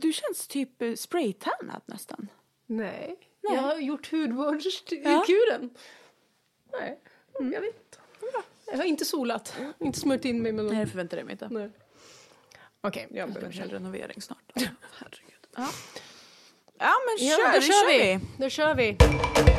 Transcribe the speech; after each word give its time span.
du 0.00 0.12
känns 0.12 0.48
typ 0.48 0.82
eh, 0.82 0.94
spraytannad 0.94 1.82
nästan. 1.86 2.28
Nej. 2.66 3.16
Nej. 3.42 3.54
Jag 3.54 3.62
har 3.62 3.76
gjort 3.76 4.10
hudvårdskuren. 4.12 5.70
Ja. 6.72 6.78
Nej, 6.80 6.98
jag 7.38 7.60
vet 7.60 7.74
inte. 7.76 7.98
Jag 8.66 8.76
har 8.76 8.84
inte 8.84 9.04
solat. 9.04 9.56
Inte 9.78 9.98
smört 10.00 10.24
in 10.24 10.42
mig 10.42 10.52
med 10.52 10.64
någon... 10.64 10.74
Nej, 10.74 10.84
det 10.84 10.90
förväntar 10.90 11.16
jag 11.16 11.24
mig 11.26 11.32
inte. 11.32 11.48
Nej. 11.50 11.70
Okej, 12.80 13.06
jag 13.10 13.18
Jag 13.18 13.28
behöver 13.32 13.56
en 13.56 13.62
inte. 13.62 13.74
renovering 13.74 14.22
snart. 14.22 14.38
Herregud. 14.54 15.46
Ja. 15.56 15.68
ja, 16.78 16.92
men 17.06 17.26
Ja, 17.26 17.36
kör, 17.36 17.52
då 17.52 17.58
då 17.58 17.60
kör 17.60 17.72
kör 17.72 17.88
vi. 17.98 18.14
vi. 18.14 18.44
Då 18.44 18.48
kör 18.50 18.74
vi. 18.74 19.49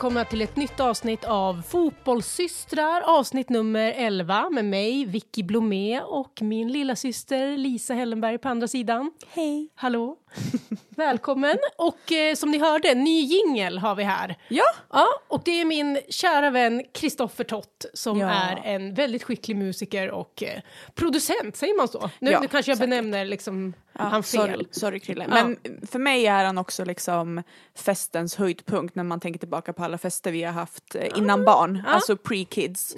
Välkomna 0.00 0.24
till 0.24 0.42
ett 0.42 0.56
nytt 0.56 0.80
avsnitt 0.80 1.24
av 1.24 1.62
Fotbollssystrar, 1.62 3.00
avsnitt 3.00 3.48
nummer 3.48 3.92
11 3.96 4.50
med 4.50 4.64
mig, 4.64 5.04
Vicky 5.04 5.42
Blomé 5.42 6.00
och 6.00 6.42
min 6.42 6.72
lilla 6.72 6.96
syster 6.96 7.56
Lisa 7.56 7.94
Hellenberg 7.94 8.38
på 8.38 8.48
andra 8.48 8.68
sidan. 8.68 9.12
Hej. 9.28 9.68
Hallå! 9.74 10.16
Välkommen! 10.96 11.58
Och 11.76 12.12
eh, 12.12 12.34
som 12.34 12.50
ni 12.50 12.58
hörde, 12.58 12.94
ny 12.94 13.20
jingel 13.20 13.78
har 13.78 13.94
vi 13.94 14.02
här. 14.04 14.36
Ja. 14.48 14.64
Ja, 14.92 15.06
och 15.28 15.42
det 15.44 15.60
är 15.60 15.64
min 15.64 16.00
kära 16.08 16.50
vän 16.50 16.82
Kristoffer 16.94 17.44
Tott 17.44 17.84
som 17.94 18.18
Ja. 18.20 18.28
är 18.30 18.60
en 18.64 18.94
väldigt 18.94 19.22
skicklig 19.22 19.56
musiker 19.56 20.10
och 20.10 20.42
eh, 20.42 20.60
producent, 20.94 21.56
säger 21.56 21.76
man 21.76 21.88
så? 21.88 22.10
Nu, 22.18 22.30
Ja, 22.30 22.40
nu 22.40 22.48
kanske 22.48 22.70
jag 22.70 22.78
säkert. 22.78 22.90
benämner 22.90 23.24
liksom 23.24 23.72
Ja, 23.92 24.02
han 24.04 24.22
fel. 24.22 24.40
Sorry, 24.50 24.64
sorry 24.70 25.00
Krille. 25.00 25.26
Men 25.28 25.56
för 25.90 25.98
mig 25.98 26.26
är 26.26 26.44
han 26.44 26.58
också 26.58 26.84
liksom 26.84 27.42
festens 27.76 28.36
höjdpunkt 28.36 28.94
när 28.94 29.04
man 29.04 29.20
tänker 29.20 29.38
tillbaka 29.40 29.72
på 29.72 29.84
alla 29.84 29.98
fester 29.98 30.32
vi 30.32 30.42
har 30.42 30.52
haft 30.52 30.94
eh, 30.94 31.08
innan 31.18 31.44
barn, 31.44 31.82
alltså 31.86 32.16
pre-kids. 32.16 32.96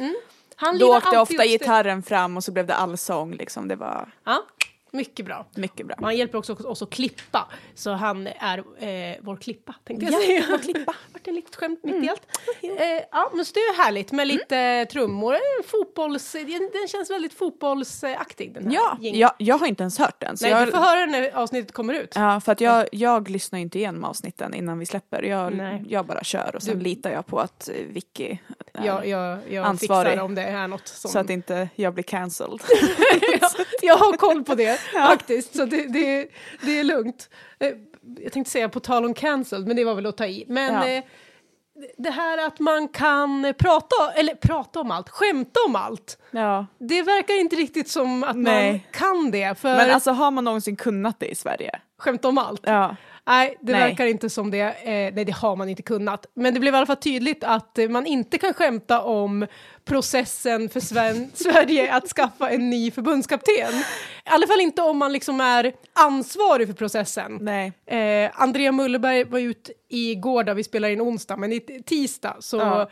Han 0.57 0.79
Då 0.79 0.97
åkte 0.97 1.19
ofta 1.19 1.37
det- 1.43 1.49
gitarren 1.49 2.03
fram 2.03 2.37
och 2.37 2.45
så 2.45 2.53
blev 2.53 2.67
det 2.67 2.75
allsång 2.75 3.33
liksom. 3.35 3.69
Det 3.69 3.77
var 3.77 4.13
Ja, 4.25 4.43
mycket 4.93 5.27
bra. 5.27 5.47
mycket 5.55 5.87
bra. 5.87 5.97
Han 6.01 6.17
hjälper 6.17 6.39
också 6.39 6.53
oss 6.55 6.83
att 6.83 6.91
klippa, 6.91 7.49
så 7.75 7.91
han 7.93 8.27
är 8.27 8.59
eh, 8.59 9.17
vår 9.21 9.37
klippa, 9.37 9.75
tänkte 9.85 10.07
jag 10.07 10.15
Ja, 10.15 10.27
säga. 10.27 10.45
vår 10.51 10.59
klippa. 10.59 10.95
Vart 11.13 11.29
ett 11.29 11.35
litet 11.35 11.57
skämt 11.57 11.81
mitt 11.85 12.05
i 12.05 12.09
allt. 12.09 12.27
Eh, 12.63 12.69
ja, 13.13 13.31
men 13.35 13.45
så 13.45 13.53
det 13.55 13.61
är 13.61 13.77
härligt 13.85 14.13
med 14.13 14.27
lite 14.29 14.87
trummor. 14.93 15.35
En 15.35 15.65
Fotbolls, 15.67 16.33
den, 16.33 16.47
den 16.73 16.89
känns 16.89 17.11
väldigt 17.11 17.33
fotbollsaktig 17.35 18.55
den 18.55 18.67
här 18.67 18.75
Ja, 18.75 18.97
jingeln. 19.01 19.21
jag, 19.21 19.33
jag 19.39 19.59
har 19.59 19.67
inte 19.67 19.83
ens 19.83 19.99
hört 19.99 20.21
den. 20.21 20.37
Så 20.37 20.45
Nej, 20.45 20.53
jag, 20.53 20.67
du 20.67 20.71
får 20.71 20.79
höra 20.79 21.07
när 21.07 21.37
avsnittet 21.37 21.73
kommer 21.73 21.95
ut. 21.95 22.13
Ja, 22.15 22.41
för 22.41 22.53
att 22.53 22.61
jag, 22.61 22.87
jag 22.93 23.31
lyssnar 23.31 23.59
inte 23.59 23.79
igenom 23.79 24.05
avsnitten 24.05 24.55
innan 24.55 24.79
vi 24.79 24.87
släpper. 24.87 25.23
Jag, 25.23 25.55
Nej. 25.55 25.85
jag 25.89 26.07
bara 26.07 26.25
kör 26.25 26.57
och 26.57 26.63
sen 26.63 26.79
Du- 26.79 26.85
litar 26.85 27.11
jag 27.11 27.27
på 27.27 27.41
att 27.41 27.69
eh, 27.69 27.75
Vicky 27.89 28.39
är, 28.75 28.87
Jag, 28.87 29.07
jag, 29.07 29.39
jag 29.51 29.65
Ansvarig. 29.67 30.11
fixar 30.11 30.25
om 30.25 30.35
det 30.35 30.43
är 30.43 30.69
något 30.69 30.89
som... 30.89 31.11
så 31.11 31.19
att 31.19 31.31
inte 31.31 31.69
jag 31.75 31.95
blir 31.95 32.05
cancelled. 32.05 32.61
jag, 33.41 33.51
jag 33.83 33.97
har 33.97 34.13
koll 34.13 34.45
på 34.45 34.55
det 34.55 34.81
faktiskt, 34.93 35.57
så 35.57 35.65
det, 35.65 35.87
det, 35.93 36.29
det 36.63 36.79
är 36.81 36.85
lugnt. 36.85 37.31
Eh, 37.61 37.69
Jag 38.19 38.33
tänkte 38.33 38.51
säga 38.53 38.69
på 38.69 38.81
tal 38.81 39.05
om 39.05 39.15
cancelled, 39.15 39.67
men 39.67 39.77
det 39.77 39.85
var 39.85 39.95
väl 39.95 40.07
att 40.07 40.17
ta 40.17 40.27
i. 40.27 40.45
Men 40.49 40.75
Ja. 40.75 40.87
eh, 40.89 41.05
det 41.99 42.11
här 42.11 42.47
att 42.47 42.59
man 42.59 42.89
kan 42.89 43.55
prata, 43.59 44.13
eller 44.15 44.35
prata 44.35 44.81
om 44.81 44.91
allt, 44.91 45.09
skämta 45.09 45.61
om 45.67 45.77
allt. 45.77 46.19
ja. 46.31 46.67
Det 46.79 47.03
verkar 47.03 47.41
inte 47.41 47.57
riktigt 47.57 47.89
som 47.89 48.23
att 48.25 48.37
man 48.37 48.43
Nej. 48.43 48.87
kan 48.93 49.31
det, 49.31 49.59
för 49.59 49.77
Men 49.77 49.91
alltså 49.91 50.11
har 50.11 50.31
man 50.31 50.45
någonsin 50.45 50.77
kunnat 50.77 51.21
det 51.21 51.27
i 51.27 51.35
Sverige? 51.35 51.81
skämta 51.99 52.29
om 52.29 52.39
allt. 52.39 52.61
Ja. 52.65 52.97
Nej, 53.27 53.57
det 53.61 53.73
Nej. 53.73 53.81
verkar 53.89 54.07
inte 54.07 54.31
som 54.31 54.51
det. 54.51 54.59
Eh, 54.61 55.15
nej, 55.15 55.25
det 55.25 55.33
har 55.33 55.57
man 55.57 55.69
inte 55.69 55.83
kunnat. 55.83 56.27
Men 56.35 56.55
det 56.55 56.61
blev 56.61 56.75
i 56.75 56.77
alla 56.77 56.87
fall 56.87 56.97
tydligt 56.97 57.45
att 57.45 57.79
eh, 57.79 57.89
man 57.89 58.07
inte 58.07 58.39
kan 58.39 58.55
skämta 58.55 59.01
om 59.01 59.47
processen 59.85 60.69
för 60.69 60.81
Sven- 60.81 61.31
Sverige 61.35 61.95
att 61.95 62.09
skaffa 62.09 62.51
en 62.51 62.71
ny 62.71 62.91
förbundskapten. 62.91 63.73
I 64.27 64.29
alla 64.31 64.47
fall 64.47 64.61
inte 64.61 64.83
om 64.83 64.99
man 64.99 65.13
liksom 65.13 65.41
är 65.41 65.73
ansvarig 65.93 66.67
för 66.69 66.75
processen. 66.75 67.39
Nej. 67.41 67.73
Eh, 67.87 68.31
Andrea 68.35 68.73
Mullerberg 68.73 69.25
var 69.25 69.39
ut 69.39 69.71
igår 69.89 70.45
då 70.45 70.55
vi 70.55 70.65
spelar 70.65 70.89
in 70.89 71.01
onsdag, 71.01 71.37
men 71.37 71.53
i 71.53 71.61
tisdag 71.87 72.37
så 72.41 72.57
Ja. 72.57 72.89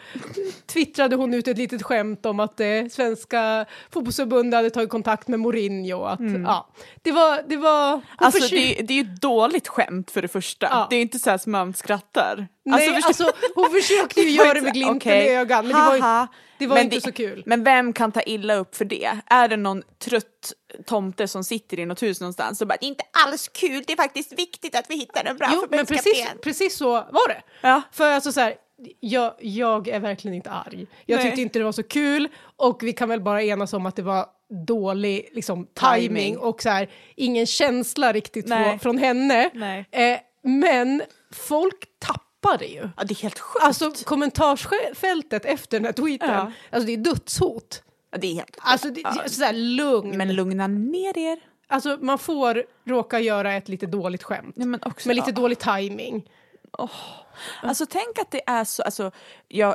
twittrade 0.66 1.16
hon 1.16 1.34
ut 1.34 1.48
ett 1.48 1.58
litet 1.58 1.82
skämt 1.82 2.26
om 2.26 2.40
att 2.40 2.60
eh, 2.60 2.66
svenska 2.90 3.66
fotbollsförbundet 3.92 4.58
hade 4.58 4.70
tagit 4.70 4.90
kontakt 4.90 5.28
med 5.28 5.40
Mourinho. 5.40 6.02
Att, 6.04 6.20
ja, 6.46 6.69
det 7.02 7.12
var... 7.12 7.42
Det 7.48 7.56
var 7.56 8.00
Alltså 8.16 8.40
försö- 8.40 8.76
det, 8.76 8.82
det 8.82 8.92
är 8.94 9.04
ju 9.04 9.12
ett 9.14 9.20
dåligt 9.20 9.69
skämt 9.69 10.10
för 10.10 10.22
det 10.22 10.28
första. 10.28 10.66
Ja. 10.70 10.86
Det 10.90 10.96
är 10.96 11.02
inte 11.02 11.19
så 11.19 11.30
här 11.30 11.38
som 11.38 11.52
man 11.52 11.74
skrattar. 11.74 12.48
Nej, 12.64 12.88
förstå- 12.88 13.06
alltså, 13.06 13.32
hon 13.54 13.70
försökte 13.70 14.20
ju 14.20 14.30
göra 14.36 14.54
det 14.54 14.60
med 14.60 14.72
glimten 14.72 14.96
Okej. 14.96 15.26
i 15.26 15.34
ögat, 15.36 15.64
men 15.64 15.74
det 15.74 15.82
var, 15.82 15.96
ju- 15.96 16.26
det 16.58 16.66
var 16.66 16.78
inte 16.78 17.00
så 17.00 17.12
kul. 17.12 17.42
Men 17.46 17.64
vem 17.64 17.92
kan 17.92 18.12
ta 18.12 18.20
illa 18.22 18.54
upp 18.54 18.76
för 18.76 18.84
det? 18.84 19.10
Är 19.26 19.48
det 19.48 19.56
någon 19.56 19.82
trött 20.04 20.52
tomte 20.86 21.28
som 21.28 21.44
sitter 21.44 21.78
i 21.78 21.86
något 21.86 22.03
hus 22.03 22.20
någonstans 22.20 22.60
och 22.60 22.66
bara 22.66 22.76
det 22.81 22.86
är 22.86 22.88
inte 22.88 23.04
alls 23.26 23.48
kul, 23.48 23.84
det 23.86 23.92
är 23.92 23.97
faktiskt 23.97 24.32
viktigt 24.32 24.75
att 24.75 24.91
vi 24.91 24.97
hittar 24.97 25.25
en 25.25 25.36
bra 25.36 25.48
Jo, 25.53 25.66
men 25.70 25.86
precis, 25.86 26.03
förbundskapten." 26.03 26.38
precis 26.42 26.76
så 26.76 26.91
var 26.92 27.28
det. 27.28 27.42
Ja. 27.60 27.82
För 27.92 28.10
alltså 28.12 28.32
så 28.32 28.41
här, 28.41 28.54
jag, 29.00 29.34
jag 29.38 29.88
är 29.88 30.00
verkligen 30.00 30.34
inte 30.34 30.50
arg. 30.50 30.86
Jag 31.06 31.16
Nej. 31.16 31.26
tyckte 31.26 31.42
inte 31.42 31.58
det 31.58 31.64
var 31.64 31.72
så 31.72 31.82
kul 31.82 32.28
och 32.56 32.82
vi 32.82 32.92
kan 32.92 33.08
väl 33.08 33.20
bara 33.20 33.42
enas 33.42 33.72
om 33.72 33.86
att 33.86 33.97
det 33.97 34.03
var 34.03 34.26
dålig 34.66 35.28
liksom, 35.32 35.66
timing 35.75 36.00
Timing. 36.08 36.38
och 36.38 36.62
så 36.62 36.69
här, 36.69 36.91
ingen 37.16 37.47
känsla 37.47 38.12
riktigt 38.12 38.47
Nej. 38.48 38.78
från, 38.78 38.98
henne. 38.98 39.44
Eh, 39.91 40.19
men 40.42 41.02
folk 41.32 41.84
tappade 41.98 42.66
ju. 42.66 42.88
Ja, 42.97 43.04
det 43.04 43.12
är 43.14 43.22
helt 43.22 43.38
sjukt. 43.38 43.64
Alltså 43.64 43.92
kommentarsfältet 44.04 45.44
efter 45.44 45.78
den 45.78 45.84
här 45.84 45.92
tweeten, 45.92 46.28
Ja. 46.31 46.52
alltså 46.70 46.87
det 46.87 46.92
är 46.92 46.97
dödshot. 46.97 47.82
Ja, 48.10 48.19
det 48.19 48.26
är 48.26 48.34
helt. 48.34 48.56
Alltså 48.60 48.91
det, 48.91 49.00
Ja. 49.00 49.28
så 49.28 49.44
här, 49.44 49.53
lugn. 49.53 50.16
Men 50.16 50.34
lugna 50.34 50.66
ner 50.66 51.19
er. 51.19 51.38
Alltså 51.66 51.98
man 52.00 52.19
får 52.19 52.65
råka 52.84 53.21
göra 53.21 53.53
ett 53.53 53.69
lite 53.69 53.87
dåligt 53.87 54.22
skämt. 54.22 54.56
Nej, 54.56 54.66
men 54.66 54.81
också, 54.82 55.09
med 55.09 55.16
lite 55.16 55.31
ja. 55.31 55.34
dålig 55.34 55.59
timing. 55.59 56.31
Alltså 57.62 57.87
tänk 57.87 58.19
att 58.19 58.31
det 58.31 58.43
är 58.47 58.65
så, 58.65 58.82
alltså, 58.82 59.10
jag, 59.49 59.75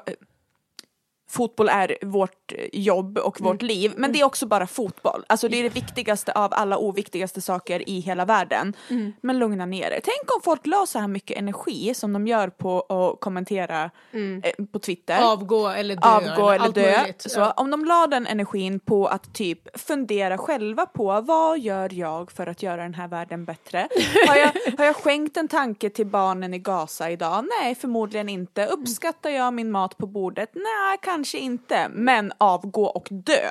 fotboll 1.30 1.70
är 1.70 1.98
vårt 2.02 2.45
eh, 2.54 2.68
jobb 2.74 3.18
och 3.18 3.42
vårt 3.42 3.62
Mm. 3.62 3.68
liv, 3.68 3.94
men 3.98 4.12
det 4.12 4.20
är 4.22 4.26
också 4.26 4.46
bara 4.46 4.68
fotboll. 4.68 5.24
Alltså 5.30 5.48
det 5.48 5.60
är 5.60 5.64
det 5.64 5.70
viktigaste 5.70 6.32
av 6.32 6.50
alla 6.54 6.78
oviktigaste 6.78 7.42
saker 7.42 7.90
i 7.90 8.00
hela 8.00 8.26
världen. 8.26 8.74
Mm. 8.90 9.14
Men 9.22 9.40
lugna 9.40 9.66
ner 9.66 9.92
er. 9.92 10.00
Tänk 10.04 10.36
om 10.36 10.42
folk 10.44 10.66
la 10.66 10.86
så 10.86 11.00
här 11.00 11.08
mycket 11.08 11.38
energi 11.38 11.94
som 11.94 12.14
de 12.14 12.28
gör 12.28 12.48
på 12.48 12.80
att 12.82 13.20
kommentera 13.22 13.84
eh, 14.14 14.66
på 14.72 14.80
Twitter. 14.80 15.22
Avgå 15.32 15.68
eller 15.68 15.96
dö. 15.96 16.02
avgå 16.10 16.50
eller 16.50 16.70
dö. 16.72 16.98
möjligt. 16.98 17.22
Så 17.32 17.40
Ja. 17.40 17.52
om 17.52 17.72
de 17.72 17.86
la 17.86 18.08
den 18.08 18.28
energin 18.28 18.80
på 18.80 19.08
att 19.08 19.34
typ 19.34 19.80
fundera 19.80 20.38
själva 20.38 20.86
på 20.86 21.22
vad 21.22 21.60
gör 21.60 21.94
jag 21.94 22.32
för 22.32 22.48
att 22.48 22.64
göra 22.64 22.82
den 22.84 22.94
här 22.94 23.08
världen 23.08 23.46
bättre? 23.46 23.88
Har 24.28 24.36
jag, 24.36 24.52
har 24.78 24.86
jag 24.86 24.96
skänkt 24.96 25.38
en 25.38 25.48
tanke 25.48 25.90
till 25.90 26.06
barnen 26.08 26.54
i 26.54 26.60
Gaza 26.60 27.12
idag? 27.12 27.46
Nej, 27.62 27.76
förmodligen 27.76 28.30
inte. 28.30 28.66
Uppskattar 28.66 29.30
jag 29.30 29.54
min 29.54 29.72
mat 29.72 29.98
på 29.98 30.08
bordet? 30.08 30.50
Nej, 30.54 30.98
kanske 31.02 31.38
inte. 31.38 31.88
Men 31.90 32.32
avgå 32.38 32.84
och 32.86 33.08
dö. 33.12 33.50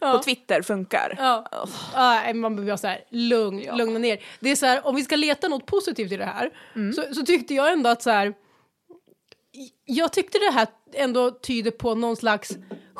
På 0.00 0.18
Twitter 0.18 0.62
funkar. 0.62 1.14
Ja. 1.18 1.46
Ja, 1.94 2.34
man 2.34 2.56
behöver 2.56 2.70
vara 2.70 2.78
så 2.78 2.86
här, 2.86 3.04
lugn, 3.10 3.62
Ja. 3.62 3.74
lugna 3.74 3.98
ner. 3.98 4.22
Det 4.40 4.50
är 4.50 4.56
så 4.56 4.66
här, 4.66 4.86
om 4.86 4.94
vi 4.96 5.02
ska 5.04 5.16
leta 5.16 5.48
något 5.48 5.66
positivt 5.66 6.12
i 6.12 6.16
det 6.16 6.24
här, 6.24 6.50
Mm. 6.76 6.92
så, 6.92 7.14
så 7.14 7.22
tyckte 7.22 7.54
jag 7.54 7.72
ändå 7.72 7.90
att 7.90 8.02
så 8.02 8.10
här, 8.10 8.34
jag 9.84 10.12
tyckte 10.12 10.38
det 10.38 10.50
här 10.50 10.66
ändå 10.94 11.30
tyder 11.30 11.70
på 11.70 11.94
någon 11.94 12.16
slags 12.16 12.50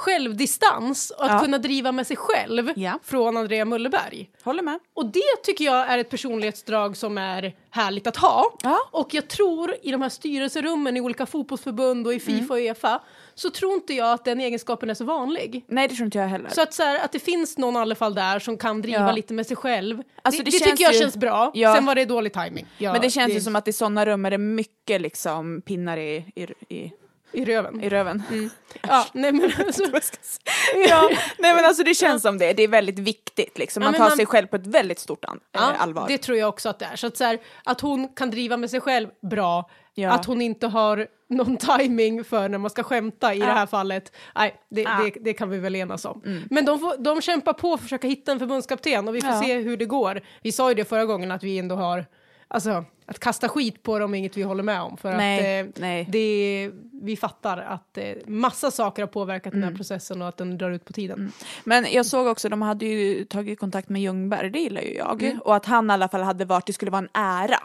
självdistans 0.00 1.10
och 1.10 1.24
att 1.24 1.30
Ja. 1.30 1.40
kunna 1.40 1.58
driva 1.58 1.92
med 1.92 2.06
sig 2.06 2.16
själv 2.16 2.72
Ja. 2.76 2.98
från 3.02 3.36
Andrea 3.36 3.64
Mullerberg. 3.64 4.30
Håller 4.42 4.62
med. 4.62 4.78
Och 4.94 5.06
det 5.06 5.42
tycker 5.44 5.64
jag 5.64 5.88
är 5.90 5.98
ett 5.98 6.10
personlighetsdrag 6.10 6.96
som 6.96 7.18
är 7.18 7.54
härligt 7.70 8.06
att 8.06 8.16
ha. 8.16 8.44
Ja. 8.62 8.78
Och 8.90 9.14
jag 9.14 9.28
tror 9.28 9.74
i 9.82 9.90
de 9.90 10.02
här 10.02 10.08
styrelserummen 10.08 10.96
i 10.96 11.00
olika 11.00 11.26
fotbollsförbund 11.26 12.06
och 12.06 12.12
i 12.14 12.20
Mm. 12.26 12.40
Fifa 12.40 12.54
och 12.54 12.60
Uefa 12.60 13.00
så 13.34 13.50
tror 13.50 13.72
inte 13.74 13.94
jag 13.94 14.12
att 14.12 14.24
den 14.24 14.40
egenskapen 14.40 14.90
är 14.90 14.94
så 14.94 15.04
vanlig. 15.04 15.64
Nej, 15.68 15.88
det 15.88 15.94
tror 15.94 16.04
inte 16.04 16.18
jag 16.18 16.28
heller. 16.28 16.48
Så 16.50 16.62
att, 16.62 16.74
så 16.74 16.82
här, 16.82 17.04
att 17.04 17.12
det 17.12 17.18
finns 17.18 17.58
någon 17.58 17.76
i 17.76 17.78
alla 17.78 17.94
fall 17.94 18.14
där 18.14 18.38
som 18.38 18.56
kan 18.58 18.82
driva 18.82 18.98
Ja. 19.06 19.12
lite 19.12 19.34
med 19.34 19.46
sig 19.46 19.56
själv. 19.56 20.02
Alltså, 20.22 20.42
det 20.42 20.50
det 20.50 20.58
det 20.58 20.64
tycker 20.70 20.84
jag 20.84 20.92
ju- 20.92 20.98
känns 21.00 21.16
bra. 21.16 21.50
Ja. 21.54 21.74
Sen 21.74 21.86
var 21.86 21.94
det 21.94 22.04
dålig 22.04 22.32
timing. 22.32 22.66
Men 22.78 23.00
det 23.00 23.10
känns 23.10 23.32
ju 23.34 23.40
som 23.40 23.56
att 23.56 23.68
i 23.68 23.72
sådana 23.72 24.06
rum 24.06 24.24
är 24.26 24.30
det 24.30 24.38
mycket 24.38 25.00
liksom 25.00 25.62
pinnar 25.62 25.96
i, 25.96 26.24
i, 26.34 26.42
i 26.74 26.92
I 27.32 27.44
röven. 27.44 27.80
i 27.84 27.88
röven. 27.88 28.22
Ja, 28.88 29.06
nej 29.12 29.32
men 29.32 29.52
alltså, 29.66 29.82
ja, 30.88 31.10
nej 31.38 31.54
men 31.54 31.64
alltså 31.64 31.82
det 31.82 31.94
känns 31.94 32.22
som 32.22 32.38
det, 32.38 32.52
det 32.52 32.62
är 32.62 32.68
väldigt 32.68 32.98
viktigt 32.98 33.58
liksom. 33.58 33.82
Ja, 33.82 33.86
Man 33.86 33.92
men 33.92 33.98
tar 34.00 34.08
man- 34.08 34.16
sig 34.16 34.26
själv 34.26 34.46
på 34.46 34.56
ett 34.56 34.66
väldigt 34.66 34.98
stort 34.98 35.24
an- 35.24 35.40
ja, 35.52 35.72
eh, 35.72 35.82
allvar. 35.82 36.04
det 36.08 36.18
tror 36.18 36.38
jag 36.38 36.48
också 36.48 36.68
att 36.68 36.78
det 36.78 36.84
är. 36.92 36.96
Så 36.96 37.06
att, 37.06 37.16
så 37.16 37.24
här, 37.24 37.38
att 37.64 37.80
hon 37.80 38.08
kan 38.08 38.30
driva 38.30 38.56
med 38.56 38.70
sig 38.70 38.80
själv 38.80 39.08
bra, 39.30 39.70
Ja. 39.94 40.10
att 40.10 40.24
hon 40.24 40.40
inte 40.42 40.66
har 40.66 41.06
någon 41.28 41.56
timing 41.78 42.24
för 42.24 42.48
när 42.48 42.58
man 42.58 42.70
ska 42.70 42.82
skämta 42.82 43.34
i 43.34 43.38
det 43.38 43.44
här 43.44 43.66
fallet, 43.66 44.12
nej, 44.34 44.54
det, 44.70 44.82
Ja. 44.82 44.90
det, 45.14 45.20
det 45.20 45.32
kan 45.32 45.50
vi 45.50 45.58
väl 45.58 45.76
enas 45.76 46.04
om. 46.04 46.22
Men 46.50 46.64
de, 46.64 46.78
får, 46.80 46.96
de 47.04 47.20
kämpar 47.20 47.52
på 47.52 47.72
att 47.74 47.80
försöka 47.80 48.08
hitta 48.08 48.32
en 48.32 48.38
förbundskapten 48.38 49.08
och 49.08 49.14
vi 49.14 49.20
får 49.20 49.30
Ja. 49.30 49.42
se 49.42 49.54
hur 49.58 49.76
det 49.76 49.84
går. 49.86 50.20
Vi 50.42 50.52
sa 50.52 50.68
ju 50.68 50.74
det 50.74 50.84
förra 50.84 51.04
gången 51.04 51.30
att 51.30 51.42
vi 51.42 51.58
ändå 51.58 51.74
har, 51.74 52.06
alltså 52.50 52.84
att 53.06 53.18
kasta 53.18 53.48
skit 53.48 53.82
på 53.82 53.98
dem 53.98 54.14
är 54.14 54.18
inget 54.18 54.36
vi 54.36 54.42
håller 54.42 54.62
med 54.62 54.80
om. 54.82 54.96
För 54.96 55.12
Nej, 55.16 55.60
att 55.60 55.78
eh. 55.78 56.10
Det, 56.12 56.70
vi 57.02 57.16
fattar 57.16 57.58
att 57.58 57.98
eh, 57.98 58.12
massa 58.26 58.70
saker 58.70 59.02
har 59.02 59.06
påverkat 59.06 59.52
Mm. 59.52 59.60
den 59.60 59.70
här 59.70 59.76
processen 59.76 60.22
och 60.22 60.28
att 60.28 60.36
den 60.36 60.58
drar 60.58 60.70
ut 60.70 60.84
på 60.84 60.92
tiden. 60.92 61.32
Men 61.64 61.86
jag 61.92 62.06
såg 62.06 62.26
också, 62.26 62.48
de 62.48 62.62
hade 62.62 62.86
ju 62.86 63.24
tagit 63.24 63.58
kontakt 63.60 63.88
med 63.88 64.02
Ljungberg, 64.02 64.50
det 64.50 64.58
gillar 64.58 64.80
ju 64.82 64.94
jag. 64.94 65.22
Mm. 65.22 65.38
Och 65.40 65.56
att 65.56 65.66
han 65.66 65.90
i 65.90 65.92
alla 65.92 66.08
fall 66.08 66.22
hade 66.22 66.44
varit, 66.44 66.66
det 66.66 66.72
skulle 66.72 66.90
vara 66.90 67.02
en 67.02 67.08
ära. 67.22 67.58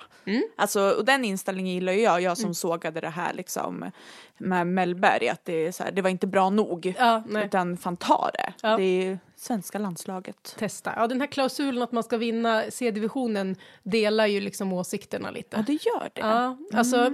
Alltså, 0.55 0.89
och 0.97 1.05
den 1.05 1.25
inställningen 1.25 1.73
gillar 1.73 1.93
ju 1.93 2.01
jag, 2.01 2.21
jag 2.21 2.37
som 2.37 2.45
Mm. 2.45 2.53
sågade 2.53 3.01
det 3.01 3.09
här 3.09 3.33
liksom 3.33 3.91
med 4.37 4.67
Mellberg, 4.67 5.29
att 5.29 5.45
det, 5.45 5.75
så 5.75 5.83
här, 5.83 5.91
det 5.91 6.01
var 6.01 6.09
inte 6.09 6.27
bra 6.27 6.49
nog. 6.49 6.93
Ja. 6.97 7.23
Utan 7.45 7.77
fan 7.77 7.97
ta 7.97 8.29
det. 8.33 8.53
Ja. 8.61 8.77
Det 8.77 9.17
svenska 9.45 9.79
landslaget. 9.79 10.55
testa. 10.57 10.93
Ja, 10.95 11.07
den 11.07 11.21
här 11.21 11.27
klausulen 11.27 11.83
att 11.83 11.91
man 11.91 12.03
ska 12.03 12.17
vinna 12.17 12.63
C-divisionen 12.69 13.55
delar 13.83 14.25
ju 14.25 14.39
liksom 14.39 14.73
åsikterna 14.73 15.31
lite. 15.31 15.57
Ja 15.57 15.63
det 15.67 15.73
gör 15.73 16.09
det. 16.13 16.21
Ja, 16.21 16.57
alltså, 16.73 17.11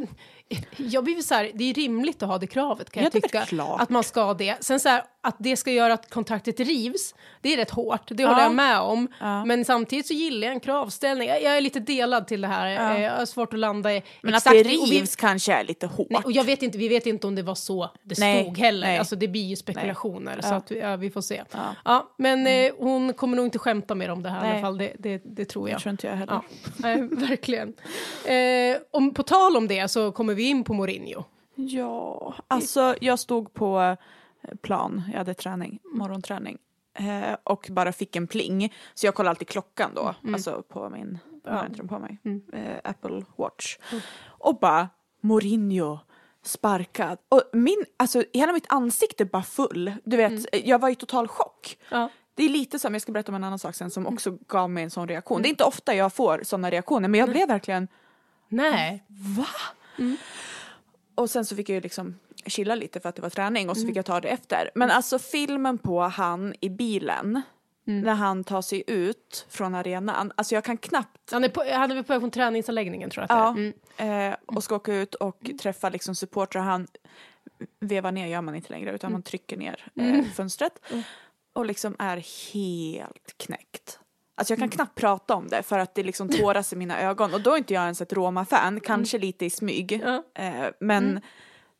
jag 0.77 1.03
blir 1.03 1.21
så 1.21 1.35
här, 1.35 1.51
det 1.53 1.69
är 1.69 1.73
rimligt 1.73 2.23
att 2.23 2.29
ha 2.29 2.37
det 2.37 2.47
kravet 2.47 2.89
kan 2.91 3.03
Ja, 3.03 3.09
jag 3.13 3.21
det 3.21 3.27
tycka. 3.27 3.63
Att 3.63 3.89
man 3.89 4.03
ska 4.03 4.33
det. 4.33 4.55
Sen 4.63 4.79
så 4.79 4.89
här, 4.89 5.03
att 5.23 5.35
det 5.39 5.57
ska 5.57 5.71
göra 5.71 5.93
att 5.93 6.09
kontraktet 6.09 6.59
rivs, 6.59 7.15
det 7.41 7.53
är 7.53 7.57
rätt 7.57 7.69
hårt. 7.69 8.01
Det 8.07 8.23
håller 8.25 8.37
Ja. 8.39 8.43
jag 8.43 8.55
med 8.55 8.79
om. 8.79 9.07
Ja. 9.19 9.45
Men 9.45 9.65
samtidigt 9.65 10.07
så 10.07 10.13
gillar 10.13 10.47
jag 10.47 10.53
en 10.53 10.59
kravställning. 10.59 11.27
Jag, 11.27 11.43
jag 11.43 11.57
är 11.57 11.61
lite 11.61 11.79
delad 11.79 12.27
till 12.27 12.41
det 12.41 12.47
här. 12.47 12.67
Ja. 12.67 12.95
Eh, 12.95 13.01
Jag 13.01 13.11
har 13.17 13.25
svårt 13.25 13.53
att 13.53 13.59
landa 13.59 13.93
i 13.93 14.03
Men 14.21 14.33
exakt. 14.33 14.57
att 14.57 14.63
det 14.63 14.77
och 14.77 14.87
vi- 14.87 14.99
rivs 14.99 15.15
kanske 15.15 15.53
är 15.53 15.63
lite 15.63 15.87
hårt. 15.87 16.07
Nej, 16.09 16.21
och 16.25 16.31
jag 16.31 16.43
vet 16.43 16.63
inte, 16.63 16.77
vi 16.77 16.87
vet 16.87 17.05
inte 17.05 17.27
om 17.27 17.35
det 17.35 17.43
var 17.43 17.55
så 17.55 17.89
det 18.03 18.19
Nej, 18.19 18.43
stod 18.43 18.57
heller. 18.57 18.87
nej. 18.87 18.97
Alltså 18.97 19.15
det 19.15 19.27
blir 19.27 19.45
ju 19.45 19.55
spekulationer. 19.55 20.41
Så 20.41 20.47
Ja. 20.49 20.55
att 20.55 20.71
vi, 20.71 20.97
vi 21.07 21.09
får 21.11 21.21
se. 21.21 21.43
Ja. 21.85 22.11
Men 22.17 22.47
eh, 22.47 22.71
hon 22.77 23.13
kommer 23.13 23.35
nog 23.37 23.45
inte 23.45 23.59
skämta 23.59 23.95
mer 23.95 24.09
om 24.11 24.23
det 24.23 24.29
här 24.29 24.37
i 24.37 24.43
alla 24.43 24.53
Nej. 24.53 24.61
fall. 24.61 24.77
Det, 24.77 24.93
det, 24.99 25.21
det 25.25 25.45
tror 25.45 25.69
jag. 25.69 25.75
Jag 25.75 25.81
tror 25.81 25.91
inte 25.91 26.07
jag 26.07 26.15
heller. 26.15 26.41
Nej, 26.77 27.01
verkligen. 27.11 27.73
Eh, 28.25 28.77
om, 28.91 29.13
på 29.13 29.23
tal 29.23 29.57
om 29.57 29.67
det 29.67 29.87
så 29.87 30.11
kommer 30.11 30.33
vi 30.33 30.40
in 30.43 30.63
på 30.63 30.73
Mourinho. 30.73 31.23
Ja, 31.55 32.33
alltså 32.47 32.95
jag 33.01 33.19
stod 33.19 33.53
på 33.53 33.79
eh, 33.81 34.55
plan, 34.61 35.03
jag 35.11 35.17
hade 35.17 35.33
träning, 35.33 35.79
morgonträning. 35.83 36.57
Eh, 36.93 37.37
och 37.43 37.67
bara 37.71 37.91
fick 37.91 38.15
en 38.15 38.27
pling. 38.27 38.73
Så 38.93 39.05
jag 39.05 39.15
kollar 39.15 39.29
alltid 39.29 39.47
klockan 39.47 39.91
då, 39.95 40.15
alltså 40.33 40.63
på 40.67 40.89
min, 40.89 41.19
den 41.43 41.87
på 41.87 41.99
mig, 41.99 42.17
eh, 42.53 42.77
Apple 42.83 43.25
Watch. 43.35 43.77
Och 44.25 44.59
bara, 44.59 44.89
Mourinho 45.21 45.99
sparkad. 46.43 47.17
Och 47.29 47.41
min, 47.53 47.85
alltså 47.97 48.23
hela 48.33 48.53
mitt 48.53 48.65
ansikte 48.69 49.25
bara 49.25 49.43
full. 49.43 49.93
Du 50.03 50.17
vet, 50.17 50.65
jag 50.65 50.79
var 50.79 50.89
i 50.89 50.95
total 50.95 51.27
chock. 51.27 51.77
Ja. 51.89 52.09
Det 52.35 52.43
är 52.43 52.49
lite 52.49 52.79
som, 52.79 52.93
jag 52.93 53.01
ska 53.01 53.11
berätta 53.11 53.31
om 53.31 53.35
en 53.35 53.43
annan 53.43 53.59
sak 53.59 53.75
sen 53.75 53.91
som 53.91 54.07
också 54.07 54.37
gav 54.47 54.69
mig 54.69 54.83
en 54.83 54.89
sån 54.89 55.07
reaktion. 55.07 55.41
Det 55.41 55.47
är 55.47 55.49
inte 55.49 55.63
ofta 55.63 55.95
jag 55.95 56.13
får 56.13 56.41
såna 56.43 56.69
reaktioner 56.69 57.07
men 57.07 57.19
jag 57.19 57.29
blev 57.29 57.47
verkligen 57.47 57.87
Nej. 58.47 59.03
Va? 59.37 59.45
Och 61.15 61.29
sen 61.29 61.45
så 61.45 61.55
fick 61.55 61.69
jag 61.69 61.75
ju 61.75 61.81
liksom 61.81 62.19
chilla 62.45 62.75
lite 62.75 62.99
för 62.99 63.09
att 63.09 63.15
det 63.15 63.21
var 63.21 63.29
träning 63.29 63.69
och 63.69 63.77
så 63.77 63.87
fick 63.87 63.95
jag 63.95 64.05
ta 64.05 64.19
det 64.21 64.27
efter. 64.29 64.71
Men 64.75 64.91
alltså 64.91 65.19
filmen 65.19 65.77
på 65.77 66.01
han 66.01 66.53
i 66.61 66.69
bilen 66.69 67.41
när 67.83 68.13
han 68.13 68.43
tar 68.43 68.61
sig 68.61 68.83
ut 68.87 69.45
från 69.49 69.75
arenan. 69.75 70.31
Alltså 70.35 70.55
jag 70.55 70.63
kan 70.63 70.77
knappt 70.77 71.31
Han 71.31 71.43
är, 71.43 71.49
på, 71.49 71.63
han 71.73 71.91
är 71.91 72.03
på 72.03 72.13
väg 72.13 72.21
från 72.21 72.31
träningsanläggningen 72.31 73.09
tror 73.09 73.25
jag 73.29 73.37
att 73.37 73.57
Ja, 73.57 73.73
det. 73.97 74.05
Mm. 74.05 74.31
eh, 74.31 74.37
och 74.45 74.63
ska 74.63 74.75
åka 74.75 74.93
ut 74.93 75.15
och 75.15 75.51
träffa 75.61 75.89
liksom 75.89 76.15
supportrar. 76.15 76.61
Han 76.61 76.87
vevar 77.79 78.11
ner 78.11 78.27
gör 78.27 78.41
man 78.41 78.55
inte 78.55 78.69
längre 78.69 78.91
utan 78.91 79.11
man 79.11 79.23
trycker 79.23 79.57
ner 79.57 79.87
eh, 79.95 80.23
fönstret. 80.25 80.79
Och 81.53 81.65
liksom 81.65 81.95
är 81.99 82.17
helt 82.53 83.37
knäckt. 83.37 83.99
Alltså 84.35 84.51
jag 84.53 84.59
kan 84.59 84.69
knappt 84.69 84.95
prata 84.95 85.35
om 85.35 85.47
det 85.47 85.63
för 85.63 85.79
att 85.79 85.95
det 85.95 86.03
liksom 86.03 86.29
tåras 86.39 86.73
i 86.73 86.75
mina 86.75 87.01
ögon. 87.01 87.33
Och 87.33 87.41
då 87.41 87.53
är 87.53 87.57
inte 87.57 87.73
jag 87.73 87.83
ens 87.83 88.01
ett 88.01 88.13
Roma-fan, 88.13 88.79
kanske 88.79 89.17
lite 89.17 89.45
i 89.45 89.49
smyg. 89.49 90.01
Ja. 90.05 90.23
Eh, 90.43 90.51
men, 90.79 91.21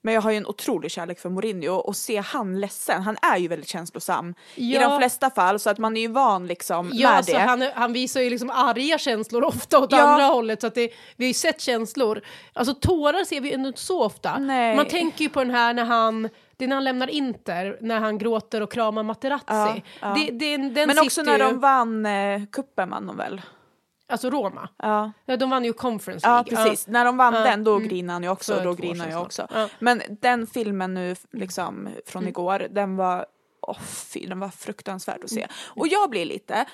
men 0.04 0.14
jag 0.14 0.22
har 0.22 0.32
ju 0.32 0.38
en 0.38 0.46
otrolig 0.46 0.92
kärlek 0.92 1.20
för 1.20 1.30
Mourinho 1.30 1.74
och 1.76 1.96
se 1.96 2.18
han 2.18 2.60
ledsen, 2.60 3.02
han 3.02 3.18
är 3.22 3.38
ju 3.38 3.48
väldigt 3.48 3.68
känslosam 3.70 4.34
i 4.56 4.74
Ja. 4.74 4.90
de 4.90 5.00
flesta 5.00 5.30
fall 5.30 5.60
så 5.60 5.70
att 5.70 5.78
man 5.78 5.98
är 5.98 6.02
ju 6.02 6.08
van 6.08 6.48
liksom 6.48 6.90
Ja, 6.94 7.12
med 7.12 7.26
så 7.26 7.32
det. 7.32 7.38
han, 7.40 7.62
han 7.76 7.94
visar 7.94 8.22
ju 8.22 8.30
liksom 8.30 8.50
arga 8.50 8.98
känslor 8.98 9.44
ofta 9.44 9.80
åt 9.80 9.92
Ja. 9.92 10.02
andra 10.02 10.26
hållet. 10.26 10.62
Så 10.62 10.68
att 10.68 10.76
det, 10.76 10.90
vi 11.16 11.26
har 11.26 11.28
ju 11.28 11.34
sett 11.34 11.62
känslor. 11.62 12.22
Alltså 12.54 12.74
tårar 12.74 13.24
ser 13.26 13.42
vi 13.42 13.54
ändå 13.54 13.68
inte 13.68 13.82
så 13.82 14.04
ofta. 14.04 14.38
Nej. 14.38 14.76
Man 14.76 14.86
tänker 14.88 15.24
ju 15.24 15.30
på 15.30 15.40
den 15.40 15.52
här 15.52 15.74
när 15.74 15.86
han, 15.86 16.30
det 16.62 16.66
är 16.66 16.68
när 16.68 16.76
han 16.76 16.84
lämnar 16.84 17.10
Inter, 17.10 17.78
när 17.82 18.00
han 18.00 18.18
gråter 18.18 18.62
och 18.62 18.72
kramar 18.72 19.04
Materazzi. 19.04 19.46
Ja, 19.48 19.82
ja. 20.02 20.14
Det, 20.14 20.32
det, 20.32 20.58
den 20.58 20.88
Men 20.88 21.00
också 21.00 21.22
när 21.22 21.38
ju, 21.38 21.44
de 21.44 21.60
vann 21.60 22.06
eh, 22.06 22.42
kuppen 22.52 22.90
vann 22.90 23.08
de 23.08 23.18
väl? 23.18 23.42
Alltså 24.08 24.30
Roma. 24.30 24.70
Ja. 24.78 25.12
Ja, 25.26 25.38
de 25.38 25.50
vann 25.50 25.66
ju 25.66 25.74
Conference 25.74 26.28
Ja 26.28 26.34
League. 26.34 26.64
precis, 26.64 26.88
när 26.88 27.06
de 27.06 27.18
vann 27.18 27.34
Ja, 27.34 27.40
den 27.40 27.64
då 27.64 27.76
mm. 27.76 27.88
grinade 27.88 28.14
han 28.14 28.24
ju 28.24 28.30
också 28.30 28.56
För 28.56 28.64
då 28.64 28.76
sedan 28.76 29.12
jag 29.12 29.22
också. 29.22 29.48
Ja. 29.54 29.70
Men 29.80 30.02
den 30.10 30.48
filmen 30.48 30.94
nu 30.94 31.16
liksom 31.32 31.90
från 32.06 32.28
igår, 32.28 32.68
den 32.72 32.96
var 32.96 33.26
Åh 33.62 33.80
fy, 33.80 34.26
den 34.26 34.40
var 34.40 34.50
fruktansvärd 34.50 35.24
att 35.24 35.30
se. 35.30 35.48
Och 35.64 35.88
jag 35.88 36.10
blir 36.10 36.26
lite, 36.26 36.66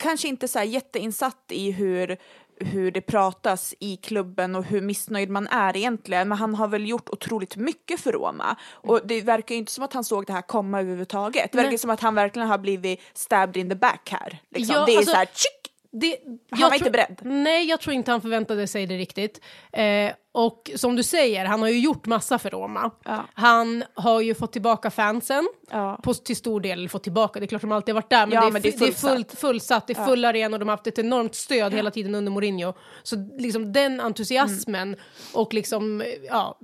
kanske 0.00 0.28
inte 0.28 0.48
så 0.48 0.62
jätteinsatt 0.62 1.44
i 1.48 1.70
hur, 1.70 2.16
hur 2.60 2.90
det 2.90 3.00
pratas 3.00 3.74
i 3.80 3.96
klubben 3.96 4.54
och 4.54 4.64
hur 4.64 4.80
missnöjd 4.80 5.30
man 5.30 5.46
är 5.46 5.76
egentligen. 5.76 6.28
Men 6.28 6.38
han 6.38 6.54
har 6.54 6.68
väl 6.68 6.88
gjort 6.88 7.08
otroligt 7.08 7.56
mycket 7.56 8.00
för 8.00 8.12
Roma. 8.12 8.56
Och 8.70 9.00
det 9.04 9.20
verkar 9.22 9.54
ju 9.54 9.58
inte 9.58 9.72
som 9.72 9.84
att 9.84 9.92
han 9.92 10.04
såg 10.04 10.26
det 10.26 10.32
här 10.32 10.42
komma 10.42 10.80
överhuvudtaget. 10.80 11.52
Det 11.52 11.56
verkar 11.58 11.70
Nej. 11.70 11.78
som 11.78 11.90
att 11.90 12.00
han 12.00 12.14
verkligen 12.14 12.48
har 12.48 12.58
blivit 12.58 13.00
stabbed 13.14 13.56
in 13.56 13.68
the 13.68 13.74
back 13.76 14.08
här. 14.10 14.38
Liksom. 14.50 14.74
Ja, 14.76 14.84
det 14.86 14.92
är 14.92 14.96
alltså- 14.96 15.12
så 15.12 15.16
här, 15.18 15.26
tjick! 15.26 15.72
Det, 15.92 16.16
Han 16.50 16.60
var 16.60 16.72
inte 16.74 16.78
tror- 16.84 16.92
beredd. 16.92 17.20
Nej, 17.22 17.64
jag 17.68 17.80
tror 17.80 17.94
inte 17.94 18.10
han 18.10 18.20
förväntade 18.20 18.66
sig 18.66 18.86
det 18.86 18.96
riktigt. 18.96 19.40
Eh, 19.72 20.12
och 20.36 20.70
som 20.76 20.96
du 20.96 21.02
säger, 21.02 21.44
han 21.44 21.60
har 21.62 21.68
ju 21.68 21.78
gjort 21.78 22.06
massa 22.06 22.38
för 22.38 22.50
Roma. 22.50 22.90
Ja. 23.04 23.24
Han 23.34 23.84
har 23.94 24.20
ju 24.20 24.34
fått 24.34 24.52
tillbaka 24.52 24.90
fansen, 24.90 25.48
Ja. 25.70 26.00
på, 26.02 26.14
till 26.14 26.36
stor 26.36 26.60
del, 26.60 26.88
fått 26.88 27.02
tillbaka, 27.02 27.40
det 27.40 27.44
är 27.44 27.48
klart 27.48 27.62
de 27.62 27.72
alltid 27.72 27.94
har 27.94 28.02
varit 28.02 28.10
där, 28.10 28.26
men, 28.26 28.34
Ja, 28.34 28.40
det, 28.40 28.46
är, 28.46 28.50
men 28.52 28.62
det 28.62 28.68
är 28.68 28.72
det 28.72 28.76
är 28.76 28.80
fullsatt. 28.86 29.10
fullt, 29.10 29.38
fullsatt, 29.38 29.86
det 29.86 29.98
är 29.98 30.06
full 30.06 30.24
arena 30.24 30.54
och 30.54 30.58
de 30.60 30.68
har 30.68 30.76
haft 30.76 30.86
ett 30.86 30.98
enormt 30.98 31.34
stöd 31.34 31.74
hela 31.74 31.90
tiden 31.90 32.14
under 32.14 32.32
Mourinho. 32.32 32.72
Så 33.02 33.16
liksom 33.38 33.72
den 33.72 34.00
entusiasmen 34.00 34.96
och 35.32 35.54
liksom, 35.54 36.02
ja, 36.28 36.58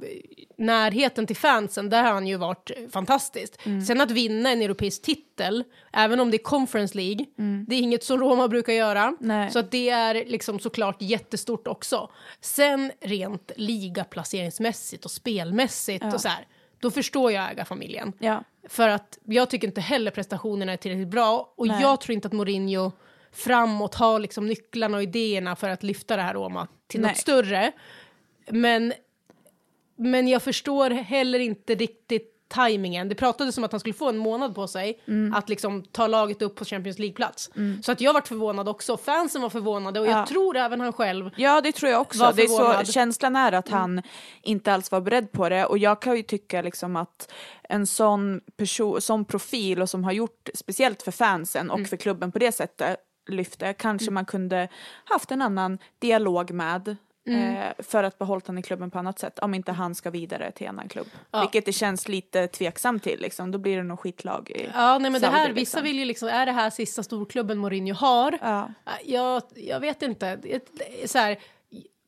närheten 0.58 1.26
till 1.26 1.36
fansen, 1.36 1.90
där 1.90 2.02
har 2.02 2.12
han 2.12 2.26
ju 2.26 2.36
varit 2.36 2.70
fantastiskt. 2.92 3.66
Mm. 3.66 3.82
Sen 3.82 4.00
att 4.00 4.10
vinna 4.10 4.50
en 4.50 4.62
europeisk 4.62 5.02
titel, 5.02 5.64
även 5.92 6.20
om 6.20 6.30
det 6.30 6.36
är 6.36 6.42
Conference 6.42 6.96
League, 6.96 7.26
det 7.68 7.74
är 7.74 7.78
inget 7.78 8.04
som 8.04 8.20
Roma 8.20 8.48
brukar 8.48 8.72
göra. 8.72 9.02
Mm. 9.02 9.16
Nej. 9.20 9.50
Så 9.50 9.58
att 9.58 9.70
det 9.70 9.88
är 9.90 10.14
liksom 10.14 10.58
såklart 10.58 10.96
jättestort 11.02 11.66
också. 11.68 12.10
Sen 12.40 12.92
rent 13.00 13.50
ligaplaceringsmässigt 13.62 15.04
och 15.04 15.10
spelmässigt 15.10 16.14
och 16.14 16.20
så 16.20 16.28
här, 16.28 16.46
då 16.78 16.90
förstår 16.90 17.32
jag 17.32 17.50
ägarfamiljen. 17.50 18.12
Ja. 18.18 18.44
För 18.68 18.88
att 18.88 19.18
jag 19.24 19.50
tycker 19.50 19.66
inte 19.68 19.80
heller 19.80 20.10
prestationerna 20.10 20.72
är 20.72 20.76
tillräckligt 20.76 21.08
bra 21.08 21.52
och 21.56 21.66
Nej. 21.66 21.82
jag 21.82 22.00
tror 22.00 22.14
inte 22.14 22.28
att 22.28 22.32
Mourinho 22.32 22.92
framåt 23.32 23.94
har 23.94 24.18
liksom 24.18 24.46
nycklarna 24.46 24.96
och 24.96 25.02
idéerna 25.02 25.56
för 25.56 25.68
att 25.68 25.82
lyfta 25.82 26.16
det 26.16 26.22
här 26.22 26.34
Roma 26.34 26.68
till 26.86 27.00
Nej. 27.00 27.10
något 27.10 27.18
större. 27.18 27.72
Men, 28.48 28.92
men 29.96 30.28
jag 30.28 30.42
förstår 30.42 30.90
heller 30.90 31.38
inte 31.38 31.74
riktigt 31.74 32.31
tajmingen. 32.52 33.08
Det 33.08 33.14
pratades 33.14 33.58
om 33.58 33.64
att 33.64 33.72
han 33.72 33.80
skulle 33.80 33.92
få 33.94 34.08
en 34.08 34.18
månad 34.18 34.54
på 34.54 34.68
sig 34.68 35.02
Mm. 35.06 35.34
att 35.34 35.48
liksom 35.48 35.82
ta 35.82 36.06
laget 36.06 36.42
upp 36.42 36.54
på 36.56 36.64
Champions 36.64 36.98
League-plats. 36.98 37.50
Så 37.82 37.92
att 37.92 38.00
jag 38.00 38.12
varit 38.12 38.28
förvånad 38.28 38.68
också. 38.68 38.96
Fansen 38.96 39.42
var 39.42 39.50
förvånade 39.50 40.00
och 40.00 40.06
Ja. 40.06 40.10
jag 40.10 40.26
tror 40.26 40.56
även 40.56 40.80
han 40.80 40.92
själv. 40.92 41.30
Ja 41.36 41.60
det 41.60 41.72
tror 41.72 41.90
jag 41.92 42.00
också. 42.00 42.32
Det 42.36 42.42
är 42.42 42.84
så, 42.84 42.92
känslan 42.92 43.36
är 43.36 43.52
att 43.52 43.68
han 43.68 44.02
inte 44.42 44.72
alls 44.72 44.90
var 44.92 45.00
beredd 45.00 45.32
på 45.32 45.48
det 45.48 45.66
och 45.66 45.78
jag 45.78 46.02
kan 46.02 46.16
ju 46.16 46.22
tycka 46.22 46.62
liksom 46.62 46.96
att 46.96 47.32
en 47.68 47.86
sån 47.86 48.40
person, 48.56 49.00
sån 49.00 49.24
profil 49.24 49.82
och 49.82 49.90
som 49.90 50.04
har 50.04 50.12
gjort 50.12 50.48
speciellt 50.54 51.02
för 51.02 51.10
fansen 51.12 51.70
och 51.70 51.86
för 51.86 51.96
klubben 51.96 52.32
på 52.32 52.38
det 52.38 52.52
sättet 52.52 52.96
lyfte 53.28 53.72
kanske 53.72 54.10
man 54.10 54.24
kunde 54.24 54.68
haft 55.04 55.30
en 55.30 55.42
annan 55.42 55.78
dialog 55.98 56.50
med 56.50 56.96
eh, 57.26 57.82
för 57.84 58.04
att 58.04 58.18
behålla 58.18 58.42
han 58.46 58.58
i 58.58 58.62
klubben 58.62 58.90
på 58.90 58.98
annat 58.98 59.18
sätt 59.18 59.38
om 59.38 59.54
inte 59.54 59.72
han 59.72 59.94
ska 59.94 60.10
vidare 60.10 60.52
till 60.52 60.66
en 60.66 60.78
annan 60.78 60.88
klubb. 60.88 61.06
Ja. 61.30 61.40
Vilket 61.40 61.64
det 61.64 61.72
känns 61.72 62.08
lite 62.08 62.46
tveksamt 62.46 63.02
till 63.02 63.20
liksom. 63.20 63.50
Då 63.50 63.58
blir 63.58 63.76
det 63.76 63.82
nog 63.82 64.00
skitlag 64.00 64.50
i 64.50 64.68
Ja, 64.74 64.98
nej 64.98 65.10
men 65.10 65.20
det 65.20 65.26
här, 65.26 65.48
vissa 65.48 65.58
liksom. 65.60 65.82
vill 65.82 65.98
ju 65.98 66.04
liksom, 66.04 66.28
är 66.28 66.46
det 66.46 66.52
här 66.52 66.70
sista 66.70 67.02
storklubben 67.02 67.58
Mourinho 67.58 67.94
har? 67.94 68.38
Ja. 68.42 68.68
Jag, 69.04 69.42
jag 69.54 69.80
vet 69.80 70.02
inte. 70.02 70.40
Så 71.06 71.18
här, 71.18 71.38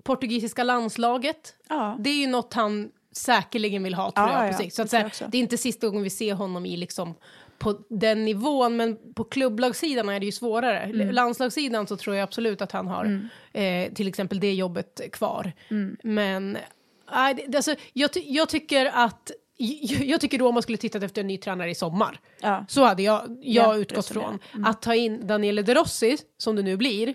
portugisiska 0.02 0.64
landslaget, 0.64 1.54
Ja. 1.68 1.96
det 1.98 2.10
är 2.10 2.14
ju 2.20 2.26
något 2.26 2.54
han 2.54 2.90
säkerligen 3.12 3.82
vill 3.82 3.94
ha 3.94 4.10
tror 4.10 4.28
Ja, 4.28 4.32
jag 4.38 4.46
ja, 4.48 4.52
på 4.52 4.58
sikt. 4.62 4.74
Så 4.74 4.82
att, 4.82 4.90
det 4.90 5.10
så 5.14 5.24
här, 5.24 5.30
det 5.30 5.38
är 5.38 5.42
inte 5.42 5.58
sista 5.58 5.86
gången 5.86 6.02
vi 6.02 6.10
ser 6.10 6.34
honom 6.34 6.66
i 6.66 6.76
liksom 6.76 7.14
på 7.64 7.78
den 7.90 8.24
nivån, 8.24 8.76
men 8.76 8.98
på 9.14 9.24
klubblagssidan 9.24 10.08
är 10.08 10.20
det 10.20 10.26
ju 10.26 10.32
svårare. 10.32 10.78
Mm. 10.78 11.10
Landslagssidan 11.10 11.86
så 11.86 11.96
tror 11.96 12.16
jag 12.16 12.22
absolut 12.22 12.62
att 12.62 12.72
han 12.72 12.86
har 12.86 13.28
eh, 13.52 13.92
till 13.92 14.08
exempel 14.08 14.40
det 14.40 14.52
jobbet 14.54 15.00
kvar. 15.12 15.52
Mm. 15.70 15.96
Men 16.02 16.58
det- 17.36 17.56
alltså, 17.56 17.74
jag, 17.92 18.10
jag 18.24 18.48
tycker 18.48 18.86
att 18.94 19.30
jag, 19.56 20.04
jag 20.06 20.20
tycker 20.20 20.38
Roma 20.38 20.62
skulle 20.62 20.78
tittat 20.78 21.02
efter 21.02 21.20
en 21.20 21.26
ny 21.26 21.38
tränare 21.38 21.70
i 21.70 21.74
sommar. 21.74 22.20
Ja. 22.40 22.64
Så 22.68 22.84
hade 22.84 23.02
jag, 23.02 23.22
jag 23.42 23.66
Ja, 23.66 23.76
utgått 23.76 24.10
jag. 24.14 24.24
Mm. 24.24 24.38
från. 24.52 24.64
Att 24.66 24.82
ta 24.82 24.94
in 24.94 25.26
Daniele 25.26 25.62
De 25.62 25.74
Rossi, 25.74 26.16
som 26.38 26.56
det 26.56 26.62
nu 26.62 26.76
blir, 26.76 27.14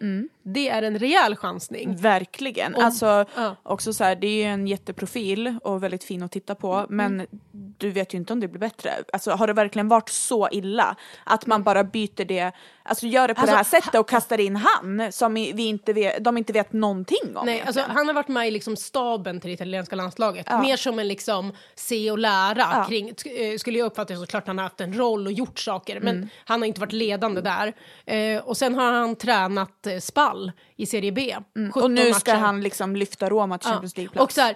det 0.53 0.70
är 0.70 0.82
en 0.82 1.00
rejäl 1.00 1.36
chansning. 1.36 1.96
Verkligen. 1.96 2.75
Om- 2.75 2.84
alltså, 2.84 3.25
ja. 3.36 3.56
också 3.63 3.94
så 3.94 4.03
här, 4.03 4.15
det 4.15 4.27
är 4.27 4.36
ju 4.36 4.44
en 4.44 4.68
jätteprofil 4.68 5.56
och 5.63 5.84
väldigt 5.84 6.03
fin 6.03 6.24
att 6.24 6.32
titta 6.32 6.56
på. 6.56 6.86
Men 6.89 7.25
du 7.51 7.89
vet 7.91 8.13
ju 8.13 8.18
inte 8.18 8.34
om 8.34 8.39
det 8.39 8.48
blir 8.48 8.60
bättre. 8.60 8.91
Alltså, 9.13 9.32
har 9.32 9.48
det 9.48 9.53
verkligen 9.53 9.88
varit 9.88 10.10
så 10.10 10.50
illa 10.51 10.96
att 11.24 11.46
man 11.46 11.63
bara 11.63 11.84
byter 11.84 12.25
det, 12.25 12.51
alltså 12.84 13.08
gör 13.08 13.27
det 13.27 13.34
på 13.34 13.41
Alltså, 13.41 13.53
det 13.53 13.58
här 13.58 13.63
sättet 13.82 13.96
och 14.00 14.10
kastar 14.10 14.39
in 14.39 14.56
han 14.56 15.12
som 15.12 15.34
vi 15.34 15.68
inte 15.68 15.94
vet, 15.94 16.24
de 16.24 16.38
inte 16.38 16.53
vet 16.53 16.74
någonting 16.74 17.36
om. 17.38 17.46
Nej, 17.46 17.63
alltså, 17.65 17.82
han 17.88 18.08
har 18.08 18.13
varit 18.13 18.27
med 18.27 18.48
i 18.48 18.51
liksom 18.51 18.75
staben 18.75 19.39
till 19.39 19.48
det 19.50 19.53
italienska 19.53 19.96
landslaget. 19.96 20.46
Ja. 20.50 20.62
Mer 20.62 20.77
som 20.77 21.00
en 21.00 21.08
liksom 21.08 21.53
se 21.75 22.12
och 22.12 22.18
lära 22.20 22.56
Ja. 22.58 22.86
kring, 22.89 23.10
eh, 23.10 23.58
skulle 23.58 23.79
jag 23.79 23.86
uppfatta 23.86 24.13
det 24.13 24.20
såklart 24.20 24.48
han 24.48 24.58
har 24.58 24.63
haft 24.63 24.82
en 24.82 24.98
roll 24.98 25.25
och 25.27 25.32
gjort 25.34 25.60
saker, 25.60 26.00
men 26.00 26.15
Mm. 26.15 26.29
han 26.46 26.62
har 26.62 26.68
inte 26.68 26.79
varit 26.82 26.94
ledande 26.94 27.41
där. 27.41 27.74
Eh, 28.06 28.41
och 28.44 28.58
sen 28.58 28.75
har 28.75 28.91
han 28.91 29.15
tränat 29.15 29.88
eh, 29.88 29.98
Spall 30.00 30.38
i 30.75 30.86
Serie 30.86 31.12
B. 31.12 31.36
17 31.38 31.43
Mm. 31.55 31.72
och 31.84 31.91
nu 31.91 32.13
ska 32.13 32.31
matcher. 32.31 32.39
han 32.41 32.62
liksom 32.62 32.96
lyfta 32.96 33.29
Roma 33.29 33.58
till 33.58 33.67
Ja. 33.67 33.72
Champions 33.74 33.98
League-plats. 33.98 34.24
Och 34.24 34.31
så 34.31 34.41
här, 34.41 34.55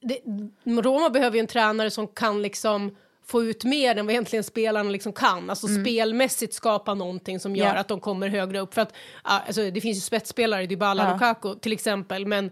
det, 0.00 0.18
Roma 0.82 1.10
behöver 1.10 1.36
ju 1.36 1.40
en 1.40 1.46
tränare 1.46 1.90
som 1.90 2.06
kan 2.08 2.42
liksom 2.42 2.96
få 3.26 3.42
ut 3.42 3.64
mer 3.64 3.96
än 3.96 4.06
vad 4.06 4.12
egentligen 4.12 4.44
spelarna 4.44 4.90
liksom 4.90 5.12
kan. 5.12 5.50
Alltså 5.50 5.66
spelmässigt 5.66 6.54
skapa 6.54 6.94
någonting 6.94 7.40
som 7.40 7.56
gör 7.56 7.64
Mm. 7.64 7.74
Ja. 7.74 7.80
att 7.80 7.88
de 7.88 8.00
kommer 8.00 8.28
högre 8.28 8.58
upp. 8.60 8.74
För 8.74 8.82
att, 8.82 8.92
alltså, 9.22 9.70
det 9.70 9.80
finns 9.80 9.96
ju 9.96 10.00
spetsspelare, 10.00 10.66
Dybala, 10.66 11.04
Ja. 11.08 11.12
Lukaku 11.12 11.54
till 11.54 11.72
exempel, 11.72 12.26
men, 12.26 12.50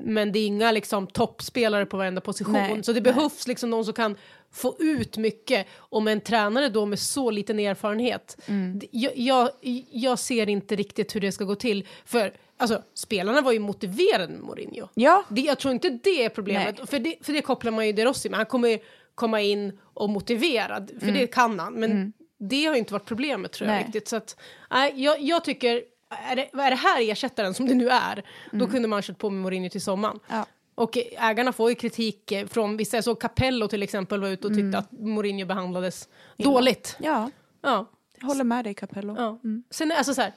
men 0.00 0.32
det 0.32 0.38
är 0.38 0.46
inga 0.46 0.72
liksom, 0.72 1.06
toppspelare 1.06 1.86
på 1.86 1.96
varenda 1.96 2.20
position. 2.20 2.52
Nej, 2.52 2.84
så 2.84 2.92
det 2.92 3.00
nej. 3.00 3.12
behövs 3.14 3.46
liksom 3.46 3.70
någon 3.70 3.84
som 3.84 3.94
kan 3.94 4.16
få 4.52 4.76
ut 4.78 5.16
mycket. 5.16 5.66
Med 6.02 6.12
en 6.12 6.20
tränare 6.20 6.68
då 6.68 6.86
med 6.86 6.98
så 6.98 7.30
liten 7.30 7.58
erfarenhet, 7.58 8.36
Mm. 8.46 8.80
jag, 8.90 9.12
jag, 9.16 9.50
jag 9.90 10.18
ser 10.18 10.48
inte 10.48 10.76
riktigt 10.76 11.14
hur 11.16 11.20
det 11.20 11.32
ska 11.32 11.44
gå 11.44 11.54
till. 11.54 11.86
För 12.04 12.32
alltså, 12.56 12.82
spelarna 12.94 13.40
var 13.40 13.52
ju 13.52 13.58
motiverade 13.58 14.32
med 14.32 14.40
Mourinho. 14.42 14.88
Ja, 14.94 15.24
Det, 15.28 15.40
jag 15.40 15.58
tror 15.58 15.74
inte 15.74 15.90
det 15.90 16.24
är 16.24 16.28
problemet, 16.28 16.90
för 16.90 16.98
det, 16.98 17.16
för 17.20 17.32
det 17.32 17.42
kopplar 17.42 17.72
man 17.72 17.86
ju 17.86 17.92
De 17.92 18.04
Rossi 18.04 18.28
med. 18.30 18.36
Han 18.36 18.46
kommer 18.46 18.68
ju 18.68 18.78
komma 19.14 19.40
in 19.40 19.78
och 19.94 20.10
motiverad, 20.10 20.90
för 21.00 21.08
Mm. 21.08 21.20
det 21.20 21.26
kan 21.26 21.58
han. 21.58 21.72
Men 21.74 22.12
det 22.38 22.64
har 22.66 22.74
ju 22.74 22.78
inte 22.78 22.92
varit 22.92 23.04
problemet 23.04 23.52
tror 23.52 23.68
jag 23.70 23.74
Nej. 23.76 23.84
riktigt. 23.84 24.08
Så 24.08 24.16
att, 24.16 24.36
nej, 24.70 24.92
jag, 25.04 25.20
jag 25.22 25.44
tycker, 25.44 25.82
är 26.28 26.36
det, 26.36 26.42
är 26.52 26.70
det 26.70 26.76
här 26.76 27.10
ersättaren 27.10 27.54
som 27.54 27.68
det 27.68 27.74
nu 27.74 27.88
är, 27.88 28.22
då 28.52 28.66
kunde 28.66 28.88
man 28.88 28.96
ha 28.96 29.02
kört 29.02 29.18
på 29.18 29.30
med 29.30 29.42
Mourinho 29.42 29.68
till 29.70 29.80
sommaren. 29.82 30.18
Mm. 30.28 30.38
Ja. 30.38 30.46
Och 30.82 30.98
ägarna 31.18 31.52
får 31.52 31.70
ju 31.70 31.74
kritik 31.74 32.32
eh, 32.32 32.46
från 32.46 32.76
vissa, 32.76 32.96
jag 32.96 33.04
såg 33.04 33.20
Capello 33.20 33.68
till 33.68 33.82
exempel 33.82 34.20
var 34.20 34.28
ute 34.28 34.46
och 34.46 34.54
tyckte 34.54 34.78
att 34.78 34.92
Mourinho 34.92 35.46
behandlades 35.46 36.08
dåligt. 36.36 36.96
ja, 37.00 37.30
Ja. 37.62 37.86
jag 38.20 38.26
håller 38.26 38.44
med 38.44 38.64
dig 38.64 38.74
Capello. 38.74 39.14
Ja. 39.18 39.38
Sen 39.70 39.92
alltså 39.92 40.14
så 40.14 40.20
här, 40.22 40.32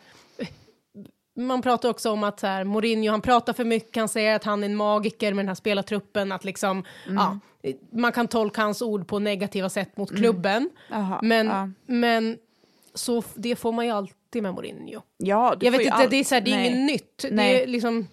man 1.38 1.62
pratar 1.62 1.90
också 1.90 2.12
om 2.12 2.24
att 2.24 2.40
så 2.40 2.48
här, 2.48 2.64
Mourinho, 2.64 3.12
han 3.12 3.22
pratar 3.22 3.54
för 3.54 3.66
mycket, 3.66 3.96
han 3.96 4.10
säger 4.10 4.36
att 4.36 4.44
han 4.44 4.64
är 4.64 4.66
en 4.68 4.76
magiker 4.76 5.34
med 5.34 5.44
den 5.46 5.48
här 5.48 5.56
spelartruppen, 5.56 6.32
att 6.32 6.44
liksom, 6.44 6.84
ja, 7.08 7.40
man 7.92 8.12
kan 8.12 8.28
tolka 8.28 8.62
hans 8.62 8.82
ord 8.82 9.08
på 9.08 9.20
negativa 9.20 9.70
sätt 9.70 9.98
mot 9.98 10.16
klubben. 10.16 10.70
Jaha, 10.90 11.20
Men, 11.24 11.48
ja. 11.48 11.70
men 11.86 12.38
så 12.94 13.24
det 13.36 13.56
får 13.56 13.72
man 13.72 13.86
ju 13.86 13.92
alltid 13.92 14.44
med 14.44 14.54
Mourinho. 14.54 15.02
Ja, 15.18 15.56
Jag 15.62 15.72
vet 15.72 15.82
inte, 15.82 15.94
allt. 15.94 16.10
det 16.10 16.18
är, 16.18 16.24
så 16.24 16.36
här, 16.36 16.42
det 16.42 16.52
är 16.52 16.56
Nej. 16.58 16.68
inget 16.68 16.92
nytt. 16.92 17.18
Det 17.18 17.32
Nej. 17.32 17.64
är 17.64 17.68
liksom, 17.68 18.08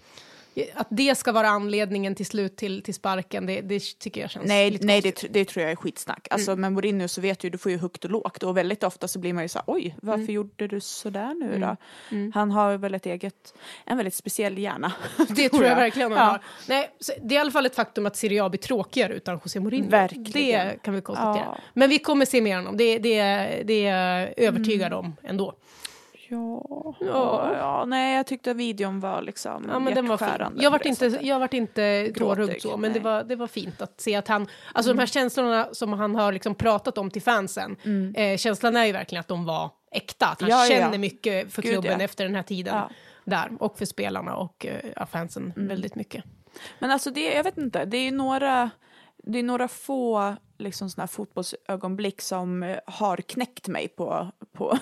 att 0.73 0.87
det 0.89 1.15
ska 1.15 1.31
vara 1.31 1.47
anledningen 1.47 2.15
till 2.15 2.25
slut 2.25 2.57
till, 2.57 2.83
till 2.83 2.93
sparken, 2.93 3.45
det, 3.45 3.61
det 3.61 3.79
tycker 3.99 4.21
jag 4.21 4.29
känns 4.29 4.47
Nej, 4.47 4.71
lite 4.71 4.85
nej 4.85 5.01
det, 5.01 5.23
det 5.29 5.45
tror 5.45 5.63
jag 5.63 5.71
är 5.71 5.75
skitsnack. 5.75 6.27
Alltså 6.31 6.55
med 6.55 6.71
Mourinho 6.73 7.07
så 7.07 7.21
vet 7.21 7.39
du, 7.39 7.49
du 7.49 7.57
får 7.57 7.71
ju 7.71 7.77
högt 7.77 8.05
och 8.05 8.11
lågt 8.11 8.43
och 8.43 8.57
väldigt 8.57 8.83
ofta 8.83 9.07
så 9.07 9.19
blir 9.19 9.33
man 9.33 9.43
ju 9.43 9.47
så 9.47 9.59
här, 9.59 9.63
oj, 9.67 9.95
varför 10.01 10.33
gjorde 10.33 10.67
du 10.67 10.79
så 10.79 11.09
där 11.09 11.33
nu 11.33 11.59
då? 11.59 11.75
Han 12.33 12.51
har 12.51 12.77
väl 12.77 12.93
ett 12.93 13.05
eget, 13.05 13.53
en 13.85 13.97
väldigt 13.97 14.15
speciell 14.15 14.57
hjärna. 14.57 14.93
Det 15.29 15.49
tror 15.49 15.63
jag 15.65 15.75
verkligen 15.75 16.11
han 16.11 16.19
Ja. 16.19 16.25
har. 16.31 16.39
Nej, 16.67 16.89
det 17.21 17.35
är 17.35 17.37
i 17.37 17.41
alla 17.41 17.51
fall 17.51 17.65
ett 17.65 17.75
faktum 17.75 18.05
att 18.05 18.15
Serie 18.15 18.43
A 18.43 18.49
blir 18.49 18.59
tråkigare 18.59 19.13
utan 19.13 19.39
José 19.43 19.59
Mourinho. 19.59 19.89
Verkligen. 19.89 20.67
Det 20.67 20.77
kan 20.83 20.93
vi 20.93 21.01
konstatera. 21.01 21.43
Ja. 21.45 21.57
Men 21.73 21.89
vi 21.89 21.99
kommer 21.99 22.25
se 22.25 22.41
mer 22.41 22.57
om 22.59 22.65
dem, 22.65 22.77
det, 22.77 22.97
det, 22.97 23.19
det 23.65 23.85
är 23.85 24.19
jag 24.19 24.33
övertygad 24.37 24.93
om 24.93 25.15
ändå. 25.23 25.53
Ja, 26.33 26.95
Ja. 26.99 27.51
ja, 27.57 27.85
nej 27.87 28.15
jag 28.15 28.27
tyckte 28.27 28.53
videon 28.53 28.99
var 28.99 29.21
liksom 29.21 29.65
Ja, 29.71 29.79
men 29.79 29.93
den 29.93 30.07
var 30.07 30.17
fin. 30.17 30.27
Jag 30.61 30.71
vart 30.71 30.85
inte, 30.85 31.05
jag 31.21 31.39
vart 31.39 31.53
inte 31.53 32.11
tårögd 32.17 32.61
så, 32.61 32.77
men 32.77 32.93
det 32.93 32.99
var, 32.99 33.23
det 33.23 33.35
var 33.35 33.47
fint 33.47 33.81
att 33.81 34.01
se 34.01 34.15
att 34.15 34.27
han, 34.27 34.47
alltså 34.73 34.93
de 34.93 34.99
här 34.99 35.05
känslorna 35.05 35.67
som 35.71 35.93
han 35.93 36.15
har 36.15 36.31
liksom 36.31 36.55
pratat 36.55 36.97
om 36.97 37.09
till 37.11 37.21
fansen, 37.21 37.77
eh, 38.15 38.37
känslan 38.37 38.77
är 38.77 38.85
ju 38.85 38.91
verkligen 38.91 39.19
att 39.19 39.27
de 39.27 39.45
var 39.45 39.69
äkta, 39.91 40.25
att 40.27 40.41
han 40.41 40.49
Ja, 40.49 40.65
känner 40.69 40.97
mycket 40.97 41.53
för 41.53 41.61
Gud, 41.61 41.71
klubben 41.71 42.01
efter 42.01 42.23
den 42.25 42.35
här 42.35 42.43
tiden. 42.43 42.81
Där, 43.25 43.49
och 43.59 43.77
för 43.77 43.85
spelarna 43.85 44.35
och 44.35 44.65
eh, 44.65 45.05
fansen 45.05 45.53
väldigt 45.55 45.95
mycket. 45.95 46.23
Men 46.79 46.91
alltså 46.91 47.11
det, 47.11 47.33
jag 47.33 47.43
vet 47.43 47.57
inte, 47.57 47.85
det 47.85 47.97
är 47.97 48.11
några, 48.11 48.69
det 49.23 49.39
är 49.39 49.43
några 49.43 49.67
få 49.67 50.35
liksom 50.63 50.89
här 50.97 51.07
fotbollsögonblick 51.07 52.21
som 52.21 52.63
eh, 52.63 52.79
har 52.85 53.17
knäckt 53.17 53.67
mig 53.67 53.87
på, 53.87 54.31
på, 54.51 54.77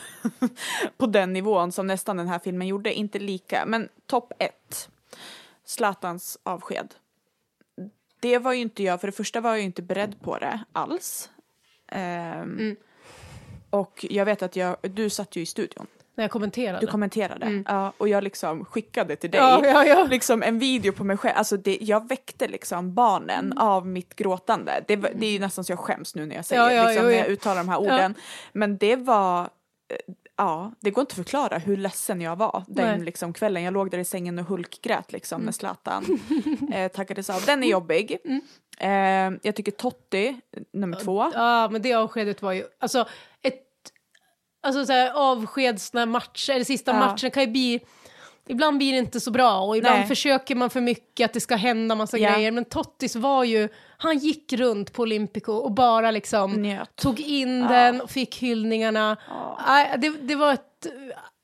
på 0.97 1.05
den 1.05 1.33
nivån 1.33 1.71
som 1.71 1.87
nästan 1.87 2.17
den 2.17 2.27
här 2.27 2.39
filmen 2.39 2.67
gjorde. 2.67 2.93
Inte 2.93 3.19
lika, 3.19 3.65
men 3.65 3.89
topp 4.05 4.33
ett. 4.39 4.89
Zlatans 5.65 6.39
avsked. 6.43 6.95
Det 8.19 8.37
var 8.37 8.53
ju 8.53 8.61
inte 8.61 8.83
jag, 8.83 9.01
för 9.01 9.07
det 9.07 9.11
första 9.11 9.41
var 9.41 9.49
jag 9.49 9.59
ju 9.59 9.65
inte 9.65 9.81
beredd 9.81 10.21
på 10.21 10.37
det 10.37 10.59
alls. 10.71 11.29
Ehm, 11.87 12.75
Och 13.69 14.05
jag 14.09 14.25
vet 14.25 14.41
att 14.41 14.55
jag, 14.55 14.77
du 14.81 15.09
satt 15.09 15.35
ju 15.35 15.41
i 15.41 15.45
studion. 15.45 15.87
När 16.15 16.23
jag 16.23 16.31
kommenterade. 16.31 16.79
Du 16.79 16.87
kommenterade. 16.87 17.63
Ja, 17.67 17.93
och 17.97 18.07
jag 18.09 18.23
liksom 18.23 18.65
skickade 18.65 19.15
till 19.15 19.31
dig 19.31 19.39
Ja, 19.41 19.61
ja, 19.65 19.85
ja. 19.85 20.03
liksom 20.09 20.43
en 20.43 20.59
video 20.59 20.91
på 20.93 21.03
mig 21.03 21.17
själv. 21.17 21.37
Alltså 21.37 21.57
det, 21.57 21.77
jag 21.81 22.07
väckte 22.09 22.47
liksom 22.47 22.93
barnen 22.93 23.45
Mm. 23.45 23.57
av 23.57 23.87
mitt 23.87 24.15
gråtande. 24.15 24.83
Det, 24.87 24.95
det 24.95 25.25
är 25.25 25.31
ju 25.31 25.39
nästan 25.39 25.63
så 25.63 25.71
jag 25.71 25.79
skäms 25.79 26.15
nu 26.15 26.25
när 26.25 26.35
jag 26.35 26.45
säger 26.45 26.69
Ja, 26.71 26.87
liksom, 26.87 27.05
när 27.05 27.11
ja. 27.13 27.17
jag 27.19 27.27
uttalar 27.27 27.55
de 27.57 27.69
här 27.69 27.77
orden. 27.79 28.15
Men 28.53 28.77
det 28.77 28.95
var, 28.95 29.41
eh, 29.41 29.47
ja, 30.37 30.71
det 30.79 30.91
går 30.91 31.01
inte 31.01 31.11
att 31.11 31.15
förklara 31.15 31.57
hur 31.57 31.77
ledsen 31.77 32.21
jag 32.21 32.35
var 32.35 32.63
den 32.67 32.85
Nej. 32.85 32.93
Mm. 32.93 33.05
liksom, 33.05 33.33
kvällen. 33.33 33.63
Jag 33.63 33.73
låg 33.73 33.91
där 33.91 33.97
i 33.97 34.05
sängen 34.05 34.39
och 34.39 34.45
hulkgrät 34.45 35.11
liksom 35.11 35.41
när 35.41 35.51
Zlatan 35.51 36.19
eh, 36.73 36.91
tackades 36.91 37.29
av. 37.29 37.41
Den 37.45 37.63
är 37.63 37.67
jobbig. 37.67 38.17
Eh, 38.79 38.89
jag 39.41 39.55
tycker 39.55 39.71
Totti, 39.71 40.39
nummer 40.73 40.97
två. 40.99 41.31
Ja, 41.33 41.69
men 41.71 41.81
det 41.81 41.93
avskedet 41.93 42.41
var 42.41 42.51
ju, 42.51 42.63
alltså 42.79 43.07
ett, 43.41 43.55
alltså 44.61 44.85
så 44.85 44.91
här, 44.93 45.11
avskedsna 45.15 46.05
matcher, 46.05 46.51
eller 46.53 46.65
sista 46.65 46.91
Ja. 46.91 46.99
matchen 46.99 47.31
kan 47.31 47.43
ju 47.43 47.49
bli, 47.49 47.79
ibland 48.47 48.77
blir 48.77 48.91
det 48.91 48.97
inte 48.97 49.19
så 49.19 49.31
bra 49.31 49.59
och 49.61 49.77
ibland 49.77 49.99
Nej. 49.99 50.07
försöker 50.07 50.55
man 50.55 50.69
för 50.69 50.81
mycket 50.81 51.25
att 51.25 51.33
det 51.33 51.39
ska 51.39 51.55
hända 51.55 51.95
massa 51.95 52.17
Ja. 52.17 52.33
grejer, 52.33 52.51
men 52.51 52.65
Tottis 52.65 53.15
var 53.15 53.43
ju, 53.43 53.69
han 53.97 54.17
gick 54.17 54.53
runt 54.53 54.93
på 54.93 55.01
Olympico 55.01 55.51
och 55.51 55.71
bara 55.71 56.11
liksom 56.11 56.51
Njöt. 56.53 56.95
tog 56.95 57.19
in 57.19 57.61
den 57.61 58.01
och 58.01 58.09
fick 58.09 58.35
hyllningarna. 58.37 59.17
Nej, 59.67 59.95
det, 59.97 60.09
det 60.09 60.35
var 60.35 60.53
ett 60.53 60.87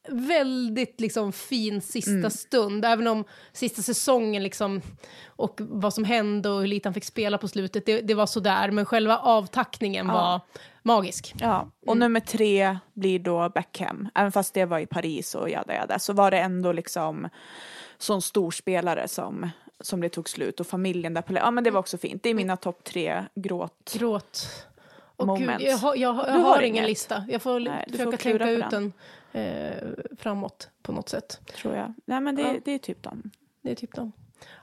väldigt 0.09 1.01
liksom 1.01 1.31
fin 1.33 1.81
sista 1.81 2.11
Mm. 2.11 2.31
stund, 2.31 2.85
även 2.85 3.07
om 3.07 3.23
sista 3.53 3.81
säsongen 3.81 4.43
liksom 4.43 4.81
och 5.27 5.59
vad 5.61 5.93
som 5.93 6.03
hände 6.03 6.49
och 6.49 6.59
hur 6.59 6.67
lite 6.67 6.89
han 6.89 6.93
fick 6.93 7.05
spela 7.05 7.37
på 7.37 7.47
slutet, 7.47 7.85
det, 7.85 8.01
det 8.01 8.13
var 8.13 8.25
sådär, 8.25 8.71
men 8.71 8.85
själva 8.85 9.17
avtackningen 9.17 10.07
var 10.07 10.41
magisk. 10.87 11.33
Ja, 11.39 11.69
och 11.85 11.95
Mm. 11.95 11.99
nummer 11.99 12.19
tre 12.19 12.77
blir 12.93 13.19
då 13.19 13.49
Beckham. 13.49 14.09
Även 14.15 14.31
fast 14.31 14.53
det 14.53 14.65
var 14.65 14.79
i 14.79 14.85
Paris 14.85 15.35
och 15.35 15.49
jada 15.49 15.73
jada 15.73 15.99
så 15.99 16.13
var 16.13 16.31
det 16.31 16.39
ändå 16.39 16.71
liksom 16.71 17.29
sån 17.97 18.21
stor 18.21 18.51
spelare 18.51 19.07
som, 19.07 19.49
som 19.79 20.01
det 20.01 20.09
tog 20.09 20.29
slut 20.29 20.59
och 20.59 20.67
familjen 20.67 21.13
där 21.13 21.21
på 21.21 21.33
Ja 21.33 21.51
men 21.51 21.63
det 21.63 21.71
var 21.71 21.79
också 21.79 21.97
fint. 21.97 22.23
Det 22.23 22.29
är 22.29 22.33
mina 22.33 22.57
topp 22.57 22.83
tre 22.83 23.23
gråt. 23.35 23.93
Gråt. 23.97 24.47
Och 25.15 25.37
gud, 25.39 25.49
jag 25.59 25.77
har, 25.77 25.95
jag, 25.95 26.15
jag 26.15 26.39
har, 26.39 26.61
ingen 26.61 26.75
inget? 26.75 26.89
lista. 26.89 27.25
Jag 27.29 27.41
får 27.41 27.59
Nej, 27.59 27.85
får 27.91 27.97
försöka 27.97 28.17
klura 28.17 28.45
tänka 28.45 28.65
ut 28.65 28.71
den 28.71 28.93
eh, 29.31 29.87
framåt 30.17 30.69
på 30.81 30.91
något 30.91 31.09
sätt. 31.09 31.39
Tror 31.55 31.75
jag. 31.75 31.93
Nej 32.05 32.21
men 32.21 32.35
det, 32.35 32.41
Ja. 32.41 32.55
det 32.65 32.71
är 32.71 32.77
typ 32.79 33.03
dem. 33.03 33.31
Det 33.61 33.71
är 33.71 33.75
typ 33.75 33.95
dem. 33.95 34.11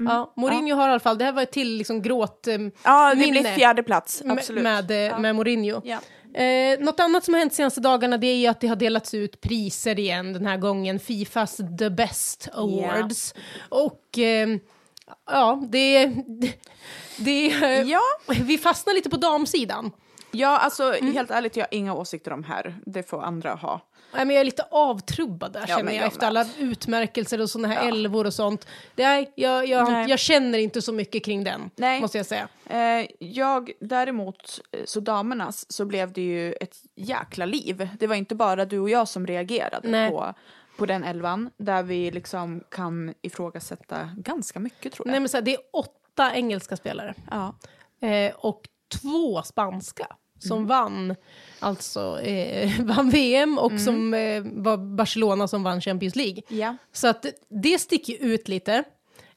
Mm. 0.01 0.13
Ja, 0.13 0.33
Mourinho 0.37 0.77
har 0.77 0.89
i 0.89 0.91
alla 0.91 1.01
fall, 1.01 1.19
det 1.19 1.25
här 1.25 1.33
var 1.33 1.43
ett 1.43 1.53
till 1.53 1.77
liksom 1.77 2.03
gråt 2.03 2.47
eh, 2.47 2.59
Ja 2.85 3.11
det 3.15 3.21
Minne. 3.21 3.41
blir 3.41 3.55
fjärde 3.55 3.83
plats. 3.83 4.23
med, 4.25 4.39
Absolut. 4.39 4.63
med, 4.63 5.11
eh, 5.13 5.19
med 5.19 5.35
Mourinho. 5.37 5.81
Ja. 5.85 5.99
Eh, 6.41 6.81
något 6.81 7.01
annat 7.01 7.25
som 7.25 7.35
har 7.35 7.39
hänt 7.39 7.53
de 7.53 7.57
senaste 7.57 7.81
dagarna 7.81 8.17
det 8.17 8.27
är 8.27 8.37
ju 8.37 8.47
att 8.47 8.61
det 8.61 8.67
har 8.67 8.77
delats 8.77 9.15
ut 9.15 9.41
priser 9.41 9.99
igen 9.99 10.33
den 10.33 10.47
här 10.47 10.57
gången. 10.57 10.99
Fifas 11.01 11.61
The 11.79 11.91
Best 11.91 12.49
Awards. 12.53 13.35
Och 13.69 14.19
eh, 14.19 14.49
Ja, 15.27 15.63
det... 15.69 16.07
det, 16.27 16.53
det 17.17 17.47
Ja, 17.87 18.01
Vi 18.45 18.59
fastnar 18.59 18.95
lite 18.95 19.11
på 19.11 19.17
damsidan. 19.17 19.91
Ja 20.35 20.59
alltså 20.59 20.95
Mm. 20.95 21.13
helt 21.15 21.31
ärligt, 21.31 21.57
jag 21.57 21.65
har 21.65 21.75
inga 21.75 21.95
åsikter 21.95 22.33
om 22.33 22.45
här. 22.45 22.75
Det 22.87 23.03
får 23.03 23.23
andra 23.23 23.55
ha. 23.55 23.81
Nej, 24.15 24.25
men 24.25 24.35
jag 24.37 24.41
är 24.41 24.45
lite 24.45 24.67
avtrubbad 24.71 25.53
där 25.53 25.65
Ja, 25.69 25.77
känner 25.77 25.93
jag 25.93 26.01
jag 26.03 26.07
efter 26.07 26.27
alla 26.27 26.47
utmärkelser 26.59 27.41
och 27.41 27.51
sådana 27.51 27.69
här 27.69 27.83
Ja. 27.83 27.89
älvor 27.89 28.27
och 28.27 28.35
sånt. 28.35 28.67
Nej, 28.97 29.33
jag, 29.35 29.67
jag, 29.69 29.93
Nej. 29.93 30.07
jag 30.11 30.19
känner 30.19 30.59
inte 30.59 30.83
så 30.83 30.93
mycket 30.93 31.25
kring 31.25 31.45
den, 31.45 31.71
Nej. 31.77 32.01
måste 32.01 32.19
jag 32.19 32.27
säga. 32.27 32.49
Eh, 32.67 33.07
jag 33.19 33.71
däremot, 33.81 34.61
eh, 34.73 34.81
så 34.85 35.01
damernas, 35.01 35.73
så 35.73 35.85
blev 35.85 36.13
det 36.13 36.21
ju 36.23 36.53
ett 36.53 36.77
jäkla 36.95 37.47
liv. 37.47 37.89
Det 37.99 38.07
var 38.07 38.15
inte 38.17 38.35
bara 38.35 38.65
du 38.65 38.79
och 38.79 38.91
jag 38.91 39.09
som 39.09 39.27
reagerade 39.27 39.89
Nej. 39.89 40.11
på, 40.11 40.35
på 40.79 40.87
den 40.87 41.05
elvan, 41.05 41.51
där 41.57 41.83
vi 41.83 42.11
liksom 42.11 42.61
kan 42.71 43.15
ifrågasätta 43.23 44.11
ganska 44.17 44.61
mycket 44.61 44.93
tror 44.93 45.07
jag. 45.09 45.13
Nej, 45.13 45.21
men 45.21 45.29
så 45.29 45.37
här, 45.37 45.43
det 45.43 45.55
är 45.55 45.61
åtta 45.73 46.35
engelska 46.35 46.77
spelare 46.77 47.15
Ja. 47.31 47.55
eh, 48.09 48.35
och 48.35 48.63
två 49.03 49.43
spanska 49.43 50.07
som 50.39 50.57
Mm. 50.57 50.69
vann, 50.69 51.15
alltså 51.61 52.21
eh, 52.21 52.81
vann 52.81 53.11
VM 53.11 53.59
och 53.59 53.71
Mm. 53.71 53.85
som 53.85 54.15
eh, 54.15 54.43
var 54.45 54.77
Barcelona 54.77 55.49
som 55.49 55.63
vann 55.63 55.81
Champions 55.81 56.17
League. 56.17 56.43
ja. 56.49 56.77
Så 56.93 57.09
att 57.09 57.27
det 57.49 57.79
sticker 57.79 58.17
ut 58.21 58.49
lite. 58.49 58.73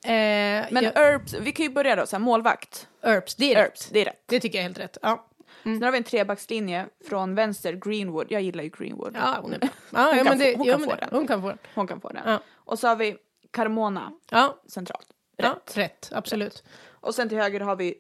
Eh, 0.06 0.66
Men 0.72 0.84
jag, 0.96 1.22
vi 1.42 1.52
kan 1.52 1.66
ju 1.66 1.72
börja 1.72 1.96
då, 1.96 2.06
så 2.06 2.16
här, 2.16 2.24
målvakt. 2.24 2.88
Earps, 3.04 3.36
det 3.36 3.46
är 3.54 3.56
rätt. 3.56 3.64
Earps, 3.66 3.90
det 3.90 4.00
är 4.02 4.06
rätt. 4.06 4.24
Det 4.26 4.40
tycker 4.40 4.58
jag 4.58 4.62
är 4.64 4.68
helt 4.68 4.80
rätt. 4.80 4.98
Ja, 5.02 5.28
Sen 5.64 5.84
har 5.84 5.92
vi 5.92 5.98
en 5.98 6.04
trebackslinje 6.04 6.86
från 7.10 7.36
vänster, 7.36 7.74
Greenwood. 7.74 8.28
Jag 8.30 8.42
gillar 8.42 8.64
ju 8.64 8.70
Greenwood. 8.70 9.16
ja 9.16 9.38
hon 9.42 9.54
är 9.54 9.60
bra. 9.60 9.70
Ja, 9.94 10.16
ja, 10.16 10.24
kan 10.24 10.38
det, 10.40 10.52
få- 10.52 10.58
hon 10.58 10.68
ja, 10.68 10.74
kan 10.74 10.82
men 10.82 10.90
få 10.90 10.96
det- 10.96 11.02
den. 11.02 11.10
Hon 11.12 11.28
kan 11.28 11.42
få 11.42 11.48
den. 11.50 11.58
Hon 11.76 11.88
kan 11.88 12.02
få 12.02 12.10
den. 12.10 12.22
Ja. 12.26 12.40
Och 12.56 12.80
så 12.80 12.88
har 12.88 12.96
vi 12.96 13.18
Carmona 13.52 14.12
Ja, 14.32 14.62
centralt. 14.68 15.08
ja, 15.38 15.50
Rätt. 15.50 15.78
rätt. 15.78 16.10
Absolut. 16.14 16.64
Och 16.88 17.16
sen 17.16 17.30
till 17.30 17.38
höger 17.38 17.60
har 17.60 17.76
vi 17.76 17.96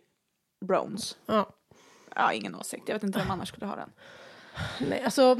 Browns. 0.65 1.17
Ja. 1.25 1.49
Ja, 2.17 2.33
ingen 2.33 2.55
åsikt. 2.55 2.83
Jag 2.87 2.95
vet 2.95 3.03
inte 3.03 3.19
vem 3.19 3.31
annars 3.31 3.47
skulle 3.49 3.65
ha 3.65 3.75
den. 3.75 3.89
Nej, 4.89 5.01
alltså, 5.03 5.37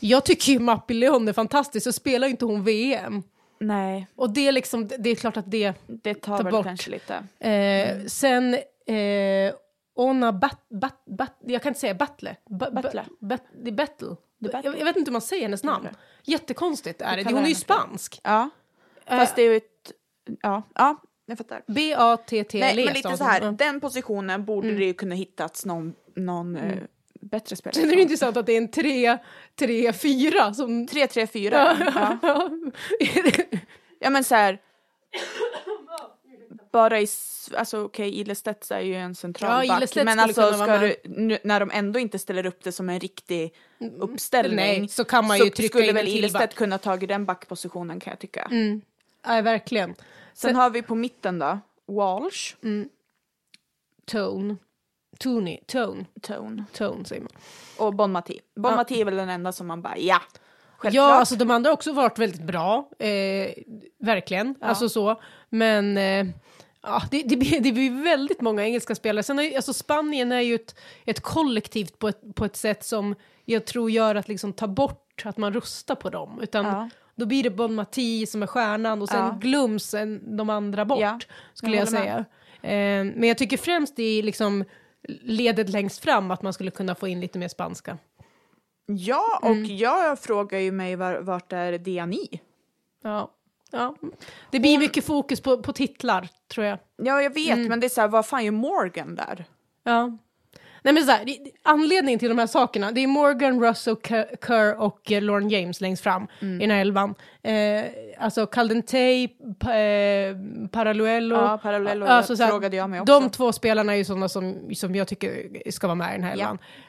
jag 0.00 0.24
tycker 0.24 0.52
ju 0.52 0.58
Mappi 0.58 0.94
Leon 0.94 1.28
är 1.28 1.32
fantastisk, 1.32 1.84
så 1.84 1.92
spelar 1.92 2.26
ju 2.26 2.30
inte 2.30 2.44
hon 2.44 2.64
VM. 2.64 3.22
Nej, 3.58 4.06
Och 4.16 4.30
det 4.30 4.48
är 4.48 4.52
liksom, 4.52 4.88
det 4.98 5.10
är 5.10 5.14
klart 5.14 5.36
att 5.36 5.50
det... 5.50 5.72
det 5.86 6.14
tar 6.14 6.36
Ta 6.36 6.42
väl 6.42 6.52
bort. 6.52 6.64
kanske 6.66 6.90
lite. 6.90 7.14
Eh, 7.48 8.06
Sen, 8.06 8.54
eh, 8.86 9.54
Onna 9.94 10.32
Bat, 10.32 10.60
Bat, 10.80 11.02
Bat, 11.06 11.36
jag 11.46 11.62
kan 11.62 11.70
inte 11.70 11.80
säga 11.80 11.94
Battle. 11.94 12.36
Ba, 12.48 12.70
ba- 12.70 12.82
Battle. 12.82 13.04
Bat, 13.20 13.42
det 13.64 13.72
Battle. 13.72 14.16
Battle. 14.38 14.60
Jag, 14.64 14.78
jag 14.78 14.84
vet 14.84 14.96
inte 14.96 15.08
hur 15.08 15.12
man 15.12 15.20
säger 15.22 15.42
hennes 15.42 15.64
namn. 15.64 15.88
Jättekonstigt 16.22 17.02
är 17.02 17.16
det. 17.16 17.24
Hon 17.24 17.44
är 17.44 17.48
ju 17.48 17.54
spansk. 17.54 18.20
Ja, 18.22 18.50
fast 19.06 19.36
det 19.36 19.42
är 19.42 19.50
ju 19.50 19.56
ett... 19.56 19.92
Ja, 20.42 20.62
ja 20.74 20.96
jag 21.30 21.38
fattar. 21.38 21.62
B-A-T-T-L-E. 21.66 22.74
Nej, 22.74 22.84
men 22.84 22.94
lite 22.94 23.16
så 23.16 23.24
här, 23.24 23.40
Ja. 23.40 23.50
den 23.50 23.80
positionen 23.80 24.44
borde 24.44 24.74
det 24.74 24.84
ju 24.84 24.94
kunna 24.94 25.14
hittats 25.14 25.66
någon, 25.66 25.94
någon 26.16 26.56
eh, 26.56 26.78
bättre 27.20 27.56
spelare. 27.56 27.80
Sen 27.80 27.90
är 27.90 27.96
det 27.96 28.02
intressant 28.02 28.36
att 28.36 28.46
det 28.46 28.52
är 28.52 28.56
en 28.56 28.68
3-3-4 28.68 30.52
som... 30.52 30.86
3-3-4. 30.86 31.50
Ja. 31.52 32.18
Ja. 32.22 32.50
ja, 34.00 34.10
men 34.10 34.24
så 34.24 34.34
här... 34.34 34.58
Bara 36.72 37.00
i... 37.00 37.06
Alltså 37.56 37.84
okej, 37.84 38.20
Ilestedt 38.20 38.70
är 38.70 38.80
ju 38.80 38.94
en 38.94 39.14
central 39.14 39.66
Ja, 39.66 39.80
back. 39.80 39.96
Men 39.96 40.18
alltså, 40.18 40.52
ska 40.52 40.78
du, 40.78 40.96
nu, 41.04 41.38
när 41.44 41.60
de 41.60 41.70
ändå 41.70 41.98
inte 41.98 42.18
ställer 42.18 42.46
upp 42.46 42.64
det 42.64 42.72
som 42.72 42.88
en 42.88 43.00
riktig 43.00 43.54
uppställning. 43.98 44.56
Nej, 44.80 44.88
så 44.88 45.04
kan 45.04 45.26
man 45.26 45.38
ju 45.38 45.50
trycka 45.50 45.68
skulle 45.68 45.88
in 45.88 45.94
väl 45.94 46.08
Ilestedt 46.08 46.54
kunna 46.54 46.78
tagit 46.78 47.08
den 47.08 47.24
backpositionen 47.24 48.00
kan 48.00 48.10
jag 48.10 48.18
tycka. 48.18 48.48
Mm. 48.50 48.80
Ja, 49.26 49.42
verkligen. 49.42 49.94
Sen, 50.40 50.56
har 50.56 50.70
vi 50.70 50.82
på 50.82 50.94
mitten 50.94 51.38
då, 51.38 51.58
Walsh. 51.86 52.54
Tone. 54.06 54.56
Tony. 55.18 55.58
Tone. 55.66 56.04
Tone. 56.22 56.64
Tone 56.72 57.04
säger 57.04 57.22
man. 57.22 57.32
Och 57.78 57.94
Bon 57.94 58.12
Mati. 58.12 58.40
Bon 58.56 58.70
Ja. 58.70 58.76
Mati 58.76 59.00
är 59.00 59.04
väl 59.04 59.16
den 59.16 59.28
enda 59.28 59.52
som 59.52 59.66
man 59.66 59.82
bara, 59.82 59.98
ja. 59.98 60.20
Självklart. 60.76 60.94
Ja, 61.10 61.14
alltså 61.14 61.36
de 61.36 61.50
andra 61.50 61.70
har 61.70 61.74
också 61.74 61.92
varit 61.92 62.18
väldigt 62.18 62.42
bra. 62.42 62.88
Eh, 62.98 63.52
verkligen. 63.98 64.54
Alltså 64.60 64.88
så. 64.88 65.20
Men 65.48 65.96
eh, 65.96 66.26
ja, 66.82 67.02
det, 67.10 67.22
det, 67.22 67.36
blir, 67.36 67.60
det 67.60 67.72
blir 67.72 68.02
väldigt 68.02 68.40
många 68.40 68.64
engelska 68.64 68.94
spelare. 68.94 69.22
Sen 69.22 69.38
är, 69.38 69.56
alltså 69.56 69.72
Spanien 69.72 70.32
är 70.32 70.40
ju 70.40 70.54
ett, 70.54 70.74
ett 71.04 71.20
kollektivt 71.20 71.98
på 71.98 72.08
ett, 72.08 72.34
på 72.34 72.44
ett 72.44 72.56
sätt 72.56 72.84
som 72.84 73.14
jag 73.44 73.64
tror 73.64 73.90
gör 73.90 74.14
att 74.14 74.28
liksom 74.28 74.52
ta 74.52 74.66
bort 74.66 75.22
att 75.24 75.36
man 75.36 75.52
rustar 75.52 75.94
på 75.94 76.10
dem. 76.10 76.40
Utan 76.42 76.64
Ja. 76.66 76.88
Då 77.20 77.26
blir 77.26 77.42
det 77.42 77.50
Bon 77.50 77.74
Mati 77.74 78.26
som 78.26 78.42
är 78.42 78.46
stjärnan 78.46 79.02
och 79.02 79.08
sen 79.08 79.24
Ja. 79.26 79.38
glöms 79.40 79.94
de 80.36 80.50
andra 80.50 80.84
bort. 80.84 81.00
Ja, 81.00 81.18
skulle 81.54 81.76
jag 81.76 81.82
jag, 81.82 81.88
säga. 81.88 82.18
Eh, 82.62 83.04
men 83.04 83.22
jag 83.24 83.38
tycker 83.38 83.56
främst 83.56 83.98
i 83.98 84.22
liksom 84.22 84.64
ledet 85.22 85.68
längst 85.68 86.02
fram 86.04 86.30
att 86.30 86.42
man 86.42 86.52
skulle 86.52 86.70
kunna 86.70 86.94
få 86.94 87.08
in 87.08 87.20
lite 87.20 87.38
mer 87.38 87.48
spanska. 87.48 87.98
Ja, 88.86 89.38
och 89.42 89.50
Mm. 89.50 89.76
jag 89.76 90.18
frågar 90.18 90.58
ju 90.58 90.72
mig 90.72 90.96
var, 90.96 91.20
vart 91.20 91.52
är 91.52 91.78
Diani? 91.78 92.40
Ja. 93.02 93.30
ja. 93.70 93.96
Det 94.50 94.60
blir 94.60 94.78
mycket 94.78 95.04
fokus 95.04 95.40
på, 95.40 95.62
på 95.62 95.72
titlar, 95.72 96.28
tror 96.54 96.66
jag. 96.66 96.78
Ja, 96.96 97.22
jag 97.22 97.34
vet, 97.34 97.50
Mm. 97.56 97.68
men 97.68 97.80
det 97.80 97.86
är 97.86 97.88
så 97.88 98.00
här, 98.00 98.08
vad 98.08 98.26
fan 98.26 98.44
gör 98.44 98.52
Morgan 98.52 99.14
där? 99.14 99.44
Ja. 99.84 100.18
Nej, 100.82 100.94
men 100.94 101.04
så 101.04 101.10
här, 101.10 101.24
anledningen 101.62 102.18
till 102.18 102.28
de 102.28 102.38
här 102.38 102.46
sakerna, 102.46 102.92
det 102.92 103.00
är 103.00 103.06
Morgan, 103.06 103.60
Russell, 103.64 103.94
Kerr- 103.96 104.74
och 104.76 105.12
eh, 105.12 105.22
Lauren 105.22 105.48
James 105.48 105.80
längst 105.80 106.02
fram 106.02 106.26
Mm. 106.42 106.56
i 106.60 106.66
den 106.66 106.70
här 106.70 106.80
elvan. 106.80 107.14
Eh, 107.42 107.84
alltså 108.18 108.46
Caldentey, 108.46 109.28
pa, 109.58 109.74
eh, 109.74 110.36
Paraluello. 110.72 111.34
Ja, 111.36 111.58
Paraluello 111.62 112.06
Alltså, 112.06 112.36
så 112.36 112.42
här, 112.42 112.50
frågade 112.50 112.76
jag 112.76 112.90
mig 112.90 113.00
också. 113.00 113.20
De 113.20 113.30
två 113.30 113.52
spelarna 113.52 113.92
är 113.92 113.96
ju 113.96 114.04
sådana 114.04 114.28
som, 114.28 114.70
som 114.74 114.94
jag 114.94 115.08
tycker 115.08 115.62
ska 115.70 115.86
vara 115.86 115.94
med 115.94 116.08
i 116.10 116.12
den 116.12 116.24
här 116.24 116.36
Ja. 116.36 116.40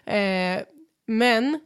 elvan. 0.05 0.57
Eh, 0.57 0.63
men 1.07 1.59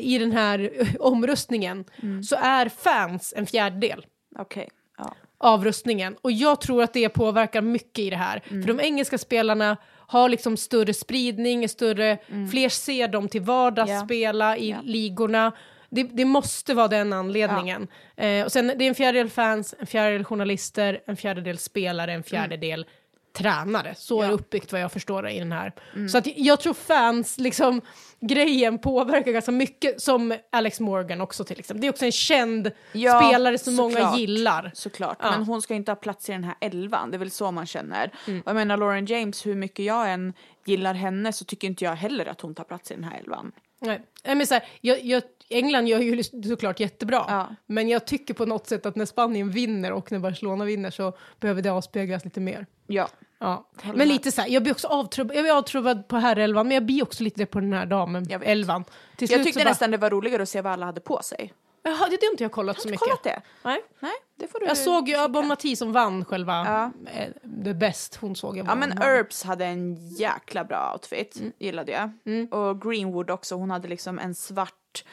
i 0.00 0.18
den 0.18 0.32
här 0.32 0.70
omröstningen 1.00 1.84
Mm. 2.02 2.22
så 2.22 2.36
är 2.40 2.68
fans 2.68 3.34
en 3.36 3.46
fjärdedel 3.46 4.06
Okej, 4.38 4.68
ja. 4.98 5.14
av 5.38 5.64
rustningen. 5.64 6.16
Och 6.22 6.32
jag 6.32 6.60
tror 6.60 6.82
att 6.82 6.92
det 6.92 7.08
påverkar 7.08 7.62
mycket 7.62 7.98
i 7.98 8.10
det 8.10 8.16
här. 8.16 8.42
Mm. 8.50 8.62
För 8.62 8.74
de 8.74 8.80
engelska 8.84 9.18
spelarna 9.18 9.76
har 10.10 10.28
liksom 10.28 10.56
större 10.56 10.94
spridning, 10.94 11.68
större, 11.68 12.18
fler 12.50 12.68
ser 12.68 13.08
dem 13.08 13.28
till 13.28 13.40
vardags 13.40 13.88
Mm. 13.90 13.98
Ja. 14.00 14.04
spela 14.06 14.56
i 14.56 14.70
Ja. 14.70 14.78
ligorna. 14.84 15.52
Det, 15.90 16.02
det 16.02 16.24
måste 16.24 16.74
vara 16.74 16.88
den 16.88 17.12
anledningen. 17.12 17.88
Eh, 18.16 18.44
och 18.44 18.52
sen 18.52 18.66
det 18.78 18.84
är 18.84 18.88
en 18.88 18.94
fjärdedel 18.94 19.28
fans, 19.30 19.74
en 19.78 19.86
fjärdedel 19.86 20.24
journalister, 20.24 21.00
en 21.06 21.16
fjärdedel 21.16 21.58
spelare, 21.58 22.12
en 22.12 22.22
fjärdedel 22.22 22.86
tränare. 23.32 23.94
Så 23.96 24.20
är 24.20 24.24
Ja. 24.24 24.28
det 24.28 24.34
uppbyggt 24.34 24.72
vad 24.72 24.80
jag 24.80 24.92
förstår 24.92 25.22
det 25.22 25.30
i 25.32 25.38
den 25.38 25.52
här. 25.52 25.72
Så 26.08 26.18
att 26.18 26.26
jag 26.36 26.60
tror 26.60 26.74
fans, 26.74 27.38
liksom, 27.38 27.80
grejen 28.20 28.78
påverkar 28.78 29.32
ganska 29.32 29.50
mycket, 29.52 30.00
som 30.02 30.36
Alex 30.52 30.80
Morgan 30.80 31.20
också 31.20 31.44
till 31.44 31.58
exempel. 31.58 31.80
Det 31.80 31.86
är 31.86 31.90
också 31.92 32.04
en 32.04 32.12
känd 32.12 32.70
Ja, 32.92 33.20
spelare 33.22 33.58
som 33.58 33.74
många 33.74 33.90
såklart. 33.94 34.18
gillar. 34.18 34.70
Såklart, 34.74 35.18
Ja. 35.22 35.30
men 35.30 35.42
hon 35.44 35.62
ska 35.62 35.74
inte 35.74 35.90
ha 35.90 35.96
plats 35.96 36.28
i 36.28 36.32
den 36.32 36.44
här 36.44 36.54
elvan, 36.60 37.10
det 37.10 37.16
är 37.16 37.18
väl 37.18 37.30
så 37.30 37.50
man 37.50 37.66
känner. 37.66 38.10
Mm. 38.26 38.40
Och 38.40 38.48
jag 38.48 38.54
menar 38.56 38.76
Lauren 38.76 39.06
James, 39.06 39.46
hur 39.46 39.54
mycket 39.54 39.84
jag 39.84 40.12
än 40.12 40.32
gillar 40.64 40.94
henne 40.94 41.32
så 41.32 41.44
tycker 41.44 41.68
inte 41.68 41.84
jag 41.84 41.94
heller 41.94 42.26
att 42.26 42.40
hon 42.40 42.54
tar 42.54 42.64
plats 42.64 42.90
i 42.90 42.94
den 42.94 43.04
här 43.04 43.18
elvan. 43.18 43.52
Nej. 43.80 44.00
Men 44.24 44.46
så 44.46 44.54
här, 44.54 44.64
jag, 44.80 45.04
jag, 45.04 45.22
England 45.48 45.86
gör 45.86 45.98
ju 45.98 46.22
såklart 46.22 46.80
jättebra, 46.80 47.24
Ja. 47.28 47.48
men 47.66 47.88
jag 47.88 48.06
tycker 48.06 48.34
på 48.34 48.46
något 48.46 48.66
sätt 48.66 48.86
att 48.86 48.96
när 48.96 49.04
Spanien 49.06 49.50
vinner 49.50 49.92
och 49.92 50.12
när 50.12 50.18
Barcelona 50.18 50.64
vinner 50.64 50.90
så 50.90 51.12
behöver 51.40 51.62
det 51.62 51.68
avspeglas 51.70 52.24
lite 52.24 52.40
mer. 52.40 52.66
Ja, 52.86 53.08
Ja. 53.40 53.68
Men 53.94 54.08
lite 54.08 54.32
så 54.32 54.40
här, 54.40 54.48
jag 54.48 54.62
blir 54.62 54.72
också 54.72 54.88
avtrubbad, 54.88 55.36
jag 55.36 55.44
blir 55.44 55.58
avtrubbad 55.58 56.08
på 56.08 56.16
herrelvan, 56.16 56.68
men 56.68 56.74
jag 56.74 56.86
blir 56.86 57.02
också 57.02 57.22
lite 57.24 57.40
det 57.40 57.46
på 57.46 57.60
den 57.60 57.72
här 57.72 57.86
damen, 57.86 58.26
elvan. 58.42 58.84
Till 59.16 59.30
jag 59.30 59.44
tyckte 59.44 59.60
bara, 59.60 59.68
nästan 59.68 59.90
det 59.90 59.96
var 59.96 60.10
roligare 60.10 60.42
att 60.42 60.48
se 60.48 60.60
vad 60.60 60.72
alla 60.72 60.86
hade 60.86 61.00
på 61.00 61.22
sig. 61.22 61.52
Jaha, 61.82 62.08
det 62.10 62.18
har 62.22 62.30
inte 62.30 62.44
jag 62.44 62.52
kollat 62.52 62.76
så 62.76 62.80
Har 62.80 62.84
du 62.86 62.90
mycket. 62.90 63.00
kollat 63.04 63.22
det? 63.22 63.42
Nej. 63.62 63.82
Nej, 64.00 64.12
det 64.36 64.48
får 64.48 64.60
du 64.60 64.66
Jag 64.66 64.76
såg 64.76 65.08
ju 65.08 65.14
kika. 65.14 65.28
Bon 65.28 65.46
Mati 65.48 65.76
som 65.76 65.92
vann 65.92 66.24
själva 66.24 66.52
Ja. 67.06 67.10
eh, 67.12 67.32
The 67.64 67.74
Best, 67.74 68.14
hon 68.16 68.36
såg 68.36 68.56
jag 68.58 68.66
Ja 68.66 68.74
men 68.74 68.98
Herbs 68.98 69.42
hade 69.42 69.64
en 69.64 70.08
jäkla 70.10 70.64
bra 70.64 70.90
outfit, 70.92 71.36
Mm. 71.36 71.52
gillade 71.58 71.92
jag. 71.92 72.10
Och 72.54 72.82
Greenwood 72.82 73.30
också, 73.30 73.54
hon 73.54 73.70
hade 73.70 73.88
liksom 73.88 74.18
en 74.18 74.34
svart 74.34 75.04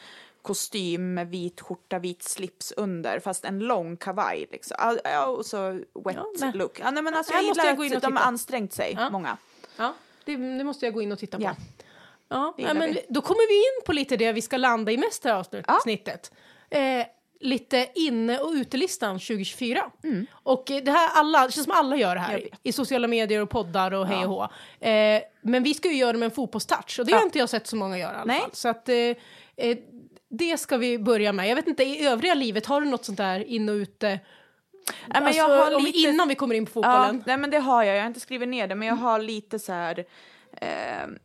kostym 0.42 1.14
med 1.14 1.28
vit 1.30 1.60
skjorta, 1.60 1.98
vit 1.98 2.22
slips 2.22 2.72
under, 2.76 3.20
fast 3.20 3.44
en 3.44 3.58
lång 3.58 3.96
kavaj 3.96 4.46
liksom. 4.52 4.76
Ja, 4.80 4.96
Ja, 5.04 5.26
och 5.26 5.46
så 5.46 5.70
wet 6.04 6.16
Ja, 6.40 6.50
look. 6.54 6.80
Ja, 6.80 6.90
nej, 6.90 7.02
men 7.02 7.14
alltså, 7.14 7.32
jag 7.32 7.44
måste 7.44 7.60
gillar 7.60 7.70
jag 7.70 7.76
gå 7.76 7.84
in 7.84 7.92
att 7.96 8.04
och 8.04 8.10
de 8.10 8.16
har 8.16 8.24
ansträngt 8.24 8.72
sig, 8.72 8.94
Ja. 8.98 9.10
många. 9.10 9.36
Ja, 9.76 9.94
det, 10.24 10.36
det 10.36 10.64
måste 10.64 10.86
jag 10.86 10.94
gå 10.94 11.02
in 11.02 11.12
och 11.12 11.18
titta 11.18 11.36
på. 11.36 11.42
Ja. 11.44 11.54
Ja, 12.28 12.54
ja, 12.58 12.74
men 12.74 12.92
vi. 12.92 13.06
då 13.08 13.20
kommer 13.20 13.48
vi 13.48 13.54
in 13.58 13.86
på 13.86 13.92
lite 13.92 14.16
det 14.16 14.32
vi 14.32 14.42
ska 14.42 14.56
landa 14.56 14.92
i 14.92 14.96
mest 14.96 15.24
här 15.24 15.44
avsnittet. 15.68 16.32
Eh, 16.70 17.06
lite 17.40 17.88
inne 17.94 18.38
och 18.38 18.52
utelistan 18.52 19.14
2024. 19.18 19.90
Och 20.32 20.70
eh, 20.70 20.82
det 20.84 20.90
här 20.90 21.10
alla, 21.14 21.46
det 21.46 21.52
känns 21.52 21.64
som 21.64 21.72
alla 21.76 21.96
gör 21.96 22.14
det 22.14 22.20
Mm. 22.20 22.30
Här 22.30 22.48
i 22.62 22.72
sociala 22.72 23.08
medier 23.08 23.40
och 23.42 23.50
poddar 23.50 23.92
och 23.94 24.06
hej 24.06 24.18
Ja. 24.22 24.26
och 24.28 24.50
hå. 24.80 24.86
Eh, 24.88 25.22
men 25.40 25.62
vi 25.62 25.74
ska 25.74 25.88
ju 25.88 25.96
göra 25.96 26.12
det 26.12 26.18
med 26.18 26.26
en 26.26 26.30
fotbollstouch 26.30 26.98
och 27.00 27.06
det 27.06 27.12
Ja. 27.12 27.18
har 27.18 27.24
inte 27.24 27.38
jag 27.38 27.48
sett 27.48 27.66
så 27.66 27.76
många 27.76 27.98
göra 27.98 28.12
i 28.12 28.14
alla 28.14 28.24
Nej. 28.24 28.40
fall. 28.40 28.50
Så 28.52 28.68
att 28.68 28.88
eh, 28.88 28.94
eh, 29.56 29.78
det 30.28 30.58
ska 30.58 30.76
vi 30.76 30.98
börja 30.98 31.32
med. 31.32 31.48
Jag 31.48 31.56
vet 31.56 31.66
inte, 31.68 31.82
i 31.84 32.06
övriga 32.06 32.34
livet, 32.34 32.66
har 32.66 32.80
du 32.80 32.86
något 32.88 33.04
sånt 33.04 33.18
där 33.18 33.40
in 33.44 33.68
och 33.68 33.72
ute 33.74 34.06
Nej, 34.08 34.20
men 35.08 35.22
alltså, 35.26 35.38
jag 35.38 35.48
har 35.48 35.80
lite... 35.80 35.98
innan 35.98 36.28
vi 36.28 36.34
kommer 36.34 36.54
in 36.54 36.66
på 36.66 36.70
Ja, 36.74 36.82
fotbollen. 36.82 37.22
nej 37.26 37.36
men 37.36 37.50
det 37.50 37.58
har 37.58 37.82
jag, 37.84 37.96
jag 37.96 38.02
har 38.02 38.06
inte 38.08 38.20
skrivit 38.20 38.48
ner 38.48 38.66
det 38.66 38.74
men 38.74 38.88
jag 38.88 38.94
har 38.94 39.18
lite 39.18 39.58
så 39.58 39.72
här 39.72 40.04
eh, 40.60 40.68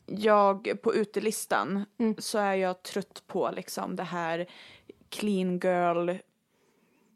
jag 0.06 0.71
på 0.84 0.95
utelistan 0.95 1.86
Mm. 1.99 2.15
så 2.19 2.38
är 2.38 2.54
jag 2.56 2.84
trött 2.84 3.23
på 3.27 3.51
liksom 3.56 3.95
det 3.95 4.04
här 4.04 4.45
clean 5.12 5.60
girl 5.60 6.10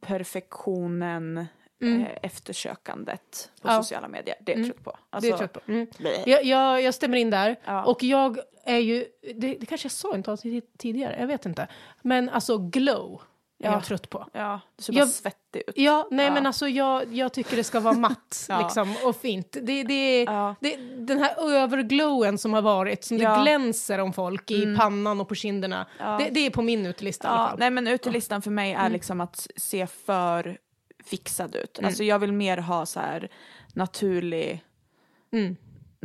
perfektionen 0.01 1.37
eh, 1.81 2.07
eftersökandet 2.21 3.51
på 3.61 3.67
Mm. 3.67 3.75
Ja. 3.77 3.83
sociala 3.83 4.07
medier. 4.07 4.35
Det 4.41 4.53
är 4.53 4.57
jag 4.57 4.65
trött 4.65 4.83
på. 4.83 4.91
det 4.91 4.97
Alltså, 5.09 5.27
är 5.27 5.31
jag 5.31 5.39
trött 5.39 5.53
på. 5.53 5.71
Mm. 5.71 5.87
bleh. 5.97 6.29
Jag, 6.29 6.43
jag, 6.45 6.81
jag 6.81 6.93
stämmer 6.93 7.17
in 7.17 7.29
där. 7.29 7.55
Ja. 7.65 7.85
Och 7.85 8.03
jag 8.03 8.39
är 8.63 8.77
ju, 8.77 9.05
det, 9.35 9.57
det 9.59 9.65
kanske 9.65 9.85
jag 9.85 9.91
sa 9.91 10.15
i 10.15 10.19
ett 10.19 10.27
avsnitt 10.27 10.77
tidigare, 10.77 11.15
jag 11.19 11.27
vet 11.27 11.45
inte. 11.45 11.67
Men 12.01 12.29
alltså 12.29 12.57
glow 12.57 13.21
är 13.63 13.67
Ja. 13.67 13.73
jag 13.73 13.83
trött 13.83 14.09
på. 14.09 14.27
Ja, 14.33 14.59
det 14.75 14.83
ser 14.83 14.93
Jag- 14.93 15.07
bara 15.07 15.11
svettig 15.11 15.63
ut. 15.67 15.73
Ja, 15.75 16.07
nej 16.11 16.25
Ja. 16.25 16.33
men 16.33 16.45
alltså 16.45 16.67
jag, 16.67 17.13
jag 17.13 17.33
tycker 17.33 17.55
det 17.55 17.63
ska 17.63 17.79
vara 17.79 17.93
matt 17.93 18.45
Ja. 18.49 18.61
liksom, 18.61 18.95
och 19.05 19.15
fint. 19.15 19.57
Det, 19.61 19.83
det, 19.83 20.25
det, 20.61 20.75
den 20.97 21.19
här 21.19 21.35
överglowen 21.55 22.37
som 22.37 22.53
har 22.53 22.61
varit, 22.61 23.03
som 23.03 23.17
det 23.17 23.37
glänser 23.43 23.99
om 23.99 24.13
folk 24.13 24.51
i 24.51 24.75
pannan 24.77 25.21
och 25.21 25.27
på 25.29 25.35
kinderna, 25.35 25.85
det, 26.19 26.29
det 26.31 26.39
är 26.45 26.49
på 26.49 26.61
min 26.61 26.85
utelista 26.85 27.27
i 27.27 27.31
alla 27.31 27.49
fall. 27.49 27.59
nej 27.59 27.69
men 27.71 27.87
utelistan 27.87 28.41
för 28.41 28.51
mig 28.51 28.71
Mm. 28.73 28.85
är 28.85 28.89
liksom 28.89 29.21
att 29.21 29.47
se 29.55 29.87
för 29.87 30.57
fixad 31.05 31.55
ut. 31.55 31.79
Alltså 31.83 32.03
jag 32.03 32.19
vill 32.19 32.31
mer 32.33 32.57
ha 32.57 32.85
så 32.85 32.99
här 32.99 33.29
naturlig 33.73 34.63
Mm. 35.33 35.55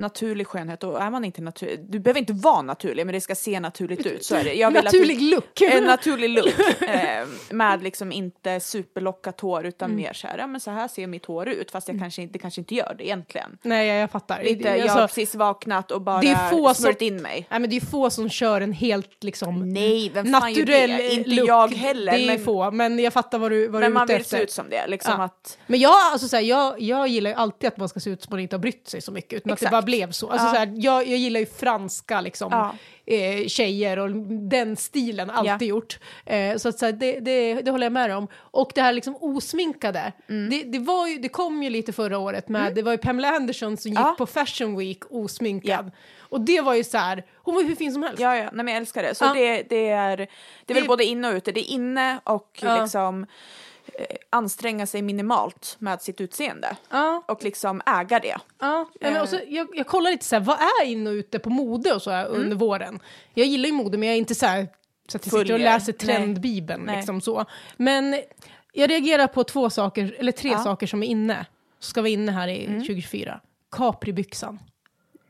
Naturlig 0.00 0.46
skönhet 0.46 0.84
och 0.84 1.00
är 1.02 1.10
man 1.10 1.24
inte 1.24 1.42
naturlig, 1.42 1.80
du 1.88 1.98
behöver 1.98 2.20
inte 2.20 2.32
vara 2.32 2.62
naturlig 2.62 3.06
men 3.06 3.12
det 3.12 3.20
ska 3.20 3.34
se 3.34 3.60
naturligt 3.60 4.06
ut 4.06 4.24
så 4.24 4.34
är 4.34 4.44
det. 4.44 4.54
Jag 4.54 4.68
vill 4.70 4.78
att 4.78 4.84
Naturlig 4.84 5.22
look! 5.22 5.44
du, 5.54 5.66
en 5.70 5.84
naturlig 5.84 6.30
look 6.30 6.54
eh, 6.82 7.26
med 7.50 7.82
liksom 7.82 8.12
inte 8.12 8.60
superlockat 8.60 9.40
hår 9.40 9.66
utan 9.66 9.90
Mm. 9.90 10.02
mer 10.02 10.12
så 10.12 10.26
här, 10.26 10.38
ja 10.38 10.46
men 10.46 10.60
så 10.60 10.70
här 10.70 10.88
ser 10.88 11.06
mitt 11.06 11.26
hår 11.26 11.48
ut 11.48 11.70
fast 11.70 11.88
jag 11.88 11.98
kanske 11.98 12.22
inte, 12.22 12.32
det 12.32 12.38
kanske 12.38 12.60
inte 12.60 12.74
gör 12.74 12.94
det 12.98 13.04
egentligen. 13.06 13.58
Nej, 13.62 13.88
jag, 13.88 13.98
jag 14.02 14.10
fattar. 14.10 14.42
Lite, 14.44 14.68
jag 14.68 14.80
Alltså, 14.80 14.98
har 14.98 15.06
precis 15.06 15.34
vaknat 15.34 15.90
och 15.90 16.00
bara 16.02 16.20
det 16.20 16.28
är 16.30 16.50
få 16.50 16.66
som- 16.66 16.74
smörjt 16.74 17.02
in 17.02 17.16
mig. 17.22 17.46
nej, 17.50 17.60
men 17.60 17.70
det 17.70 17.76
är 17.76 17.80
få 17.80 18.10
som 18.10 18.28
kör 18.28 18.60
en 18.60 18.72
helt 18.72 19.24
liksom 19.24 19.72
Nej, 19.72 20.10
vem 20.14 20.26
naturell 20.30 20.90
det? 20.90 21.12
Inte 21.14 21.30
look. 21.30 21.48
jag 21.48 21.74
heller. 21.74 22.12
Det 22.12 22.18
är 22.22 22.26
men, 22.26 22.44
få, 22.44 22.70
men 22.70 22.98
jag 22.98 23.12
fattar 23.12 23.38
vad 23.38 23.50
du, 23.50 23.68
vad 23.68 23.72
men 23.72 23.80
du 23.80 23.86
är 23.86 23.90
man 23.90 24.04
ute 24.04 24.12
vill 24.12 24.20
efter. 24.20 24.36
se 24.36 24.42
ut 24.42 24.50
som 24.50 24.70
det. 24.70 24.86
Liksom 24.86 25.14
Ja. 25.18 25.24
att, 25.24 25.58
Men 25.66 25.80
jag, 25.80 25.92
alltså, 26.12 26.28
så 26.28 26.36
här, 26.36 26.42
jag, 26.42 26.80
jag 26.80 27.08
gillar 27.08 27.30
ju 27.30 27.36
alltid 27.36 27.68
att 27.68 27.76
man 27.76 27.88
ska 27.88 28.00
se 28.00 28.10
ut 28.10 28.22
som 28.22 28.30
man 28.30 28.40
inte 28.40 28.56
har 28.56 28.60
brytt 28.60 28.88
sig 28.88 29.00
så 29.02 29.12
mycket, 29.12 29.32
utan 29.32 29.52
att 29.52 29.58
det 29.58 29.64
Exakt. 29.66 29.70
bara 29.72 29.82
blev 29.90 30.11
så. 30.11 30.31
Alltså, 30.31 30.46
Ja. 30.46 30.53
så 30.53 30.59
här, 30.59 30.72
jag, 30.76 31.07
jag 31.07 31.18
gillar 31.18 31.40
ju 31.40 31.46
franska 31.46 32.20
liksom, 32.20 32.48
Ja. 32.53 32.74
eh, 33.14 33.46
tjejer 33.46 33.98
och 33.98 34.11
den 34.50 34.76
stilen, 34.76 35.31
alltid 35.31 35.68
Ja. 35.68 35.70
gjort. 35.74 35.98
Eh, 36.26 36.57
så 36.57 36.68
att, 36.68 36.79
så 36.79 36.85
här, 36.85 36.92
det, 36.92 37.20
det, 37.20 37.55
det 37.55 37.70
håller 37.70 37.87
jag 37.87 37.92
med 37.92 38.16
om. 38.16 38.29
Och 38.35 38.72
det 38.74 38.83
här 38.83 38.92
liksom 38.92 39.16
osminkade, 39.20 40.12
Mm. 40.29 40.50
det, 40.50 40.62
det, 40.62 40.79
var 40.79 41.07
ju, 41.09 41.18
det 41.18 41.29
kom 41.29 41.62
ju 41.62 41.70
lite 41.70 41.92
förra 41.92 42.18
året 42.18 42.48
med, 42.48 42.74
det 42.74 42.83
var 42.83 42.92
ju 42.92 42.98
Pamela 42.98 43.29
Anderson 43.29 43.76
som 43.76 43.90
gick 43.90 44.16
på 44.18 44.26
Fashion 44.26 44.76
Week 44.79 45.03
osminkad. 45.11 45.90
Och 46.18 46.40
det 46.40 46.61
var 46.61 46.74
ju 46.74 46.85
så 46.85 46.98
här, 46.98 47.24
hon 47.37 47.55
var 47.55 47.62
ju 47.62 47.68
hur 47.68 47.76
fin 47.76 47.92
som 47.92 48.03
helst. 48.03 48.20
Ja, 48.20 48.37
ja, 48.37 48.42
nej, 48.42 48.64
men 48.64 48.68
jag 48.68 48.76
älskar 48.76 49.03
det. 49.03 49.14
Så 49.14 49.35
det, 49.35 49.62
det 49.62 49.88
är, 49.88 50.16
det 50.66 50.72
är 50.72 50.74
väl 50.74 50.87
både 50.88 51.05
inne 51.05 51.29
och 51.29 51.35
ute. 51.35 51.53
Det 51.53 51.61
är 51.61 51.74
inne 51.74 52.20
och 52.24 52.59
liksom 52.62 53.26
anstränga 54.31 54.87
sig 54.87 55.03
minimalt 55.03 55.76
med 55.79 56.03
sitt 56.03 56.20
utseende. 56.20 56.76
Ja. 56.90 57.22
Och 57.29 57.44
liksom 57.44 57.83
äga 57.87 58.18
det. 58.18 58.37
Ja, 58.59 58.90
men 59.00 59.22
också, 59.22 59.40
jag, 59.48 59.68
jag 59.74 59.87
kollar 59.87 60.11
lite 60.11 60.24
så 60.24 60.37
här, 60.37 60.42
vad 60.42 60.57
är 60.57 60.85
inne 60.87 61.11
och 61.11 61.14
ute 61.14 61.38
på 61.38 61.50
mode 61.50 61.94
och 61.94 62.03
så 62.03 62.11
här 62.11 62.26
Mm. 62.26 62.40
under 62.40 62.57
våren? 62.57 63.00
Jag 63.35 63.46
gillar 63.46 63.66
ju 63.66 63.72
mode 63.72 63.98
men 63.98 64.09
jag 64.09 64.14
är 64.14 64.18
inte 64.18 64.35
så 64.35 64.46
här 64.46 64.68
så 65.09 65.16
att 65.16 65.26
jag 65.26 65.33
sitter 65.40 65.53
och 65.55 65.61
läser 65.61 65.92
trendbibeln 65.92 66.83
Nej. 66.83 66.96
liksom 66.96 67.20
så. 67.20 67.44
Men 67.76 68.20
jag 68.72 68.90
reagerar 68.90 69.26
på 69.26 69.44
två 69.44 69.70
saker, 69.70 70.16
eller 70.18 70.33
tre 70.33 70.48
Ja. 70.50 70.55
Mm. 70.55 70.64
saker 70.64 70.87
som 70.87 71.03
är 71.03 71.07
inne, 71.07 71.46
ska 71.79 72.00
vara 72.00 72.09
inne 72.11 72.33
här 72.33 72.48
i 72.48 72.66
2024. 72.66 73.40
Capribyxan. 73.70 74.59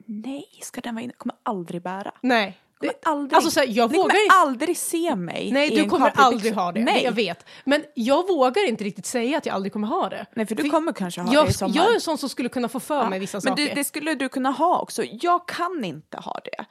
Nej, 0.07 0.49
ska 0.63 0.81
den 0.81 0.95
vara 0.95 1.03
inne? 1.05 1.13
Kommer 1.13 1.37
aldrig 1.43 1.83
bära. 1.83 2.13
Nej. 2.21 2.59
Det, 2.81 2.87
kommer 3.03 3.17
aldrig- 3.17 3.35
alltså 3.37 3.51
så 3.51 3.61
här, 3.61 3.67
jag 3.71 3.89
vågar 3.93 4.09
kommer 4.09 4.43
aldrig 4.43 4.77
se 4.77 5.17
mig 5.17 5.51
Nej, 5.53 5.73
i 5.73 5.77
du 5.77 5.83
en 5.83 5.89
kommer 5.91 6.13
aldrig 6.15 6.55
ha 6.55 6.73
det. 6.73 6.81
Nej. 6.81 7.05
Jag 7.05 7.13
vet. 7.13 7.47
Men 7.65 7.85
jag 7.95 8.29
vågar 8.29 8.69
inte 8.69 8.85
riktigt 8.85 9.07
säga 9.07 9.39
att 9.39 9.47
jag 9.47 9.55
aldrig 9.55 9.73
kommer 9.73 9.89
ha 9.89 10.09
det. 10.09 10.27
Nej, 10.35 10.47
för 10.47 10.55
du 10.55 10.71
kommer 10.71 10.93
kanske 10.93 11.21
ha 11.21 11.29
det 11.31 11.35
Jag, 11.35 11.49
i 11.49 11.53
sommar. 11.53 11.77
jag 11.77 11.91
är 11.91 11.95
en 11.95 12.01
sån 12.01 12.19
som 12.19 12.29
skulle 12.29 12.49
kunna 12.49 12.69
få 12.69 12.81
för 12.81 13.09
mig 13.09 13.19
vissa 13.19 13.37
men 13.37 13.43
saker. 13.43 13.63
du, 13.69 13.75
det 13.75 13.85
skulle 13.85 14.15
du 14.15 14.29
kunna 14.29 14.51
ha 14.51 14.79
också. 14.81 15.03
Jag 15.05 15.49
kan 15.49 15.85
inte 15.85 16.17
ha 16.17 16.41
det. 16.45 16.65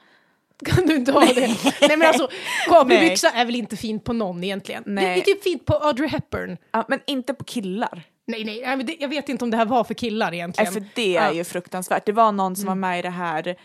Kan 0.66 0.86
du 0.86 0.94
inte 0.94 1.12
ha 1.12 1.20
det? 1.20 1.56
Nej 1.80 1.96
men 1.96 2.08
alltså, 2.08 2.28
capribyxa 2.68 3.30
är 3.30 3.44
väl 3.44 3.54
inte 3.54 3.76
fint 3.76 4.04
på 4.04 4.12
någon 4.12 4.44
egentligen? 4.44 4.82
Det, 4.86 4.90
Nej. 4.90 5.04
det 5.14 5.20
är 5.30 5.34
typ 5.34 5.42
fint 5.42 5.64
på 5.66 5.74
Audrey 5.74 6.08
Hepburn. 6.08 6.56
Ja, 6.72 6.84
men 6.88 7.00
inte 7.06 7.34
på 7.34 7.44
killar. 7.44 8.02
Nej, 8.26 8.44
nej, 8.44 8.62
nej 8.66 8.76
men 8.76 8.86
det, 8.86 8.96
jag 9.00 9.08
vet 9.08 9.28
inte 9.28 9.44
om 9.44 9.50
det 9.50 9.56
här 9.56 9.64
var 9.64 9.84
för 9.84 9.94
killar 9.94 10.30
Nej, 10.30 10.38
egentligen. 10.38 10.72
för 10.72 10.84
det 10.94 11.02
är 11.02 11.14
Ja. 11.14 11.20
Mm. 11.20 11.36
ju 11.36 11.44
fruktansvärt. 11.44 12.06
Det 12.06 12.12
var 12.12 12.32
någon 12.32 12.56
som 12.56 12.66
var 12.66 12.74
med 12.74 12.98
i 12.98 13.02
det 13.02 13.10
här, 13.10 13.56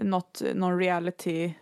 något, 0.00 0.42
någon 0.54 0.78
reality-program 0.78 1.54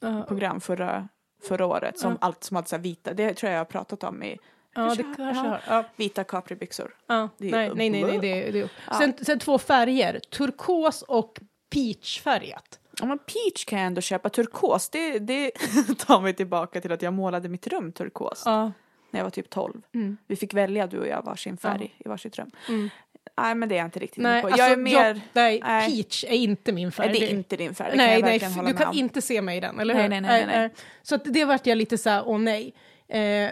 Ja. 0.00 0.60
förra, 0.60 1.08
förra 1.48 1.66
året 1.66 1.98
som, 1.98 2.18
allt, 2.20 2.44
som 2.44 2.54
hade 2.56 2.68
så 2.68 2.78
vita, 2.78 3.14
det 3.14 3.34
tror 3.34 3.50
jag 3.50 3.54
jag 3.56 3.60
har 3.60 3.64
pratat 3.64 4.04
om 4.04 4.22
i 4.22 4.38
Ja, 4.74 4.94
det 4.94 5.02
Kanske, 5.02 5.22
ja. 5.22 5.32
har. 5.32 5.60
Ja. 5.68 5.84
vita 5.96 6.24
capribyxor. 6.24 6.94
Ja. 7.06 7.28
Nej, 7.36 7.50
nej, 7.74 7.90
nej, 7.90 8.02
nej, 8.02 8.18
det, 8.18 8.50
det. 8.50 8.70
Ja. 8.90 8.98
Sen, 8.98 9.14
sen 9.24 9.38
två 9.38 9.58
färger, 9.58 10.20
turkos 10.20 11.02
och 11.02 11.40
peachfärgat. 11.72 12.80
Ja, 13.00 13.06
men 13.06 13.18
peach 13.18 13.64
kan 13.64 13.78
jag 13.78 13.86
ändå 13.86 14.00
köpa, 14.00 14.28
turkos, 14.28 14.88
det, 14.88 15.18
det 15.18 15.50
tar 15.98 16.20
mig 16.20 16.34
tillbaka 16.34 16.80
till 16.80 16.92
att 16.92 17.02
jag 17.02 17.12
målade 17.12 17.48
mitt 17.48 17.66
rum 17.66 17.92
turkos 17.92 18.42
Ja. 18.44 18.72
när 19.10 19.20
jag 19.20 19.24
var 19.24 19.30
typ 19.30 19.50
12. 19.50 19.82
Mm. 19.94 20.16
Vi 20.26 20.36
fick 20.36 20.54
välja 20.54 20.86
du 20.86 20.98
och 20.98 21.06
jag 21.06 21.22
varsin 21.22 21.56
färg 21.56 21.94
i 21.98 22.08
varsitt 22.08 22.38
rum. 22.38 22.50
Mm. 22.68 22.90
Nej 23.36 23.54
men 23.54 23.68
det 23.68 23.74
är 23.74 23.76
jag 23.76 23.86
inte 23.86 23.98
riktigt 23.98 24.22
Nej, 24.22 24.40
på. 24.42 24.46
alltså, 24.48 24.62
Jag 24.62 24.72
är 24.72 24.76
mer, 24.76 25.04
jag, 25.06 25.20
nej, 25.32 25.60
nej. 25.64 25.96
peach 25.96 26.24
är 26.24 26.28
inte 26.36 26.72
min 26.72 26.92
färg. 26.92 27.06
nej, 27.10 27.20
det 27.20 27.26
är 27.26 27.30
inte 27.30 27.56
din 27.56 27.74
färg, 27.74 27.90
det 27.90 27.96
kan 27.96 28.06
nej, 28.06 28.14
jag 28.20 28.22
nej, 28.42 28.52
hålla 28.52 28.68
du 28.68 28.74
kan 28.76 28.88
om. 28.88 28.94
inte 28.98 29.22
se 29.22 29.42
mig 29.42 29.56
i 29.56 29.60
den, 29.60 29.80
eller 29.80 29.94
Nej, 29.94 30.02
hur? 30.02 30.08
nej, 30.10 30.20
nej, 30.20 30.46
nej, 30.46 30.58
nej. 30.58 30.70
Så 31.02 31.14
att 31.14 31.22
det 31.24 31.44
vart 31.44 31.66
jag 31.66 31.78
lite 31.78 31.98
så 31.98 32.10
här, 32.10 32.22
åh 32.28 32.38
nej. 32.38 32.74
Eh, 33.08 33.50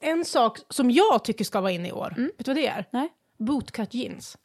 en 0.00 0.24
sak 0.24 0.58
som 0.70 0.90
jag 0.90 1.24
tycker 1.24 1.44
ska 1.44 1.60
vara 1.60 1.72
inne 1.72 1.88
i 1.88 1.92
år, 1.92 2.14
Mm. 2.16 2.30
vet 2.36 2.46
du 2.46 2.50
vad 2.54 2.56
det 2.56 2.66
är? 2.66 2.84
Nej, 2.90 3.08
Bootcut 3.38 3.94
jeans. 3.94 4.36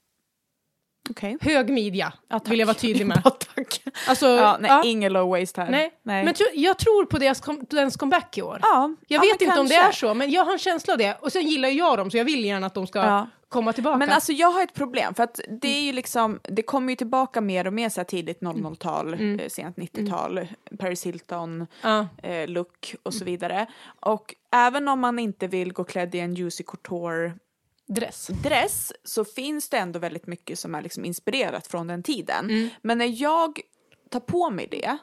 okej. 1.09 1.37
Hög 1.41 1.69
midja, 1.69 2.13
Ja, 2.29 2.39
vill 2.45 2.59
jag 2.59 2.67
vara 2.67 2.77
tydlig 2.77 3.07
med. 3.07 3.21
Ja, 3.23 3.29
tack. 3.29 3.81
Alltså, 4.07 4.27
Ja, 4.27 4.57
nej, 4.59 4.71
ja, 4.71 4.83
ingen 4.85 5.13
low 5.13 5.29
waist 5.29 5.57
här. 5.57 5.69
nej. 5.71 5.91
nej. 6.03 6.23
Men 6.25 6.33
jag 6.53 6.77
tror 6.77 7.05
på 7.05 7.17
deras, 7.19 7.41
kom, 7.41 7.65
dens 7.69 7.97
comeback 7.97 8.37
i 8.37 8.41
år. 8.41 8.59
ja, 8.61 8.95
Jag 9.07 9.23
ja, 9.25 9.31
vet 9.33 9.41
inte 9.41 9.59
om 9.59 9.67
det 9.67 9.75
kanske. 9.75 10.05
är 10.07 10.09
så, 10.09 10.13
men 10.13 10.31
jag 10.31 10.45
har 10.45 10.51
en 10.51 10.59
känsla 10.59 10.93
av 10.93 10.97
det. 10.97 11.17
Och 11.21 11.31
sen 11.31 11.47
gillar 11.47 11.69
jag 11.69 11.97
dem, 11.97 12.11
så 12.11 12.17
jag 12.17 12.25
vill 12.25 12.45
gärna 12.45 12.67
att 12.67 12.73
de 12.73 12.87
ska. 12.87 13.27
Komma 13.49 13.73
tillbaka. 13.73 13.97
Men 13.97 14.09
alltså 14.09 14.31
jag 14.31 14.51
har 14.51 14.63
ett 14.63 14.73
problem 14.73 15.13
för 15.13 15.23
att 15.23 15.39
det 15.61 15.67
är 15.67 15.81
ju 15.81 15.91
liksom, 15.91 16.39
det 16.43 16.61
kommer 16.61 16.89
ju 16.91 16.95
tillbaka 16.95 17.41
mer 17.41 17.67
och 17.67 17.73
mer 17.73 17.89
så 17.89 17.99
här 17.99 18.05
tidigt 18.05 18.39
00-tal, 18.39 19.13
Mm. 19.13 19.39
eh, 19.39 19.47
sent 19.49 19.77
90-tal, 19.77 20.47
Paris 20.79 21.05
Hilton, 21.05 21.67
ja. 21.81 22.07
eh, 22.23 22.47
look 22.47 22.95
och 23.03 23.13
så 23.13 23.25
vidare. 23.25 23.65
Och 23.99 24.35
även 24.51 24.87
om 24.87 24.99
man 24.99 25.19
inte 25.19 25.47
vill 25.47 25.73
gå 25.73 25.83
klädd 25.83 26.15
i 26.15 26.19
en 26.19 26.33
Juicy 26.35 26.63
Couture 26.63 27.33
Dress. 27.87 28.27
dress 28.27 28.93
så 29.03 29.25
finns 29.25 29.69
det 29.69 29.77
ändå 29.77 29.99
väldigt 29.99 30.27
mycket 30.27 30.59
som 30.59 30.75
är 30.75 30.81
liksom 30.81 31.05
inspirerat 31.05 31.67
från 31.67 31.87
den 31.87 32.03
tiden. 32.03 32.45
Mm. 32.49 32.69
Men 32.81 32.97
när 32.97 33.21
jag 33.21 33.59
tar 34.09 34.19
på 34.19 34.49
mig 34.49 34.67
det, 34.71 34.97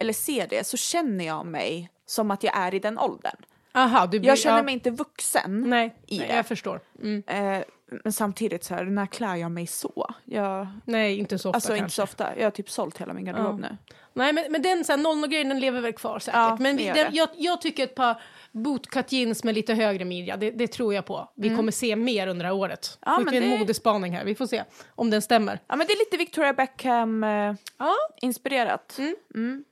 eller 0.00 0.12
ser 0.12 0.46
det, 0.48 0.66
så 0.66 0.76
känner 0.76 1.24
jag 1.24 1.46
mig 1.46 1.90
som 2.06 2.30
att 2.30 2.42
jag 2.42 2.56
är 2.56 2.74
i 2.74 2.78
den 2.78 2.98
åldern. 2.98 3.36
Aha, 3.76 4.06
du 4.06 4.20
blir, 4.20 4.28
Jag 4.30 4.38
känner 4.38 4.56
ja. 4.56 4.62
mig 4.62 4.74
inte 4.74 4.90
vuxen. 4.90 5.64
Nej, 5.70 5.94
i 6.06 6.18
nej 6.18 6.28
det. 6.28 6.34
jag 6.36 6.46
förstår. 6.46 6.80
Mm. 7.02 7.22
Eh, 7.26 7.64
men 8.04 8.12
samtidigt 8.12 8.64
så 8.64 8.74
här, 8.74 8.84
när 8.84 9.06
klär 9.06 9.36
jag 9.36 9.50
mig 9.50 9.66
så? 9.66 10.14
Jag, 10.24 10.66
Nej, 10.84 11.18
inte 11.18 11.38
så 11.38 11.48
ofta 11.48 11.56
alltså 11.56 11.76
inte 11.76 11.90
så 11.90 12.02
ofta. 12.02 12.36
Jag 12.38 12.44
har 12.46 12.50
typ 12.50 12.70
sålt 12.70 12.98
hela 13.00 13.12
min 13.12 13.24
garderob 13.24 13.60
Ja. 13.62 13.68
nu. 13.68 13.76
Nej, 14.12 14.32
men, 14.32 14.44
men 14.52 14.62
den 14.62 14.82
00-grejen 14.84 15.48
den 15.48 15.60
lever 15.60 15.80
väl 15.80 15.92
kvar 15.92 16.18
säkert. 16.18 16.38
Ja, 16.38 16.56
men 16.60 16.76
vi, 16.76 16.84
den, 16.84 17.14
jag, 17.14 17.28
jag 17.36 17.60
tycker 17.60 17.84
ett 17.84 17.94
par 17.94 18.22
bootcut 18.52 19.12
jeans 19.12 19.44
med 19.44 19.54
lite 19.54 19.74
högre 19.74 20.04
midja, 20.04 20.36
det, 20.36 20.50
det 20.50 20.66
tror 20.66 20.94
jag 20.94 21.06
på. 21.06 21.28
Vi 21.34 21.56
kommer 21.56 21.72
se 21.72 21.96
mer 21.96 22.26
under 22.26 22.44
det 22.44 22.48
här 22.48 22.56
året. 22.56 22.98
Mm. 23.06 23.14
Ja, 23.14 23.20
men 23.24 23.30
vi 23.30 23.36
en 23.46 23.50
det- 23.50 23.58
modespaning 23.58 24.16
här, 24.16 24.24
vi 24.24 24.34
får 24.34 24.46
se 24.46 24.64
om 24.94 25.10
den 25.10 25.22
stämmer. 25.22 25.58
Ja 25.66 25.76
men 25.76 25.86
det 25.86 25.92
är 25.92 25.98
lite 25.98 26.16
Victoria 26.16 26.52
Beckham 26.52 27.24
eh, 27.24 27.54
Ja, 27.78 27.94
inspirerat. 28.22 28.98
Mm. 29.34 29.64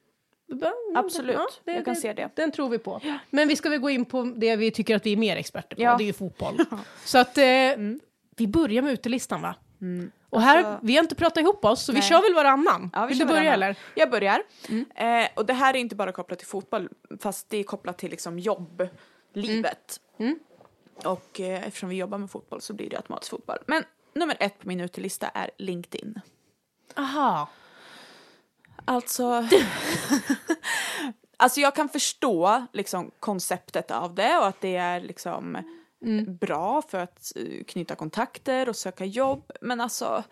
Absolut, 0.94 1.36
Ja, 1.64 1.72
jag 1.72 1.84
kan 1.84 1.96
se 1.96 2.12
det. 2.12 2.30
Den 2.36 2.52
tror 2.52 2.68
vi 2.68 2.78
på. 2.78 3.00
Men 3.30 3.48
vi 3.48 3.56
ska 3.56 3.70
väl 3.70 3.78
gå 3.80 3.90
in 3.90 4.04
på 4.04 4.22
det 4.36 4.56
vi 4.56 4.70
tycker 4.70 4.96
att 4.96 5.06
vi 5.06 5.12
är 5.12 5.16
mer 5.16 5.36
experter 5.36 5.76
på, 5.76 5.82
Ja. 5.82 5.96
det 5.96 6.04
är 6.04 6.06
ju 6.06 6.12
fotboll. 6.12 6.58
Så 7.04 7.18
att 7.18 7.38
eh, 7.38 7.44
vi 8.36 8.46
börjar 8.48 8.82
med 8.82 8.92
utelistan 8.92 9.42
va? 9.42 9.54
Och 10.30 10.40
här, 10.42 10.58
Mm. 10.58 10.70
Alltså- 10.72 10.86
vi 10.86 10.96
har 10.96 11.02
inte 11.02 11.14
pratat 11.14 11.38
ihop 11.42 11.64
oss, 11.64 11.84
så 11.84 11.92
vi 11.92 11.98
Nej. 11.98 12.08
kör 12.08 12.22
väl 12.22 12.34
varannan. 12.34 12.90
Ja, 12.92 13.02
vi 13.06 13.08
Vill 13.08 13.18
du 13.18 13.24
börja 13.24 13.40
varannan. 13.40 13.54
eller? 13.62 13.76
Jag 13.94 14.10
börjar. 14.10 14.42
Eh, 14.94 15.28
och 15.34 15.46
det 15.46 15.52
här 15.52 15.74
är 15.74 15.78
inte 15.78 15.94
bara 15.94 16.12
kopplat 16.12 16.38
till 16.38 16.48
fotboll, 16.48 16.88
fast 17.20 17.50
det 17.50 17.56
är 17.56 17.64
kopplat 17.64 17.98
till 17.98 18.10
liksom 18.10 18.38
jobblivet. 18.38 20.00
Mm. 20.18 20.38
Och 21.04 21.40
eh, 21.40 21.66
eftersom 21.66 21.88
vi 21.88 21.96
jobbar 21.96 22.18
med 22.18 22.30
fotboll 22.30 22.60
så 22.60 22.72
blir 22.74 22.90
det 22.90 22.96
automatiskt 22.96 23.30
fotboll. 23.30 23.58
Men 23.66 23.84
nummer 24.14 24.36
ett 24.40 24.58
på 24.58 24.68
min 24.68 24.80
utelista 24.80 25.28
är 25.28 25.50
LinkedIn. 25.58 26.20
Aha. 26.96 27.48
Alltså... 28.84 29.24
alltså 31.36 31.60
jag 31.60 31.74
kan 31.74 31.88
förstå 31.88 32.66
liksom 32.72 33.10
konceptet 33.20 33.90
av 33.90 34.14
det 34.14 34.36
och 34.36 34.46
att 34.46 34.60
det 34.60 34.76
är 34.76 35.00
liksom 35.00 35.58
bra 36.40 36.82
för 36.82 36.98
att 36.98 37.32
eh, 37.36 37.64
knyta 37.64 37.94
kontakter 37.94 38.68
och 38.68 38.76
söka 38.76 39.04
jobb. 39.04 39.50
Men 39.60 39.80
alltså, 39.80 40.24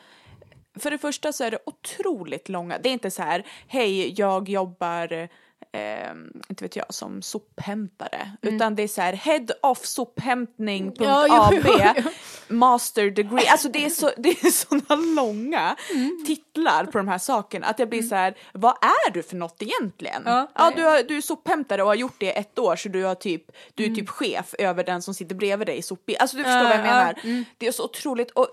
för 0.75 0.91
det 0.91 0.99
första 0.99 1.33
så 1.33 1.45
är 1.45 1.51
det 1.51 1.59
otroligt 1.67 2.49
långa. 2.49 2.79
Det 2.79 2.89
är 2.89 2.93
inte 2.93 3.11
så 3.11 3.23
här, 3.23 3.47
hej, 3.67 4.21
jag 4.21 4.49
jobbar 4.49 5.29
eh, 5.73 6.11
inte 6.49 6.65
vet 6.65 6.77
jag, 6.77 6.95
som 6.95 7.23
sophämtare. 7.23 8.31
Utan 8.43 8.75
det 8.75 8.83
är 8.83 8.89
så 8.89 9.01
här, 9.01 9.13
head 9.13 9.47
of 9.63 9.87
sophämtning.ab, 9.87 10.95
Ja, 11.01 11.51
jo, 11.53 11.63
jo. 11.97 12.03
master 12.49 13.11
degree. 13.11 13.47
Alltså 13.49 13.69
det 13.69 13.85
är, 13.85 13.91
så, 13.91 14.11
det 14.17 14.29
är 14.29 14.51
sådana 14.51 15.03
långa 15.15 15.77
titlar 16.27 16.85
på 16.85 16.99
de 16.99 17.09
här 17.09 17.19
sakerna 17.19 17.67
att 17.67 17.79
jag 17.79 17.89
blir 17.89 18.03
så 18.03 18.15
här, 18.15 18.35
vad 18.53 18.75
är 18.83 19.11
du 19.11 19.23
för 19.23 19.37
något 19.37 19.63
egentligen? 19.63 20.23
Ja, 20.27 20.51
Ja, 20.55 20.73
du, 20.77 20.83
har, 20.85 21.03
du 21.03 21.17
är 21.17 21.21
sophämtare 21.21 21.83
och 21.83 21.89
har 21.89 21.95
gjort 21.95 22.17
det 22.19 22.27
i 22.27 22.31
ett 22.31 22.59
år 22.59 22.77
så 22.77 22.89
du, 22.89 23.05
har 23.05 23.15
typ, 23.15 23.45
du 23.75 23.85
är 23.85 23.95
typ 23.95 24.09
chef 24.09 24.55
över 24.59 24.85
den 24.85 25.03
som 25.03 25.15
sitter 25.15 25.35
bredvid 25.35 25.69
dig 25.69 25.79
i 25.79 25.83
sopbil. 25.83 26.17
Alltså 26.21 26.37
du 26.37 26.45
förstår 26.45 26.63
Ja, 26.63 26.69
vad 26.69 26.79
jag 26.79 26.87
ja, 26.87 27.15
menar. 27.25 27.45
Det 27.59 27.67
är 27.67 27.73
så 27.73 27.85
otroligt. 27.85 28.31
Och, 28.31 28.49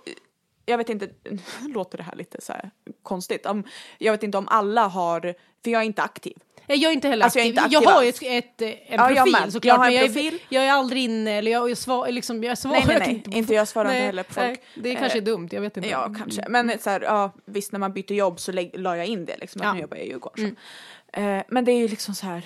jag 0.65 0.77
vet 0.77 0.89
inte, 0.89 1.09
låter 1.67 1.97
det 1.97 2.03
här 2.03 2.15
lite 2.15 2.41
så 2.41 2.53
här 2.53 2.71
konstigt? 3.03 3.45
Om, 3.45 3.63
jag 3.97 4.13
vet 4.13 4.23
inte 4.23 4.37
om 4.37 4.47
alla 4.47 4.87
har, 4.87 5.21
för 5.63 5.71
jag 5.71 5.81
är 5.81 5.85
inte 5.85 6.01
aktiv. 6.01 6.37
Jag 6.69 6.83
är 6.83 6.91
inte 6.91 7.07
heller 7.07 7.23
Alltså, 7.23 7.39
jag 7.39 7.47
aktiv. 7.47 7.63
jag, 7.71 7.79
aktiv 7.83 7.89
har 7.93 8.03
ju 8.03 8.09
ett, 8.09 8.21
ett, 8.21 8.61
en 8.61 8.67
Ja, 8.89 9.11
jag 9.11 9.15
profil 9.15 9.31
med. 9.41 9.53
såklart, 9.53 9.65
Jag 9.65 9.75
har 9.75 9.85
en 9.87 9.93
men 9.93 9.95
jag 9.95 10.03
är, 10.25 10.33
jag 10.49 10.63
är 10.63 10.71
aldrig 10.71 11.03
inne, 11.03 11.31
eller 11.31 11.51
jag, 11.51 11.69
jag, 11.69 11.77
svar, 11.77 12.07
liksom, 12.11 12.43
jag 12.43 12.57
svarar 12.57 12.73
Nej, 12.75 12.83
nej, 12.87 12.99
nej. 12.99 13.09
inte 13.09 13.29
på 13.29 13.37
Inte 13.37 13.53
jag 13.53 13.67
svarar 13.67 13.89
inte 13.89 14.01
heller 14.01 14.23
på 14.23 14.33
folk. 14.33 14.45
Nej, 14.47 14.61
det 14.75 14.89
är 14.91 14.95
kanske 14.95 15.17
Eh, 15.17 15.21
är 15.21 15.25
dumt, 15.25 15.49
jag 15.51 15.61
vet 15.61 15.77
inte. 15.77 15.89
Ja, 15.89 16.13
kanske. 16.17 16.45
Men 16.49 16.79
så 16.79 16.89
här, 16.89 17.01
ja, 17.01 17.31
visst, 17.45 17.71
när 17.71 17.79
man 17.79 17.93
byter 17.93 18.11
jobb 18.13 18.39
så 18.39 18.51
lä- 18.51 18.69
la 18.73 18.97
jag 18.97 19.05
in 19.05 19.25
det, 19.25 19.37
liksom, 19.37 19.61
att 19.61 19.67
Ja. 19.67 19.73
nu 19.73 19.79
jobbar 19.81 19.97
jag 19.97 20.05
i 20.05 20.09
Djurgården. 20.09 20.55
så. 21.13 21.19
Eh, 21.21 21.41
men 21.47 21.65
det 21.65 21.71
är 21.71 21.77
ju 21.77 21.87
liksom 21.87 22.15
så 22.15 22.25
här, 22.25 22.41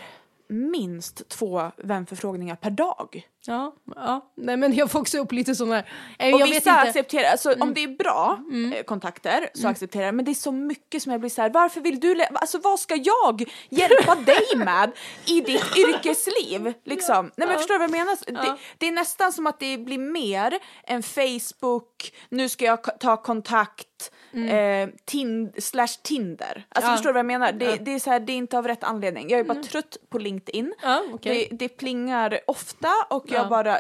minst 0.52 1.30
två 1.30 1.72
vänförfrågningar 1.78 2.56
per 2.56 2.70
dag. 2.70 3.28
Ja, 3.46 3.76
ja. 3.96 4.32
Nej, 4.38 4.58
men 4.58 4.74
jag 4.76 4.92
får 4.92 5.00
också 5.00 5.18
upp 5.18 5.32
lite 5.32 5.56
sådana 5.56 5.76
här... 5.76 5.86
Eh, 6.20 6.34
Och 6.34 6.42
jag 6.42 6.48
vet 6.48 6.56
vissa 6.58 6.70
inte. 6.70 6.80
Mm. 6.80 6.88
accepterar, 6.90 7.32
alltså 7.32 7.54
om 7.60 7.74
det 7.74 7.84
är 7.84 7.88
bra 7.88 8.40
eh, 8.76 8.84
kontakter 8.84 9.50
så 9.54 9.68
accepterar 9.68 10.06
jag, 10.06 10.16
men 10.16 10.26
det 10.26 10.32
är 10.32 10.36
så 10.36 10.52
mycket 10.52 11.04
som 11.04 11.12
jag 11.12 11.22
blir 11.22 11.30
så 11.30 11.42
här, 11.42 11.50
varför 11.50 11.82
vill 11.82 12.00
du, 12.00 12.24
alltså 12.34 12.60
vad 12.60 12.80
ska 12.80 12.96
jag 12.96 13.44
hjälpa 13.70 14.16
dig 14.16 14.46
med 14.56 14.92
i 15.26 15.42
ditt 15.42 15.78
yrkesliv? 15.78 16.74
Liksom. 16.84 17.26
Nej 17.26 17.48
men 17.48 17.50
Ja. 17.50 17.58
förstår 17.58 17.74
du 17.74 17.80
vad 17.80 17.90
jag 17.90 17.92
menar? 18.06 18.18
Det, 18.26 18.48
Ja. 18.48 18.58
det 18.78 18.88
är 18.88 18.92
nästan 18.92 19.34
som 19.34 19.48
att 19.48 19.60
det 19.60 19.78
blir 19.78 19.98
mer 19.98 20.60
än 20.84 21.04
Facebook, 21.04 22.14
nu 22.30 22.50
ska 22.50 22.66
jag 22.66 23.00
ta 23.00 23.18
kontakt, 23.18 24.12
eh, 24.34 24.90
tin, 25.06 25.52
slash 25.58 25.88
Tinder. 26.04 26.66
Alltså 26.70 26.88
Mm. 26.88 26.92
Ja. 26.92 26.96
förstår 26.98 27.10
du 27.10 27.14
vad 27.14 27.20
jag 27.20 27.26
menar? 27.26 27.52
Det, 27.52 27.66
Ja. 27.66 27.76
det 27.82 27.92
är 27.94 28.00
så 28.00 28.10
här, 28.10 28.20
det 28.20 28.34
är 28.34 28.38
inte 28.38 28.58
av 28.58 28.68
rätt 28.68 28.84
anledning. 28.84 29.30
Jag 29.30 29.40
är 29.40 29.44
bara 29.44 29.64
trött 29.64 29.98
på 30.10 30.20
LinkedIn. 30.20 30.74
Ja, 30.82 31.04
okej. 31.14 31.48
det, 31.52 31.56
det 31.56 31.70
plingar 31.70 32.40
ofta 32.48 32.90
och 33.10 33.24
jag 33.28 33.34
Ja. 33.36 33.40
Mm. 33.40 33.50
bara 33.50 33.80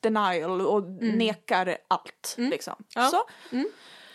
denial 0.00 0.60
och 0.60 0.84
nekar 1.00 1.76
allt. 1.88 2.34
Liksom. 2.38 2.74
Ja. 2.94 3.02
Så, 3.08 3.22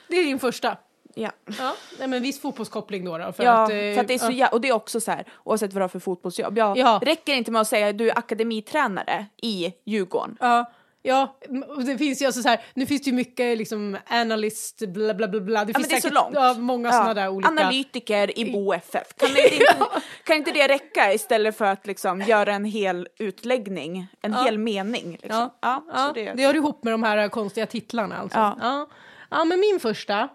Det 0.08 0.16
är 0.18 0.24
din 0.26 0.40
första. 0.40 0.78
ja. 1.16 1.32
Ja. 1.60 1.76
Nej, 2.00 2.08
men 2.08 2.22
viss 2.22 2.42
fotbollskoppling 2.42 3.06
då. 3.06 3.18
då 3.18 3.32
för 3.32 3.44
ja, 3.44 3.64
att, 3.64 3.70
eh, 3.70 3.76
för 3.76 4.00
att 4.00 4.08
det 4.08 4.14
är 4.14 4.18
så 4.18 4.32
ja. 4.32 4.48
och 4.48 4.62
det 4.62 4.68
är 4.68 4.74
också 4.74 5.00
så 5.02 5.12
här, 5.12 5.26
oavsett 5.44 5.74
vad 5.74 5.82
du 5.82 5.84
har 5.84 5.90
för 5.90 6.00
fotbollsjobb. 6.00 6.58
Jag 6.58 6.78
Ja. 6.78 7.00
räcker 7.04 7.34
inte 7.34 7.52
med 7.52 7.62
att 7.62 7.68
säga 7.68 7.94
du 7.94 8.10
är 8.10 8.18
akademitränare 8.18 9.26
i 9.42 9.74
Djurgården. 9.86 10.38
Ja, 10.40 10.72
ja, 11.10 11.38
det 11.86 11.98
finns 11.98 12.22
ju 12.22 12.26
alltså 12.26 12.42
så 12.42 12.50
här, 12.50 12.62
nu 12.74 12.86
finns 12.86 13.02
det 13.02 13.10
ju 13.10 13.16
mycket 13.16 13.58
liksom 13.58 13.98
analyst, 14.08 14.80
bla 14.88 15.14
bla 15.14 15.28
bla 15.28 15.40
bla. 15.42 15.66
Det 15.66 15.74
men 15.74 15.84
finns 15.84 15.88
det 15.88 16.02
säkert. 16.02 16.20
Ja, 16.34 16.54
många 16.54 16.92
sådana 16.92 17.14
där 17.14 17.30
olika. 17.30 17.50
Analytiker 17.50 18.40
i 18.40 18.52
Bo 18.52 18.74
FF. 18.74 19.08
Kan, 19.18 19.30
det 19.34 19.54
inte, 19.54 19.76
kan 20.24 20.36
inte 20.38 20.52
det 20.52 20.68
räcka 20.68 21.14
istället 21.14 21.58
för 21.58 21.66
att 21.66 21.88
liksom 21.88 22.22
göra 22.22 22.54
en 22.54 22.66
hel 22.66 23.08
utläggning, 23.20 24.08
en 24.22 24.32
Ja. 24.32 24.44
hel 24.44 24.58
mening? 24.58 25.12
Liksom? 25.12 25.30
Ja, 25.32 25.56
Ja, 25.62 25.84
ja, 25.94 26.08
så 26.08 26.14
det, 26.14 26.34
det 26.34 26.46
hör 26.46 26.56
ihop 26.56 26.84
med 26.84 26.94
de 26.94 27.04
här 27.04 27.30
konstiga 27.30 27.66
titlarna 27.66 28.18
alltså. 28.18 28.38
Ja. 28.40 28.58
Ja, 28.62 28.88
ja 29.30 29.46
men 29.46 29.60
min 29.60 29.80
första 29.80 30.30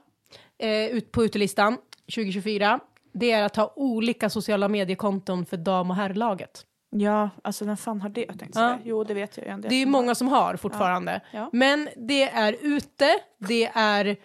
eh, 0.58 0.86
ut 0.86 1.12
på 1.12 1.24
utelistan 1.24 1.76
2024, 2.14 2.80
det 3.14 3.30
är 3.30 3.42
att 3.42 3.56
ha 3.56 3.72
olika 3.76 4.30
sociala 4.30 4.68
mediekonton 4.68 5.46
för 5.46 5.56
dam 5.56 5.90
och 5.90 5.96
herrlaget. 5.96 6.64
Ja, 6.96 7.30
alltså 7.44 7.64
vem 7.64 7.76
fan 7.76 8.00
har 8.00 8.08
det? 8.08 8.24
Jag 8.28 8.38
tänkte 8.38 8.60
Ja. 8.60 8.78
Jo, 8.84 9.04
det 9.04 9.14
vet 9.14 9.36
jag 9.36 9.46
ju. 9.46 9.52
del 9.52 9.60
Det 9.70 9.74
är 9.74 9.78
ju 9.78 9.86
många 9.86 10.14
som 10.14 10.28
har 10.28 10.56
fortfarande. 10.56 11.20
Ja. 11.30 11.50
Men 11.52 11.88
det 11.96 12.22
är 12.22 12.56
ute, 12.60 13.08
det 13.38 13.70
är 13.74 14.16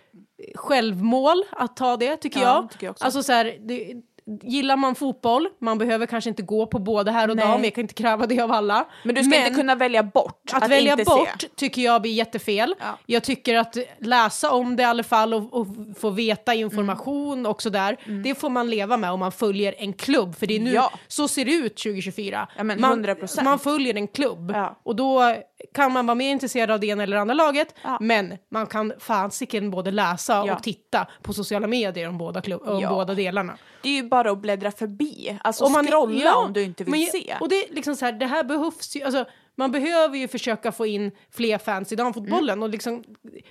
självmål 0.55 1.43
att 1.51 1.75
ta 1.75 1.97
det 1.97 2.15
tycker 2.17 2.39
Ja, 2.39 2.45
jag. 2.45 2.71
tycker 2.71 2.85
jag 2.85 2.91
också. 2.91 3.05
Alltså 3.05 3.23
så 3.23 3.31
här, 3.33 3.57
det, 3.59 3.93
gillar 4.41 4.75
man 4.77 4.95
fotboll, 4.95 5.47
man 5.61 5.77
behöver 5.77 6.05
kanske 6.05 6.29
inte 6.29 6.41
gå 6.43 6.65
på 6.67 6.79
både 6.79 7.11
här 7.11 7.29
och 7.29 7.35
Nej. 7.35 7.45
dam, 7.45 7.63
jag 7.63 7.73
kan 7.75 7.81
inte 7.81 7.93
kräva 7.93 8.25
det 8.25 8.39
av 8.41 8.51
alla. 8.51 8.85
Men 9.03 9.15
du 9.15 9.23
ska 9.23 9.37
inte 9.37 9.49
kunna 9.49 9.75
välja 9.75 10.03
bort 10.03 10.41
Att, 10.53 10.69
välja 10.69 10.91
inte 10.91 11.03
bort 11.03 11.41
se. 11.41 11.47
tycker 11.55 11.81
jag 11.81 12.01
blir 12.01 12.11
jättefel. 12.11 12.75
Ja. 12.79 12.85
Jag 13.05 13.23
tycker 13.23 13.55
att 13.57 13.77
läsa 13.99 14.51
om 14.51 14.75
det 14.75 14.83
i 14.83 14.85
alla 14.85 15.03
fall 15.03 15.33
och, 15.33 15.53
och 15.53 15.67
få 15.99 16.09
veta 16.09 16.53
information 16.53 17.45
och 17.45 17.61
sådär, 17.61 17.97
det 18.23 18.35
får 18.35 18.49
man 18.49 18.69
leva 18.69 18.97
med 18.97 19.11
om 19.11 19.19
man 19.19 19.31
följer 19.31 19.75
en 19.77 19.93
klubb. 19.93 20.35
För 20.35 20.47
det 20.47 20.55
är 20.55 20.59
nu, 20.59 20.71
Ja. 20.73 20.91
så 21.07 21.27
ser 21.27 21.45
det 21.45 21.51
ut 21.51 21.77
2024. 21.77 22.47
Ja, 22.57 22.63
men 22.63 22.81
man, 22.81 23.05
100%. 23.05 23.43
man 23.43 23.59
följer 23.59 23.95
en 23.95 24.07
klubb. 24.07 24.51
Ja. 24.55 24.79
Och 24.83 24.95
då 24.95 25.35
kan 25.73 25.93
man 25.93 26.05
vara 26.05 26.15
mer 26.15 26.31
intresserad 26.31 26.71
av 26.71 26.79
det 26.79 26.87
ena 26.87 27.03
eller 27.03 27.17
andra 27.17 27.33
laget, 27.33 27.75
men 27.99 28.33
man 28.51 28.67
kan 28.67 28.93
fasiken 28.99 29.71
både 29.71 29.91
läsa 29.91 30.41
och 30.43 30.63
titta 30.63 31.07
på 31.21 31.33
sociala 31.33 31.67
medier 31.67 32.09
om 32.09 32.17
båda, 32.17 32.41
klubb, 32.41 32.61
om 32.65 32.81
båda 32.89 33.13
delarna. 33.13 33.57
Det 33.83 33.89
är 33.89 33.93
ju 33.93 34.03
bara 34.23 34.31
att 34.31 34.37
bläddra 34.41 34.71
förbi. 34.71 35.39
Alltså 35.43 35.65
Om 35.65 35.71
man- 35.71 35.85
scrolla 35.87 36.21
ja, 36.23 36.35
om 36.45 36.53
du 36.53 36.63
inte 36.63 36.83
vill 36.83 36.91
men, 36.91 37.05
se. 37.05 37.35
Och 37.41 37.49
det 37.49 37.55
är 37.55 37.73
liksom 37.73 37.95
så 37.95 38.05
här, 38.05 38.11
det 38.11 38.25
här 38.25 38.43
behövs 38.43 38.95
ju, 38.95 39.03
alltså, 39.03 39.25
man 39.55 39.71
behöver 39.71 40.17
ju 40.17 40.27
försöka 40.27 40.71
få 40.71 40.85
in 40.85 41.11
fler 41.31 41.57
fans 41.57 41.91
i 41.91 41.95
damfotbollen 41.95 42.53
Mm. 42.53 42.63
och 42.63 42.69
liksom, 42.69 43.03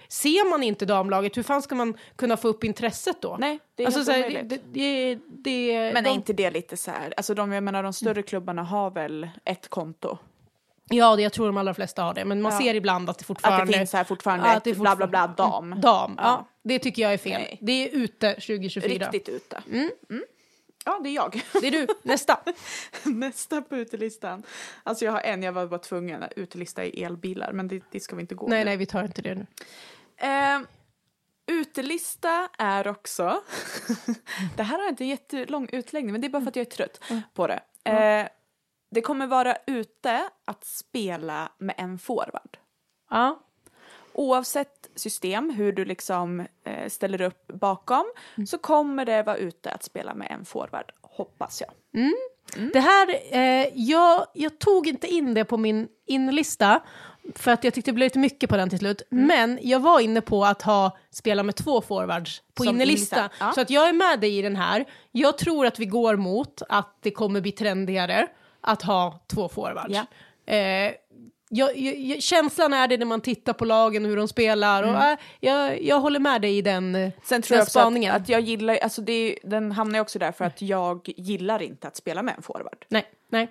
ser 0.09 0.51
man 0.51 0.63
inte 0.63 0.87
damlaget, 0.87 1.37
hur 1.37 1.43
fan 1.43 1.63
ska 1.63 1.75
man 1.75 1.95
kunna 2.17 2.37
få 2.37 2.49
upp 2.49 2.65
intresset 2.65 3.23
då? 3.23 3.37
Nej, 3.41 3.59
det 3.75 3.83
är 3.83 3.87
alltså, 3.87 4.05
så 4.05 4.13
här, 4.13 4.43
det, 4.43 4.61
det, 4.73 5.19
det, 5.29 5.91
Men 5.95 6.05
de, 6.05 6.11
är 6.11 6.15
inte 6.15 6.33
det 6.33 6.51
lite 6.51 6.77
så 6.77 6.91
här, 6.91 7.15
alltså 7.17 7.35
de, 7.35 7.53
jag 7.53 7.63
menar 7.65 7.83
de 7.83 7.93
större 7.93 8.23
klubbarna 8.23 8.63
har 8.63 8.91
väl 8.91 9.29
ett 9.45 9.69
konto? 9.69 10.19
Ja, 10.91 11.17
det, 11.17 11.23
jag 11.23 11.33
tror 11.33 11.47
de 11.47 11.57
allra 11.57 11.75
flesta 11.75 12.03
har 12.03 12.15
det, 12.15 12.25
men 12.25 12.43
man 12.43 12.53
Ja. 12.53 12.59
ser 12.59 12.75
ibland 12.75 13.11
att 13.11 13.19
det 13.19 13.25
fortfarande... 13.25 13.63
Att 13.63 13.69
det 13.69 13.79
finns 13.79 13.93
här 13.93 14.05
fortfarande 14.05 14.45
att 14.45 14.65
det 14.65 14.71
ett 14.71 14.77
är 14.77 14.81
bla 14.81 14.97
bla 14.97 15.07
bla 15.07 15.29
fortfarande- 15.29 15.75
dam. 15.75 15.81
Dam, 15.81 16.15
ja. 16.19 16.25
Ja. 16.25 16.49
Det 16.63 16.79
tycker 16.79 17.03
jag 17.03 17.13
är 17.13 17.19
fel. 17.19 17.41
Nej. 17.41 17.59
Det 17.61 17.73
är 17.73 17.89
ute 17.97 18.33
2024. 18.35 18.89
Riktigt 19.11 19.29
ute. 19.29 19.63
Mm. 19.73 19.91
Ja, 20.89 21.01
det 21.03 21.09
är 21.09 21.15
jag. 21.15 21.43
Det 21.61 21.67
är 21.67 21.71
du, 21.71 21.87
nästa. 22.03 22.41
Nästa 23.05 23.63
på 23.63 23.77
utelistan. 23.77 24.43
Alltså 24.83 25.05
jag 25.05 25.13
har 25.13 25.21
en, 25.21 25.43
jag 25.43 25.53
var 25.53 25.67
bara 25.67 25.79
tvungen, 25.79 26.25
utelista 26.37 26.85
i 26.85 27.03
elbilar, 27.03 27.53
men 27.53 27.69
det, 27.69 27.83
det 27.91 28.01
ska 28.01 28.17
vi 28.17 28.23
inte 28.23 28.35
gå 28.35 28.49
nej, 28.49 28.59
nu. 28.59 28.65
nej, 28.65 28.77
vi 28.77 28.87
tar 28.87 29.05
inte 29.05 29.23
det 29.23 29.35
nu. 29.35 29.47
Eh, 30.17 30.61
utelista 31.47 32.49
är 32.59 32.89
också, 32.89 33.43
det 34.57 34.63
här 34.63 34.79
har 34.79 34.89
inte 34.89 35.05
en 35.05 35.09
jättelång 35.09 35.69
utläggning, 35.73 36.13
men 36.13 36.21
det 36.21 36.27
är 36.27 36.31
bara 36.31 36.43
för 36.43 36.49
att 36.49 36.57
jag 36.57 36.67
är 36.67 36.71
trött 36.71 37.01
på 37.35 37.47
det. 37.47 37.61
Eh, 37.85 38.29
det 38.91 39.01
kommer 39.01 39.27
vara 39.27 39.57
ute 39.67 40.29
att 40.45 40.65
spela 40.65 41.53
med 41.59 41.75
en 41.79 41.99
forward. 41.99 42.59
Ja. 43.11 43.48
Oavsett 44.19 44.91
system, 44.95 45.51
hur 45.51 45.73
du 45.73 45.85
liksom 45.85 46.41
eh, 46.65 46.89
ställer 46.89 47.21
upp 47.21 47.47
bakom, 47.47 48.05
så 48.47 48.59
kommer 48.59 49.05
det 49.05 49.23
vara 49.23 49.37
ute 49.37 49.71
att 49.71 49.83
spela 49.83 50.15
med 50.15 50.29
en 50.31 50.45
forward, 50.45 50.93
hoppas 51.01 51.61
jag. 51.61 51.71
Det 52.73 52.81
här, 52.81 53.09
eh, 53.31 53.69
jag, 53.75 54.27
jag 54.35 54.59
tog 54.59 54.87
inte 54.87 55.07
in 55.07 55.35
det 55.35 55.45
på 55.45 55.57
min 55.57 55.89
inlista 56.07 56.81
för 57.35 57.51
att 57.51 57.65
jag 57.65 57.75
tyckte 57.75 57.91
det 57.91 57.95
blev 57.95 58.07
lite 58.07 58.19
mycket 58.19 58.51
på 58.51 58.57
den 58.57 58.71
till 58.71 58.79
slut. 58.79 59.03
Mm. 59.13 59.27
Men 59.27 59.59
jag 59.63 59.81
var 59.81 60.01
inne 60.01 60.21
på 60.21 60.45
att 60.45 60.63
ha 60.63 60.97
spela 61.11 61.43
med 61.43 61.57
två 61.57 61.81
forwards 61.81 62.43
på 62.55 62.63
Som 62.65 62.75
innerlista. 62.75 63.31
ja. 63.41 63.53
Så 63.53 63.61
att 63.61 63.71
jag 63.71 63.89
är 63.89 63.93
med 63.93 64.21
dig 64.21 64.39
i 64.39 64.43
den 64.43 64.57
här. 64.57 64.85
Jag 65.13 65.39
tror 65.39 65.67
att 65.67 65.79
vi 65.79 65.87
går 65.87 66.17
mot 66.17 66.63
att 66.69 66.97
det 67.01 67.11
kommer 67.11 67.41
bli 67.41 67.53
trendigare 67.53 68.27
att 68.61 68.83
ha 68.83 69.21
två 69.27 69.49
forwards. 69.49 69.95
Ja. 69.95 70.07
Eh, 70.55 70.93
jag, 71.51 71.77
jag, 71.79 72.23
känslan 72.23 72.73
är 72.73 72.89
det 72.89 72.97
när 72.97 73.07
man 73.07 73.21
tittar 73.21 73.53
på 73.53 73.65
lagen 73.65 74.05
och 74.05 74.09
hur 74.11 74.17
de 74.17 74.29
spelar. 74.29 74.83
Och, 74.83 74.89
Mm. 74.89 75.13
äh, 75.13 75.19
jag, 75.41 75.83
jag 75.83 76.01
håller 76.01 76.21
med 76.21 76.43
dig 76.43 76.59
i 76.59 76.63
den, 76.63 76.95
eh, 76.95 77.11
Sen 77.25 77.43
tror 77.43 77.55
den 77.55 77.59
jag 77.59 77.63
också 77.67 77.79
att, 77.79 77.83
spaningen. 77.83 78.15
att 78.15 78.29
jag 78.29 78.41
gillar, 78.41 78.77
alltså 78.77 79.03
det 79.03 79.39
den 79.43 79.73
hamnar 79.73 79.95
ju 79.99 80.01
också 80.01 80.19
där 80.19 80.33
för 80.33 80.45
att 80.45 80.63
jag 80.63 81.09
gillar 81.17 81.63
inte 81.63 81.89
att 81.89 81.97
spela 81.97 82.23
med 82.23 82.35
en 82.37 82.43
forward. 82.43 82.85
Nej, 82.89 83.05
nej. 83.31 83.49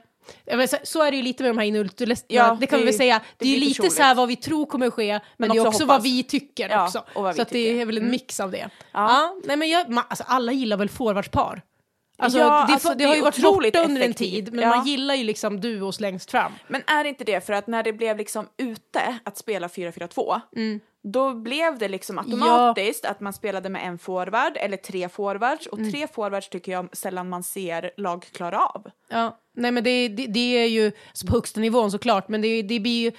Så 0.84 1.04
är 1.04 1.12
det 1.12 1.18
ju 1.18 1.24
lite 1.24 1.44
med 1.44 1.50
de 1.50 1.58
här 1.58 1.66
inultulisterna. 1.66 2.40
Ja, 2.40 2.58
det 2.60 2.68
kan 2.68 2.80
det 2.80 2.86
vi 2.86 2.92
väl 2.92 2.98
säga. 2.98 3.20
det 3.20 3.24
Det 3.38 3.46
är 3.46 3.54
ju 3.54 3.60
lite 3.60 3.74
personligt. 3.74 3.94
så 3.94 4.02
här 4.02 4.16
vad 4.16 4.28
vi 4.28 4.36
tror 4.36 4.66
kommer 4.66 4.90
ske, 4.90 5.12
men, 5.14 5.22
Men 5.38 5.50
det 5.50 5.56
är 5.58 5.60
också 5.60 5.68
också 5.70 5.86
vad 5.86 6.04
vi 6.04 6.24
tycker 6.24 6.70
Ja, 6.70 6.84
också. 6.86 7.04
vi 7.08 7.14
så 7.14 7.28
att 7.28 7.36
det 7.38 7.46
tycker. 7.46 7.82
är 7.82 7.86
väl 7.86 7.98
en 7.98 8.04
Mm. 8.04 8.12
mix 8.12 8.40
av 8.40 8.52
det. 8.52 8.58
Ja. 8.58 8.70
Ja. 8.92 9.36
nej, 9.44 9.58
men 9.58 9.70
jag, 9.70 9.90
man, 9.90 10.04
alltså, 10.10 10.24
alla 10.28 10.52
gillar 10.52 10.78
väl 10.78 10.90
forwardspar? 10.90 11.62
Alltså, 12.20 12.40
Ja, 12.40 12.66
det, 12.68 12.74
alltså, 12.74 12.90
det, 12.90 12.96
det 12.96 13.04
har 13.06 13.16
ju 13.16 13.22
varit 13.22 13.42
borta 13.42 13.84
under 13.84 14.02
en 14.02 14.14
tid, 14.14 14.54
men 14.54 14.64
Ja. 14.64 14.76
man 14.76 14.86
gillar 14.88 15.16
ju 15.16 15.24
liksom 15.24 15.62
duos 15.62 16.00
längst 16.00 16.32
fram. 16.32 16.52
Men 16.68 16.82
är 16.88 17.04
det 17.04 17.10
inte 17.10 17.24
det 17.24 17.46
för 17.46 17.54
att 17.54 17.68
när 17.68 17.84
det 17.84 17.94
blev 17.94 18.18
liksom 18.18 18.48
ute 18.58 19.20
att 19.24 19.38
spela 19.38 19.68
4-4-2 19.68 20.42
Mm. 20.56 20.80
då 21.04 21.34
blev 21.34 21.78
det 21.78 21.88
liksom 21.88 22.18
automatiskt 22.20 23.06
att 23.06 23.20
man 23.20 23.34
spelade 23.34 23.70
med 23.70 23.88
en 23.88 23.98
forward 24.00 24.58
eller 24.58 24.78
tre 24.78 25.10
forwards 25.10 25.68
och 25.68 25.78
Mm. 25.80 25.92
tre 25.92 26.08
forwards 26.08 26.50
tycker 26.50 26.72
jag 26.72 26.98
sällan 26.98 27.30
man 27.30 27.44
ser 27.44 27.92
lag 27.98 28.26
klara 28.34 28.66
av. 28.66 28.88
Ja, 29.10 29.38
nej 29.56 29.72
men 29.72 29.84
det, 29.84 30.08
det, 30.08 30.26
det 30.28 30.58
är 30.58 30.68
ju 30.68 30.86
alltså 31.08 31.28
på 31.28 31.34
högsta 31.34 31.60
nivån 31.60 31.92
såklart, 31.92 32.30
men 32.30 32.42
det, 32.42 32.62
det 32.62 32.80
blir 32.80 33.02
ju 33.02 33.12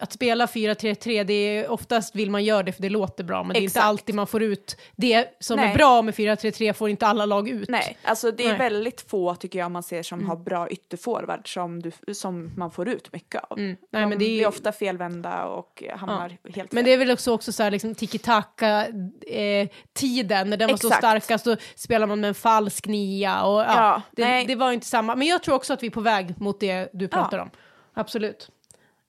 att 0.00 0.12
spela 0.12 0.46
4-3-3, 0.46 1.24
det 1.24 1.32
är 1.34 1.68
oftast 1.70 2.16
vill 2.16 2.30
man 2.30 2.44
göra 2.44 2.62
det 2.62 2.72
för 2.72 2.82
det 2.82 2.88
låter 2.88 3.24
bra, 3.24 3.42
men 3.42 3.54
det 3.54 3.58
är 3.58 3.62
inte 3.62 3.70
Exakt. 3.70 3.86
alltid 3.86 4.14
man 4.14 4.26
får 4.26 4.42
ut 4.42 4.76
det 4.96 5.28
som 5.40 5.56
Nej. 5.56 5.70
är 5.70 5.74
bra 5.74 6.02
med 6.02 6.14
4-3-3 6.14 6.72
får 6.72 6.88
inte 6.88 7.06
alla 7.06 7.26
lag 7.26 7.48
ut. 7.48 7.68
Nej, 7.68 7.96
alltså 8.02 8.30
det 8.30 8.44
är 8.44 8.48
Nej. 8.48 8.58
väldigt 8.58 9.00
få 9.00 9.34
tycker 9.34 9.58
jag 9.58 9.70
man 9.70 9.82
ser 9.82 10.02
som 10.02 10.28
har 10.28 10.36
bra 10.36 10.68
ytterforward 10.68 11.52
som, 11.54 11.82
du, 11.82 11.92
som 12.14 12.52
man 12.56 12.70
får 12.70 12.88
ut 12.88 13.12
mycket 13.12 13.42
av. 13.50 13.58
Mm. 13.58 13.76
Nej, 13.90 14.02
De 14.02 14.08
men 14.08 14.18
det 14.18 14.24
är- 14.24 14.36
blir 14.36 14.46
ofta 14.46 14.72
felvända 14.72 15.44
och 15.44 15.82
hamnar 15.96 16.28
helt 16.28 16.44
Men 16.72 16.80
fel. 16.80 16.84
det 16.84 16.92
är 16.92 16.96
väl 16.98 17.10
också, 17.10 17.32
också 17.32 17.52
så 17.52 17.62
här, 17.62 17.70
liksom, 17.70 17.94
tiki-taka-tiden, 17.94 20.50
när 20.50 20.56
den 20.56 20.70
var 20.70 20.76
så 20.76 20.86
Exakt. 20.86 21.00
starkast, 21.00 21.44
då 21.44 21.56
spelar 21.74 22.06
man 22.06 22.20
med 22.20 22.28
en 22.28 22.34
falsk 22.34 22.86
nia 22.86 23.42
och 23.44 23.60
ja, 23.60 23.66
Ja, 23.76 24.02
det, 24.10 24.44
det 24.46 24.54
var 24.54 24.72
inte 24.72 24.86
samma. 24.86 25.16
Men 25.16 25.26
jag 25.28 25.42
tror 25.42 25.54
också 25.54 25.72
att 25.72 25.82
vi 25.82 25.86
är 25.86 25.90
på 25.90 26.00
väg 26.00 26.34
mot 26.40 26.60
det 26.60 26.88
du 26.92 27.08
pratar 27.08 27.36
Ja. 27.36 27.42
om. 27.42 27.50
Absolut. 27.94 28.50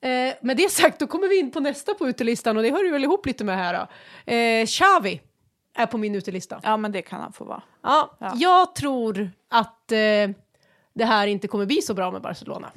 Eh, 0.05 0.33
med 0.41 0.57
det 0.57 0.71
sagt, 0.71 0.99
då 0.99 1.07
kommer 1.07 1.27
vi 1.27 1.39
in 1.39 1.51
på 1.51 1.59
nästa 1.59 1.93
på 1.93 2.07
utelistan 2.07 2.57
och 2.57 2.63
det 2.63 2.71
hör 2.71 2.83
ju 2.83 2.91
väl 2.91 3.03
ihop 3.03 3.25
lite 3.25 3.43
med 3.43 3.57
här 3.57 3.73
då. 3.73 3.87
Eh, 4.33 4.65
Xavi 4.65 5.21
är 5.75 5.85
på 5.85 5.97
min 5.97 6.15
utelista. 6.15 6.59
Ja 6.63 6.77
men 6.77 6.91
det 6.91 7.01
kan 7.01 7.21
han 7.21 7.33
få 7.33 7.43
vara. 7.45 7.61
Ja, 7.83 8.17
Ja. 8.19 8.31
Jag 8.35 8.75
tror 8.75 9.29
att 9.49 9.91
eh, 9.91 9.97
det 10.93 11.05
här 11.05 11.27
inte 11.27 11.47
kommer 11.47 11.65
bli 11.65 11.81
så 11.81 11.93
bra 11.93 12.11
med 12.11 12.21
Barcelona. 12.21 12.71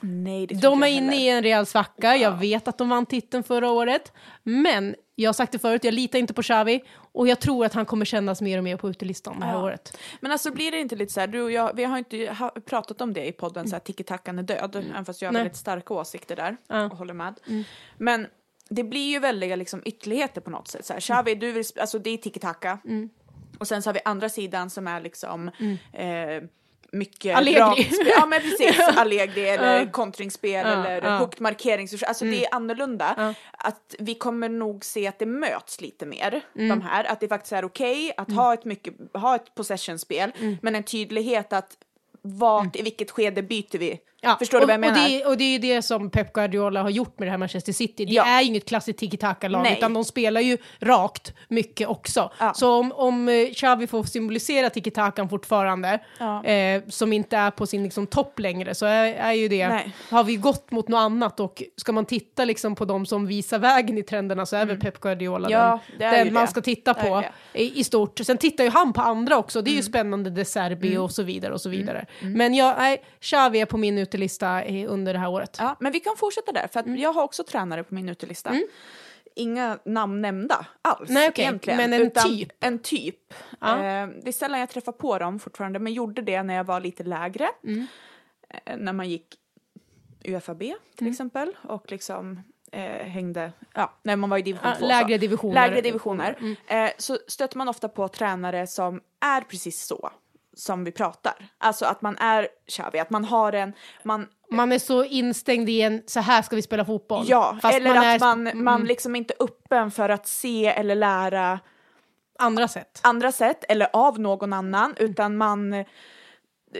Nej 0.00 0.46
det 0.46 0.54
De 0.54 0.82
är 0.82 0.86
inne 0.86 1.16
i 1.16 1.28
en 1.28 1.42
rejäl 1.42 1.66
svacka, 1.66 2.16
jag 2.16 2.32
vet 2.32 2.68
att 2.68 2.78
de 2.78 2.88
vann 2.88 3.06
titeln 3.06 3.42
förra 3.42 3.70
året. 3.70 4.12
Men 4.42 4.94
jag 5.18 5.28
har 5.28 5.32
sagt 5.32 5.52
det 5.52 5.58
förut, 5.58 5.84
jag 5.84 5.94
litar 5.94 6.18
inte 6.18 6.34
på 6.34 6.42
Xavi 6.42 6.82
och 7.12 7.28
jag 7.28 7.40
tror 7.40 7.66
att 7.66 7.74
han 7.74 7.86
kommer 7.86 8.04
kännas 8.04 8.40
mer 8.40 8.58
och 8.58 8.64
mer 8.64 8.76
på 8.76 8.90
utelistan 8.90 9.40
det 9.40 9.46
här 9.46 9.52
Ja. 9.52 9.62
året. 9.64 9.98
Men 10.20 10.32
alltså 10.32 10.50
blir 10.52 10.70
det 10.70 10.80
inte 10.80 10.96
lite 10.96 11.12
så 11.12 11.20
här, 11.20 11.26
du 11.26 11.42
och 11.42 11.52
jag, 11.52 11.74
vi 11.76 11.84
har 11.84 11.98
inte 11.98 12.32
ha, 12.38 12.50
pratat 12.50 13.00
om 13.00 13.12
det 13.12 13.26
i 13.26 13.32
podden, 13.32 13.68
så 13.68 13.74
här 13.74 13.80
tiki-takan 13.80 14.38
är 14.38 14.42
död, 14.42 14.76
även 14.90 15.04
fast 15.04 15.22
jag 15.22 15.28
har 15.28 15.32
Nej. 15.32 15.40
väldigt 15.42 15.56
starka 15.56 15.94
åsikter 15.94 16.36
där 16.36 16.56
Ja. 16.68 16.84
och 16.84 16.96
håller 16.98 17.14
med. 17.14 17.34
Men 17.98 18.26
det 18.68 18.84
blir 18.84 19.10
ju 19.10 19.18
väldiga 19.18 19.56
liksom, 19.56 19.82
ytterligheter 19.84 20.40
på 20.40 20.50
något 20.50 20.68
sätt. 20.68 20.86
Så 20.86 20.92
här, 20.92 21.00
Xavi, 21.00 21.34
du 21.34 21.52
vill, 21.52 21.64
alltså 21.80 21.98
det 21.98 22.10
är 22.10 22.16
tiki-taka. 22.16 22.78
Och 23.58 23.68
sen 23.68 23.82
så 23.82 23.88
har 23.88 23.94
vi 23.94 24.00
andra 24.04 24.28
sidan 24.28 24.70
som 24.70 24.86
är 24.86 25.00
liksom 25.00 25.48
eh, 25.92 26.42
mycket 26.92 27.36
Allegri. 27.36 27.60
rakt. 27.60 27.92
Ja 28.16 28.26
men 28.26 28.40
precis, 28.40 28.78
Allegri 28.96 29.48
eller 29.48 29.92
kontringsspel 29.92 30.66
eller 30.66 31.18
högt 31.18 31.40
markeringsförsök. 31.40 32.08
Alltså 32.08 32.24
det 32.24 32.44
är 32.46 32.54
annorlunda. 32.54 33.34
Att 33.52 33.94
vi 33.98 34.14
kommer 34.14 34.48
nog 34.48 34.84
se 34.84 35.06
att 35.06 35.18
det 35.18 35.26
möts 35.26 35.80
lite 35.80 36.06
mer, 36.06 36.40
Mm. 36.56 36.68
de 36.68 36.82
här. 36.86 37.04
Att 37.04 37.20
det 37.20 37.28
faktiskt 37.28 37.52
är 37.52 37.64
okej 37.64 38.12
att 38.16 38.32
ha 38.32 38.54
ett, 38.54 38.64
mycket, 38.64 38.94
ha 39.12 39.34
ett 39.36 39.54
possession-spel, 39.54 40.32
Mm. 40.40 40.56
men 40.62 40.74
en 40.74 40.82
tydlighet 40.82 41.52
att 41.52 41.76
vart, 42.22 42.76
i 42.76 42.82
vilket 42.82 43.10
skede 43.10 43.42
byter 43.42 43.78
vi? 43.78 43.98
Ja, 44.20 44.36
Förstår 44.38 44.58
du 44.58 44.62
och, 44.64 44.68
vad 44.68 44.74
jag 44.74 44.80
menar? 44.80 45.02
Och 45.04 45.08
det, 45.10 45.24
och 45.24 45.36
det 45.36 45.44
är 45.44 45.52
ju 45.52 45.58
det 45.58 45.82
som 45.82 46.10
Pep 46.10 46.32
Guardiola 46.32 46.82
har 46.82 46.90
gjort 46.90 47.18
med 47.18 47.28
det 47.28 47.30
här 47.30 47.38
Manchester 47.38 47.72
City. 47.72 48.04
Det 48.04 48.12
Ja. 48.12 48.24
är 48.24 48.40
ju 48.40 48.46
inget 48.46 48.68
klassiskt 48.68 48.98
tiki-taka-lag, 48.98 49.72
utan 49.78 49.94
de 49.94 50.04
spelar 50.04 50.40
ju 50.40 50.58
rakt 50.80 51.32
mycket 51.48 51.88
också. 51.88 52.30
Ja. 52.38 52.54
Så 52.54 52.72
om, 52.78 52.92
om 52.92 53.28
eh, 53.28 53.50
Xavi 53.54 53.86
får 53.86 54.04
symbolisera 54.04 54.68
tiki-takan 54.70 55.28
fortfarande, 55.28 55.98
eh, 56.44 56.82
som 56.88 57.12
inte 57.12 57.36
är 57.36 57.50
på 57.50 57.66
sin 57.66 57.82
liksom, 57.82 58.06
topp 58.06 58.38
längre, 58.38 58.74
så 58.74 58.86
är, 58.86 59.04
är 59.14 59.32
ju 59.32 59.48
det, 59.48 59.68
Nej. 59.68 59.92
har 60.10 60.24
vi 60.24 60.36
gått 60.36 60.70
mot 60.70 60.88
något 60.88 60.98
annat 60.98 61.40
och 61.40 61.62
ska 61.76 61.92
man 61.92 62.04
titta 62.06 62.44
liksom, 62.44 62.74
på 62.74 62.84
de 62.84 63.06
som 63.06 63.26
visar 63.26 63.58
vägen 63.58 63.98
i 63.98 64.02
trenderna 64.02 64.46
så 64.46 64.56
är 64.56 64.66
väl 64.66 64.80
Pep 64.80 65.00
Guardiola 65.00 65.48
Mm. 65.48 65.78
Den, 65.98 66.12
den 66.12 66.26
ju 66.26 66.32
man 66.32 66.42
det. 66.44 66.50
ska 66.50 66.60
titta 66.60 66.94
på 66.94 67.24
i, 67.52 67.80
i 67.80 67.84
stort. 67.84 68.18
Sen 68.24 68.38
tittar 68.38 68.64
ju 68.64 68.70
han 68.70 68.92
på 68.92 69.00
andra 69.00 69.36
också, 69.38 69.62
det 69.62 69.70
är 69.70 69.72
ju 69.72 69.76
Mm. 69.78 69.82
spännande, 69.90 70.30
De 70.30 70.44
Serbi 70.44 70.96
och 70.96 71.10
så 71.10 71.22
vidare 71.22 71.52
och 71.54 71.60
så 71.60 71.68
vidare. 71.68 72.06
Men 72.20 72.54
jag, 72.54 72.74
nej, 72.78 73.02
Xavi 73.20 73.60
är 73.60 73.66
på 73.66 73.76
min 73.76 73.98
utelista 74.06 74.64
under 74.86 75.12
det 75.12 75.18
här 75.18 75.28
året. 75.28 75.56
Ja, 75.60 75.76
men 75.80 75.92
vi 75.92 76.00
kan 76.00 76.16
fortsätta 76.16 76.52
där, 76.52 76.68
för 76.72 76.80
Mm. 76.80 76.96
jag 76.98 77.12
har 77.12 77.22
också 77.22 77.44
tränare 77.44 77.84
på 77.84 77.94
min 77.94 78.08
utelista. 78.08 78.60
Inga 79.38 79.78
namn 79.84 80.22
nämnda 80.22 80.66
alls 80.82 81.10
Nej, 81.10 81.28
okej, 81.28 81.44
egentligen. 81.44 81.76
men 81.76 81.92
en 81.92 82.00
utan 82.06 82.28
typ. 82.28 82.48
En 82.64 82.78
typ. 82.78 83.34
Ja. 83.60 83.76
Eh, 83.76 84.08
det 84.22 84.28
är 84.28 84.32
sällan 84.32 84.60
jag 84.60 84.68
träffar 84.68 84.92
på 84.92 85.18
dem 85.18 85.38
fortfarande, 85.38 85.78
men 85.78 85.92
gjorde 85.92 86.22
det 86.22 86.42
när 86.42 86.54
jag 86.54 86.64
var 86.64 86.80
lite 86.80 87.02
lägre. 87.04 87.48
Mm. 87.64 87.86
Eh, 88.64 88.76
när 88.76 88.92
man 88.92 89.08
gick 89.08 89.26
UFAB 90.24 90.58
till 90.58 90.74
Mm. 91.00 91.10
exempel 91.10 91.56
och 91.62 91.90
liksom 91.90 92.40
eh, 92.72 92.82
hängde, 93.06 93.52
ja, 93.74 93.92
när 94.02 94.16
man 94.16 94.30
var 94.30 94.38
i 94.38 94.42
division 94.42 94.70
Ja, 94.70 94.78
2. 94.78 94.86
lägre 94.86 95.18
divisioner. 95.18 95.54
Lägre 95.54 95.80
divisioner. 95.80 96.36
Mm. 96.40 96.56
Eh, 96.86 96.90
så 96.98 97.18
stöter 97.28 97.58
man 97.58 97.68
ofta 97.68 97.88
på 97.88 98.08
tränare 98.08 98.66
som 98.66 99.00
är 99.20 99.40
precis 99.40 99.86
så 99.86 100.10
som 100.56 100.84
vi 100.84 100.92
pratar. 100.92 101.48
Alltså 101.58 101.84
att 101.84 102.02
man 102.02 102.16
är 102.18 102.48
Xavi, 102.68 102.98
att 102.98 103.10
man 103.10 103.24
har 103.24 103.52
en, 103.52 103.72
man 104.02 104.28
Man 104.50 104.72
är 104.72 104.78
så 104.78 105.04
instängd 105.04 105.68
i 105.68 105.80
en, 105.82 106.02
så 106.06 106.20
här 106.20 106.42
ska 106.42 106.56
vi 106.56 106.62
spela 106.62 106.84
fotboll. 106.84 107.24
Ja, 107.28 107.58
Fast 107.62 107.76
eller 107.76 107.94
man 107.94 107.98
att 107.98 108.04
är 108.04 108.18
man, 108.18 108.46
mm, 108.46 108.64
man 108.64 108.84
liksom 108.84 109.16
inte 109.16 109.34
är 109.38 109.44
öppen 109.44 109.90
för 109.90 110.08
att 110.08 110.26
se 110.26 110.66
eller 110.66 110.94
lära 110.94 111.60
andra 112.38 112.68
sätt. 112.68 113.00
andra 113.02 113.32
sätt 113.32 113.64
eller 113.68 113.88
av 113.92 114.20
någon 114.20 114.52
annan 114.52 114.94
utan 114.98 115.36
man 115.36 115.72
eh, 115.72 115.86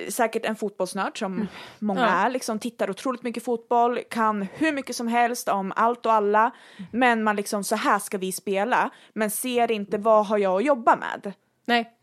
säkert 0.08 0.44
en 0.44 0.56
fotbollsnörd 0.56 1.18
som 1.18 1.48
många 1.78 2.00
Mm. 2.00 2.14
Ja. 2.14 2.26
är, 2.26 2.30
liksom 2.30 2.58
tittar 2.58 2.90
otroligt 2.90 3.22
mycket 3.22 3.44
fotboll, 3.44 4.00
kan 4.10 4.46
hur 4.54 4.72
mycket 4.72 4.96
som 4.96 5.08
helst 5.08 5.48
om 5.48 5.72
allt 5.76 6.06
och 6.06 6.12
alla, 6.12 6.50
men 6.92 7.22
man 7.24 7.36
liksom 7.36 7.64
så 7.64 7.76
här 7.76 7.98
ska 7.98 8.18
vi 8.18 8.32
spela, 8.32 8.90
men 9.12 9.30
ser 9.30 9.70
inte 9.70 9.98
vad 9.98 10.26
har 10.26 10.38
jag 10.38 10.56
att 10.56 10.64
jobba 10.64 10.96
med. 10.96 11.32
Nej. 11.66 11.95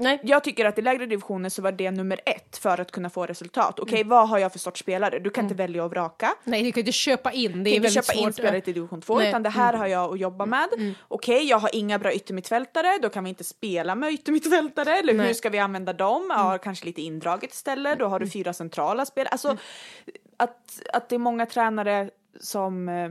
Nej. 0.00 0.20
Jag 0.22 0.44
tycker 0.44 0.64
att 0.64 0.78
i 0.78 0.82
lägre 0.82 1.06
divisioner 1.06 1.48
så 1.48 1.62
var 1.62 1.72
det 1.72 1.90
nummer 1.90 2.20
ett 2.26 2.56
för 2.56 2.80
att 2.80 2.90
kunna 2.92 3.10
få 3.10 3.26
resultat. 3.26 3.78
Okej, 3.80 3.96
Mm. 4.00 4.08
vad 4.08 4.28
har 4.28 4.38
jag 4.38 4.52
för 4.52 4.58
sorts 4.58 4.80
spelare? 4.80 5.18
Du 5.18 5.30
kan 5.30 5.44
inte 5.44 5.54
välja 5.54 5.84
och 5.84 5.90
vraka. 5.90 6.34
Nej, 6.44 6.62
du 6.62 6.72
kan 6.72 6.80
inte 6.80 6.92
köpa 6.92 7.32
in. 7.32 7.64
Det 7.64 7.70
är 7.70 7.74
inte 7.74 7.82
väldigt 7.82 8.06
köpa 8.06 8.12
in 8.18 8.24
svårt. 8.24 8.34
spelare 8.34 8.60
till 8.60 8.74
division 8.74 9.00
2 9.00 9.14
Nej. 9.14 9.22
Mm. 9.22 9.30
utan 9.30 9.42
det 9.42 9.48
här 9.50 9.74
har 9.74 9.86
jag 9.86 10.12
att 10.12 10.20
jobba 10.20 10.46
med. 10.46 10.68
Okej, 11.08 11.44
jag 11.48 11.58
har 11.58 11.70
inga 11.74 11.98
bra 11.98 12.12
yttermittfältare, 12.12 12.98
då 13.02 13.08
kan 13.08 13.24
vi 13.24 13.30
inte 13.30 13.44
spela 13.44 13.94
med 13.94 14.12
yttermittfältare. 14.12 14.90
Eller 14.98 15.12
hur 15.12 15.18
Nej. 15.18 15.26
Mm. 15.26 15.34
ska 15.34 15.48
vi 15.50 15.58
använda 15.58 15.92
dem? 15.92 16.26
Ja, 16.28 16.58
kanske 16.58 16.84
lite 16.86 17.02
indraget 17.02 17.52
istället. 17.52 17.98
Då 17.98 18.06
har 18.06 18.18
du 18.20 18.30
fyra 18.30 18.52
centrala 18.52 19.06
spel. 19.06 19.26
Alltså 19.30 19.48
Mm. 19.48 19.60
att, 20.36 20.80
att 20.92 21.08
det 21.08 21.14
är 21.14 21.18
många 21.18 21.46
tränare 21.46 22.10
som 22.40 22.88
eh, 22.88 23.10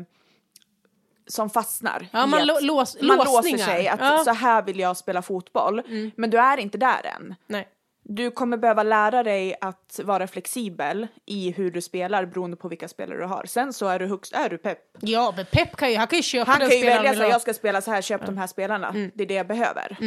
som 1.31 1.49
fastnar. 1.49 2.07
Ja, 2.11 2.25
man 2.25 2.39
lå- 2.41 2.61
lås- 2.61 3.01
man 3.01 3.17
låser 3.17 3.57
sig 3.57 3.87
att 3.87 3.99
Ja. 3.99 4.11
Mm. 4.13 4.23
så 4.23 4.31
här 4.33 4.61
vill 4.61 4.79
jag 4.79 4.97
spela 4.97 5.21
fotboll. 5.21 5.81
Men 6.15 6.29
du 6.29 6.37
är 6.39 6.57
inte 6.57 6.77
där 6.77 7.05
än. 7.15 7.35
Nej. 7.47 7.67
Du 8.03 8.31
kommer 8.31 8.57
behöva 8.57 8.83
lära 8.83 9.23
dig 9.23 9.55
att 9.61 9.99
vara 10.03 10.27
flexibel 10.27 11.07
i 11.25 11.51
hur 11.51 11.71
du 11.71 11.81
spelar 11.81 12.25
beroende 12.25 12.57
på 12.57 12.67
vilka 12.67 12.87
spelare 12.87 13.17
du 13.17 13.25
har. 13.25 13.45
Sen 13.45 13.73
så 13.73 13.87
är 13.87 13.99
du 13.99 14.07
högst, 14.07 14.33
är 14.33 14.49
du 14.49 14.57
pepp. 14.57 14.79
Ja, 14.99 15.33
men 15.35 15.45
Pep 15.45 15.75
kan 15.75 15.91
ju, 15.91 15.97
han 15.97 16.07
kan 16.07 16.17
ju 16.19 16.23
köpa 16.23 16.51
Han 16.51 16.59
den 16.59 16.69
kan 16.69 16.77
ju 16.77 16.85
välja 16.85 17.13
så 17.13 17.21
jag 17.23 17.41
ska 17.41 17.53
spela 17.53 17.81
så 17.81 17.91
här, 17.91 18.01
köp 18.01 18.25
de 18.25 18.37
här 18.37 18.47
spelarna. 18.47 18.89
Mm. 18.89 19.11
Det 19.15 19.23
är 19.23 19.27
det 19.27 19.33
jag 19.33 19.47
behöver. 19.47 19.97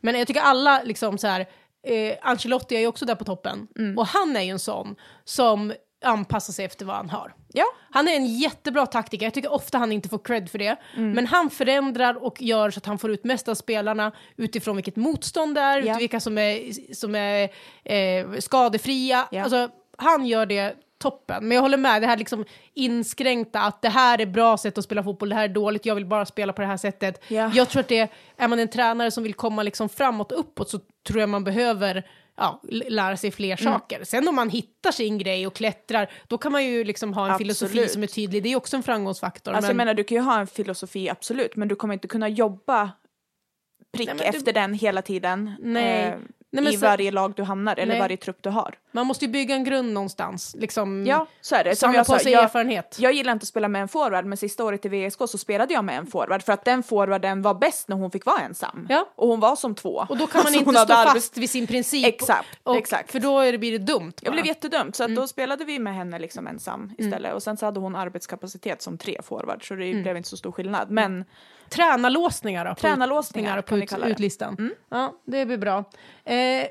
Men 0.00 0.18
jag 0.18 0.26
tycker 0.26 0.40
alla 0.40 0.82
liksom 0.82 1.18
så 1.18 1.26
här, 1.26 1.46
eh, 1.86 2.14
Ancelotti 2.22 2.76
är 2.76 2.80
ju 2.80 2.86
också 2.86 3.04
där 3.04 3.14
på 3.14 3.24
toppen. 3.24 3.68
Mm. 3.78 3.98
Och 3.98 4.06
han 4.06 4.36
är 4.36 4.42
ju 4.42 4.50
en 4.50 4.58
sån 4.58 4.96
som 5.24 5.72
anpassar 6.04 6.52
sig 6.52 6.64
efter 6.64 6.84
vad 6.84 6.96
han 6.96 7.10
har. 7.10 7.34
Ja, 7.52 7.64
Han 7.90 8.08
är 8.08 8.16
en 8.16 8.26
jättebra 8.26 8.86
taktiker, 8.86 9.26
jag 9.26 9.34
tycker 9.34 9.52
ofta 9.52 9.78
han 9.78 9.92
inte 9.92 10.08
får 10.08 10.18
cred 10.18 10.50
för 10.50 10.58
det. 10.58 10.76
Mm. 10.96 11.10
Men 11.12 11.26
han 11.26 11.50
förändrar 11.50 12.24
och 12.24 12.42
gör 12.42 12.70
så 12.70 12.78
att 12.78 12.86
han 12.86 12.98
får 12.98 13.10
ut 13.10 13.24
mest 13.24 13.48
av 13.48 13.54
spelarna 13.54 14.12
utifrån 14.36 14.76
vilket 14.76 14.96
motstånd 14.96 15.54
det 15.54 15.60
är, 15.60 15.82
Ja. 15.82 15.96
vilka 15.98 16.20
som 16.20 16.38
är, 16.38 16.72
som 16.94 17.14
är 17.14 17.48
eh, 17.84 18.38
skadefria. 18.38 19.28
Ja. 19.30 19.42
Alltså, 19.42 19.68
han 19.98 20.26
gör 20.26 20.46
det 20.46 20.74
toppen. 20.98 21.48
Men 21.48 21.54
jag 21.54 21.62
håller 21.62 21.76
med, 21.78 22.02
det 22.02 22.06
här 22.06 22.16
liksom 22.16 22.44
inskränkta 22.74 23.60
att 23.60 23.82
det 23.82 23.88
här 23.88 24.20
är 24.20 24.26
bra 24.26 24.56
sätt 24.56 24.78
att 24.78 24.84
spela 24.84 25.02
fotboll, 25.02 25.28
det 25.28 25.34
här 25.34 25.44
är 25.44 25.48
dåligt, 25.48 25.86
jag 25.86 25.94
vill 25.94 26.06
bara 26.06 26.26
spela 26.26 26.52
på 26.52 26.62
det 26.62 26.68
här 26.68 26.76
sättet. 26.76 27.22
Ja. 27.28 27.50
Jag 27.54 27.68
tror 27.68 27.80
att 27.80 27.88
det, 27.88 28.08
är 28.36 28.48
man 28.48 28.58
en 28.58 28.68
tränare 28.68 29.10
som 29.10 29.22
vill 29.22 29.34
komma 29.34 29.62
liksom 29.62 29.88
framåt 29.88 30.32
och 30.32 30.40
uppåt 30.40 30.70
så 30.70 30.78
tror 31.06 31.20
jag 31.20 31.28
man 31.28 31.44
behöver 31.44 32.06
ja, 32.36 32.60
l- 32.70 32.84
lära 32.88 33.16
sig 33.16 33.30
fler 33.30 33.60
Mm. 33.60 33.72
saker. 33.72 34.04
Sen 34.04 34.28
om 34.28 34.34
man 34.34 34.50
hittar 34.50 34.92
sin 34.92 35.18
grej 35.18 35.46
och 35.46 35.54
klättrar, 35.54 36.10
då 36.28 36.38
kan 36.38 36.52
man 36.52 36.64
ju 36.64 36.84
liksom 36.84 37.12
ha 37.14 37.32
en 37.32 37.38
filosofi 37.38 37.72
Absolut. 37.72 37.90
som 37.90 38.02
är 38.02 38.06
tydlig. 38.06 38.42
Det 38.42 38.52
är 38.52 38.56
också 38.56 38.76
en 38.76 38.82
framgångsfaktor. 38.82 39.52
alltså 39.52 39.68
jag 39.70 39.76
men, 39.76 39.86
menar 39.86 39.94
du 39.94 40.04
kan 40.04 40.16
ju 40.16 40.22
ha 40.22 40.40
en 40.40 40.46
filosofi 40.46 41.08
absolut, 41.10 41.56
men 41.56 41.68
du 41.68 41.74
kommer 41.76 41.94
inte 41.94 42.08
kunna 42.08 42.28
jobba 42.28 42.90
prick 43.92 44.06
Nej, 44.06 44.16
men 44.16 44.32
du- 44.32 44.38
efter 44.38 44.52
den 44.52 44.74
hela 44.74 45.02
tiden. 45.02 45.54
Nej. 45.60 46.04
eh, 46.04 46.14
Nej, 46.62 46.74
I 46.74 46.76
så- 46.76 46.86
varje 46.86 47.10
lag 47.10 47.32
du 47.36 47.42
hamnar 47.42 47.76
eller 47.78 47.92
Nej. 47.92 48.00
varje 48.00 48.16
trupp 48.16 48.38
du 48.40 48.50
har. 48.50 48.74
man 48.92 49.06
måste 49.06 49.24
ju 49.24 49.30
bygga 49.30 49.54
en 49.54 49.64
grund 49.64 49.92
någonstans. 49.92 50.56
Liksom, 50.58 51.06
Ja, 51.06 51.26
så 51.40 51.56
är 51.56 51.64
det. 51.64 51.76
Som 51.76 51.94
jag 51.94 52.06
på 52.06 52.18
sig 52.18 52.32
jag, 52.32 52.44
erfarenhet. 52.44 52.96
jag 53.00 53.12
gillar 53.12 53.32
inte 53.32 53.44
att 53.44 53.48
spela 53.48 53.68
med 53.68 53.82
en 53.82 53.88
forward, 53.88 54.24
men 54.24 54.38
sista 54.38 54.64
året 54.64 54.84
i 54.84 54.88
VSK 54.88 55.18
så 55.28 55.38
spelade 55.38 55.74
jag 55.74 55.84
med 55.84 55.98
en 55.98 56.06
forward 56.06 56.42
för 56.42 56.52
att 56.52 56.64
den 56.64 56.82
forwarden 56.82 57.42
var 57.42 57.54
bäst 57.54 57.88
när 57.88 57.96
hon 57.96 58.10
fick 58.10 58.26
vara 58.26 58.40
ensam. 58.40 58.86
Ja. 58.90 59.08
Och 59.16 59.28
hon 59.28 59.40
var 59.40 59.56
som 59.56 59.74
två. 59.74 60.06
Och 60.08 60.16
då 60.16 60.26
kan 60.26 60.38
man 60.38 60.46
Alltså, 60.46 60.60
inte 60.70 60.80
stå 60.80 60.86
fast 60.94 61.16
arbets- 61.16 61.38
vid 61.40 61.50
sin 61.50 61.66
princip. 61.66 62.06
Exakt, 62.06 62.48
och, 62.62 62.76
exakt. 62.76 63.10
För 63.12 63.20
då 63.20 63.38
är 63.40 63.52
det, 63.52 63.58
blir 63.58 63.72
det 63.72 63.78
dumt. 63.92 64.12
Bara. 64.24 64.30
blev 64.32 64.46
jättedumt, 64.46 64.96
så 64.96 65.02
att 65.02 65.08
Mm. 65.08 65.20
då 65.20 65.26
spelade 65.26 65.64
vi 65.64 65.78
med 65.78 65.94
henne 65.94 66.18
liksom 66.18 66.46
ensam 66.46 66.92
istället. 66.98 67.34
Och 67.34 67.42
sen 67.42 67.56
så 67.56 67.66
hade 67.66 67.80
hon 67.80 67.96
arbetskapacitet 67.96 68.82
som 68.82 68.98
tre 68.98 69.20
forward, 69.22 69.68
så 69.68 69.74
det 69.74 69.90
Mm. 69.90 70.02
blev 70.02 70.16
inte 70.16 70.28
så 70.28 70.36
stor 70.36 70.52
skillnad. 70.52 70.90
Men 70.90 71.24
Tränarlåsningar 71.70 72.64
då? 72.64 72.70
på 72.74 72.80
Tränarlåsningar 72.80 73.58
ut- 73.58 73.66
på 73.66 73.80
kalla 73.86 73.86
det. 73.86 73.96
Mm. 73.96 74.12
utlistan. 74.12 74.70
Ja, 74.88 75.14
det 75.26 75.46
blir 75.46 75.58
bra. 75.58 75.84
Eh, 76.24 76.66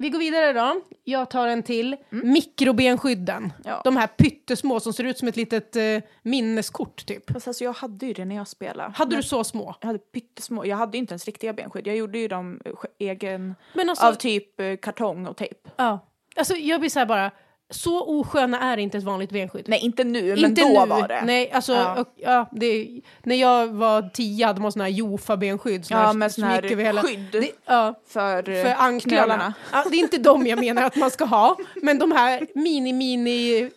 Vi 0.00 0.10
går 0.10 0.18
vidare 0.18 0.52
då. 0.52 0.80
Jag 1.04 1.30
tar 1.30 1.46
en 1.48 1.62
till. 1.62 1.96
Mikrobenskydden. 2.10 3.52
Ja. 3.64 3.80
De 3.84 3.96
här 3.96 4.06
pyttesmå 4.06 4.80
som 4.80 4.92
ser 4.92 5.04
ut 5.04 5.18
som 5.18 5.28
ett 5.28 5.36
litet 5.36 5.76
eh, 5.76 5.82
minneskort 6.22 7.06
typ. 7.06 7.30
Fast 7.32 7.48
alltså 7.48 7.64
jag 7.64 7.72
hade 7.72 8.06
ju 8.06 8.12
det 8.12 8.24
när 8.24 8.36
jag 8.36 8.48
spelade. 8.48 8.92
Hade 8.96 9.16
du 9.16 9.22
så 9.22 9.44
små? 9.44 9.74
Jag 9.80 9.86
hade 9.86 9.98
pyttesmå, 9.98 10.66
jag 10.66 10.76
hade 10.76 10.96
ju 10.96 11.00
inte 11.00 11.12
ens 11.12 11.24
riktiga 11.26 11.52
benskydd. 11.52 11.86
Jag 11.86 11.96
gjorde 11.96 12.18
ju 12.18 12.28
dem 12.28 12.60
egen, 12.98 13.54
Men 13.74 13.90
alltså, 13.90 14.06
av 14.06 14.12
typ 14.14 14.60
eh, 14.60 14.76
kartong 14.76 15.26
och 15.26 15.36
tejp. 15.36 15.70
ja. 15.76 15.98
alltså 16.36 16.54
jag 16.54 16.80
blir 16.80 16.90
så 16.90 16.98
här 16.98 17.06
bara, 17.06 17.30
så 17.70 18.04
osköna 18.20 18.60
är 18.60 18.76
inte 18.76 18.98
ett 18.98 19.04
vanligt 19.04 19.30
benskydd. 19.30 19.64
Nej 19.68 19.78
inte 19.80 20.04
nu, 20.04 20.22
men 20.34 20.44
inte 20.44 20.62
då 20.62 20.68
nu. 20.68 20.86
var 20.86 21.08
det. 21.08 21.22
Nej, 21.24 21.50
alltså, 21.52 21.72
Ja. 21.72 22.00
och, 22.00 22.06
ja, 22.16 22.48
det, 22.52 23.00
när 23.22 23.36
jag 23.36 23.66
var 23.66 24.10
tio 24.14 24.46
hade 24.46 24.60
man 24.60 24.72
såna 24.72 24.84
här 24.84 24.90
Jofa-benskydd. 24.90 25.84
såna 25.86 26.02
Ja, 26.02 26.12
med 26.12 26.32
såna 26.32 26.46
här 26.46 26.62
hela- 26.62 27.02
skydd. 27.02 27.28
Det, 27.32 27.50
ja, 27.66 27.94
För, 28.08 28.48
eh, 28.48 28.62
för 28.62 28.74
anklarna. 28.78 29.54
Ja, 29.72 29.84
det 29.90 29.96
är 29.96 30.00
inte 30.00 30.18
de 30.18 30.46
jag 30.46 30.60
menar 30.60 30.82
att 30.82 30.96
man 30.96 31.10
ska 31.10 31.24
ha, 31.24 31.56
men 31.82 31.98
de 31.98 32.12
här 32.12 32.46
mini-mini 32.54 33.70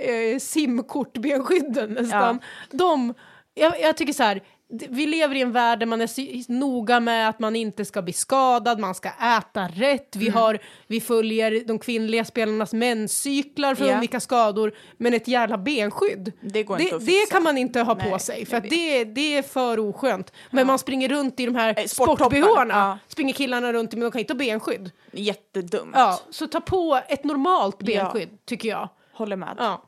eh, 0.00 0.38
simkortbenskydden 0.38 1.90
nästan. 1.92 2.40
De, 2.70 3.14
jag, 3.54 3.80
jag 3.80 3.96
tycker 3.96 4.12
så 4.12 4.22
här, 4.22 4.42
vi 4.88 5.06
lever 5.06 5.34
i 5.34 5.40
en 5.40 5.52
värld 5.52 5.78
där 5.78 5.86
man 5.86 6.00
är 6.00 6.06
så 6.06 6.52
noga 6.52 7.00
med 7.00 7.28
att 7.28 7.38
man 7.38 7.56
inte 7.56 7.84
ska 7.84 8.02
bli 8.02 8.12
skadad, 8.12 8.78
man 8.78 8.94
ska 8.94 9.08
äta 9.08 9.68
rätt, 9.68 10.14
Mm. 10.16 10.24
vi, 10.24 10.28
har, 10.30 10.58
vi 10.86 11.00
följer 11.00 11.64
de 11.66 11.78
kvinnliga 11.78 12.24
spelarnas 12.24 12.72
menscyklar 12.72 13.74
för 13.74 13.86
Ja. 13.86 13.92
undvika 13.92 14.20
skador, 14.20 14.74
men 14.96 15.14
ett 15.14 15.28
jävla 15.28 15.58
benskydd, 15.58 16.32
Det 16.40 16.62
går 16.62 16.76
det, 16.76 16.82
inte 16.82 16.96
att 16.96 17.06
det 17.06 17.30
kan 17.30 17.42
man 17.42 17.58
inte 17.58 17.80
ha 17.80 17.94
på 17.94 18.10
Nej, 18.10 18.20
sig, 18.20 18.46
för 18.46 18.60
det, 18.60 19.04
det 19.04 19.36
är 19.36 19.42
för 19.42 19.78
oskönt. 19.78 20.32
Men 20.50 20.66
man 20.66 20.78
springer 20.78 21.08
runt 21.08 21.40
i 21.40 21.46
de 21.46 21.54
här 21.54 21.74
Eh, 21.78 21.84
sport-bhna, 21.84 22.66
ja. 22.68 22.98
springer 23.08 23.34
killarna 23.34 23.72
runt 23.72 23.92
i, 23.94 23.96
men 23.96 24.04
de 24.04 24.10
kan 24.10 24.18
inte 24.20 24.32
ha 24.32 24.38
benskydd. 24.38 24.90
Jättedumt. 25.12 25.92
Ja, 25.94 26.20
så 26.30 26.46
ta 26.46 26.60
på 26.60 27.00
ett 27.08 27.24
normalt 27.24 27.78
benskydd, 27.78 28.28
tycker 28.44 28.68
jag. 28.68 28.88
Håller 29.12 29.36
med. 29.36 29.54
Ja. 29.58 29.82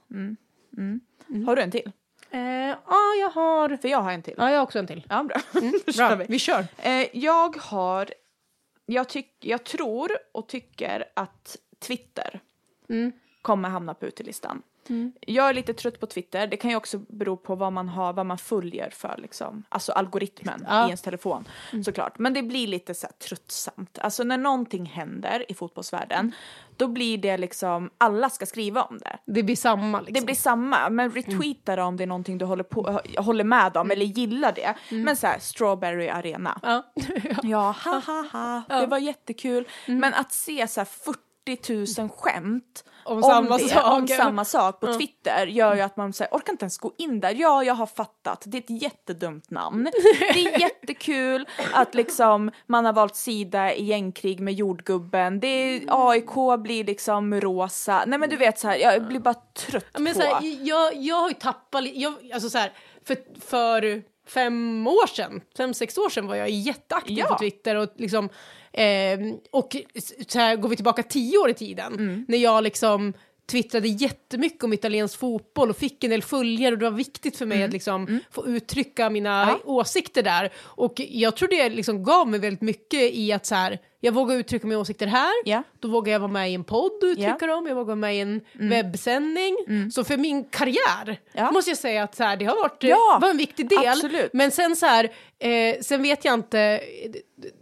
Har 1.46 1.56
du 1.56 1.62
en 1.62 1.70
till? 1.70 1.92
Eh, 2.30 2.40
ja, 2.86 3.14
jag 3.20 3.30
har... 3.30 3.76
För 3.76 3.88
jag 3.88 3.98
har 4.00 4.12
en 4.12 4.22
till. 4.22 4.34
Ja, 4.38 4.50
jag 4.50 4.56
har 4.58 4.62
också 4.62 4.78
en 4.78 4.86
till. 4.86 5.06
Ja, 5.08 5.22
bra. 5.22 5.36
Då 5.52 5.92
Bra, 5.96 6.14
vi. 6.14 6.26
vi 6.28 6.38
kör. 6.38 6.66
Eh, 6.78 7.06
jag 7.16 7.56
har... 7.56 8.10
Jag, 8.86 9.08
tyck, 9.08 9.36
jag 9.40 9.64
tror 9.64 10.10
och 10.32 10.48
tycker 10.48 11.04
att 11.14 11.56
Twitter 11.78 12.40
Mm. 12.88 13.12
kommer 13.42 13.68
hamna 13.68 13.94
på 13.94 14.06
utelistan. 14.06 14.62
Jag 15.20 15.48
är 15.48 15.54
lite 15.54 15.74
trött 15.74 16.00
på 16.00 16.06
Twitter. 16.06 16.46
Det 16.46 16.56
kan 16.56 16.70
ju 16.70 16.76
också 16.76 16.98
bero 16.98 17.36
på 17.36 17.54
vad 17.54 17.72
man 17.72 17.88
har, 17.88 18.12
vad 18.12 18.26
man 18.26 18.38
följer 18.38 18.90
för 18.90 19.14
liksom, 19.18 19.62
alltså 19.68 19.92
algoritmen 19.92 20.66
Ja. 20.68 20.82
i 20.82 20.86
ens 20.86 21.02
telefon 21.02 21.48
såklart. 21.84 22.18
Men 22.18 22.34
det 22.34 22.42
blir 22.42 22.66
lite 22.66 22.94
så 22.94 23.06
här 23.06 23.12
tröttsamt. 23.28 23.98
Alltså 23.98 24.24
när 24.24 24.38
någonting 24.38 24.86
händer 24.86 25.44
i 25.48 25.54
fotbollsvärlden, 25.54 26.32
då 26.76 26.88
blir 26.88 27.18
det 27.18 27.36
liksom, 27.38 27.90
alla 27.98 28.30
ska 28.30 28.46
skriva 28.46 28.82
om 28.82 28.98
det. 28.98 29.18
Det 29.24 29.42
blir 29.42 29.56
samma 29.56 30.00
liksom. 30.00 30.14
Det 30.14 30.24
blir 30.26 30.34
samma, 30.34 30.90
men 30.90 31.10
retweeta 31.10 31.76
det 31.76 31.82
om 31.82 31.96
det 31.96 32.02
är 32.02 32.06
någonting 32.06 32.38
du 32.38 32.44
håller, 32.44 32.64
på, 32.64 33.00
håller 33.18 33.44
med 33.44 33.76
om 33.76 33.90
eller 33.90 34.06
gillar 34.06 34.52
det. 34.52 34.74
Men 34.90 35.16
så 35.16 35.26
här, 35.26 35.38
Strawberry 35.38 36.08
Arena. 36.08 36.60
Ja. 36.62 36.82
Ja, 37.42 37.76
ha 37.84 37.98
ha 38.06 38.24
ha, 38.68 38.80
det 38.80 38.86
var 38.86 38.98
jättekul. 38.98 39.68
Men 39.86 40.14
att 40.14 40.32
se 40.32 40.68
så 40.68 40.80
här 40.80 40.84
40 40.84 41.20
000 41.98 42.08
skämt 42.08 42.84
Om 43.04 43.22
samma 43.22 43.58
det, 43.58 43.68
sak. 43.68 43.92
om 43.98 44.08
samma 44.08 44.44
sak 44.44 44.80
på 44.80 44.94
Twitter 44.94 45.46
gör 45.46 45.74
ju 45.74 45.80
att 45.80 45.96
man 45.96 46.12
här, 46.20 46.28
orkar 46.30 46.52
inte 46.52 46.62
ens 46.64 46.78
gå 46.78 46.92
in 46.98 47.20
där. 47.20 47.34
Ja, 47.34 47.64
jag 47.64 47.74
har 47.74 47.86
fattat, 47.86 48.42
det 48.46 48.56
är 48.58 48.62
ett 48.62 48.82
jättedumt 48.82 49.50
namn. 49.50 49.88
Det 50.34 50.46
är 50.46 50.60
jättekul 50.60 51.48
att 51.72 51.94
liksom 51.94 52.50
man 52.66 52.84
har 52.84 52.92
valt 52.92 53.16
sida 53.16 53.74
i 53.74 53.84
gängkrig 53.84 54.40
med 54.40 54.54
jordgubben. 54.54 55.40
Det 55.40 55.46
är, 55.48 55.82
AIK 56.10 56.60
blir 56.62 56.84
liksom 56.84 57.40
rosa. 57.40 58.04
Nej 58.06 58.18
men 58.18 58.30
du 58.30 58.36
vet 58.36 58.58
så 58.58 58.68
här, 58.68 58.76
jag 58.76 59.06
blir 59.06 59.20
bara 59.20 59.34
trött 59.34 59.98
Men 59.98 60.14
på... 60.14 60.20
här, 60.20 60.66
jag, 60.68 60.96
jag 60.96 61.16
har 61.16 61.28
ju 61.28 61.34
tappat 61.34 61.82
li- 61.82 62.02
jag, 62.02 62.14
alltså 62.34 62.50
så 62.50 62.58
här, 62.58 62.72
för, 63.04 63.16
för 63.40 64.02
fem 64.28 64.86
år 64.86 65.06
sedan, 65.06 65.40
fem, 65.56 65.74
sex 65.74 65.98
år 65.98 66.08
sedan 66.08 66.26
var 66.26 66.34
jag 66.36 66.50
jätteaktiv 66.50 67.18
Ja. 67.18 67.26
på 67.26 67.38
Twitter 67.38 67.76
och 67.76 67.88
liksom 67.96 68.28
eh, 68.76 69.18
och 69.50 69.76
så 70.28 70.38
här 70.38 70.56
går 70.56 70.68
vi 70.68 70.76
tillbaka 70.76 71.02
tio 71.02 71.38
år 71.38 71.50
i 71.50 71.54
tiden 71.54 71.92
Mm. 71.94 72.24
när 72.28 72.38
jag 72.38 72.64
liksom 72.64 73.12
twittrade 73.50 73.88
jättemycket 73.88 74.64
om 74.64 74.72
italiensk 74.72 75.18
fotboll 75.18 75.70
och 75.70 75.76
fick 75.76 76.04
en 76.04 76.10
del 76.10 76.22
följare 76.22 76.72
och 76.72 76.78
det 76.78 76.90
var 76.90 76.96
viktigt 76.96 77.36
för 77.36 77.46
mig 77.46 77.62
att 77.62 77.72
liksom 77.72 78.20
få 78.30 78.46
uttrycka 78.46 79.10
mina 79.10 79.42
Mm. 79.42 79.54
Ja. 79.64 79.70
åsikter 79.72 80.22
där. 80.22 80.52
Och 80.58 80.94
jag 81.08 81.36
tror 81.36 81.48
det 81.48 81.68
liksom 81.68 82.02
gav 82.04 82.28
mig 82.28 82.40
väldigt 82.40 82.60
mycket 82.62 83.00
i 83.14 83.32
att 83.32 83.46
så 83.46 83.54
här, 83.54 83.78
jag 84.00 84.12
vågar 84.12 84.36
uttrycka 84.36 84.66
mina 84.66 84.80
åsikter 84.80 85.06
här, 85.06 85.32
Ja. 85.44 85.62
då 85.80 85.88
vågar 85.88 86.12
jag 86.12 86.20
vara 86.20 86.30
med 86.32 86.50
i 86.50 86.54
en 86.54 86.64
podd 86.64 86.92
och 87.02 87.06
uttrycka 87.06 87.36
Ja. 87.40 87.46
dem, 87.46 87.66
jag 87.66 87.74
vågar 87.74 87.86
vara 87.86 87.96
med 87.96 88.16
i 88.16 88.20
en 88.20 88.40
webbsändning. 88.54 89.56
Så 89.92 90.04
för 90.04 90.16
min 90.16 90.44
karriär 90.44 91.20
Ja. 91.32 91.50
måste 91.50 91.70
jag 91.70 91.78
säga 91.78 92.02
att 92.02 92.14
så 92.14 92.24
här, 92.24 92.36
det 92.36 92.44
har 92.44 92.56
varit 92.56 92.76
Ja, 92.82 93.18
var 93.22 93.30
en 93.30 93.36
viktig 93.36 93.68
del. 93.68 93.88
absolut. 93.88 94.32
Men 94.32 94.50
sen 94.50 94.76
så 94.76 94.86
här, 94.86 95.04
eh, 95.38 95.76
sen 95.80 96.02
vet 96.02 96.24
jag 96.24 96.34
inte, 96.34 96.80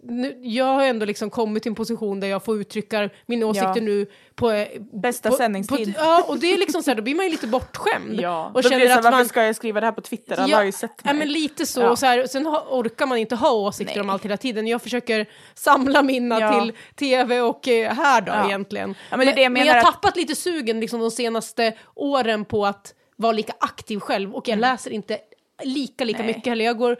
nu, 0.02 0.38
jag 0.42 0.64
har 0.64 0.84
ändå 0.84 1.06
liksom 1.06 1.30
kommit 1.30 1.62
till 1.62 1.70
en 1.70 1.76
position 1.76 2.20
där 2.20 2.28
jag 2.28 2.44
får 2.44 2.60
uttrycka 2.60 3.10
mina 3.26 3.46
åsikter 3.46 3.68
Ja. 3.76 3.82
nu 3.82 4.06
på... 4.34 4.50
eh, 4.50 4.68
Bästa 4.92 5.30
på, 5.30 5.36
sändningstid. 5.36 5.94
På, 5.94 6.00
ja, 6.00 6.24
och 6.28 6.38
det 6.38 6.52
är 6.52 6.58
liksom 6.58 6.82
så 6.82 6.90
här, 6.90 6.96
då 6.96 7.02
blir 7.02 7.14
man 7.14 7.24
ju 7.24 7.30
lite 7.30 7.46
bortskämd. 7.46 8.20
Ja, 8.20 8.46
och 8.46 8.52
då 8.52 8.60
blir 8.60 8.70
känner 8.70 8.84
det 8.84 8.90
så 8.92 8.98
att 8.98 9.04
varför 9.04 9.18
man... 9.18 9.26
ska 9.28 9.44
jag 9.44 9.56
skriva 9.56 9.80
det 9.80 9.86
här 9.86 9.92
på 9.92 10.00
Twitter? 10.00 10.36
Alla 10.36 10.48
Ja, 10.48 10.56
har 10.56 10.64
ju 10.64 10.72
sett 10.72 10.90
ja, 11.04 11.12
mig. 11.12 11.18
men 11.18 11.28
lite 11.32 11.66
så. 11.66 11.80
Ja. 11.80 11.90
Och 11.90 11.98
så 11.98 12.06
här, 12.06 12.26
sen 12.26 12.46
orkar 12.48 13.06
man 13.06 13.18
inte 13.18 13.34
ha 13.36 13.50
åsikter 13.52 13.94
Nej. 13.94 14.00
om 14.00 14.10
allt 14.10 14.24
hela 14.24 14.36
tiden. 14.36 14.66
Jag 14.66 14.82
försöker 14.82 15.26
samla 15.54 16.02
mina 16.24 16.40
Ja. 16.40 16.60
till 16.60 16.72
tv 16.96 17.40
och 17.40 17.68
eh, 17.68 17.94
här 17.94 18.20
då 18.20 18.32
Ja. 18.32 18.46
egentligen. 18.46 18.94
Ja, 19.10 19.16
men 19.16 19.26
det 19.34 19.42
jag 19.42 19.52
men 19.52 19.66
jag 19.66 19.74
har 19.74 19.78
att- 19.80 19.84
tappat 19.94 20.16
lite 20.16 20.34
sugen 20.34 20.80
liksom, 20.80 21.00
de 21.00 21.10
senaste 21.10 21.72
åren 21.94 22.44
på 22.44 22.66
att 22.66 22.94
vara 23.16 23.32
lika 23.32 23.52
aktiv 23.60 23.98
själv 24.00 24.34
och 24.34 24.48
jag 24.48 24.58
läser 24.58 24.90
inte 24.90 25.18
lika 25.62 26.04
lika 26.04 26.18
Mm. 26.18 26.26
Nej. 26.26 26.36
mycket 26.36 26.50
heller. 26.50 26.64
Jag 26.64 26.78
går, 26.78 26.96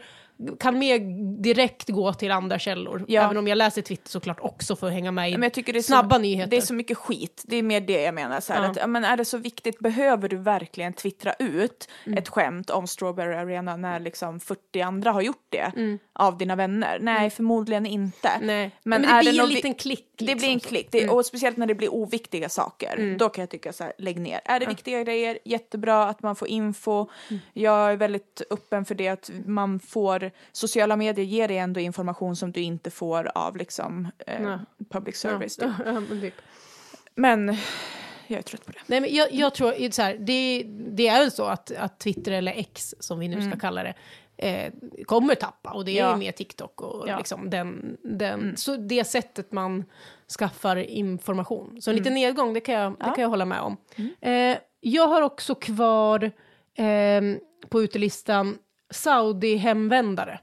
kan 0.59 0.79
mer 0.79 0.99
direkt 1.43 1.89
gå 1.89 2.13
till 2.13 2.31
andra 2.31 2.59
källor. 2.59 3.05
Ja. 3.07 3.21
Även 3.23 3.37
om 3.37 3.47
jag 3.47 3.57
läser 3.57 3.81
Twitter 3.81 4.09
såklart 4.09 4.39
också 4.41 4.75
för 4.75 4.87
att 4.87 4.93
hänga 4.93 5.11
med 5.11 5.29
i 5.29 5.33
Men 5.33 5.43
jag 5.43 5.53
tycker 5.53 5.73
det 5.73 5.79
är 5.79 5.83
snabba 5.83 6.15
så, 6.15 6.21
nyheter. 6.21 6.51
Det 6.51 6.57
är 6.57 6.61
så 6.61 6.73
mycket 6.73 6.97
skit. 6.97 7.43
Det 7.45 7.55
är 7.55 7.63
mer 7.63 7.81
det 7.81 8.01
jag 8.01 8.13
menar. 8.13 8.39
Så 8.39 8.53
här, 8.53 8.63
Ja. 8.63 8.69
att, 8.83 8.89
men 8.89 9.03
är 9.05 9.17
det 9.17 9.25
så 9.25 9.37
viktigt, 9.37 9.79
behöver 9.79 10.29
du 10.29 10.37
verkligen 10.37 10.93
twittra 10.93 11.33
ut 11.39 11.87
Mm. 12.05 12.17
ett 12.17 12.29
skämt 12.29 12.69
om 12.69 12.87
Strawberry 12.87 13.35
Arena 13.35 13.75
när 13.77 13.99
liksom 13.99 14.39
40 14.39 14.81
andra 14.81 15.11
har 15.11 15.21
gjort 15.21 15.45
det 15.49 15.71
av 16.15 16.37
dina 16.37 16.55
vänner? 16.55 16.99
Nej, 17.01 17.29
förmodligen 17.29 17.85
inte. 17.85 18.27
Mm. 18.27 18.47
Nej. 18.47 18.71
Men, 18.83 19.01
Men, 19.01 19.09
är 19.11 19.23
det 19.23 19.29
blir 19.29 19.39
det 19.41 19.47
en 19.47 19.49
liten 19.53 19.73
klick. 19.73 20.13
Det 20.17 20.35
blir 20.35 20.47
en 20.47 20.53
liksom. 20.53 20.69
klick, 20.69 20.91
det, 20.91 21.09
och 21.09 21.25
speciellt 21.25 21.57
när 21.57 21.67
det 21.67 21.75
blir 21.75 21.93
oviktiga 21.93 22.49
saker. 22.49 23.15
Då 23.19 23.29
kan 23.29 23.41
jag 23.41 23.49
tycka 23.49 23.73
så 23.73 23.83
här, 23.83 23.93
lägg 23.97 24.19
ner. 24.19 24.41
Är 24.45 24.59
det 24.59 24.65
viktiga 24.65 25.03
grejer, 25.03 25.39
jättebra 25.45 26.03
att 26.03 26.23
man 26.23 26.35
får 26.35 26.47
info. 26.47 27.07
Jag 27.53 27.91
är 27.91 27.95
väldigt 27.95 28.41
öppen 28.49 28.85
för 28.85 28.95
det 28.95 29.07
att 29.07 29.31
man 29.45 29.79
får, 29.79 30.31
sociala 30.51 30.95
medier 30.95 31.25
ger 31.25 31.47
dig 31.47 31.57
ändå 31.57 31.79
information 31.79 32.35
som 32.35 32.51
du 32.51 32.61
inte 32.61 32.91
får 32.91 33.31
av 33.35 33.57
liksom 33.57 34.07
eh, 34.27 34.41
Ja. 34.43 34.59
public 34.89 35.17
service. 35.17 35.57
typ. 35.57 35.67
Ja, 35.79 35.85
ja, 35.85 35.99
men 35.99 36.21
typ. 36.21 36.33
Men 37.15 37.57
jag 38.27 38.37
är 38.37 38.41
trött 38.41 38.65
på 38.65 38.71
det. 38.71 38.79
Nej, 38.87 39.01
men 39.01 39.13
jag, 39.15 39.33
jag 39.33 39.53
tror 39.53 39.91
så 39.91 40.01
här, 40.01 40.13
det, 40.19 40.63
det 40.67 41.07
är 41.07 41.19
väl 41.19 41.31
så 41.31 41.43
att, 41.43 41.71
att 41.71 41.99
Twitter 41.99 42.31
eller 42.31 42.51
X 42.51 42.95
som 42.99 43.19
vi 43.19 43.27
nu 43.27 43.49
ska 43.49 43.59
kalla 43.59 43.83
det 43.83 43.93
eh, 44.37 44.73
kommer 45.05 45.35
tappa 45.35 45.71
och 45.71 45.85
det 45.85 45.91
är 45.91 45.99
Mm. 46.03 46.05
Ja. 46.09 46.13
ju 46.13 46.19
mer 46.19 46.31
TikTok 46.31 46.81
och 46.81 47.09
Ja. 47.09 47.17
liksom 47.17 47.49
den, 47.49 47.97
den 48.03 48.39
Mm. 48.41 48.55
så 48.55 48.75
det 48.75 49.03
sättet 49.03 49.51
man 49.51 49.83
skaffar 50.39 50.75
information. 50.77 51.81
Så 51.81 51.89
en 51.89 51.95
liten 51.97 52.13
nedgång, 52.13 52.53
det 52.53 52.59
kan 52.59 52.75
jag, 52.75 52.81
det 52.83 52.95
Mm. 52.95 53.01
Mm. 53.01 53.15
kan 53.15 53.21
jag 53.21 53.29
hålla 53.29 53.45
med 53.45 53.59
om. 53.61 53.77
Eh, 54.21 54.57
jag 54.79 55.07
har 55.07 55.21
också 55.21 55.55
kvar 55.55 56.31
ehm, 56.75 57.39
på 57.69 57.81
utelistan 57.83 58.57
Saudi-hemvändare. 58.93 60.39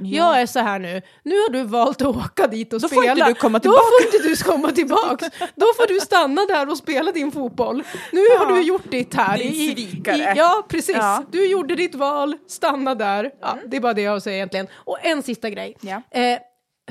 Jag 0.00 0.40
är 0.40 0.46
så 0.46 0.58
här 0.58 0.78
nu, 0.78 1.02
nu 1.22 1.34
har 1.34 1.50
du 1.52 1.62
valt 1.62 2.02
att 2.02 2.16
åka 2.16 2.46
dit 2.46 2.72
och 2.72 2.80
Då 2.80 2.88
får 2.88 2.96
spela. 3.02 3.12
inte 3.12 3.24
du 3.26 3.34
komma 3.34 3.58
Då 3.58 3.62
tillbaka. 3.62 3.82
får 3.82 4.14
inte 4.14 4.28
du 4.28 4.36
komma 4.36 4.70
tillbaka. 4.72 5.30
Då 5.54 5.66
får 5.76 5.86
du 5.88 6.00
stanna 6.00 6.46
där 6.48 6.70
och 6.70 6.76
spela 6.76 7.12
din 7.12 7.32
fotboll. 7.32 7.82
Nu 8.12 8.20
har 8.38 8.50
Ja. 8.50 8.54
du 8.56 8.62
gjort 8.62 8.90
ditt 8.90 9.14
här. 9.14 9.38
Din 9.38 9.52
I- 9.52 9.74
svikare. 9.74 10.34
Ja, 10.36 10.66
precis. 10.68 10.96
Ja. 10.96 11.16
Mm. 11.16 11.28
Du 11.30 11.46
gjorde 11.50 11.74
ditt 11.74 11.94
val, 11.94 12.36
stanna 12.48 12.94
där. 12.94 13.30
Ja, 13.40 13.58
det 13.66 13.76
är 13.76 13.80
bara 13.80 13.94
det 13.94 14.02
jag 14.02 14.10
har 14.10 14.16
att 14.16 14.22
säga 14.22 14.36
egentligen. 14.36 14.66
Och 14.74 15.04
en 15.04 15.22
sista 15.22 15.50
grej. 15.50 15.76
Eh, 16.10 16.38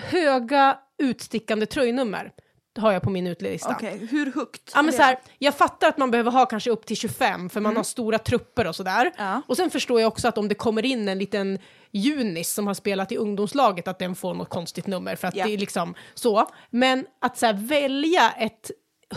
höga 0.01 0.77
utstickande 1.01 1.65
tröjnummer 1.65 2.31
har 2.79 2.91
jag 2.91 3.01
på 3.01 3.09
min 3.09 3.27
utelista. 3.27 3.69
Okej, 3.77 4.07
hur 4.11 4.31
högt? 4.35 4.71
Ja, 4.75 4.81
men 4.81 4.93
så 4.93 5.01
här, 5.01 5.19
jag 5.39 5.55
fattar 5.55 5.87
att 5.87 5.97
man 5.97 6.11
behöver 6.11 6.31
ha 6.31 6.45
kanske 6.45 6.69
upp 6.69 6.85
till 6.85 6.97
25 6.97 7.49
för 7.49 7.59
man 7.59 7.77
har 7.77 7.83
stora 7.83 8.17
trupper 8.17 8.67
och 8.67 8.75
sådär. 8.75 9.01
Mm. 9.01 9.13
Ja. 9.17 9.41
Och 9.47 9.57
sen 9.57 9.69
förstår 9.69 10.01
jag 10.01 10.07
också 10.07 10.27
att 10.27 10.37
om 10.37 10.47
det 10.47 10.55
kommer 10.55 10.85
in 10.85 11.07
en 11.09 11.19
liten 11.19 11.59
junis 11.91 12.53
som 12.53 12.67
har 12.67 12.73
spelat 12.73 13.11
i 13.11 13.17
ungdomslaget 13.17 13.87
att 13.87 13.99
den 13.99 14.15
får 14.15 14.33
något 14.33 14.49
konstigt 14.49 14.87
nummer 14.87 15.15
för 15.15 15.27
att 15.27 15.35
Ja. 15.35 15.45
det 15.45 15.53
är 15.53 15.57
liksom 15.57 15.93
så. 16.13 16.47
Men 16.69 17.05
att 17.19 17.37
så 17.37 17.45
här, 17.45 17.53
välja 17.53 18.31
ett 18.31 18.71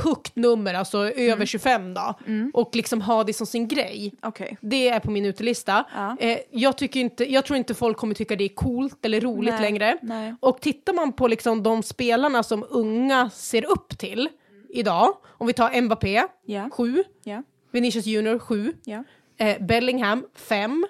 högt 0.04 0.36
nummer, 0.36 0.74
alltså 0.74 0.98
över 1.12 1.46
25 1.46 1.94
då, 1.94 2.14
och 2.54 2.70
liksom 2.76 3.00
ha 3.00 3.24
det 3.24 3.32
som 3.32 3.46
sin 3.46 3.68
grej. 3.68 4.14
Okej. 4.22 4.56
Det 4.60 4.88
är 4.88 5.00
på 5.00 5.10
min 5.10 5.24
utelista. 5.24 5.84
Ja. 5.94 6.16
Eh, 6.20 6.38
jag, 6.50 6.78
tycker 6.78 7.00
inte, 7.00 7.32
jag 7.32 7.44
tror 7.44 7.56
inte 7.56 7.74
folk 7.74 7.96
kommer 7.96 8.14
tycka 8.14 8.36
det 8.36 8.44
är 8.44 8.48
coolt 8.54 9.04
eller 9.04 9.20
roligt 9.20 9.52
Nej, 9.54 9.62
längre. 9.62 9.98
nej. 10.02 10.34
Och 10.40 10.60
tittar 10.60 10.92
man 10.92 11.12
på 11.12 11.28
liksom 11.28 11.62
de 11.62 11.82
spelarna 11.82 12.42
som 12.42 12.64
unga 12.70 13.30
ser 13.30 13.64
upp 13.64 13.98
till 13.98 14.28
idag, 14.68 15.16
om 15.28 15.46
vi 15.46 15.52
tar 15.52 15.80
Mbappé, 15.80 16.22
Ja. 16.46 16.68
7, 16.72 17.04
Ja. 17.24 17.42
Vinicius 17.72 18.06
Junior 18.06 18.38
7, 18.38 18.72
ja. 18.84 19.04
eh, 19.38 19.62
Bellingham 19.62 20.24
5. 20.34 20.86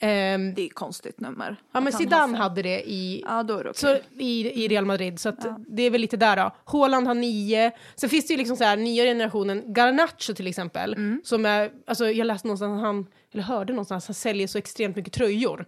Ehm, 0.00 0.54
Det 0.54 0.62
är 0.62 0.66
ett 0.66 0.74
konstigt 0.74 1.20
nummer. 1.20 1.56
ja 1.72 1.80
men 1.80 1.92
Zidane 1.92 2.22
fem. 2.22 2.34
hade 2.34 2.62
det 2.62 2.90
i, 2.90 3.22
Ja, 3.26 3.42
det 3.42 3.54
okej. 3.54 3.72
så, 3.74 3.96
i, 4.18 4.64
i 4.64 4.68
Real 4.68 4.84
Madrid, 4.84 5.20
så 5.20 5.28
att 5.28 5.46
det 5.68 5.82
är 5.82 5.90
väl 5.90 6.00
lite 6.00 6.16
där 6.16 6.36
då. 6.36 6.50
Haaland 6.64 7.06
har 7.06 7.14
9. 7.14 7.70
Sen 7.96 8.10
finns 8.10 8.26
det 8.26 8.32
ju 8.34 8.38
liksom 8.38 8.56
så 8.56 8.64
här 8.64 8.76
nya 8.76 9.04
generationen, 9.04 9.72
Garnacho 9.74 10.34
till 10.34 10.46
exempel, 10.46 10.92
Mm. 10.94 11.20
som 11.24 11.46
är, 11.46 11.70
alltså 11.86 12.10
jag 12.10 12.26
läste 12.26 12.48
någonstans 12.48 12.80
han, 12.82 13.06
eller 13.32 13.42
hörde 13.42 13.72
någonstans, 13.72 14.06
han 14.08 14.14
säljer 14.14 14.46
så 14.46 14.58
extremt 14.58 14.96
mycket 14.96 15.12
tröjor. 15.12 15.64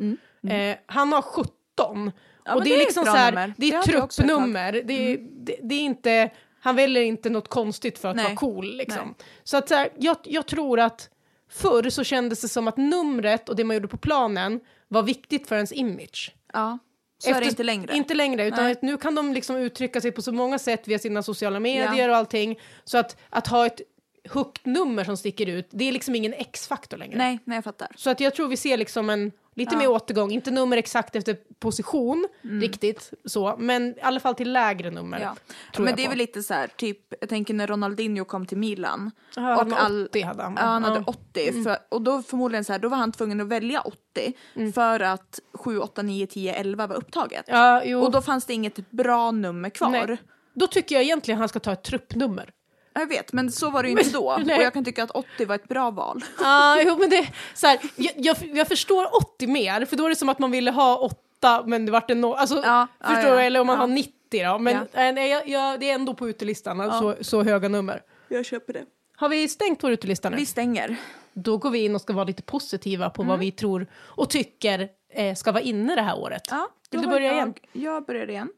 Eh, 0.48 0.76
han 0.86 1.12
har 1.12 1.22
17. 1.22 1.50
Mm. 1.96 2.10
Ja, 2.44 2.54
och 2.54 2.64
det 2.64 2.70
det 2.70 2.74
är 2.74 2.78
liksom 2.78 3.04
så 3.04 3.10
här, 3.10 3.54
det 3.56 3.66
är 3.66 3.72
Det 3.72 3.82
truppnummer. 3.82 4.72
Det, 4.72 5.12
är- 5.12 5.18
det, 5.30 5.56
det 5.62 5.74
är 5.74 5.80
inte, 5.82 6.30
han 6.60 6.76
väljer 6.76 7.02
inte 7.02 7.30
något 7.30 7.48
konstigt 7.48 7.98
för 7.98 8.08
att 8.08 8.16
Nej. 8.16 8.24
vara 8.24 8.36
cool 8.36 8.76
liksom. 8.76 9.02
Nej. 9.18 9.26
Så 9.44 9.56
att 9.56 9.68
så 9.68 9.74
här, 9.74 9.88
jag, 9.98 10.16
jag 10.24 10.46
tror 10.46 10.80
att 10.80 11.08
förr 11.50 11.90
så 11.90 12.04
kändes 12.04 12.40
det 12.40 12.48
som 12.48 12.68
att 12.68 12.76
numret 12.76 13.48
och 13.48 13.56
det 13.56 13.64
man 13.64 13.76
gjorde 13.76 13.88
på 13.88 13.96
planen 13.96 14.60
var 14.88 15.02
viktigt 15.02 15.48
för 15.48 15.56
ens 15.56 15.72
image. 15.72 16.34
Ja. 16.52 16.78
Så 17.18 17.28
är 17.30 17.32
det 17.34 17.38
Efter- 17.38 17.48
inte 17.50 17.62
längre. 17.62 17.96
Inte 17.96 18.14
längre, 18.14 18.46
utan 18.46 18.74
nu 18.82 18.96
kan 18.96 19.14
de 19.14 19.32
liksom 19.32 19.56
uttrycka 19.56 20.00
sig 20.00 20.12
på 20.12 20.22
så 20.22 20.32
många 20.32 20.58
sätt 20.58 20.88
via 20.88 20.98
sina 20.98 21.22
sociala 21.22 21.60
medier 21.60 21.98
Ja. 22.08 22.10
och 22.10 22.16
allting. 22.16 22.58
Så 22.84 22.98
att, 22.98 23.16
att 23.30 23.46
ha 23.46 23.66
ett 23.66 23.80
högt 24.24 24.66
nummer 24.66 25.04
som 25.04 25.16
sticker 25.16 25.46
ut, 25.46 25.68
det 25.70 25.88
är 25.88 25.92
liksom 25.92 26.14
ingen 26.14 26.32
X-faktor 26.34 26.96
längre. 26.96 27.18
Nej, 27.18 27.38
nej 27.44 27.56
jag 27.56 27.64
fattar. 27.64 27.88
Så 27.96 28.10
att 28.10 28.20
jag 28.20 28.34
tror 28.34 28.48
vi 28.48 28.56
ser 28.56 28.76
liksom 28.76 29.10
en 29.10 29.32
lite 29.60 29.74
Ja. 29.74 29.78
mer 29.78 29.90
återgång, 29.90 30.30
inte 30.30 30.50
nummer 30.50 30.76
exakt 30.76 31.16
efter 31.16 31.36
position 31.58 32.28
riktigt 32.42 33.12
så, 33.24 33.56
men 33.58 33.88
i 33.98 34.00
alla 34.02 34.20
fall 34.20 34.34
till 34.34 34.52
lägre 34.52 34.90
nummer. 34.90 35.16
Mm. 35.20 35.28
Ja. 35.76 35.82
Men 35.82 35.96
det 35.96 36.04
är 36.04 36.08
väl 36.08 36.18
lite 36.18 36.42
så 36.42 36.54
här, 36.54 36.66
typ, 36.76 37.14
jag 37.20 37.28
tänker 37.28 37.54
när 37.54 37.66
Ronaldinho 37.66 38.24
kom 38.24 38.46
till 38.46 38.58
Milan. 38.58 39.10
Ja, 39.36 39.42
han 39.42 39.72
hade 39.72 40.04
80 40.04 40.20
hade 40.22 40.42
han? 40.42 40.54
Ja, 40.56 40.62
han 40.62 40.84
hade 40.84 40.94
Ja. 40.94 40.96
Mm. 40.96 41.04
80. 41.08 41.62
För, 41.64 41.76
och 41.88 42.02
då 42.02 42.22
förmodligen 42.22 42.64
så 42.64 42.72
här, 42.72 42.80
då 42.80 42.88
var 42.88 42.96
han 42.96 43.12
tvungen 43.12 43.40
att 43.40 43.48
välja 43.48 43.80
80 43.80 44.32
för 44.74 45.00
att 45.00 45.40
7, 45.54 45.78
8, 45.78 46.02
9, 46.02 46.26
10, 46.26 46.54
11 46.54 46.86
var 46.86 46.96
upptaget. 46.96 47.44
Ja. 47.48 47.96
Och 47.96 48.10
då 48.10 48.22
fanns 48.22 48.44
det 48.44 48.52
inget 48.54 48.90
bra 48.90 49.30
nummer 49.30 49.70
kvar. 49.70 49.90
Nej. 49.90 50.16
Då 50.54 50.66
tycker 50.66 50.94
jag 50.94 51.04
egentligen 51.04 51.38
han 51.40 51.48
ska 51.48 51.60
ta 51.60 51.72
ett 51.72 51.82
truppnummer. 51.82 52.50
Jag 52.92 53.06
vet, 53.08 53.32
men 53.32 53.52
så 53.52 53.70
var 53.70 53.82
det 53.82 53.88
ju 53.88 53.98
inte 53.98 54.10
då. 54.10 54.36
Nej. 54.44 54.56
Och 54.58 54.62
jag 54.62 54.72
kan 54.72 54.84
tycka 54.84 55.02
att 55.04 55.10
80 55.10 55.44
var 55.44 55.54
ett 55.54 55.68
bra 55.68 55.90
val. 55.90 56.24
Ja, 56.40 56.82
jo 56.86 56.96
men 56.98 57.10
det, 57.10 57.28
så 57.54 57.66
här, 57.66 57.78
jag, 57.96 58.12
jag, 58.16 58.36
jag 58.54 58.68
förstår 58.68 59.16
80 59.16 59.46
mer, 59.46 59.84
för 59.84 59.96
då 59.96 60.04
är 60.04 60.08
det 60.08 60.16
som 60.16 60.28
att 60.28 60.38
man 60.38 60.50
ville 60.50 60.70
ha 60.70 60.96
8 60.96 61.62
men 61.66 61.86
det 61.86 61.92
vart 61.92 62.10
en 62.10 62.20
noll. 62.20 62.36
Alltså, 62.36 62.60
Ja, 62.64 62.86
förstår 63.00 63.30
ja, 63.30 63.34
du? 63.36 63.40
Eller 63.42 63.60
om 63.60 63.66
man 63.66 63.76
ja. 63.76 63.80
har 63.80 63.86
90 63.88 64.12
då. 64.44 64.58
Men 64.58 64.86
Ja. 64.92 65.06
äh, 65.08 65.12
nej, 65.14 65.30
jag, 65.30 65.48
jag, 65.48 65.80
det 65.80 65.90
är 65.90 65.94
ändå 65.94 66.14
på 66.14 66.28
utelistan, 66.28 66.80
alltså, 66.80 67.16
så, 67.18 67.24
så 67.24 67.42
höga 67.42 67.68
nummer. 67.68 68.02
Jag 68.28 68.46
köper 68.46 68.72
det. 68.72 68.84
Har 69.16 69.28
vi 69.28 69.48
stängt 69.48 69.84
vår 69.84 69.90
utelista 69.92 70.30
nu? 70.30 70.36
Vi 70.36 70.46
stänger. 70.46 70.96
Då 71.32 71.56
går 71.56 71.70
vi 71.70 71.84
in 71.84 71.94
och 71.94 72.00
ska 72.00 72.12
vara 72.12 72.24
lite 72.24 72.42
positiva 72.42 73.10
på 73.10 73.22
vad 73.22 73.28
Mm. 73.34 73.40
vi 73.40 73.50
tror 73.52 73.86
och 73.94 74.30
tycker 74.30 74.88
eh, 75.14 75.34
ska 75.34 75.52
vara 75.52 75.62
inne 75.62 75.94
det 75.94 76.02
här 76.02 76.18
året. 76.18 76.42
Ja, 76.50 76.68
Vill 76.90 77.00
du 77.02 77.06
börja 77.08 77.26
jag, 77.26 77.34
igen? 77.34 77.54
Jag 77.72 78.04
börjar 78.06 78.30
igen. 78.30 78.48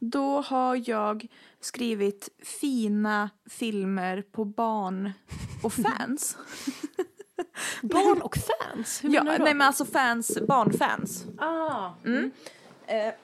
Då 0.00 0.40
har 0.40 0.82
jag 0.90 1.26
skrivit 1.60 2.28
fina 2.60 3.30
filmer 3.50 4.22
på 4.22 4.44
barn 4.44 5.12
och 5.62 5.72
fans. 5.72 6.36
Barn 7.82 8.22
och 8.22 8.36
fans? 8.36 9.04
Hur 9.04 9.14
ja, 9.14 9.22
menar 9.22 9.32
du 9.32 9.38
då? 9.38 9.44
nej 9.44 9.54
men 9.54 9.66
alltså 9.66 9.84
fans, 9.84 10.38
barnfans. 10.48 11.24
ah. 11.38 11.90
Eh, 12.86 13.14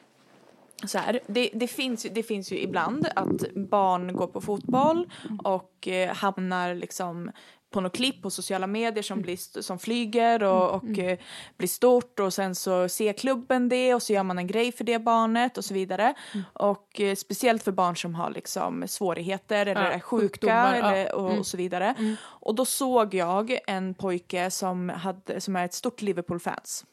så 0.84 0.98
här, 0.98 1.20
det, 1.26 1.50
det, 1.54 1.68
finns, 1.68 2.02
det 2.02 2.22
finns 2.22 2.52
ju 2.52 2.58
ibland 2.58 3.08
att 3.16 3.54
barn 3.54 4.16
går 4.16 4.26
på 4.26 4.40
fotboll 4.40 5.10
och 5.44 5.88
eh, 5.88 6.14
hamnar 6.14 6.74
liksom 6.74 7.30
på 7.76 7.80
något 7.80 7.96
klipp 7.96 8.22
på 8.22 8.30
sociala 8.30 8.66
medier 8.66 9.02
som, 9.02 9.22
blir, 9.22 9.34
st- 9.34 9.62
som 9.62 9.78
flyger 9.78 10.42
och, 10.42 10.70
och 10.74 10.98
eh, 10.98 11.18
blir 11.56 11.68
stort 11.68 12.20
och 12.20 12.34
sen 12.34 12.54
så 12.54 12.88
ser 12.88 13.12
klubben 13.12 13.68
det 13.68 13.94
och 13.94 14.02
så 14.02 14.12
gör 14.12 14.22
man 14.22 14.38
en 14.38 14.46
grej 14.46 14.72
för 14.72 14.84
det 14.84 14.98
barnet 14.98 15.58
och 15.58 15.64
så 15.64 15.74
vidare. 15.74 16.14
Och 16.52 17.00
eh, 17.00 17.14
speciellt 17.14 17.62
för 17.62 17.72
barn 17.72 17.96
som 17.96 18.14
har 18.14 18.30
liksom 18.30 18.88
svårigheter 18.88 19.66
eller 19.66 19.84
Ja, 19.84 19.90
är 19.92 20.00
sjuka 20.00 20.22
sjukdomar, 20.22 20.76
ja. 20.78 20.92
eller, 20.94 21.14
och, 21.14 21.38
och 21.38 21.46
så 21.46 21.56
vidare. 21.56 21.94
Och 22.24 22.54
då 22.54 22.64
såg 22.64 23.14
jag 23.14 23.58
en 23.66 23.94
pojke 23.94 24.50
som, 24.50 24.88
hade, 24.88 25.40
som 25.40 25.56
är 25.56 25.64
ett 25.64 25.74
stort 25.74 26.02
Liverpool-fans. 26.02 26.84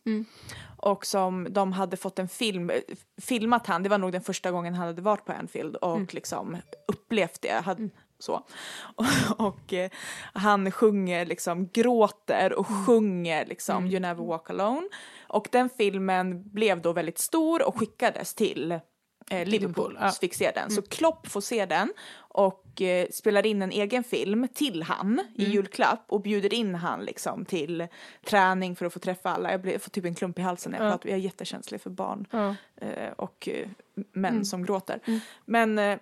Och 0.77 1.05
som 1.05 1.47
de 1.49 1.73
hade 1.73 1.97
fått 1.97 2.19
en 2.19 2.27
film, 2.27 2.71
filmat 3.21 3.67
han, 3.67 3.83
det 3.83 3.89
var 3.89 3.97
nog 3.97 4.11
den 4.11 4.21
första 4.21 4.51
gången 4.51 4.73
han 4.73 4.87
hade 4.87 5.01
varit 5.01 5.25
på 5.25 5.31
Anfield 5.31 5.75
och 5.75 6.13
liksom 6.13 6.57
upplevt 6.87 7.41
det. 7.41 7.61
Hade, 7.65 7.89
så. 8.19 8.45
Och, 8.95 9.05
och 9.47 9.73
eh, 9.73 9.89
han 10.33 10.71
sjunger, 10.71 11.25
liksom 11.25 11.67
gråter 11.67 12.53
och 12.53 12.67
sjunger 12.67 13.45
liksom 13.45 13.87
You 13.87 13.99
never 13.99 14.23
walk 14.23 14.49
alone. 14.49 14.87
Och 15.27 15.47
den 15.51 15.69
filmen 15.69 16.49
blev 16.49 16.81
då 16.81 16.93
väldigt 16.93 17.17
stor 17.17 17.67
och 17.67 17.79
skickades 17.79 18.33
till 18.33 18.79
eh, 19.29 19.45
Liverpool, 19.45 19.97
ja. 20.01 20.11
så 20.11 20.19
fick 20.19 20.33
se 20.33 20.51
den. 20.51 20.71
Så 20.71 20.81
Klopp 20.81 21.27
får 21.27 21.41
se 21.41 21.65
den 21.65 21.93
och 22.15 22.81
eh, 22.81 23.07
spelar 23.11 23.45
in 23.45 23.61
en 23.61 23.71
egen 23.71 24.03
film 24.03 24.47
till 24.53 24.83
han 24.83 25.21
i 25.35 25.43
julklapp 25.43 26.05
och 26.07 26.21
bjuder 26.21 26.53
in 26.53 26.75
han 26.75 27.05
liksom 27.05 27.45
till 27.45 27.87
träning 28.25 28.75
för 28.75 28.85
att 28.85 28.93
få 28.93 28.99
träffa 28.99 29.29
alla. 29.29 29.51
Jag, 29.51 29.61
blir, 29.61 29.71
jag 29.71 29.81
får 29.81 29.91
typ 29.91 30.05
en 30.05 30.15
klump 30.15 30.39
i 30.39 30.41
halsen 30.41 30.71
när 30.71 30.79
jag 30.79 30.91
pratar. 30.91 31.09
Jag 31.09 31.19
är 31.19 31.23
jättekänslig 31.23 31.81
för 31.81 31.89
barn 31.89 32.27
eh, 32.81 33.11
och 33.15 33.49
eh, 33.51 33.67
män 34.11 34.45
som 34.45 34.65
gråter. 34.65 34.99
Men 35.45 35.79
eh, 35.79 35.97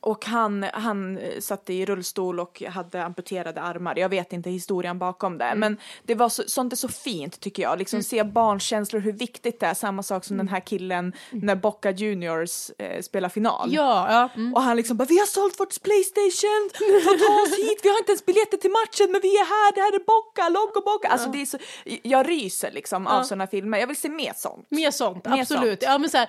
och 0.00 0.24
han, 0.24 0.66
han 0.72 1.18
eh, 1.18 1.40
satt 1.40 1.70
i 1.70 1.86
rullstol 1.86 2.40
och 2.40 2.62
hade 2.62 3.04
amputerade 3.04 3.60
armar. 3.60 3.98
Jag 3.98 4.08
vet 4.08 4.32
inte 4.32 4.50
historien 4.50 4.98
bakom 4.98 5.38
det. 5.38 5.52
Men 5.56 5.76
det 6.02 6.14
var 6.14 6.28
så, 6.28 6.42
sånt 6.46 6.72
är 6.72 6.76
så 6.76 6.88
fint 6.88 7.40
tycker 7.40 7.62
jag. 7.62 7.78
Liksom 7.78 8.02
se 8.02 8.24
barnkänslor, 8.24 9.00
hur 9.00 9.12
viktigt 9.12 9.60
det 9.60 9.66
är. 9.66 9.74
Samma 9.74 10.02
sak 10.02 10.24
som 10.24 10.36
den 10.36 10.48
här 10.48 10.60
killen 10.60 11.12
när 11.30 11.56
Boca 11.56 11.90
Juniors 11.90 12.70
eh, 12.78 13.02
spelar 13.02 13.28
final. 13.28 13.68
Ja, 13.72 14.06
ja. 14.12 14.28
Mm. 14.34 14.54
Och 14.54 14.62
han 14.62 14.76
liksom 14.76 14.96
bara, 14.96 15.04
vi 15.04 15.18
har 15.18 15.26
sålt 15.26 15.60
vårt 15.60 15.82
Playstation, 15.82 16.70
få 17.04 17.26
ta 17.26 17.42
oss 17.42 17.58
hit, 17.58 17.80
vi 17.82 17.88
har 17.88 17.98
inte 17.98 18.12
ens 18.12 18.26
biljetter 18.26 18.56
till 18.56 18.70
matchen 18.70 19.12
men 19.12 19.20
vi 19.20 19.36
är 19.36 19.44
här, 19.44 19.74
det 19.74 19.80
här 19.80 19.94
är 19.94 20.04
Boca, 20.04 20.48
Loco 20.48 20.80
Boca. 20.80 21.08
Alltså 21.08 21.28
det 21.28 21.42
är 21.42 21.46
så, 21.46 21.58
jag 22.02 22.28
ryser 22.28 22.70
liksom 22.70 23.06
av 23.06 23.22
sådana 23.22 23.46
filmer, 23.46 23.78
jag 23.78 23.86
vill 23.86 23.96
se 23.96 24.08
mer 24.08 24.32
sånt. 24.36 24.70
Mer 24.70 24.90
sånt, 24.90 25.24
Mer 25.24 25.40
absolut. 25.40 25.82
sånt. 25.82 25.82
Ja, 25.82 25.98
men 25.98 26.10
så 26.10 26.16
här, 26.16 26.28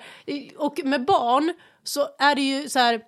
och 0.56 0.80
med 0.84 1.04
barn 1.04 1.52
så 1.84 2.08
är 2.18 2.34
det 2.34 2.42
ju 2.42 2.68
så 2.68 2.78
här, 2.78 3.00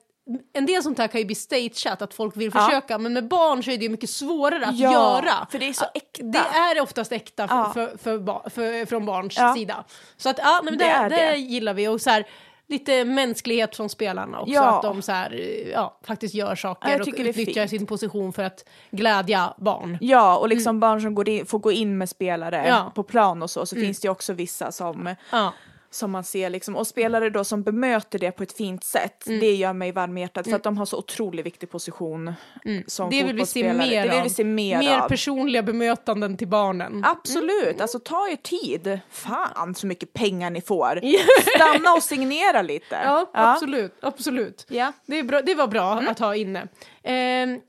en 0.53 0.66
del 0.66 0.83
sånt 0.83 0.99
här 0.99 1.09
kan 1.09 1.20
ju 1.20 1.25
bli 1.25 1.35
stageat, 1.35 2.03
att 2.03 2.14
folk 2.14 2.37
vill 2.37 2.51
Ja. 2.55 2.61
försöka, 2.66 2.99
men 2.99 3.12
med 3.12 3.29
barn 3.29 3.62
så 3.62 3.70
är 3.70 3.79
det 3.79 3.89
mycket 3.89 4.11
svårare 4.11 4.66
att 4.66 4.79
Ja, 4.79 4.93
göra. 4.93 5.47
för 5.51 5.59
det 5.59 5.68
är 5.68 5.73
så 5.73 5.85
äkta. 5.95 6.23
Det 6.23 6.39
är 6.39 6.81
oftast 6.83 7.12
äkta 7.12 7.47
Ja. 7.51 7.70
för, 7.75 7.97
för, 7.97 8.51
för, 8.51 8.87
från 8.87 9.07
barns 9.07 9.39
sida. 9.57 9.85
Så 10.16 10.29
att, 10.29 10.39
ja, 10.39 10.61
men 10.64 10.79
det, 10.79 10.85
Det 10.85 11.09
det, 11.09 11.20
är 11.20 11.31
det. 11.33 11.37
gillar 11.37 11.75
vi. 11.75 11.89
Och 11.89 12.01
så 12.01 12.11
här, 12.11 12.27
lite 12.68 13.05
mänsklighet 13.05 13.77
från 13.77 13.89
spelarna 13.89 14.41
också, 14.41 14.53
Ja. 14.55 14.77
att 14.77 14.83
de 14.83 15.03
så 15.03 15.12
här, 15.12 15.62
ja, 15.73 15.99
faktiskt 16.07 16.35
gör 16.35 16.55
saker 16.55 17.01
och 17.01 17.09
utnyttjar 17.09 17.66
sin 17.66 17.87
position 17.87 18.33
för 18.33 18.43
att 18.43 18.64
glädja 18.91 19.55
barn. 19.59 19.99
Ja, 20.01 20.37
och 20.39 20.49
liksom 20.49 20.81
barn 20.81 21.01
som 21.01 21.14
går 21.14 21.29
in, 21.29 21.47
får 21.47 21.59
gå 21.59 21.73
in 21.73 21.99
med 21.99 22.09
spelare 22.09 22.57
Mm. 22.59 22.68
Ja. 22.68 22.93
på 22.95 23.03
plan 23.03 23.43
och 23.43 23.51
så, 23.51 23.66
så 23.66 23.77
finns 23.77 24.01
det 24.01 24.09
också 24.09 24.33
vissa 24.33 24.73
som. 24.73 25.14
Som 25.95 26.11
man 26.11 26.24
ser 26.24 26.51
liksom, 26.51 26.76
och 26.76 26.86
spelare 26.86 27.30
då 27.30 27.45
som 27.45 27.62
bemöter 27.62 28.18
det 28.18 28.30
på 28.32 28.43
ett 28.43 28.53
fint 28.57 28.84
sätt, 28.84 29.26
Mm. 29.26 29.40
det 29.40 29.55
gör 29.55 29.72
mig 29.72 29.93
varm 29.93 30.18
i 30.18 30.20
hjärtat 30.20 30.45
för 30.49 30.57
att 30.57 30.62
de 30.62 30.78
har 30.78 30.86
så 30.86 30.99
otroligt 30.99 31.47
viktig 31.47 31.70
position 31.70 32.34
som 32.86 33.11
Det 33.11 33.22
vill 33.22 33.36
vi 33.36 33.47
se 33.47 33.61
fotbollsspelare. 33.62 34.03
mer 34.03 34.07
Det 34.09 34.14
vill 34.14 34.22
vi 34.22 34.30
se 34.30 34.45
mer, 34.45 34.78
mer 34.78 34.99
av. 34.99 35.09
personliga 35.09 35.62
bemötanden 35.62 36.36
till 36.36 36.49
barnen. 36.49 37.05
Absolut, 37.07 37.80
alltså 37.80 37.99
ta 37.99 38.28
er 38.28 38.36
tid. 38.36 39.01
Fan 39.11 39.74
så 39.74 39.86
mycket 39.86 40.12
pengar 40.12 40.51
ni 40.51 40.61
får. 40.61 41.01
Stanna 41.57 41.93
och 41.97 42.03
signera 42.03 42.62
lite. 42.62 43.01
Ja, 43.05 43.30
absolut. 43.32 43.95
absolut. 44.03 44.66
Ja. 44.68 44.93
Det, 45.07 45.18
är 45.18 45.22
bra, 45.22 45.43
det 45.43 45.55
var 45.55 45.66
bra 45.66 45.93
att 46.09 46.18
ha 46.18 46.36
inne. 46.36 46.68
Ehm, 47.03 47.61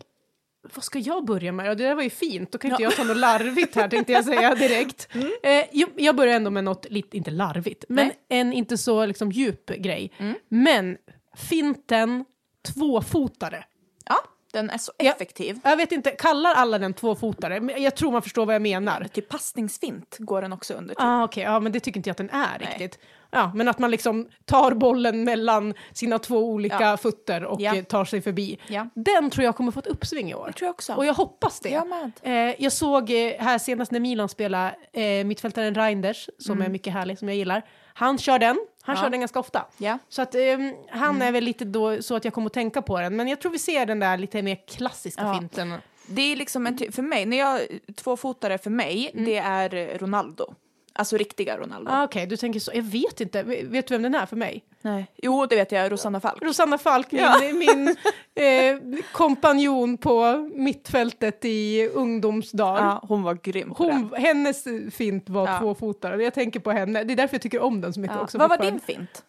vad 0.76 0.84
ska 0.84 1.00
jag 1.00 1.26
börja 1.26 1.52
med? 1.52 1.66
Ja, 1.66 1.76
det 1.76 1.84
där 1.84 1.96
var 1.96 2.04
ju 2.04 2.10
fint, 2.10 2.52
då 2.52 2.58
kan 2.58 2.72
inte 2.72 2.84
jag 2.84 2.96
ta 2.96 3.04
något 3.04 3.18
larvigt 3.18 3.76
här 3.76 3.88
tänkte 3.90 4.14
jag 4.14 4.26
säga 4.26 4.56
direkt. 4.56 5.08
Eh, 5.44 5.66
jag, 5.72 5.90
jag 5.96 6.16
börjar 6.16 6.36
ändå 6.36 6.52
med 6.52 6.64
något, 6.64 6.86
lite, 6.90 7.18
inte 7.18 7.32
larvigt, 7.32 7.86
men 7.90 8.08
Nej. 8.08 8.40
en 8.40 8.54
inte 8.54 8.78
så 8.78 9.06
liksom, 9.06 9.32
djup 9.32 9.70
grej. 9.70 10.12
Men 10.50 10.98
finten 11.36 12.26
tvåfotare. 12.74 13.64
Ja. 14.06 14.16
Den 14.54 14.70
är 14.70 14.78
så 14.78 14.92
effektiv. 14.98 15.60
Jag 15.64 15.78
vet 15.78 15.92
inte, 15.92 16.12
kallar 16.12 16.54
alla 16.54 16.78
den 16.80 16.94
tvåfotare? 16.94 17.60
Men 17.60 17.82
Jag 17.84 17.96
tror 17.96 18.12
man 18.12 18.22
förstår 18.22 18.46
vad 18.46 18.56
jag 18.56 18.62
menar. 18.62 19.08
Typ 19.14 19.30
passningsfint 19.30 20.16
går 20.20 20.42
den 20.42 20.54
också 20.54 20.74
under. 20.74 20.96
Typ. 20.96 21.04
Ah, 21.04 21.24
Okej, 21.24 21.44
ja 21.44 21.60
men 21.60 21.72
det 21.72 21.80
tycker 21.80 22.00
inte 22.00 22.10
jag 22.10 22.12
att 22.12 22.18
den 22.18 22.30
är 22.30 22.60
riktigt. 22.60 23.00
Ja, 23.32 23.52
men 23.56 23.68
att 23.68 23.80
man 23.80 23.92
liksom 23.92 24.28
tar 24.46 24.72
bollen 24.72 25.24
mellan 25.24 25.74
sina 25.94 26.20
två 26.20 26.38
olika 26.38 26.78
Ja. 26.82 26.98
fötter 26.98 27.44
och 27.46 27.62
Ja. 27.62 27.84
tar 27.84 28.06
sig 28.06 28.22
förbi. 28.22 28.60
Ja. 28.68 28.88
Den 28.96 29.30
tror 29.30 29.46
jag 29.46 29.56
kommer 29.56 29.72
få 29.72 29.80
ett 29.80 29.88
uppsving 29.88 30.32
i 30.32 30.36
år. 30.36 30.48
Det 30.48 30.54
tror 30.54 30.66
jag 30.68 30.74
också. 30.74 30.94
Och 30.94 31.06
jag 31.06 31.14
hoppas 31.14 31.60
det. 31.60 31.70
Jag. 31.70 32.12
Eh, 32.22 32.56
jag 32.64 32.72
såg 32.72 33.10
eh, 33.10 33.34
här 33.40 33.58
senast 33.58 33.92
när 33.92 34.00
Milan 34.00 34.30
spelade 34.30 34.76
eh, 34.94 35.26
mittfältaren 35.26 35.76
Reinders, 35.76 36.30
som 36.38 36.62
är 36.62 36.70
mycket 36.70 36.94
härlig, 36.94 37.20
som 37.20 37.28
jag 37.28 37.38
gillar. 37.38 37.62
Han 37.94 38.18
kör 38.18 38.40
den, 38.40 38.58
han 38.86 38.94
Mm. 38.96 39.02
Ja. 39.02 39.06
kör 39.06 39.10
den 39.10 39.20
ganska 39.20 39.40
ofta. 39.40 39.66
Ja. 39.78 39.98
Så 40.10 40.22
att, 40.22 40.36
ehm, 40.36 40.74
han 40.90 41.22
är 41.22 41.32
väl 41.32 41.44
lite 41.44 41.66
då 41.66 42.02
så 42.02 42.16
att 42.16 42.26
jag 42.26 42.34
kommer 42.34 42.48
att 42.48 42.54
tänka 42.54 42.82
på 42.82 43.00
den. 43.00 43.16
Men 43.16 43.28
jag 43.28 43.40
tror 43.42 43.52
vi 43.52 43.60
ser 43.60 43.86
den 43.86 44.00
där 44.00 44.18
lite 44.18 44.42
mer 44.42 44.58
klassiska 44.68 45.22
Ja. 45.22 45.34
finten. 45.40 45.74
Det 46.08 46.22
är 46.22 46.36
liksom 46.36 46.68
en 46.68 46.78
för 46.92 47.02
mig, 47.02 47.26
när 47.26 47.38
jag, 47.38 47.60
tvåfotare 47.96 48.58
för 48.58 48.70
mig, 48.70 49.12
det 49.14 49.38
är 49.38 49.98
Ronaldo. 49.98 50.54
Alltså 50.96 51.18
riktiga 51.18 51.58
Ronaldo. 51.58 51.92
Ah, 51.92 52.04
Okej, 52.04 52.26
du 52.28 52.38
tänker 52.38 52.60
så. 52.60 52.72
Jag 52.76 52.84
vet 52.84 53.22
inte. 53.22 53.44
Vet 53.44 53.88
du 53.88 53.94
vem 53.94 54.02
den 54.02 54.16
är 54.16 54.26
för 54.26 54.36
mig? 54.36 54.64
Nej. 54.82 55.06
Jo, 55.18 55.46
det 55.46 55.56
vet 55.56 55.72
jag, 55.72 55.92
Rosanna 55.92 56.20
Falk. 56.20 56.44
Rosanna 56.44 56.78
Falk, 56.78 57.12
min, 57.12 57.22
Ja. 57.22 57.40
min 57.54 57.88
eh, 58.36 59.04
kompanjon 59.12 59.98
på 59.98 60.38
mittfältet 60.56 61.46
i 61.46 61.88
ungdomsdagar. 61.88 62.84
Ja, 62.86 63.06
hon 63.08 63.24
var 63.24 63.38
grym 63.44 63.74
på 63.74 63.84
Hon, 63.84 64.14
hennes 64.18 64.64
fint 64.92 65.30
var 65.30 65.48
Ja. 65.48 65.60
tvåfotare. 65.60 66.24
Jag 66.24 66.34
tänker 66.34 66.60
på 66.60 66.72
henne. 66.72 67.04
Det 67.04 67.14
är 67.14 67.18
därför 67.18 67.36
jag 67.36 67.42
tycker 67.42 67.60
om 67.62 67.82
den 67.82 67.94
så 67.94 67.98
det. 67.98 68.02
mycket 68.02 68.18
Ja. 68.18 68.24
också. 68.24 68.38
Vad 68.38 68.50
var 68.50 68.58
din 68.58 68.80
fint? 68.80 69.24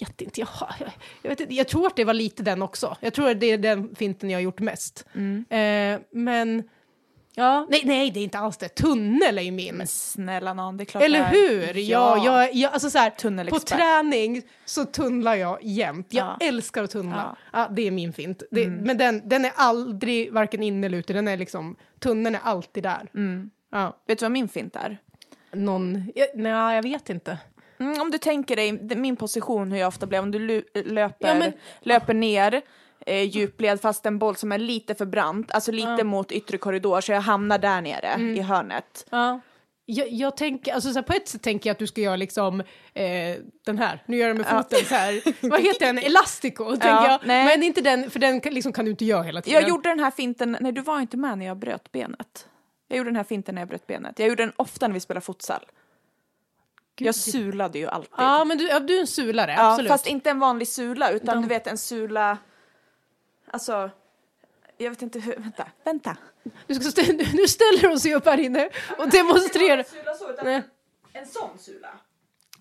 vet 0.00 0.20
inte, 0.20 0.40
jag, 0.40 0.48
jag, 0.80 0.90
jag, 1.22 1.30
vet 1.30 1.40
inte, 1.40 1.54
jag 1.54 1.68
tror 1.68 1.86
att 1.86 1.96
det 1.96 2.04
var 2.04 2.14
lite 2.14 2.42
den 2.42 2.62
också. 2.62 2.96
Jag 3.00 3.14
tror 3.14 3.30
att 3.30 3.40
det 3.40 3.46
är 3.46 3.58
den 3.58 3.94
finten 3.94 4.30
jag 4.30 4.36
har 4.36 4.42
gjort 4.42 4.60
mest. 4.60 5.06
Mm. 5.14 5.44
Eh, 5.50 6.00
men, 6.10 6.68
ja, 7.38 7.66
nej, 7.70 7.82
nej, 7.84 8.10
det 8.10 8.20
är 8.20 8.24
inte 8.24 8.38
alls 8.38 8.56
det. 8.56 8.68
Tunnel 8.68 9.38
är 9.38 9.42
ju 9.42 9.50
min. 9.50 9.74
Men 9.76 9.86
snälla 9.86 10.54
nån, 10.54 10.76
det 10.76 10.82
är 10.82 10.84
klart 10.84 11.02
Eller 11.02 11.24
hur? 11.24 11.74
Ja, 11.78 12.24
jag, 12.24 12.54
jag, 12.54 12.72
alltså 12.72 12.90
så 12.90 12.98
här, 12.98 13.50
på 13.50 13.58
träning 13.58 14.42
så 14.64 14.84
tunnlar 14.84 15.34
jag 15.34 15.58
jämt. 15.62 16.06
Jag 16.10 16.26
Ja. 16.26 16.36
Mm. 16.40 16.54
älskar 16.54 16.82
att 16.84 16.90
tunnla. 16.90 17.36
Ja. 17.52 17.68
det 17.70 17.86
är 17.86 17.90
min 17.90 18.12
fint. 18.12 18.42
Det, 18.50 18.66
Men 18.68 18.98
den, 18.98 19.28
den 19.28 19.44
är 19.44 19.52
aldrig 19.56 20.32
varken 20.32 20.62
inne 20.62 20.86
eller 20.86 20.98
ute. 20.98 21.12
Den 21.12 21.28
är 21.28 21.36
liksom, 21.36 21.76
tunneln 22.00 22.34
är 22.34 22.40
alltid 22.44 22.82
där. 22.82 23.10
Mm. 23.14 23.50
Ja. 23.72 23.96
Vet 24.06 24.18
du 24.18 24.24
vad 24.24 24.32
min 24.32 24.48
fint 24.48 24.76
är? 24.76 24.98
Någon, 25.52 26.12
ja, 26.14 26.26
nej, 26.34 26.74
jag 26.74 26.82
vet 26.82 27.10
inte. 27.10 27.38
Mm, 27.80 28.00
om 28.00 28.10
du 28.10 28.18
tänker 28.18 28.56
dig 28.56 28.72
min 28.96 29.16
position, 29.16 29.72
hur 29.72 29.78
jag 29.78 29.88
ofta 29.88 30.06
blir, 30.06 30.18
om 30.20 30.30
du 30.30 30.62
löper, 30.74 31.28
Ja, 31.28 31.34
men- 31.34 31.52
löper 31.80 32.14
ner 32.14 32.62
eh, 33.08 33.22
djupled 33.22 33.80
fast 33.80 34.06
en 34.06 34.18
boll 34.18 34.36
som 34.36 34.52
är 34.52 34.58
lite 34.58 34.94
för 34.94 35.06
brant, 35.06 35.52
alltså 35.52 35.72
lite 35.72 36.04
mot 36.04 36.32
yttre 36.32 36.58
korridor 36.58 37.00
så 37.00 37.12
jag 37.12 37.20
hamnar 37.20 37.58
där 37.58 37.80
nere 37.80 38.06
Mm. 38.08 38.36
i 38.36 38.40
hörnet. 38.40 39.06
Ja. 39.10 39.40
Jag, 39.90 40.08
jag 40.08 40.36
tänker, 40.36 40.72
alltså 40.74 40.92
så 40.92 41.02
på 41.02 41.12
ett 41.12 41.28
sätt 41.28 41.42
tänker 41.42 41.70
jag 41.70 41.72
att 41.74 41.78
du 41.78 41.86
ska 41.86 42.00
göra 42.00 42.16
liksom 42.16 42.60
eh, 42.94 43.36
den 43.64 43.78
här, 43.78 44.02
nu 44.06 44.16
gör 44.16 44.28
jag 44.28 44.36
med 44.36 44.46
foten 44.46 44.78
så 44.84 44.94
här, 44.94 45.22
vad 45.50 45.60
heter 45.62 45.86
den, 45.86 45.98
elastico, 45.98 46.64
tänker 46.70 46.88
jag. 46.88 47.20
nej. 47.24 47.44
Men 47.44 47.62
inte 47.62 47.80
den, 47.80 48.10
för 48.10 48.18
den 48.20 48.40
kan, 48.40 48.54
liksom, 48.54 48.72
kan 48.72 48.84
du 48.84 48.90
inte 48.90 49.04
göra 49.04 49.22
hela 49.22 49.42
tiden. 49.42 49.60
Jag 49.60 49.68
gjorde 49.68 49.88
den 49.88 50.00
här 50.00 50.10
finten, 50.10 50.56
nej 50.60 50.72
du 50.72 50.80
var 50.80 51.00
inte 51.00 51.16
med 51.16 51.38
när 51.38 51.46
jag 51.46 51.56
bröt 51.56 51.92
benet. 51.92 52.48
Jag 52.88 52.98
gjorde 52.98 53.10
den 53.10 53.16
här 53.16 53.24
finten 53.24 53.54
när 53.54 53.62
jag 53.62 53.68
bröt 53.68 53.86
benet. 53.86 54.18
Jag 54.18 54.28
gjorde 54.28 54.42
den 54.42 54.52
ofta 54.56 54.86
när 54.88 54.94
vi 54.94 55.00
spelade 55.00 55.24
futsal. 55.26 55.60
Jag 57.00 57.14
sulade 57.14 57.78
ju 57.78 57.86
alltid. 57.86 58.10
Ja, 58.16 58.44
men 58.44 58.58
du, 58.58 58.68
ja, 58.68 58.80
du 58.80 58.96
är 58.96 59.00
en 59.00 59.06
sulare, 59.06 59.52
Ja, 59.52 59.70
absolut. 59.70 59.88
fast 59.90 60.06
inte 60.06 60.30
en 60.30 60.38
vanlig 60.38 60.68
sula 60.68 61.10
utan 61.10 61.36
De- 61.36 61.42
du 61.42 61.48
vet 61.48 61.66
en 61.66 61.78
sula, 61.78 62.38
alltså, 63.50 63.90
jag 64.76 64.90
vet 64.90 65.02
inte 65.02 65.18
hur, 65.18 65.36
vänta, 65.36 65.66
vänta. 65.84 66.16
Du 66.66 66.74
ska 66.74 66.90
stä, 66.90 67.02
nu 67.12 67.48
ställer 67.48 67.88
hon 67.88 68.00
sig 68.00 68.14
upp 68.14 68.26
här 68.26 68.40
inne 68.40 68.70
och 68.98 69.08
demonstrerar. 69.10 69.84
Nej. 70.44 70.62
en 71.12 71.26
sån 71.26 71.58
sula. 71.58 71.88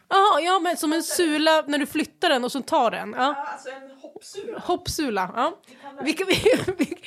Jaha, 0.10 0.42
ja 0.42 0.60
men 0.60 0.78
som 0.78 0.94
en 0.94 1.04
sula 1.04 1.64
när 1.68 1.78
du 1.78 1.86
flyttar 1.86 2.30
den 2.30 2.44
och 2.44 2.52
så 2.52 2.62
tar 2.62 2.92
den. 2.92 3.14
Ja. 3.18 3.24
Ja, 3.24 3.36
alltså 3.36 3.70
en 3.70 3.97
hoppsula. 4.18 4.60
Hoppsula. 4.60 5.32
Ja. 5.36 5.58
Vilka, 6.02 6.26
vi, 6.30 6.36
vi, 6.78 6.98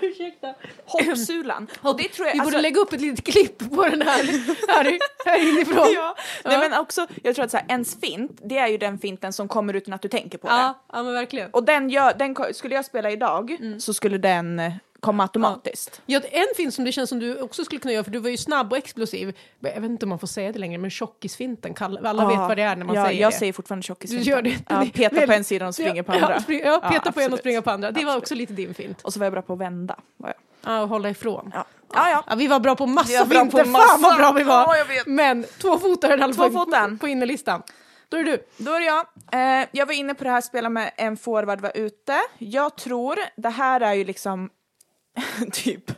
ursäkta. 0.00 0.54
Hoppsulan. 0.84 1.66
Och 1.80 1.96
det 1.96 2.08
tror 2.08 2.26
jag, 2.26 2.34
Vi 2.34 2.38
borde 2.38 2.46
alltså, 2.46 2.60
lägga 2.60 2.80
upp 2.80 2.92
ett 2.92 3.00
litet 3.00 3.24
klipp 3.24 3.58
på 3.58 3.82
den 3.88 4.02
här, 4.02 4.24
här, 4.68 4.98
här 5.26 5.48
inifrån. 5.52 5.92
ja. 5.94 6.16
Nej 6.44 6.58
men 6.58 6.80
också, 6.80 7.06
jag 7.22 7.34
tror 7.34 7.44
att 7.44 7.50
så 7.50 7.56
här, 7.56 7.66
ens 7.68 8.00
fint, 8.00 8.40
det 8.44 8.58
är 8.58 8.68
ju 8.68 8.78
den 8.78 8.98
finten 8.98 9.32
som 9.32 9.48
kommer 9.48 9.74
utan 9.74 9.94
att 9.94 10.02
du 10.02 10.08
tänker 10.08 10.38
på 10.38 10.46
det. 10.46 10.54
Ja, 10.54 10.84
ja 10.92 11.02
men 11.02 11.12
verkligen. 11.12 11.50
Och 11.50 11.64
den, 11.64 11.90
gör, 11.90 12.14
den 12.14 12.54
skulle 12.54 12.74
jag 12.74 12.84
spela 12.84 13.10
idag 13.10 13.56
så 13.78 13.94
skulle 13.94 14.18
den 14.18 14.72
komma 15.00 15.22
automatiskt. 15.22 16.02
Ja, 16.06 16.20
en 16.30 16.46
film 16.56 16.70
som 16.70 16.84
det 16.84 16.92
känns 16.92 17.08
som 17.08 17.18
du 17.18 17.40
också 17.40 17.64
skulle 17.64 17.80
kunna 17.80 17.94
göra, 17.94 18.04
för 18.04 18.10
du 18.10 18.18
var 18.18 18.30
ju 18.30 18.36
snabb 18.36 18.72
och 18.72 18.78
explosiv. 18.78 19.36
Jag 19.60 19.80
vet 19.80 19.90
inte 19.90 20.04
om 20.04 20.10
man 20.10 20.18
får 20.18 20.26
säga 20.26 20.52
det 20.52 20.58
längre, 20.58 20.78
men 20.78 20.90
tjockisfinten, 20.90 21.74
alla 21.80 22.28
vet 22.28 22.38
vad 22.38 22.56
det 22.56 22.62
är 22.62 22.76
när 22.76 22.84
man 22.84 22.96
ja, 22.96 23.04
säger 23.06 23.20
jag 23.20 23.32
det. 23.32 23.36
säger 23.36 23.52
fortfarande 23.52 23.80
Du 23.80 23.86
tjockisfinten. 23.86 24.26
gör 24.26 24.42
det. 24.42 24.56
Ja, 24.68 24.86
peta 24.94 25.26
på 25.26 25.32
en 25.32 25.44
sida 25.44 25.68
och 25.68 25.74
springa 25.74 26.02
på 26.02 26.12
ja, 26.12 26.16
andra. 26.16 26.42
Ja, 26.48 26.80
ja 26.82 26.90
peta 26.90 27.12
på 27.12 27.20
en 27.20 27.32
och 27.32 27.38
springa 27.38 27.62
på 27.62 27.70
andra. 27.70 27.90
Det 27.90 28.04
var 28.04 28.16
också 28.16 28.34
lite 28.34 28.52
din 28.52 28.74
fint. 28.74 29.02
Och 29.02 29.12
så 29.12 29.18
var 29.18 29.26
jag 29.26 29.32
bra 29.32 29.42
på 29.42 29.52
att 29.52 29.58
vända. 29.58 29.96
Var 30.16 30.28
jag. 30.28 30.36
Ja, 30.72 30.82
och 30.82 30.88
hålla 30.88 31.10
ifrån. 31.10 31.50
Ja. 31.54 31.64
Ja, 31.94 32.10
ja. 32.10 32.24
Ja, 32.26 32.34
vi 32.34 32.46
var 32.46 32.60
bra 32.60 32.76
på 32.76 32.86
massa 32.86 33.08
Vi 33.08 33.18
var 33.18 33.26
bra 33.26 33.44
på 33.44 33.58
finter, 33.58 33.72
fan 33.72 34.02
vad 34.02 34.16
bra 34.16 34.32
vi 34.32 34.42
var! 34.42 34.76
Ja, 34.76 34.76
jag. 34.96 35.06
Men 35.08 35.44
tvåfotaren 35.60 36.20
i 36.20 36.22
alla 36.22 36.34
fall 36.34 36.50
Tvåfotaren. 36.50 36.98
på 36.98 37.08
innerlistan. 37.08 37.62
Då 38.08 38.16
är 38.16 38.24
det 38.24 38.30
du. 38.30 38.64
Då 38.64 38.72
är 38.72 38.80
det 38.80 38.86
jag. 38.86 39.06
Eh, 39.60 39.66
jag 39.72 39.86
var 39.86 39.94
inne 39.94 40.14
på 40.14 40.24
det 40.24 40.30
här 40.30 40.40
spela 40.40 40.68
med 40.68 40.90
en 40.96 41.16
forward 41.16 41.60
var 41.60 41.72
ute. 41.74 42.20
Jag 42.38 42.76
tror, 42.76 43.18
det 43.36 43.48
här 43.48 43.80
är 43.80 43.94
ju 43.94 44.04
liksom 44.04 44.50
typ 45.52 45.92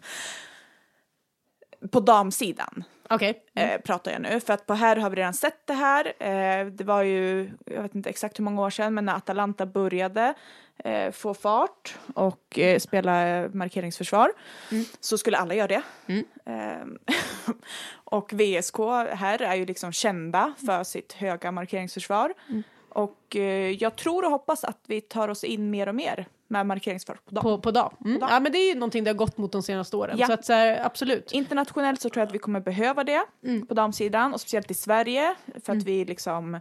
på 1.90 2.00
damsidan 2.00 2.84
Okej. 3.10 3.42
eh, 3.54 3.80
pratar 3.80 4.12
jag 4.12 4.22
nu. 4.22 4.40
För 4.40 4.52
att 4.52 4.66
på 4.66 4.74
här 4.74 4.96
har 4.96 5.10
vi 5.10 5.16
redan 5.16 5.34
sett 5.34 5.66
det 5.66 5.72
här. 5.72 6.12
Eh, 6.18 6.66
det 6.66 6.84
var 6.84 7.02
ju, 7.02 7.50
jag 7.64 7.82
vet 7.82 7.94
inte 7.94 8.10
exakt 8.10 8.38
hur 8.38 8.44
många 8.44 8.62
år 8.62 8.70
sedan, 8.70 8.94
men 8.94 9.04
när 9.04 9.14
Atalanta 9.14 9.66
började 9.66 10.34
eh, 10.84 11.10
få 11.10 11.34
fart 11.34 11.98
och 12.14 12.58
eh, 12.58 12.78
spela 12.78 13.28
eh, 13.28 13.50
markeringsförsvar 13.52 14.32
så 15.00 15.18
skulle 15.18 15.36
alla 15.36 15.54
göra 15.54 15.66
det. 15.66 15.82
Eh, 16.44 17.14
och 17.90 18.32
VSK 18.32 18.78
här 19.10 19.42
är 19.42 19.54
ju 19.54 19.66
liksom 19.66 19.92
kända 19.92 20.52
för 20.66 20.84
sitt 20.84 21.12
höga 21.12 21.52
markeringsförsvar. 21.52 22.34
Och 22.88 23.36
eh, 23.36 23.70
jag 23.70 23.96
tror 23.96 24.24
och 24.24 24.30
hoppas 24.30 24.64
att 24.64 24.80
vi 24.86 25.00
tar 25.00 25.28
oss 25.28 25.44
in 25.44 25.70
mer 25.70 25.88
och 25.88 25.94
mer 25.94 26.26
med 26.48 26.66
markeringsförsvar 26.66 27.18
på 27.24 27.34
dam. 27.34 27.42
På, 27.42 27.58
på 27.58 27.70
dag. 27.70 27.94
Mm. 28.04 28.20
dag. 28.20 28.30
Ja, 28.32 28.40
men 28.40 28.52
det 28.52 28.58
är 28.58 28.68
ju 28.68 28.74
någonting 28.74 29.04
det 29.04 29.10
har 29.10 29.16
gått 29.16 29.38
mot 29.38 29.52
de 29.52 29.62
senaste 29.62 29.96
åren. 29.96 30.16
Ja. 30.18 30.26
Så 30.26 30.32
att 30.32 30.44
så 30.44 30.52
här, 30.52 30.86
absolut. 30.86 31.32
Internationellt 31.32 32.00
så 32.00 32.08
tror 32.10 32.20
jag 32.20 32.26
att 32.28 32.34
vi 32.34 32.38
kommer 32.38 32.60
behöva 32.60 33.04
det 33.04 33.24
på 33.68 33.74
damsidan 33.74 34.34
och 34.34 34.40
speciellt 34.40 34.70
i 34.70 34.74
Sverige 34.74 35.34
för 35.64 35.72
att 35.72 35.82
vi 35.82 36.04
liksom 36.04 36.60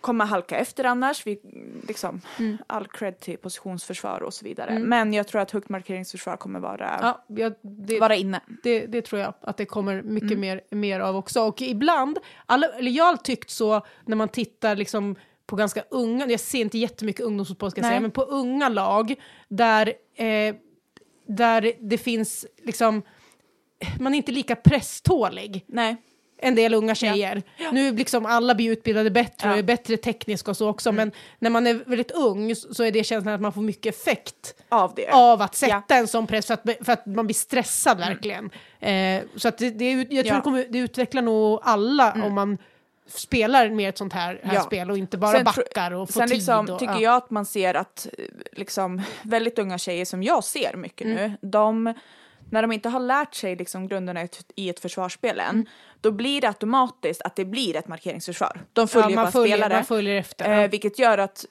kommer 0.00 0.24
halka 0.24 0.56
efter 0.56 0.84
annars. 0.84 1.26
Vi, 1.26 1.40
liksom, 1.88 2.20
All 2.66 2.86
cred 2.86 3.20
till 3.20 3.38
positionsförsvar 3.38 4.22
och 4.22 4.34
så 4.34 4.44
vidare. 4.44 4.78
Men 4.78 5.12
jag 5.12 5.28
tror 5.28 5.40
att 5.40 5.50
högt 5.50 5.68
markeringsförsvar 5.68 6.36
kommer 6.36 6.60
vara, 6.60 6.98
Ja, 7.02 7.24
ja, 7.28 7.50
det, 7.62 8.00
vara 8.00 8.14
inne. 8.14 8.40
det, 8.62 8.86
det 8.86 9.02
tror 9.02 9.20
jag 9.20 9.34
att 9.40 9.56
det 9.56 9.64
kommer 9.64 10.02
mycket 10.02 10.30
Mm. 10.30 10.40
mer, 10.40 10.60
mer 10.70 11.00
av 11.00 11.16
också. 11.16 11.40
Och 11.42 11.62
ibland, 11.62 12.18
alla, 12.46 12.66
eller 12.66 12.90
jag 12.90 13.04
har 13.04 13.16
tyckt 13.16 13.50
så 13.50 13.86
när 14.04 14.16
man 14.16 14.28
tittar 14.28 14.76
liksom 14.76 15.16
på 15.50 15.56
ganska 15.56 15.84
unga, 15.90 16.26
jag 16.26 16.40
ser 16.40 16.60
inte 16.60 16.78
jättemycket 16.78 17.24
ungdomsfotboll 17.26 17.70
ska 17.70 17.78
jag 17.80 17.82
Nej. 17.82 17.90
säga, 17.90 18.00
men 18.00 18.10
på 18.10 18.22
unga 18.22 18.68
lag 18.68 19.14
där, 19.48 19.86
eh, 20.16 20.54
där 21.26 21.72
det 21.80 21.98
finns 21.98 22.46
liksom, 22.64 23.02
man 24.00 24.14
är 24.14 24.16
inte 24.16 24.32
lika 24.32 24.56
presstålig. 24.56 25.64
Nej. 25.66 25.96
En 26.42 26.54
del 26.54 26.74
unga 26.74 26.94
tjejer. 26.94 27.42
Nu 27.72 27.92
liksom 27.96 28.26
alla 28.26 28.54
blir 28.54 28.70
utbildade 28.70 29.10
bättre 29.10 29.48
Ja. 29.48 29.52
och 29.52 29.58
är 29.58 29.62
bättre 29.62 29.96
tekniska 29.96 30.50
och 30.50 30.56
så 30.56 30.68
också, 30.68 30.92
men 30.92 31.12
när 31.38 31.50
man 31.50 31.66
är 31.66 31.74
väldigt 31.74 32.10
ung 32.10 32.54
så 32.54 32.84
är 32.84 32.90
det 32.92 33.04
känslan 33.04 33.34
att 33.34 33.40
man 33.40 33.52
får 33.52 33.60
mycket 33.62 33.94
effekt 33.94 34.54
Av 34.68 34.92
det. 34.96 35.08
av 35.12 35.42
att 35.42 35.54
sätta 35.54 35.82
Ja. 35.88 35.96
en 35.96 36.08
sån 36.08 36.26
press 36.26 36.46
för 36.46 36.54
att, 36.54 36.62
för 36.80 36.92
att 36.92 37.06
man 37.06 37.26
blir 37.26 37.34
stressad 37.34 37.98
verkligen. 37.98 38.50
Eh, 38.80 39.22
så 39.36 39.48
att 39.48 39.58
det, 39.58 39.70
det, 39.70 39.90
jag 39.92 40.08
tror 40.08 40.24
Ja. 40.26 40.34
det, 40.34 40.40
kommer, 40.40 40.66
det 40.70 40.78
utvecklar 40.78 41.22
nog 41.22 41.60
alla 41.62 42.12
om 42.24 42.34
man 42.34 42.58
spelar 43.10 43.70
mer 43.70 43.88
ett 43.88 43.98
sånt 43.98 44.12
här, 44.12 44.40
här 44.42 44.54
Ja. 44.54 44.60
spel 44.60 44.90
och 44.90 44.98
inte 44.98 45.18
bara 45.18 45.32
Sen 45.32 45.44
backar 45.44 45.90
och 45.90 46.08
får 46.10 46.20
Sen 46.20 46.28
tid. 46.28 46.36
liksom, 46.36 46.70
och, 46.70 46.78
tycker 46.78 46.92
ja. 46.94 47.00
jag 47.00 47.16
att 47.16 47.30
man 47.30 47.46
ser 47.46 47.74
att 47.74 48.06
liksom, 48.52 49.02
väldigt 49.22 49.58
unga 49.58 49.78
tjejer 49.78 50.04
som 50.04 50.22
jag 50.22 50.44
ser 50.44 50.76
mycket 50.76 51.06
Mm. 51.06 51.16
nu, 51.16 51.48
de, 51.48 51.94
när 52.50 52.62
de 52.62 52.72
inte 52.72 52.88
har 52.88 53.00
lärt 53.00 53.34
sig 53.34 53.56
liksom, 53.56 53.88
grunderna 53.88 54.22
i 54.56 54.68
ett, 54.68 54.80
försvarsspel 54.80 55.40
än, 55.40 55.50
Mm. 55.50 55.66
då 56.00 56.10
blir 56.10 56.40
det 56.40 56.46
automatiskt 56.48 57.22
att 57.22 57.36
det 57.36 57.44
blir 57.44 57.76
ett 57.76 57.88
markeringsförsvar. 57.88 58.60
De 58.72 58.88
följer 58.88 59.10
ja, 59.10 59.16
bara 59.16 59.30
följer, 59.32 59.56
spelare. 59.56 59.74
man 59.74 59.84
följer 59.84 60.14
efter. 60.16 60.62
Eh, 60.62 60.70
vilket 60.70 60.98
gör 60.98 61.18
att 61.18 61.44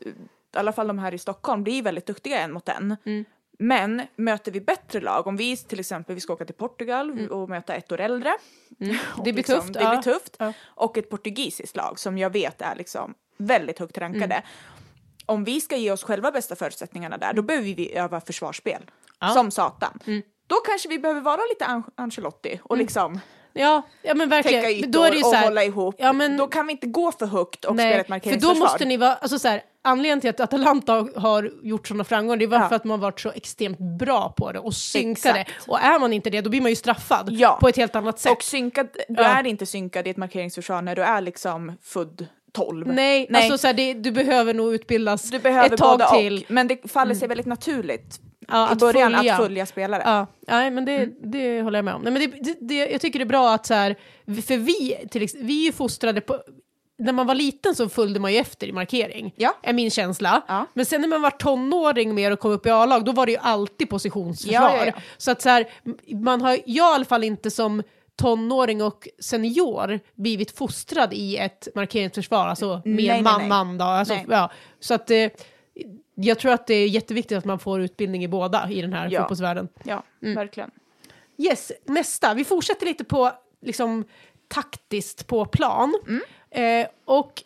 i 0.55 0.57
alla 0.57 0.71
fall 0.71 0.87
de 0.87 0.99
här 0.99 1.13
i 1.13 1.17
Stockholm 1.17 1.63
blir 1.63 1.83
väldigt 1.83 2.05
duktiga 2.05 2.39
en 2.39 2.51
mot 2.51 2.69
en. 2.69 2.95
Mm. 3.05 3.25
Men 3.61 4.01
möter 4.15 4.51
vi 4.51 4.61
bättre 4.61 4.99
lag, 5.01 5.27
om 5.27 5.37
vi 5.37 5.57
till 5.57 5.79
exempel 5.79 6.15
vi 6.15 6.21
ska 6.21 6.33
åka 6.33 6.45
till 6.45 6.55
Portugal 6.55 7.29
och 7.29 7.49
möta 7.49 7.75
ett 7.75 7.91
år 7.91 7.99
äldre. 7.99 8.29
och 8.79 8.81
Mm. 8.81 8.97
Det 9.17 9.21
blir 9.23 9.33
liksom, 9.33 9.59
tufft, 9.59 9.73
Det 9.73 9.79
ja. 9.81 9.89
blir 9.89 10.01
tufft. 10.13 10.35
Ja. 10.39 10.53
Och 10.65 10.97
ett 10.97 11.09
portugisiskt 11.09 11.75
lag 11.75 11.99
som 11.99 12.17
jag 12.17 12.29
vet 12.29 12.61
är 12.61 12.75
liksom 12.75 13.13
väldigt 13.37 13.79
högt 13.79 13.97
rankade. 13.97 14.35
Mm. 14.35 14.43
om 15.25 15.43
vi 15.43 15.61
ska 15.61 15.75
ge 15.77 15.91
oss 15.91 16.03
själva 16.03 16.31
bästa 16.31 16.55
förutsättningarna 16.55 17.17
där, 17.17 17.33
då 17.33 17.41
behöver 17.41 17.65
vi 17.73 17.95
öva 17.95 18.21
försvarsspel. 18.21 18.81
Ja. 19.19 19.27
Som 19.29 19.51
satan. 19.51 19.99
Då 20.47 20.55
kanske 20.55 20.89
vi 20.89 20.99
behöver 20.99 21.21
vara 21.21 21.41
lite 21.49 21.65
An- 21.65 21.91
Ancelotti 21.95 22.59
och 22.63 22.77
liksom 22.77 23.19
Ja, 23.53 23.81
ja 24.01 24.13
men 24.15 24.29
verkligen. 24.29 24.63
täcka 24.63 24.81
Men 24.81 24.91
då 24.91 25.03
är 25.03 25.09
det 25.11 25.15
ju 25.15 25.19
ytor 25.19 25.23
så 25.23 25.29
och 25.29 25.35
här, 25.35 25.43
hålla 25.47 25.63
ihop. 25.63 25.95
Ja, 25.97 26.13
men, 26.13 26.37
Då 26.37 26.47
kan 26.47 26.67
vi 26.67 26.71
inte 26.71 26.87
gå 26.87 27.11
för 27.11 27.25
högt 27.25 27.65
och 27.65 27.75
spela 27.75 27.89
nej, 27.89 27.99
ett 27.99 28.05
för 28.05 28.11
markeringsförsvar. 28.13 28.53
då 28.55 28.59
måste 28.59 28.85
ni 28.85 28.97
vara, 28.97 29.15
alltså 29.15 29.39
så 29.39 29.47
här, 29.47 29.61
anledningen 29.89 30.21
till 30.21 30.29
att 30.29 30.39
Atalanta 30.39 31.07
har 31.15 31.51
gjort 31.63 31.87
sådana 31.87 32.03
framgångar, 32.03 32.37
det 32.37 32.45
är 32.45 32.49
Ja. 32.51 32.69
för 32.69 32.75
att 32.75 32.83
man 32.83 32.99
har 32.99 33.07
varit 33.07 33.19
så 33.19 33.31
extremt 33.31 33.77
bra 33.99 34.33
på 34.37 34.51
det 34.51 34.59
och 34.59 34.73
synkade. 34.73 35.39
Exakt. 35.39 35.67
Och 35.69 35.79
är 35.79 35.99
man 35.99 36.13
inte 36.13 36.29
det, 36.29 36.41
då 36.41 36.49
blir 36.49 36.61
man 36.61 36.69
ju 36.71 36.75
straffad 36.75 37.27
Ja. 37.31 37.57
på 37.61 37.67
ett 37.67 37.77
helt 37.77 37.95
annat 37.95 38.19
sätt. 38.19 38.31
Och 38.31 38.43
synkad, 38.43 38.87
du 39.09 39.21
Ja. 39.21 39.23
är 39.39 39.47
inte 39.47 39.65
synkad 39.65 40.07
i 40.07 40.09
ett 40.09 40.17
markeringsförsvar 40.17 40.81
när 40.81 40.95
du 40.95 41.03
är 41.03 41.21
liksom 41.21 41.71
född 41.81 42.25
12. 42.53 42.87
Nej, 42.87 43.27
Nej. 43.29 43.41
Alltså 43.41 43.57
så 43.57 43.67
här, 43.67 43.73
det, 43.73 43.93
du 43.93 44.11
behöver 44.11 44.53
nog 44.53 44.73
utbildas 44.73 45.31
behöver 45.31 45.73
ett 45.73 45.77
tag 45.79 46.09
till. 46.13 46.43
och. 46.47 46.51
Men 46.51 46.67
det 46.67 46.91
faller 46.91 47.15
sig 47.15 47.27
väldigt 47.27 47.45
naturligt 47.45 48.19
Ja, 48.47 48.69
i 48.69 48.71
att 48.73 48.79
början 48.79 49.13
följa. 49.13 49.33
att 49.33 49.39
följa 49.41 49.65
spelare. 49.65 50.01
Ja, 50.05 50.27
nej, 50.47 50.71
men 50.71 50.85
det, 50.85 50.95
Mm. 50.95 51.31
det 51.31 51.61
håller 51.61 51.77
jag 51.77 51.85
med 51.85 51.93
om. 51.93 52.01
Nej, 52.01 52.13
men 52.13 52.21
det, 52.41 52.55
det, 52.59 52.75
jag 52.91 53.01
tycker 53.01 53.19
det 53.19 53.23
är 53.23 53.27
bra 53.27 53.53
att 53.53 53.65
så 53.65 53.73
här, 53.73 53.95
för 54.25 54.57
vi, 54.57 54.97
till, 55.11 55.27
vi 55.35 55.61
är 55.61 55.65
ju 55.65 55.71
fostrade 55.71 56.21
på, 56.21 56.39
när 56.99 57.13
man 57.13 57.27
var 57.27 57.35
liten 57.35 57.75
så 57.75 57.89
följde 57.89 58.19
man 58.19 58.33
ju 58.33 58.37
efter 58.39 58.67
i 58.67 58.71
markering, 58.71 59.33
Ja. 59.35 59.55
är 59.61 59.73
min 59.73 59.91
känsla. 59.91 60.41
Ja. 60.47 60.65
Men 60.73 60.85
sen 60.85 61.01
när 61.01 61.07
man 61.07 61.21
var 61.21 61.31
tonåring 61.31 62.15
mer 62.15 62.31
och 62.31 62.39
kom 62.39 62.51
upp 62.51 62.65
i 62.65 62.69
A-lag, 62.69 63.05
då 63.05 63.11
var 63.11 63.25
det 63.25 63.31
ju 63.31 63.37
alltid 63.37 63.89
positionsförsvar. 63.89 64.83
Ja. 64.85 64.93
Så 65.17 65.31
att 65.31 65.41
så 65.41 65.49
här, 65.49 65.67
man 66.15 66.41
har, 66.41 66.51
jag 66.51 66.91
i 66.91 66.95
alla 66.95 67.05
fall 67.05 67.23
inte 67.23 67.51
som 67.51 67.83
tonåring 68.15 68.83
och 68.83 69.07
senior 69.19 69.99
blivit 70.15 70.57
fostrad 70.57 71.13
i 71.13 71.37
ett 71.37 71.67
markeringsförsvar, 71.75 72.47
alltså 72.47 72.81
Nej, 72.85 72.95
mer 72.95 73.13
nej, 73.13 73.21
man, 73.21 73.39
nej. 73.39 73.49
man 73.49 73.77
då. 73.77 73.85
Alltså, 73.85 74.17
ja, 74.29 74.51
så 74.79 74.93
att 74.93 75.11
eh, 75.11 75.29
jag 76.15 76.39
tror 76.39 76.51
att 76.51 76.67
det 76.67 76.73
är 76.73 76.87
jätteviktigt 76.87 77.37
att 77.37 77.45
man 77.45 77.59
får 77.59 77.81
utbildning 77.81 78.23
i 78.23 78.27
båda 78.27 78.69
i 78.69 78.81
den 78.81 78.93
här 78.93 79.09
Ja. 79.11 79.19
fotbollsvärlden. 79.21 79.67
Ja, 79.83 80.03
Mm. 80.21 80.35
verkligen. 80.35 80.71
Yes, 81.37 81.71
nästa. 81.85 82.33
Vi 82.33 82.45
fortsätter 82.45 82.85
lite 82.85 83.03
på 83.03 83.31
liksom 83.61 84.03
taktiskt 84.47 85.27
på 85.27 85.45
plan. 85.45 85.93
Mm. 86.07 86.21
Eh, 86.51 86.87
och 87.05 87.43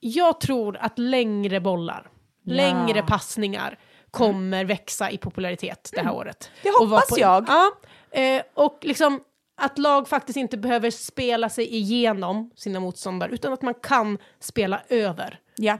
jag 0.00 0.40
tror 0.40 0.76
att 0.76 0.98
längre 0.98 1.60
bollar, 1.60 2.10
längre 2.44 3.02
passningar 3.02 3.78
kommer 4.10 4.64
växa 4.64 5.10
i 5.10 5.18
popularitet 5.18 5.90
det 5.92 6.00
här 6.00 6.14
året. 6.14 6.50
Mm. 6.50 6.74
Det 6.78 6.82
Och 6.84 6.90
vara 6.90 7.00
hoppas 7.00 7.18
jag. 7.18 7.44
Ja, 7.48 7.72
eh, 8.20 8.42
och 8.54 8.78
liksom 8.82 9.20
att 9.60 9.78
lag 9.78 10.08
faktiskt 10.08 10.36
inte 10.36 10.56
behöver 10.56 10.90
spela 10.90 11.48
sig 11.48 11.74
igenom 11.76 12.50
sina 12.56 12.80
motståndare 12.80 13.30
utan 13.32 13.52
att 13.52 13.62
man 13.62 13.74
kan 13.74 14.18
spela 14.40 14.80
över 14.88 15.40
Ja. 15.56 15.78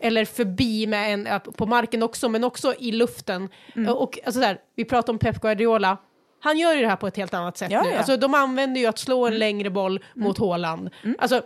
eller 0.00 0.24
förbi 0.24 0.86
med 0.86 1.14
en, 1.14 1.26
ja, 1.26 1.38
på 1.38 1.66
marken 1.66 2.02
också, 2.02 2.28
men 2.28 2.44
också 2.44 2.74
i 2.78 2.92
luften. 2.92 3.48
Mm. 3.76 3.94
Och 3.96 4.18
alltså 4.24 4.40
där, 4.40 4.58
vi 4.74 4.84
pratar 4.84 5.12
om 5.12 5.18
Pep 5.18 5.40
Guardiola, 5.40 5.96
han 6.40 6.58
gör 6.58 6.74
ju 6.74 6.80
det 6.82 6.88
här 6.88 6.96
på 6.96 7.06
ett 7.06 7.16
helt 7.16 7.34
annat 7.34 7.56
sätt 7.58 7.70
Ja, 7.70 7.78
nu. 7.82 7.84
ja. 7.86 7.90
Mm. 7.90 7.98
Alltså, 7.98 8.16
de 8.16 8.34
använder 8.34 8.80
ju 8.80 8.86
att 8.86 8.98
slå 8.98 9.26
en 9.26 9.38
längre 9.38 9.70
boll 9.70 10.04
mot 10.14 10.38
Haaland. 10.38 10.90
Alltså, 11.18 11.42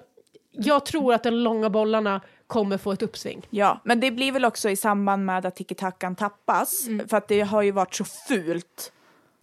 jag 0.57 0.87
tror 0.87 1.15
att 1.15 1.23
de 1.23 1.31
långa 1.31 1.71
bollarna 1.71 2.21
kommer 2.47 2.79
få 2.79 2.93
ett 2.93 3.03
uppsving. 3.03 3.47
ja, 3.51 3.81
men 3.85 4.01
det 4.01 4.11
blir 4.11 4.33
väl 4.33 4.45
också 4.45 4.71
i 4.71 4.77
samband 4.77 5.25
med 5.27 5.47
att 5.47 5.57
tiki-takan 5.57 6.17
tappas. 6.17 6.87
För 7.09 7.17
att 7.17 7.29
det 7.29 7.41
har 7.41 7.63
ju 7.63 7.71
varit 7.71 7.95
så 7.95 8.05
fult 8.05 8.93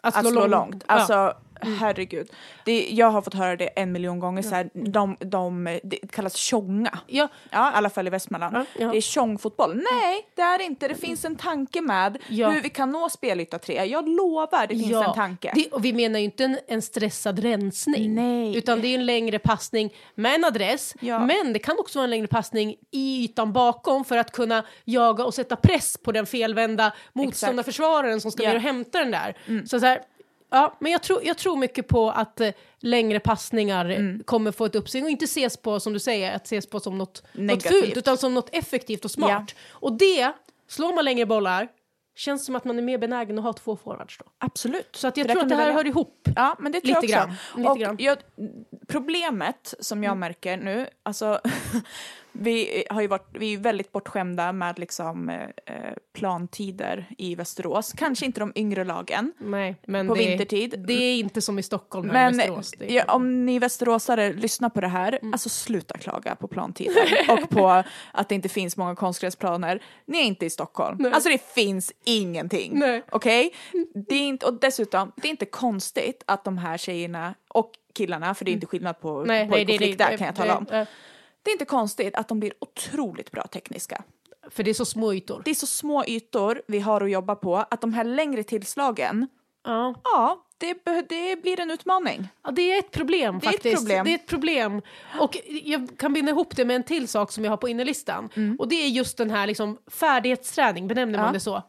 att 0.01 0.15
slå, 0.27 0.31
lång- 0.31 0.49
långt. 0.49 0.83
Ja. 0.87 0.93
Alltså, 0.93 1.33
herregud. 1.61 2.27
Det, 2.65 2.87
jag 2.91 3.11
har 3.11 3.21
fått 3.21 3.33
höra 3.33 3.55
det 3.55 3.65
en 3.67 3.91
miljon 3.91 4.19
gånger. 4.19 4.41
Så 4.41 4.49
här, 4.55 4.69
de, 4.73 5.17
de, 5.19 5.79
det 5.83 5.97
kallas 6.11 6.35
tjonga. 6.35 6.99
Ja, 7.07 7.27
Ja, 7.49 7.71
i 7.71 7.75
alla 7.75 7.89
fall 7.89 8.07
i 8.07 8.09
Västmanland. 8.09 8.55
Ja, 8.55 8.65
ja. 8.79 8.91
Det 8.91 8.97
är 8.97 9.01
tjongfotboll. 9.01 9.75
Nej, 9.75 10.27
det 10.35 10.41
är 10.41 10.61
inte. 10.61 10.87
Det 10.87 10.95
finns 10.95 11.25
en 11.25 11.35
tanke 11.35 11.81
med 11.81 12.17
Ja. 12.27 12.49
hur 12.49 12.61
vi 12.61 12.69
kan 12.69 12.91
nå 12.91 13.09
spelyta 13.09 13.59
3. 13.59 13.85
Jag 13.85 14.09
lovar, 14.09 14.67
det 14.67 14.75
finns 14.75 14.91
ja. 14.91 15.07
en 15.07 15.13
tanke. 15.13 15.51
Det, 15.55 15.69
och 15.71 15.85
vi 15.85 15.93
menar 15.93 16.19
ju 16.19 16.25
inte 16.25 16.43
en, 16.43 16.57
en 16.67 16.81
stressad 16.81 17.39
rensning, 17.39 18.15
Nej. 18.15 18.57
utan 18.57 18.81
det 18.81 18.87
är 18.87 18.95
en 18.95 19.05
längre 19.05 19.39
passning 19.39 19.93
med 20.15 20.35
en 20.35 20.43
adress, 20.43 20.95
Ja. 20.99 21.19
men 21.19 21.53
det 21.53 21.59
kan 21.59 21.79
också 21.79 21.99
vara 21.99 22.03
en 22.03 22.09
längre 22.09 22.27
passning 22.27 22.75
i 22.91 23.23
ytan 23.23 23.53
bakom 23.53 24.05
för 24.05 24.17
att 24.17 24.31
kunna 24.31 24.65
jaga 24.85 25.25
och 25.25 25.33
sätta 25.33 25.55
press 25.55 25.97
på 25.97 26.11
den 26.11 26.25
felvända 26.25 26.93
motståndarförsvararen 27.13 28.21
som 28.21 28.31
ska 28.31 28.43
Ja. 28.43 28.49
ner 28.49 28.55
och 28.55 28.61
hämta 28.61 28.99
den 28.99 29.11
där. 29.11 29.37
Så, 29.67 29.79
så 29.79 29.85
här, 29.85 30.01
ja, 30.53 30.77
men 30.79 30.91
jag 30.91 31.01
tror, 31.03 31.19
jag 31.23 31.37
tror 31.37 31.57
mycket 31.57 31.87
på 31.87 32.09
att 32.11 32.41
eh, 32.41 32.49
längre 32.79 33.19
passningar 33.19 33.89
eh, 33.89 33.97
Mm. 33.99 34.23
kommer 34.23 34.51
få 34.51 34.65
ett 34.65 34.75
uppsving 34.75 35.03
och 35.03 35.09
inte 35.09 35.25
ses 35.25 35.57
på, 35.57 35.79
som 35.79 35.93
du 35.93 35.99
säger, 35.99 36.35
att 36.35 36.45
ses 36.45 36.69
på 36.69 36.79
som 36.79 36.97
något, 36.97 37.23
något 37.33 37.63
fult, 37.63 37.97
utan 37.97 38.17
som 38.17 38.33
något 38.33 38.49
effektivt 38.51 39.05
och 39.05 39.11
smart. 39.11 39.55
Och 39.69 39.93
det, 39.93 40.31
slår 40.67 40.95
man 40.95 41.05
längre 41.05 41.25
bollar, 41.25 41.67
känns 42.15 42.45
som 42.45 42.55
att 42.55 42.65
man 42.65 42.77
är 42.77 42.81
mer 42.83 42.97
benägen 42.97 43.37
att 43.39 43.43
ha 43.43 43.53
två 43.53 43.75
forwards 43.77 44.17
då. 44.17 44.25
Absolut. 44.37 44.95
Så 44.95 45.07
att 45.07 45.17
jag 45.17 45.27
där 45.27 45.33
tror 45.33 45.43
att 45.43 45.49
det 45.49 45.55
här 45.55 45.61
välja. 45.61 45.75
hör 45.77 45.85
ihop. 45.87 46.27
Ja, 46.35 46.55
men 46.59 46.71
det 46.71 46.81
tror 46.81 47.01
Lite 47.01 47.13
jag 47.13 47.27
grann. 47.27 47.29
också. 47.31 47.57
Lite 47.57 47.69
och 47.69 47.77
grann. 47.79 47.95
Jag, 47.99 48.17
problemet 48.87 49.73
som 49.79 50.03
jag 50.03 50.17
märker 50.17 50.57
nu, 50.57 50.87
alltså 51.03 51.39
vi 52.31 52.83
har 52.89 53.01
ju 53.01 53.07
varit, 53.07 53.27
vi 53.31 53.53
är 53.53 53.57
väldigt 53.57 53.91
bortskämda 53.91 54.51
med 54.51 54.79
liksom 54.79 55.29
eh, 55.29 55.41
eh, 55.41 55.93
plantider 56.13 57.05
i 57.17 57.35
Västerås. 57.35 57.93
Kanske 57.97 58.25
inte 58.25 58.39
de 58.39 58.51
yngre 58.55 58.83
lagen. 58.83 59.33
Nej, 59.37 59.75
men 59.87 60.07
På 60.07 60.15
det, 60.15 60.27
vintertid. 60.27 60.83
Det 60.87 60.93
är 60.93 61.19
inte 61.19 61.41
som 61.41 61.59
i 61.59 61.63
Stockholm 61.63 62.07
Men 62.07 62.37
Västerås. 62.37 62.73
Ja, 62.87 63.03
om 63.07 63.45
ni 63.45 63.59
västeråsare 63.59 64.33
lyssnar 64.33 64.69
på 64.69 64.81
det 64.81 64.87
här, 64.87 65.19
Mm. 65.21 65.33
alltså 65.33 65.49
sluta 65.49 65.97
klaga 65.97 66.35
på 66.35 66.47
plantider 66.47 67.09
och 67.29 67.49
på 67.49 67.83
att 68.11 68.29
det 68.29 68.35
inte 68.35 68.49
finns 68.49 68.77
många 68.77 68.95
konstgräsplaner. 68.95 69.83
Ni 70.05 70.17
är 70.17 70.23
inte 70.23 70.45
i 70.45 70.49
Stockholm. 70.49 70.97
Nej. 70.99 71.11
Alltså 71.11 71.29
det 71.29 71.53
finns 71.53 71.91
ingenting. 72.03 72.83
Okej? 73.11 73.53
Det 74.09 74.15
är 74.15 74.27
inte, 74.27 74.45
och 74.45 74.53
dessutom, 74.59 75.11
det 75.15 75.27
är 75.27 75.31
inte 75.31 75.45
konstigt 75.45 76.23
att 76.27 76.43
de 76.43 76.57
här 76.57 76.77
tjejerna 76.77 77.35
och 77.47 77.71
killarna, 77.93 78.35
för 78.35 78.45
det 78.45 78.51
är 78.51 78.53
inte 78.53 78.67
skillnad 78.67 78.99
på 78.99 79.23
nej, 79.23 79.49
pojk 79.49 79.69
och 79.69 79.75
flick 79.75 79.97
där 79.97 80.17
kan 80.17 80.27
jag 80.27 80.35
tala 80.35 80.57
om. 80.57 80.65
Det 81.43 81.49
är 81.49 81.53
inte 81.53 81.65
konstigt 81.65 82.15
att 82.15 82.27
de 82.27 82.39
blir 82.39 82.53
otroligt 82.59 83.31
bra 83.31 83.43
tekniska. 83.47 84.03
För 84.49 84.63
det 84.63 84.69
är 84.69 84.73
så 84.73 84.85
små 84.85 85.13
ytor. 85.13 85.41
Det 85.45 85.51
är 85.51 85.55
så 85.55 85.67
små 85.67 86.03
ytor 86.07 86.61
vi 86.67 86.79
har 86.79 87.01
att 87.01 87.11
jobba 87.11 87.35
på 87.35 87.55
att 87.57 87.81
de 87.81 87.93
här 87.93 88.03
längre 88.03 88.43
tillslagen, 88.43 89.27
Ja. 89.65 89.95
ja, 90.03 90.45
det, 90.57 90.73
det 91.09 91.41
blir 91.41 91.59
en 91.59 91.71
utmaning. 91.71 92.27
Ja, 92.43 92.51
det 92.51 92.61
är 92.73 92.79
ett 92.79 92.91
problem 92.91 93.39
Det 93.39 93.45
är 93.45 93.49
ett 93.49 93.55
faktiskt. 93.55 93.77
problem. 93.77 94.05
Det 94.05 94.11
är 94.11 94.15
ett 94.15 94.27
problem. 94.27 94.81
Och 95.19 95.37
jag 95.63 95.89
kan 95.97 96.13
binda 96.13 96.31
ihop 96.31 96.55
det 96.55 96.65
med 96.65 96.75
en 96.75 96.83
till 96.83 97.07
sak 97.07 97.31
som 97.31 97.43
jag 97.43 97.51
har 97.51 97.57
på 97.57 97.67
innerlistan. 97.69 98.29
Och 98.59 98.67
det 98.67 98.75
är 98.75 98.87
just 98.87 99.17
den 99.17 99.29
här 99.29 99.47
liksom, 99.47 99.77
färdighetsträning, 99.87 100.87
benämner 100.87 101.17
man 101.19 101.23
Mm. 101.25 101.29
Ja. 101.29 101.33
det 101.33 101.39
så? 101.39 101.63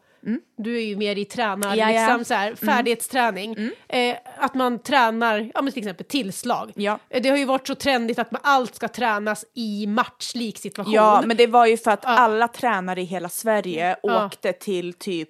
Du 0.57 0.77
är 0.77 0.81
ju 0.85 0.95
mer 0.95 1.17
i 1.17 1.25
tränar, 1.25 1.75
Ja, 1.75 1.91
ja. 1.91 2.07
liksom 2.07 2.25
så 2.25 2.33
här, 2.33 2.55
färdighetsträning. 2.55 3.57
Eh, 3.89 4.15
att 4.37 4.55
man 4.55 4.79
tränar, 4.79 5.51
ja 5.53 5.61
men 5.61 5.73
till 5.73 5.81
exempel 5.83 6.05
tillslag. 6.05 6.71
Ja. 6.75 6.99
Eh, 7.09 7.21
Det 7.21 7.29
har 7.29 7.37
ju 7.37 7.45
varit 7.45 7.67
så 7.67 7.75
trendigt 7.75 8.19
att 8.19 8.31
man, 8.31 8.41
allt 8.43 8.75
ska 8.75 8.87
tränas 8.87 9.45
i 9.53 9.87
matchlik 9.87 10.57
situation. 10.57 10.93
Ja, 10.93 11.23
men 11.25 11.37
det 11.37 11.47
var 11.47 11.65
ju 11.65 11.77
för 11.77 11.91
att 11.91 12.05
alla 12.05 12.47
tränare 12.47 13.01
i 13.01 13.05
hela 13.05 13.29
Sverige 13.29 13.95
åkte 14.03 14.53
till 14.53 14.93
typ 14.93 15.29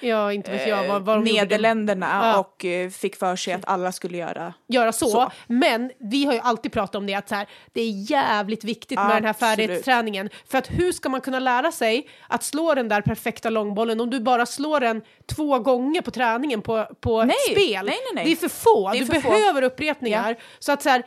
Ja, 0.00 0.32
inte 0.32 0.50
vet 0.50 0.68
jag 0.68 0.88
vad, 0.88 1.02
vad 1.02 1.16
gjorde. 1.18 1.32
Nederländerna 1.32 2.06
Ja. 2.22 2.38
och 2.38 2.64
eh, 2.64 2.90
fick 2.90 3.16
för 3.16 3.36
sig 3.36 3.52
att 3.54 3.64
alla 3.68 3.92
skulle 3.92 4.16
göra 4.18 4.54
göra 4.68 4.92
så. 4.92 5.08
Så. 5.10 5.30
Men 5.46 5.90
vi 5.98 6.24
har 6.24 6.32
ju 6.32 6.38
alltid 6.38 6.72
pratat 6.72 6.94
om 6.94 7.06
det 7.06 7.14
att 7.14 7.28
så 7.28 7.34
här, 7.34 7.46
det 7.72 7.80
är 7.80 8.10
jävligt 8.10 8.64
viktigt 8.64 8.98
med 8.98 9.08
den 9.08 9.24
här 9.24 9.30
Absolut. 9.30 9.50
färdighetsträningen. 9.50 10.28
För 10.50 10.58
att 10.58 10.70
hur 10.70 10.92
ska 10.92 11.08
man 11.08 11.20
kunna 11.20 11.38
lära 11.38 11.72
sig 11.72 12.08
att 12.28 12.42
slå 12.44 12.74
den 12.74 12.88
där 12.88 13.00
perfekta 13.00 13.50
långbollen 13.50 14.00
om 14.00 14.10
du 14.10 14.20
bara 14.20 14.46
slår 14.46 14.80
den 14.80 15.02
två 15.36 15.58
gånger 15.58 16.00
på 16.02 16.10
träningen 16.10 16.62
på, 16.62 16.86
på 17.00 17.24
Nej, 17.24 17.36
ett 17.48 17.52
spel? 17.52 17.86
nej, 17.86 17.96
nej, 18.14 18.14
nej. 18.14 18.24
Det 18.24 18.32
är 18.32 18.36
för 18.36 18.48
få, 18.48 18.88
är 18.88 18.98
du 19.00 19.06
för 19.06 19.20
få. 19.20 19.28
behöver 19.30 19.62
upprepningar. 19.62 20.36
Så 20.58 20.72
att 20.72 20.82
så 20.82 20.88
här, 20.88 21.02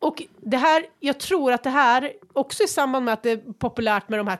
och 0.00 0.22
det 0.40 0.56
här, 0.56 0.84
jag 1.00 1.20
tror 1.20 1.52
att 1.52 1.62
det 1.62 1.70
här, 1.70 2.12
också 2.32 2.62
i 2.62 2.68
samband 2.68 3.04
med 3.04 3.14
att 3.14 3.22
det 3.22 3.30
är 3.30 3.52
populärt 3.58 4.08
med 4.08 4.18
de 4.18 4.28
här 4.28 4.38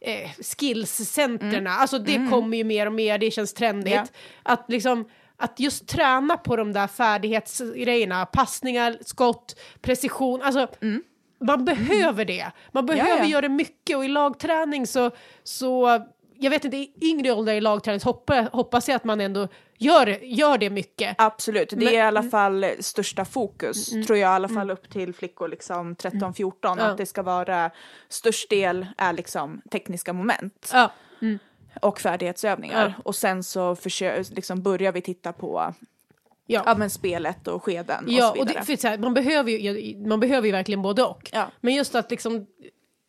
eh, 0.00 0.30
skillscenterna, 0.58 1.70
alltså 1.70 1.98
det 1.98 2.30
kommer 2.30 2.56
ju 2.56 2.64
mer 2.64 2.86
och 2.86 2.92
mer, 2.92 3.18
det 3.18 3.30
känns 3.30 3.54
trendigt. 3.54 3.94
Ja. 3.94 4.04
Att 4.42 4.64
liksom 4.68 5.08
att 5.36 5.60
just 5.60 5.86
träna 5.88 6.36
på 6.36 6.56
de 6.56 6.72
där 6.72 6.86
färdighetsgrejerna, 6.86 8.26
passningar, 8.26 8.96
skott, 9.00 9.56
precision, 9.80 10.42
alltså 10.42 10.66
man 11.40 11.64
behöver 11.64 12.24
det. 12.24 12.46
Man 12.72 12.86
behöver 12.86 13.08
Ja, 13.10 13.18
ja. 13.18 13.24
göra 13.26 13.40
det 13.40 13.48
mycket 13.48 13.96
och 13.96 14.04
i 14.04 14.08
lagträning 14.08 14.86
så, 14.86 15.10
så 15.42 16.00
jag 16.42 16.50
vet 16.50 16.64
inte, 16.64 16.76
i 16.76 16.92
yngre 17.00 17.32
åldrar 17.32 17.54
i 17.54 17.60
lagträning 17.60 18.00
hoppas, 18.04 18.48
hoppas 18.52 18.88
jag 18.88 18.96
att 18.96 19.04
man 19.04 19.20
ändå 19.20 19.48
gör, 19.78 20.06
gör 20.24 20.58
det 20.58 20.70
mycket. 20.70 21.14
Absolut, 21.18 21.70
det 21.70 21.76
Men- 21.76 21.88
är 21.88 21.92
i 21.92 22.00
alla 22.00 22.22
fall 22.22 22.66
största 22.80 23.24
fokus, 23.24 23.90
tror 23.90 24.10
jag 24.10 24.18
i 24.18 24.22
alla 24.24 24.48
fall 24.48 24.70
upp 24.70 24.90
till 24.90 25.14
flickor 25.14 25.48
liksom 25.48 25.94
13-14, 25.96 26.54
Ja. 26.78 26.84
att 26.84 26.96
det 26.96 27.06
ska 27.06 27.22
vara 27.22 27.70
störst 28.08 28.50
del 28.50 28.86
är 28.96 29.12
liksom 29.12 29.62
tekniska 29.70 30.12
moment 30.12 30.70
Ja. 30.72 30.92
och 31.80 32.00
färdighetsövningar. 32.00 32.94
Ja. 32.96 33.02
Och 33.04 33.14
sen 33.14 33.42
så 33.44 33.74
försö- 33.74 34.34
liksom 34.34 34.62
börjar 34.62 34.92
vi 34.92 35.00
titta 35.00 35.32
på 35.32 35.74
Ja. 36.46 36.62
ja, 36.66 36.74
men 36.74 36.90
spelet 36.90 37.48
och 37.48 37.62
skeden 37.64 38.04
och 38.04 38.10
Ja, 38.12 38.30
och 38.30 38.36
vidare. 38.36 38.58
det, 38.58 38.64
för 38.66 38.76
så 38.76 38.88
här, 38.88 38.98
man, 38.98 39.14
behöver 39.14 39.50
ju, 39.50 39.96
man 40.06 40.20
behöver 40.20 40.46
ju 40.46 40.52
verkligen 40.52 40.82
både 40.82 41.02
och. 41.02 41.30
Ja. 41.32 41.46
Men 41.60 41.74
just 41.74 41.94
att 41.94 42.10
liksom 42.10 42.46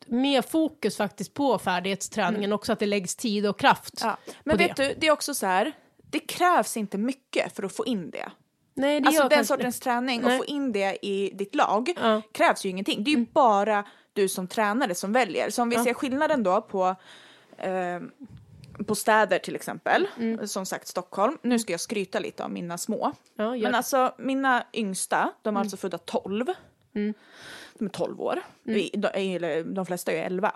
mer 0.07 0.41
fokus 0.41 0.97
faktiskt 0.97 1.33
på 1.33 1.59
färdighetsträningen 1.59 2.53
också, 2.53 2.73
att 2.73 2.79
det 2.79 2.85
läggs 2.85 3.15
tid 3.15 3.45
och 3.47 3.59
kraft 3.59 3.99
Ja. 4.03 4.17
Men 4.43 4.57
vet 4.57 4.75
det. 4.75 4.87
du, 4.87 4.95
det 4.99 5.07
är 5.07 5.11
också 5.11 5.33
så 5.33 5.45
här, 5.45 5.71
det 6.11 6.19
krävs 6.19 6.77
inte 6.77 6.97
mycket 6.97 7.55
för 7.55 7.63
att 7.63 7.75
få 7.75 7.85
in 7.85 8.09
det. 8.09 8.31
Nej, 8.75 8.99
det 9.01 9.07
Alltså 9.07 9.21
den 9.21 9.29
kanske- 9.29 9.53
sortens 9.53 9.79
träning, 9.79 10.21
Nej. 10.21 10.31
och 10.39 10.45
få 10.45 10.51
in 10.51 10.71
det 10.71 11.05
i 11.05 11.29
ditt 11.33 11.55
lag 11.55 11.93
Ja. 11.95 12.01
Mm. 12.07 12.21
krävs 12.31 12.65
ju 12.65 12.69
ingenting. 12.69 13.03
Det 13.03 13.11
är 13.13 13.17
ju 13.17 13.25
bara 13.25 13.85
du 14.13 14.29
som 14.29 14.47
tränare 14.47 14.95
som 14.95 15.13
väljer. 15.13 15.49
Så 15.49 15.61
om 15.61 15.69
vi 15.69 15.75
ser 15.77 15.93
skillnaden 15.93 16.43
då 16.43 16.61
på 16.61 16.95
eh, 17.57 17.99
på 18.87 18.95
städer 18.95 19.39
till 19.39 19.55
exempel, 19.55 20.07
Mm. 20.17 20.47
som 20.47 20.65
sagt 20.65 20.87
Stockholm. 20.87 21.37
Nu 21.41 21.59
ska 21.59 21.73
jag 21.73 21.79
skryta 21.81 22.19
lite 22.19 22.43
om 22.43 22.53
mina 22.53 22.77
små. 22.77 23.11
Ja, 23.35 23.51
Men 23.51 23.75
alltså 23.75 24.13
mina 24.17 24.63
yngsta, 24.73 25.17
Mm. 25.17 25.31
de 25.41 25.55
är 25.55 25.59
alltså 25.59 25.77
födda 25.77 25.97
12. 25.97 26.45
De 27.79 27.85
är 27.85 27.89
12 27.89 28.21
år. 28.21 28.39
Mm. 28.67 28.89
De, 28.93 29.07
eller, 29.13 29.63
de 29.63 29.85
flesta 29.85 30.11
är 30.11 30.25
11. 30.25 30.51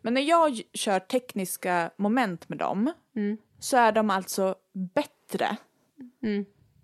Men 0.00 0.14
när 0.14 0.22
jag 0.22 0.60
kör 0.74 0.98
tekniska 1.00 1.90
moment 1.96 2.48
med 2.48 2.58
dem 2.58 2.92
Mm. 3.16 3.36
så 3.60 3.76
är 3.76 3.92
de 3.92 4.10
alltså 4.10 4.54
bättre 4.94 5.56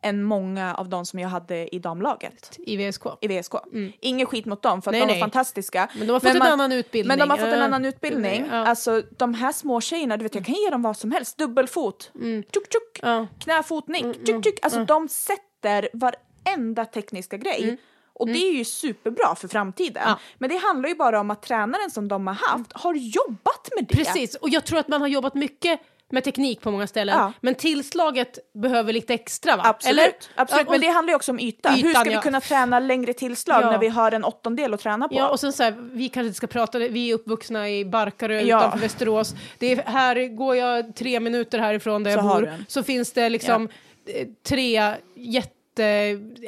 än 0.03 0.23
många 0.23 0.75
av 0.75 0.89
de 0.89 1.07
som 1.07 1.19
jag 1.19 1.29
hade 1.29 1.75
i 1.75 1.79
damlaget 1.79 2.59
i 2.59 2.77
VSK. 2.77 3.03
i 3.21 3.29
VSK. 3.29 3.53
Ingen 4.01 4.27
skit 4.27 4.45
mot 4.47 4.63
dem 4.63 4.83
för 4.83 4.91
att 4.91 4.93
Nej, 4.93 5.01
de 5.01 5.07
var 5.07 5.13
nej. 5.15 5.21
fantastiska. 5.21 5.91
Men 5.99 6.07
de 6.07 6.13
har 6.13 6.21
fått 6.21 6.35
en 6.35 6.43
annan 6.43 6.73
utbildning. 6.73 7.09
Men 7.09 7.19
de 7.19 7.31
har 7.31 7.37
fått 7.37 7.55
en 7.55 7.63
annan 7.63 7.85
utbildning. 7.85 8.47
Ja. 8.51 8.57
Alltså 8.57 9.03
de 9.19 9.35
här 9.35 9.53
små 9.53 9.81
tjejerna, 9.81 10.17
du 10.17 10.23
vet 10.23 10.35
jag 10.35 10.45
kan 10.45 10.55
ge 10.55 10.71
dem 10.71 10.83
vad 10.83 10.97
som 10.97 11.13
helst. 11.13 11.39
Dubbelfot, 11.39 12.11
tjuk 12.15 12.53
tjuk, 12.73 13.01
Ja. 13.03 13.27
knäfotning, 13.39 14.15
tjuk 14.15 14.45
tjuk. 14.45 14.59
Alltså 14.63 14.85
de 14.85 15.09
sätter 15.09 15.89
varenda 15.93 16.85
tekniska 16.85 17.37
grej. 17.37 17.79
Och 18.19 18.27
det 18.27 18.49
är 18.49 18.53
ju 18.53 18.65
superbra 18.65 19.35
för 19.35 19.49
framtiden. 19.49 20.03
Ja. 20.07 20.19
Men 20.39 20.51
det 20.51 20.57
handlar 20.57 20.89
ju 20.89 20.95
bara 20.95 21.21
om 21.21 21.31
att 21.31 21.43
tränaren 21.43 21.91
som 21.91 22.09
de 22.09 22.27
har 22.27 22.35
haft 22.35 22.73
har 22.73 22.95
jobbat 22.95 23.69
med 23.77 23.87
det. 23.89 23.97
Precis, 23.97 24.35
och 24.35 24.49
jag 24.49 24.65
tror 24.65 24.79
att 24.79 24.89
man 24.89 25.01
har 25.01 25.09
jobbat 25.09 25.35
mycket 25.35 25.81
med 26.11 26.25
teknik 26.25 26.61
på 26.61 26.71
många 26.71 26.87
ställen, 26.87 27.17
Ja. 27.19 27.33
men 27.41 27.55
tillslaget 27.55 28.39
behöver 28.55 28.93
lite 28.93 29.15
extra 29.15 29.57
va? 29.57 29.63
Absolut, 29.67 29.99
Eller? 29.99 30.13
absolut. 30.35 30.61
Ja, 30.67 30.71
men 30.71 30.75
och- 30.75 30.81
det 30.81 30.89
handlar 30.89 31.13
ju 31.13 31.17
också 31.17 31.33
om 31.33 31.41
yta. 31.41 31.71
Hur 31.71 31.79
Ytan, 31.91 32.01
ska 32.01 32.11
vi 32.11 32.15
ja. 32.15 32.23
kunna 32.23 32.41
träna 32.41 32.81
längre 32.81 33.13
tillslag 33.13 33.65
när 33.65 33.79
vi 33.79 33.89
har 33.89 34.13
en 34.13 34.25
åttondel 34.25 34.75
att 34.75 34.81
träna 34.81 35.09
på? 35.09 35.15
Ja, 35.15 35.29
och 35.29 35.41
sen 35.41 35.53
så 35.53 35.63
här, 35.63 35.75
vi 35.93 36.09
kanske 36.09 36.27
inte 36.27 36.37
ska 36.37 36.47
prata, 36.47 36.79
vi 36.79 37.11
är 37.11 37.15
uppvuxna 37.15 37.71
i 37.71 37.85
Barkarö 37.85 38.41
utanför 38.41 38.79
Västerås. 38.79 39.35
Det 39.59 39.73
är, 39.73 39.83
här 39.83 40.37
går 40.37 40.57
jag 40.57 40.97
tre 40.97 41.21
minuter 41.21 41.59
härifrån 41.59 42.05
där 42.05 42.13
Så 42.13 42.19
jag 42.19 42.27
bor, 42.27 42.55
så 42.69 42.83
finns 42.83 43.13
det 43.13 43.29
liksom 43.29 43.69
eh, 44.07 44.27
tre 44.43 44.95
jätte 45.15 45.55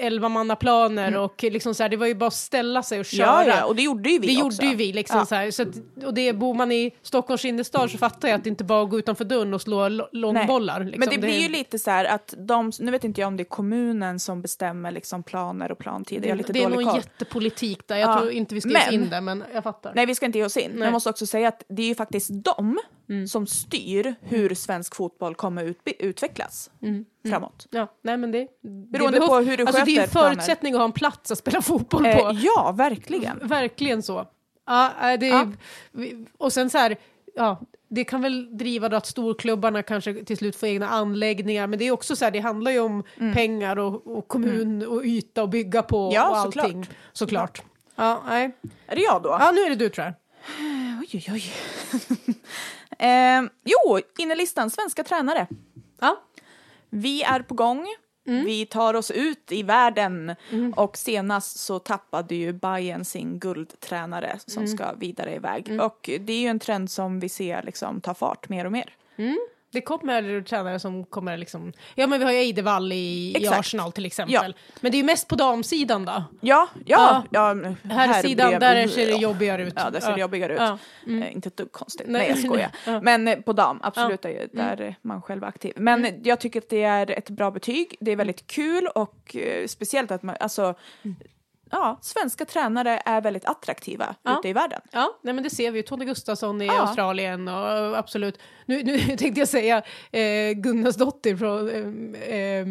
elvamannaplaner 0.01 1.17
och 1.17 1.43
liksom 1.43 1.75
så 1.75 1.83
här, 1.83 1.91
det 1.91 1.97
var 1.97 2.07
ju 2.07 2.15
bara 2.15 2.27
att 2.27 2.35
ställa 2.35 2.83
sig 2.83 3.01
och 3.01 3.07
köra. 3.07 3.27
ja, 3.27 3.45
ja, 3.47 3.65
och 3.65 3.77
det 3.77 3.83
gjorde 3.83 4.11
ju 4.11 4.19
vi 4.19 4.27
det 4.37 4.43
också. 4.43 4.63
gjorde 4.63 4.71
ju 4.73 4.77
vi 4.77 4.93
liksom 4.93 5.19
Ja. 5.19 5.27
så 5.27 5.35
här, 5.35 5.51
så 5.51 5.63
att, 5.63 5.69
och 6.05 6.15
det, 6.15 6.33
bor 6.33 6.55
man 6.55 6.73
i 6.73 6.91
Stockholms 7.03 7.45
innerstad 7.45 7.91
så 7.91 7.99
fattar 7.99 8.29
jag 8.29 8.37
att 8.39 8.45
det 8.45 8.51
inte 8.51 8.65
bara 8.65 8.81
är 8.81 8.85
att 8.85 8.91
gå 8.91 8.99
utanför 8.99 9.25
dörren 9.25 9.55
och 9.55 9.63
slå 9.63 9.89
långbollar. 10.13 10.81
Liksom. 10.85 11.01
Men 11.01 11.09
det 11.09 11.19
blir 11.19 11.35
är- 11.39 11.43
ju 11.43 11.49
lite 11.49 11.79
så 11.79 11.91
här 11.91 12.05
att 12.05 12.35
de, 12.39 12.73
nu 12.79 12.91
vet 12.91 13.05
inte 13.05 13.21
jag 13.21 13.29
om 13.29 13.37
det 13.37 13.43
är 13.43 13.45
kommunen 13.45 14.21
som 14.21 14.43
bestämmer 14.43 14.93
liksom 14.93 15.23
planer 15.23 15.73
och 15.73 15.79
plantider, 15.79 16.29
jag 16.29 16.33
har 16.33 16.37
lite 16.39 16.53
det 16.53 16.59
är 16.59 16.63
dålig 16.71 16.77
nog 16.85 16.87
koll. 16.87 16.97
jättepolitik 16.97 17.89
där, 17.89 17.97
jag 17.97 18.11
Ja. 18.11 18.19
tror 18.19 18.31
inte 18.33 18.55
vi 18.55 18.61
ska 18.61 18.71
ge 18.71 18.77
oss 18.77 18.85
Men- 18.87 18.95
in 18.95 19.09
där 19.11 19.21
men 19.21 19.45
jag 19.55 19.63
fattar. 19.65 19.93
Nej 19.95 20.07
vi 20.07 20.15
ska 20.15 20.27
inte 20.27 20.39
ge 20.39 20.45
oss 20.45 20.57
in, 20.57 20.71
men 20.73 20.83
jag 20.83 20.93
måste 20.93 21.11
också 21.11 21.27
säga 21.27 21.49
att 21.49 21.63
det 21.69 21.83
är 21.83 21.87
ju 21.87 21.95
faktiskt 21.95 22.31
de 22.33 22.79
Mm. 23.11 23.27
som 23.29 23.47
styr 23.47 24.15
hur 24.21 24.55
svensk 24.55 24.95
fotboll 24.95 25.35
kommer 25.35 25.65
ut, 25.65 25.79
utvecklas 25.99 26.71
framåt. 27.31 27.67
Ja, 27.71 27.87
nej 28.03 28.17
men 28.17 28.33
det, 28.33 28.49
Beroende 28.63 29.19
det 29.19 29.27
på 29.27 29.37
hur 29.37 29.57
du 29.57 29.67
alltså, 29.67 29.85
Det 29.85 29.91
är 29.91 29.95
en 29.97 30.01
sköter 30.03 30.11
planer. 30.13 30.29
förutsättning 30.35 30.75
att 30.75 30.79
ha 30.79 30.85
en 30.85 30.93
plats 30.93 31.31
att 31.31 31.39
spela 31.39 31.63
fotboll 31.63 32.03
på. 32.03 32.09
Eh, 32.09 32.39
ja, 32.45 32.75
verkligen. 32.77 33.39
Verkligen 33.43 34.03
så. 34.03 34.27
Ja, 34.67 35.17
det, 35.21 35.49
vi- 35.93 36.27
Och 36.39 36.53
sen 36.53 36.71
så 36.71 36.79
här, 36.79 36.97
ja, 37.35 37.61
det 37.89 38.05
kan 38.05 38.23
väl 38.23 38.57
driva 38.59 38.89
då 38.89 38.97
att 38.97 39.07
storklubbarna 39.07 39.83
kanske 39.83 40.25
till 40.25 40.37
slut 40.37 40.57
får 40.57 40.69
egna 40.69 40.89
anläggningar, 40.89 41.67
men 41.67 41.79
det 41.79 41.85
är 41.85 41.91
också 41.93 42.17
så 42.17 42.25
här, 42.25 42.33
det 42.33 42.41
handlar 42.41 42.71
ju 42.73 42.81
om 42.81 43.03
pengar 43.35 43.79
och, 43.79 44.07
och 44.17 44.29
kommun 44.29 44.87
och 44.87 45.05
yta 45.05 45.43
att 45.43 45.51
bygga 45.51 45.83
på 45.83 46.01
Mm. 46.03 46.15
Ja, 46.15 46.31
och 46.31 46.37
allting. 46.37 46.63
såklart. 46.63 46.89
Såklart. 47.13 47.63
Ja, 47.97 48.23
nej. 48.29 48.51
Är 48.87 48.97
det 48.97 49.03
jag 49.03 49.23
då? 49.23 49.29
ja, 49.41 49.51
nu 49.55 49.61
är 49.61 49.69
det 49.71 49.77
du 49.77 49.89
tror 49.89 50.05
jag. 50.07 50.15
Oj, 51.01 51.09
oj, 51.13 51.25
oj. 51.33 51.43
eh, 53.01 53.43
jo, 53.65 53.99
innerlistan, 54.19 54.71
svenska 54.71 55.05
tränare. 55.05 55.47
Ja. 56.01 56.21
Vi 56.91 57.23
är 57.23 57.43
på 57.43 57.55
gång. 57.55 57.87
Mm. 58.27 58.45
Vi 58.45 58.67
tar 58.67 58.95
oss 58.95 59.11
ut 59.11 59.53
i 59.53 59.63
världen 59.63 60.35
och 60.77 60.97
senast 60.97 61.59
så 61.59 61.79
tappade 61.79 62.35
ju 62.35 62.53
Bayern 62.53 63.05
sin 63.05 63.39
guldtränare 63.39 64.39
som 64.47 64.63
Mm. 64.63 64.77
ska 64.77 64.93
vidare 64.93 65.35
iväg. 65.35 65.81
Och 65.83 66.11
det 66.21 66.33
är 66.33 66.41
ju 66.41 66.47
en 66.49 66.59
trend 66.59 66.91
som 66.91 67.21
vi 67.21 67.29
ser 67.29 67.63
liksom 67.63 68.01
ta 68.01 68.15
fart 68.15 68.49
mer 68.49 68.65
och 68.65 68.73
mer. 68.73 68.95
Det 69.73 69.81
kommer 69.81 70.43
tränare 70.43 70.79
som 70.79 71.05
kommer 71.05 71.37
liksom, 71.37 71.73
ja 71.95 72.07
men 72.07 72.19
vi 72.19 72.25
har 72.25 72.33
ju 72.33 72.39
Eidevall 72.39 72.93
i, 72.93 73.37
i. 73.39 73.47
Arsenal 73.49 73.93
till 73.93 74.07
exempel. 74.07 74.55
Men 74.81 74.93
det 74.93 74.97
är 74.97 74.99
ju 75.01 75.05
mest 75.05 75.29
på 75.29 75.35
damsidan 75.35 76.05
då. 76.05 76.25
Ja, 76.41 76.69
ja, 76.87 77.25
ja. 77.31 77.55
Här 77.85 78.23
sidan, 78.23 78.49
blev- 78.49 78.61
där 78.61 78.87
ser 78.89 79.07
det 79.07 79.13
jobbigare 79.13 79.63
ut. 79.63 79.75
Ja, 79.77 79.91
där 79.91 80.01
ser 80.01 80.13
det 80.15 80.21
jobbigare 80.21 80.53
ut. 80.55 80.61
Ja. 80.61 80.79
Eh, 81.07 81.33
inte 81.33 81.49
ett 81.49 81.57
dugg 81.57 81.73
konstigt. 81.73 82.07
Nej. 82.09 82.21
Nej, 82.21 82.29
jag 82.29 82.39
skojar. 82.39 82.71
Ja. 82.87 82.91
Mm. 82.93 83.05
Men 83.05 83.29
eh, 83.29 83.41
på 83.45 83.53
dam, 83.53 83.81
absolut, 83.83 84.25
är 84.25 84.29
ju 84.29 84.49
där 84.53 84.81
är 84.81 84.97
man 85.03 85.23
själv 85.23 85.43
är 85.45 85.49
aktiv. 85.49 85.73
Men 85.77 86.05
eh, 86.05 86.15
jag 86.23 86.41
tycker 86.41 86.61
att 86.61 86.69
det 86.69 86.83
är 86.83 87.11
ett 87.11 87.31
bra 87.31 87.51
betyg. 87.51 87.97
Det 88.01 88.11
är 88.11 88.17
väldigt 88.17 88.47
kul 88.47 88.87
och 88.95 89.37
eh, 89.37 89.67
speciellt 89.67 90.11
att 90.11 90.23
man, 90.23 90.37
alltså, 90.41 90.75
ja, 91.71 91.99
svenska 92.03 92.45
tränare 92.45 93.03
är 93.05 93.21
väldigt 93.21 93.45
attraktiva 93.45 94.15
Ja. 94.23 94.39
ute 94.39 94.49
i 94.49 94.53
världen. 94.53 94.81
Ja, 94.93 95.19
nej 95.23 95.35
men 95.35 95.45
det 95.45 95.51
ser 95.51 95.71
vi 95.71 95.79
ju. 95.79 95.83
Tony 95.83 96.05
Gustafsson 96.05 96.63
i 96.63 96.67
Ja. 96.67 96.81
Australien 96.81 97.49
och 97.49 97.69
eh, 97.69 97.99
absolut. 97.99 98.39
Nu, 98.67 98.83
nu 98.83 98.99
tänkte 99.17 99.41
jag 99.41 99.49
säga 99.49 99.83
eh, 100.13 100.53
Gunnarsdottir 100.55 101.37
från, 101.37 101.69
eh, 102.15 102.37
eh, 102.37 102.67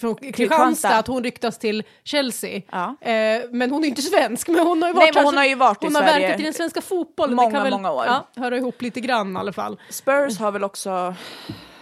från 0.00 0.14
Kristianstad, 0.32 0.88
att 0.98 1.06
hon 1.06 1.24
ryktas 1.24 1.58
till 1.58 1.82
Chelsea. 2.04 2.62
Ja. 2.70 2.96
Eh, 3.00 3.42
men 3.50 3.70
hon 3.70 3.84
är 3.84 3.88
inte 3.88 4.02
svensk, 4.02 4.48
men 4.48 4.66
hon 4.66 4.82
har 4.82 4.88
ju 4.88 4.94
varit 4.94 5.04
Nej, 5.04 5.12
men 5.14 5.24
hon 5.24 5.36
har 5.36 5.44
ju 5.44 5.54
varit 5.54 5.82
i 5.82 5.86
Hon 5.86 5.94
har 5.94 6.02
Sverige 6.02 6.26
verkat 6.26 6.40
i 6.40 6.44
den 6.44 6.52
svenska 6.54 6.80
fotbollen. 6.82 7.36
många, 7.36 7.62
väl, 7.62 7.70
många 7.72 7.92
år. 7.92 8.04
Ja, 8.06 8.28
höra 8.36 8.56
ihop 8.56 8.82
lite 8.82 9.00
grann 9.00 9.36
i 9.36 9.38
alla 9.38 9.52
fall. 9.52 9.80
Spurs 9.90 10.38
har 10.38 10.52
väl 10.52 10.64
också, 10.64 11.14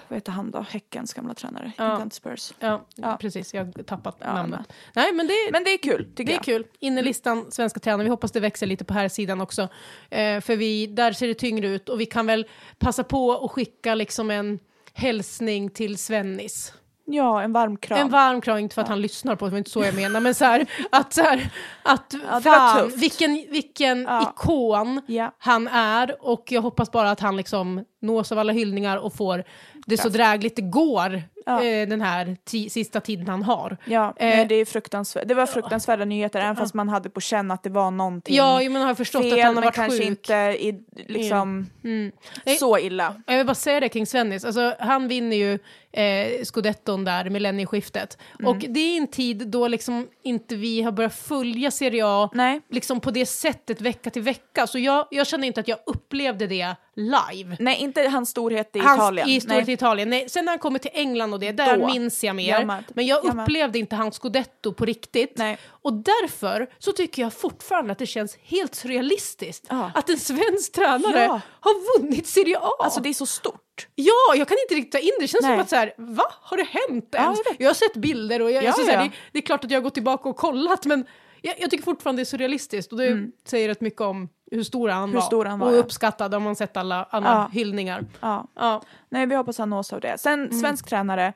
vad 0.08 0.16
heter 0.16 0.32
han 0.32 0.50
då, 0.50 0.60
Häckens 0.70 1.14
gamla 1.14 1.34
tränare? 1.34 1.72
Ja. 1.76 2.02
Inte 2.02 2.16
Spurs. 2.16 2.52
Ja, 2.58 2.86
Ja. 2.96 3.16
precis. 3.20 3.54
Jag 3.54 3.64
har 3.64 3.82
tappat 3.82 4.16
Ja, 4.20 4.34
namnet. 4.34 4.72
Nej, 4.94 5.12
men 5.12 5.26
det, 5.26 5.34
Men 5.52 5.64
det 5.64 5.70
är 5.70 5.78
kul, 5.78 6.04
tycker 6.04 6.24
det 6.24 6.32
är 6.32 6.34
jag. 6.34 6.44
kul. 6.44 6.64
Innerlistan, 6.78 7.50
svenska 7.50 7.80
tränare. 7.80 8.04
Vi 8.04 8.10
hoppas 8.10 8.32
det 8.32 8.40
växer 8.40 8.66
lite 8.66 8.84
på 8.84 8.94
här 8.94 9.08
sidan 9.08 9.40
också. 9.40 9.62
Eh, 10.10 10.40
för 10.40 10.56
vi, 10.56 10.86
där 10.86 11.12
ser 11.12 11.26
det 11.28 11.34
tyngre 11.34 11.68
ut 11.68 11.88
och 11.88 12.00
vi 12.00 12.06
kan 12.06 12.26
väl 12.26 12.46
passa 12.78 13.04
på 13.04 13.26
och 13.28 13.52
skicka 13.52 13.94
liksom 13.94 14.30
en 14.30 14.58
hälsning 14.92 15.70
till 15.70 15.98
Svennis. 15.98 16.72
Ja, 17.10 17.42
en 17.42 17.52
varm 17.52 17.76
kram. 17.76 17.98
En 17.98 18.08
varm 18.08 18.40
kram, 18.40 18.58
inte 18.58 18.74
för 18.74 18.82
att 18.82 18.88
han 18.88 19.00
lyssnar 19.00 19.36
på 19.36 19.44
det, 19.44 19.50
var 19.50 19.58
inte 19.58 19.70
så 19.70 19.84
jag 19.84 19.94
menar, 19.94 20.20
men 20.20 20.34
så 20.34 20.44
här, 20.44 20.66
att, 20.90 21.12
så 21.12 21.22
här, 21.22 21.50
att 21.82 22.14
var 22.32 22.40
fan, 22.40 22.92
vilken, 22.96 23.32
vilken 23.50 24.02
Ja. 24.02 24.22
ikon 24.36 25.00
Ja. 25.06 25.34
han 25.38 25.68
är 25.68 26.16
och 26.20 26.44
jag 26.52 26.62
hoppas 26.62 26.90
bara 26.92 27.10
att 27.10 27.20
han 27.20 27.36
liksom 27.36 27.84
nås 28.02 28.32
av 28.32 28.38
alla 28.38 28.52
hyllningar 28.52 28.96
och 28.96 29.14
får 29.14 29.44
det 29.86 29.96
så 29.98 30.08
drägligt 30.08 30.56
det 30.56 30.62
går 30.62 31.22
Ja. 31.46 31.64
eh, 31.64 31.88
den 31.88 32.00
här 32.00 32.36
sista 32.68 33.00
tiden 33.00 33.28
han 33.28 33.42
har. 33.42 33.76
Ja, 33.84 34.14
Eh, 34.16 34.46
det, 34.48 34.54
är 34.54 34.64
fruktansvärt. 34.64 35.28
det 35.28 35.34
var 35.34 35.46
fruktansvärda 35.46 36.04
nyheter, 36.04 36.40
även 36.40 36.56
fast 36.56 36.74
man 36.74 36.88
hade 36.88 37.10
på 37.10 37.20
känn 37.20 37.50
att 37.50 37.62
det 37.62 37.70
var 37.70 37.90
någonting 37.90 38.36
Ja, 38.36 38.60
men 38.62 38.76
har 38.82 38.88
jag 38.88 38.96
förstått 38.96 39.22
fel, 39.22 39.38
att 39.38 39.44
han 39.44 39.56
har 39.56 39.62
varit 39.64 39.74
kanske 39.74 39.98
sjuk. 39.98 40.06
inte 40.06 40.34
i, 40.34 40.80
liksom, 41.08 41.66
Mm. 41.84 42.12
Nej. 42.46 42.56
så 42.56 42.78
illa. 42.78 43.14
Jag 43.26 43.36
vill 43.36 43.46
bara 43.46 43.54
säga 43.54 43.80
det 43.80 43.88
kring 43.88 44.06
Svennis, 44.06 44.44
alltså, 44.44 44.74
han 44.80 45.08
vinner 45.08 45.36
ju 45.36 45.58
eh, 45.98 46.44
scudetton 46.44 47.04
där, 47.04 47.30
millennieskiftet. 47.30 48.18
Mm. 48.38 48.50
Och 48.50 48.64
det 48.68 48.80
är 48.80 48.96
en 48.96 49.06
tid 49.06 49.48
då 49.48 49.68
liksom 49.68 50.08
inte 50.22 50.56
vi 50.56 50.82
har 50.82 50.92
börjat 50.92 51.14
följa 51.14 51.70
Serie 51.70 52.02
A 52.06 52.30
Nej. 52.34 52.60
liksom 52.70 53.00
på 53.00 53.10
det 53.10 53.26
sättet 53.26 53.80
vecka 53.80 54.10
till 54.10 54.22
vecka. 54.22 54.66
Så 54.66 54.78
jag, 54.78 55.06
jag 55.10 55.26
känner 55.26 55.46
inte 55.46 55.60
att 55.60 55.68
jag 55.68 55.78
upplevde 55.86 56.46
det 56.46 56.76
live. 56.96 57.56
Nej, 57.60 57.76
inte 57.80 58.08
hans 58.08 58.30
storhet 58.30 58.76
i 58.76 58.78
Hans, 58.78 58.96
Italien. 58.98 59.28
I 59.28 59.40
storhet 59.40 59.62
i 59.62 59.66
Nej. 59.66 59.74
Italien. 59.74 60.10
Nej, 60.10 60.28
sen 60.28 60.44
när 60.44 60.52
han 60.52 60.58
kommer 60.58 60.78
till 60.78 60.90
England 60.94 61.32
och 61.34 61.40
det, 61.40 61.52
där 61.52 61.76
Då. 61.76 61.86
minns 61.86 62.24
jag 62.24 62.36
mer. 62.36 62.50
Jag 62.50 62.66
med. 62.66 62.84
Men 62.94 63.06
jag 63.06 63.24
upplevde 63.24 63.78
inte 63.78 63.96
hans 63.96 64.14
scudetto 64.14 64.72
på 64.72 64.84
riktigt. 64.84 65.32
Nej. 65.36 65.58
Och 65.66 65.92
därför 65.92 66.66
så 66.78 66.92
tycker 66.92 67.22
jag 67.22 67.32
fortfarande 67.32 67.92
att 67.92 67.98
det 67.98 68.06
känns 68.06 68.36
helt 68.42 68.74
surrealistiskt 68.74 69.66
Ja. 69.68 69.90
att 69.94 70.08
en 70.08 70.18
svensk 70.18 70.72
tränare 70.72 71.24
Ja. 71.24 71.40
har 71.60 71.98
vunnit 72.00 72.26
Serie 72.26 72.58
A. 72.58 72.70
Alltså 72.78 73.00
det 73.00 73.08
är 73.08 73.14
så 73.14 73.26
stort. 73.26 73.60
Ja, 73.94 74.34
jag 74.36 74.48
kan 74.48 74.56
inte 74.64 74.74
riktigt 74.74 74.92
ta 74.92 74.98
in 74.98 75.10
det. 75.18 75.24
Det 75.24 75.28
känns 75.28 75.42
Nej. 75.42 75.52
som 75.52 75.60
att 75.60 75.68
så 75.70 75.76
här, 75.76 75.92
va? 75.96 76.24
Har 76.42 76.56
det 76.56 76.62
hänt 76.88 77.08
Ja, 77.10 77.18
ens? 77.22 77.38
jag 77.58 77.68
har 77.68 77.74
sett 77.74 77.96
bilder 77.96 78.42
och 78.42 78.50
jag, 78.50 78.64
Ja, 78.64 78.68
alltså, 78.68 78.84
så 78.84 78.90
här, 78.90 78.98
ja. 78.98 79.02
det, 79.04 79.10
det 79.32 79.38
är 79.38 79.42
klart 79.42 79.64
att 79.64 79.70
jag 79.70 79.78
har 79.78 79.82
gått 79.82 79.94
tillbaka 79.94 80.28
och 80.28 80.36
kollat 80.36 80.84
men 80.86 81.06
jag, 81.42 81.54
jag 81.58 81.70
tycker 81.70 81.84
fortfarande 81.84 82.20
det 82.20 82.22
är 82.22 82.24
surrealistiskt 82.24 82.92
och 82.92 82.98
det 82.98 83.30
säger 83.46 83.68
rätt 83.68 83.80
mycket 83.80 84.00
om 84.00 84.28
hur 84.50 84.62
stor 84.62 84.88
han 84.88 84.98
Mm. 84.98 85.10
Hur 85.10 85.16
var. 85.20 85.26
stor 85.26 85.44
han 85.44 85.58
var, 85.58 85.66
och 85.68 85.74
ja. 85.74 85.78
uppskattad 85.78 86.34
om 86.34 86.42
man 86.42 86.56
sett 86.56 86.76
alla, 86.76 87.04
alla 87.10 87.28
Ja. 87.28 87.50
hyllningar. 87.52 88.04
Ja. 88.20 88.46
Ja. 88.54 88.82
Nej, 89.08 89.26
vi 89.26 89.34
hoppas 89.34 89.58
han 89.58 89.70
nås 89.70 89.92
av 89.92 90.00
det. 90.00 90.18
Sen 90.20 90.44
Mm. 90.44 90.52
svensk 90.60 90.88
tränare, 90.88 91.26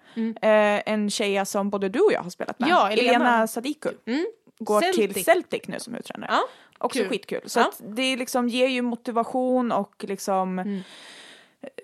eh, 0.42 0.92
en 0.92 1.10
tjeja 1.10 1.44
som 1.44 1.70
både 1.70 1.88
du 1.88 2.00
och 2.00 2.12
jag 2.12 2.20
har 2.22 2.30
spelat 2.30 2.58
med. 2.60 2.68
Ja, 2.68 2.90
Elena. 2.90 3.46
Sadiku. 3.46 3.88
Mm. 4.06 4.26
går 4.58 4.80
till 4.80 4.94
Celtic. 4.94 5.24
Celtic 5.24 5.62
nu 5.68 5.80
som 5.80 5.92
huvudtränare. 5.92 6.30
Ja, 6.32 6.40
Också 6.78 6.98
kul. 6.98 7.08
skitkul. 7.08 7.40
Så 7.46 7.60
Ja. 7.60 7.72
det 7.78 8.16
liksom 8.16 8.48
ger 8.48 8.66
ju 8.68 8.82
motivation 8.82 9.72
och 9.72 9.94
liksom 10.08 10.58
Mm. 10.58 10.80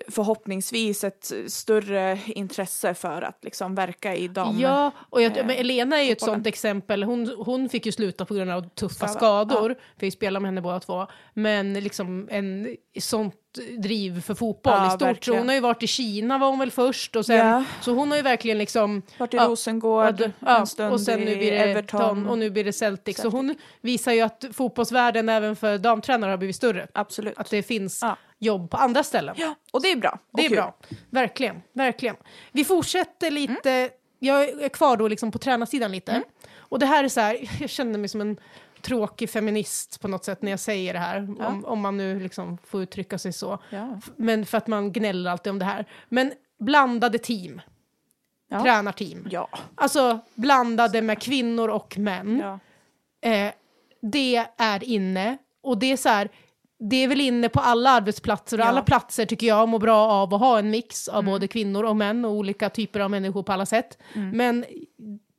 Förhoppningsvis 0.09 1.05
ett 1.05 1.33
större 1.47 2.19
intresse 2.27 2.95
för 2.95 3.23
att 3.23 3.45
liksom 3.45 3.75
verka 3.75 4.15
i 4.17 4.29
dam. 4.29 4.61
Ja, 4.61 4.91
och 5.11 5.23
jag, 5.23 5.37
eh, 5.39 5.47
men 5.47 5.57
Elena 5.57 5.99
är 5.99 6.03
ju 6.03 6.13
ett 6.13 6.21
sånt 6.21 6.47
exempel. 6.47 7.03
Hon, 7.03 7.35
hon 7.39 7.69
fick 7.69 7.87
ju 7.87 7.93
sluta 7.93 8.25
på 8.25 8.35
grund 8.35 8.51
av 8.51 8.69
tuffa 8.69 9.09
skador. 9.09 9.75
Fick 9.99 10.13
spela 10.15 10.41
med 10.41 10.49
henne 10.49 10.61
båda 10.61 10.81
två. 10.81 11.07
Men 11.35 11.75
liksom 11.75 12.29
en 12.31 12.77
sånt 13.01 13.35
driv 13.79 14.21
för 14.23 14.35
fotboll 14.35 14.73
Ja, 14.77 14.87
i 14.89 14.91
stort. 14.91 15.25
Så 15.25 15.37
hon 15.39 15.49
har 15.49 15.55
ju 15.55 15.61
varit 15.61 15.83
i 15.83 15.87
Kina 15.87 16.39
var 16.39 16.49
hon 16.49 16.59
väl 16.59 16.71
först. 16.71 17.17
Och 17.17 17.27
sen, 17.27 17.37
Ja. 17.47 17.65
Så 17.81 17.93
hon 17.95 18.11
har 18.11 18.17
ju 18.17 18.23
verkligen 18.23 18.59
liksom... 18.59 19.03
Varit 19.19 19.35
i 19.35 19.37
Ja, 19.37 19.45
Rosengård 19.45 20.31
Ja, 20.41 20.59
en 20.59 20.67
stund 20.67 20.93
och 20.93 21.01
sen 21.01 21.21
nu 21.21 21.37
blir 21.37 21.51
det 21.51 21.59
Everton. 21.59 22.27
och 22.27 22.39
nu 22.39 22.51
blir 22.51 22.65
det 22.65 22.73
Celtic. 22.73 23.17
Så 23.17 23.23
Celtic. 23.23 23.33
hon 23.35 23.55
visar 23.81 24.13
ju 24.13 24.21
att 24.21 24.45
fotbollsvärlden 24.53 25.29
även 25.29 25.57
för 25.57 25.79
damtränare 25.79 26.31
har 26.31 26.39
blivit 26.39 26.57
större. 26.57 26.87
Absolut. 26.95 27.39
Att 27.39 27.51
det 27.51 27.63
finns 27.63 27.99
Ja. 28.03 28.17
Jobb 28.39 28.71
på 28.71 28.77
andra 28.77 29.03
ställen. 29.03 29.35
Ja, 29.39 29.55
och 29.73 29.83
det 29.83 29.93
är 29.93 29.97
bra. 29.97 30.19
Det 30.33 30.45
är 30.45 30.49
kul. 30.49 30.57
bra. 30.57 30.77
Verkligen, 31.11 31.63
verkligen. 31.73 32.17
Vi 32.53 32.65
fortsätter 32.65 33.31
lite, 33.31 33.91
jag 34.19 34.43
är 34.49 34.69
kvar 34.69 34.97
då 34.97 35.09
liksom 35.09 35.33
på 35.33 35.39
tränarsidan 35.39 35.93
lite. 35.93 36.13
Mm. 36.13 36.25
Och 36.59 36.79
det 36.79 36.87
här 36.87 37.05
är 37.05 37.09
så 37.09 37.21
här, 37.21 37.39
jag 37.61 37.71
känner 37.71 37.99
mig 37.99 38.09
som 38.09 38.21
en 38.21 38.37
tråkig 38.83 39.31
feminist 39.31 40.01
på 40.01 40.09
något 40.09 40.25
sätt 40.25 40.43
när 40.43 40.51
jag 40.51 40.61
säger 40.61 40.93
det 40.93 40.99
här. 40.99 41.29
Ja. 41.39 41.47
Om, 41.47 41.65
om 41.65 41.81
man 41.81 41.97
nu 41.97 42.21
liksom 42.21 42.59
får 42.67 42.83
uttrycka 42.83 43.19
sig 43.19 43.33
så. 43.33 43.59
Ja. 43.71 44.01
Men 44.17 44.47
för 44.47 44.59
att 44.59 44.67
man 44.67 44.93
gnäller 44.93 45.31
alltid 45.31 45.51
om 45.51 45.59
det 45.59 45.65
här. 45.65 45.87
Men 46.09 46.33
blandade 46.59 47.19
team, 47.19 47.61
Ja. 48.51 48.63
tränarteam. 48.63 49.29
Ja. 49.31 49.49
Alltså 49.75 50.19
blandade 50.35 51.03
med 51.03 51.23
kvinnor 51.23 51.69
och 51.69 51.99
män. 51.99 52.39
ja. 52.43 52.59
Eh, 53.31 53.53
det 54.03 54.47
är 54.57 54.85
inne. 54.85 55.39
Och 55.63 55.79
det 55.79 55.93
är 55.93 55.97
så 55.97 56.09
här, 56.09 56.29
det 56.81 56.97
är 56.97 57.09
väl 57.09 57.21
inne 57.21 57.49
på 57.49 57.61
alla 57.61 57.91
arbetsplatser 57.91 58.59
och 58.59 58.65
Ja. 58.65 58.69
alla 58.69 58.83
platser 58.83 59.27
tycker 59.27 59.47
jag 59.47 59.69
mår 59.69 59.79
bra 59.79 60.07
av 60.11 60.35
att 60.35 60.41
ha 60.41 60.59
en 60.59 60.71
mix 60.71 61.09
av 61.09 61.19
Mm. 61.19 61.31
både 61.33 61.49
kvinnor 61.49 61.85
och 61.85 61.97
män 61.97 62.25
och 62.25 62.31
olika 62.33 62.71
typer 62.71 63.01
av 63.01 63.11
människor 63.11 63.43
på 63.43 63.53
alla 63.53 63.67
sätt. 63.67 63.99
Mm. 64.15 64.31
Men 64.37 64.65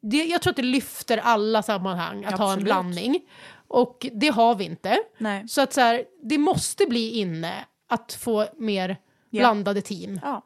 det, 0.02 0.24
jag 0.24 0.42
tror 0.42 0.52
att 0.52 0.58
det 0.58 0.62
lyfter 0.64 1.18
alla 1.18 1.64
sammanhang 1.64 2.26
att 2.26 2.32
ha 2.38 2.46
en 2.46 2.50
Absolut. 2.50 2.64
blandning. 2.66 3.20
Och 3.68 4.08
det 4.14 4.28
har 4.28 4.56
vi 4.56 4.66
inte. 4.66 4.98
Nej. 5.18 5.48
Så 5.48 5.62
att 5.62 5.74
så 5.74 5.82
här, 5.82 6.04
det 6.24 6.38
måste 6.38 6.86
bli 6.86 7.10
inne 7.20 7.54
att 7.88 8.14
få 8.14 8.46
mer 8.58 8.98
Ja. 9.30 9.40
blandade 9.40 9.82
team. 9.82 10.20
Ja. 10.24 10.42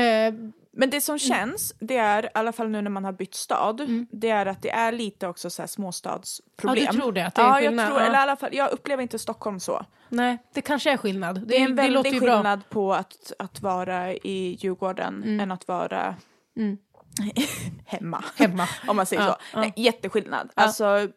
Eh, 0.00 0.34
Men 0.72 0.90
det 0.90 1.00
som 1.00 1.18
känns, 1.18 1.74
det 1.78 1.96
är, 1.96 2.24
i 2.24 2.28
alla 2.34 2.52
fall 2.52 2.68
nu 2.68 2.82
när 2.82 2.90
man 2.90 3.04
har 3.04 3.12
bytt 3.12 3.34
stad, 3.34 4.06
det 4.10 4.30
är 4.30 4.46
att 4.46 4.62
det 4.62 4.70
är 4.70 4.92
lite 4.92 5.28
också 5.28 5.50
så 5.50 5.62
här 5.62 5.66
småstadsproblem. 5.66 6.84
Ja, 6.84 6.92
du 6.92 6.98
tror 6.98 7.12
det, 7.12 7.26
att 7.26 7.34
det 7.34 7.42
är 7.42 7.46
ja, 7.46 7.60
jag 7.60 7.68
skillnad, 7.70 7.86
tror, 7.88 8.00
eller 8.00 8.14
i 8.18 8.22
alla 8.22 8.36
fall, 8.36 8.50
jag 8.54 8.70
upplever 8.70 9.02
inte 9.02 9.18
Stockholm 9.18 9.60
så. 9.60 9.84
nej, 10.08 10.38
det 10.52 10.60
kanske 10.62 10.92
är 10.92 10.96
skillnad. 10.96 11.46
Det 11.46 11.56
är 11.56 11.60
en 11.64 11.76
det 11.76 11.82
väldig 11.82 12.12
ju 12.14 12.20
bra. 12.20 12.34
skillnad 12.36 12.60
på 12.68 12.94
att, 12.94 13.32
att 13.38 13.60
vara 13.60 14.12
i 14.14 14.56
Djurgården 14.60 15.40
än 15.40 15.50
att 15.52 15.68
vara 15.68 16.14
Mm. 16.56 16.78
hemma. 17.86 18.24
Hemma. 18.36 18.68
Om 18.88 18.96
man 18.96 19.06
säger 19.06 19.22
Ja, 19.22 19.28
så. 19.32 19.36
ja. 19.52 19.60
Nej, 19.60 19.72
jätteskillnad. 19.76 20.50
Ja. 20.54 20.62
Alltså, 20.62 21.08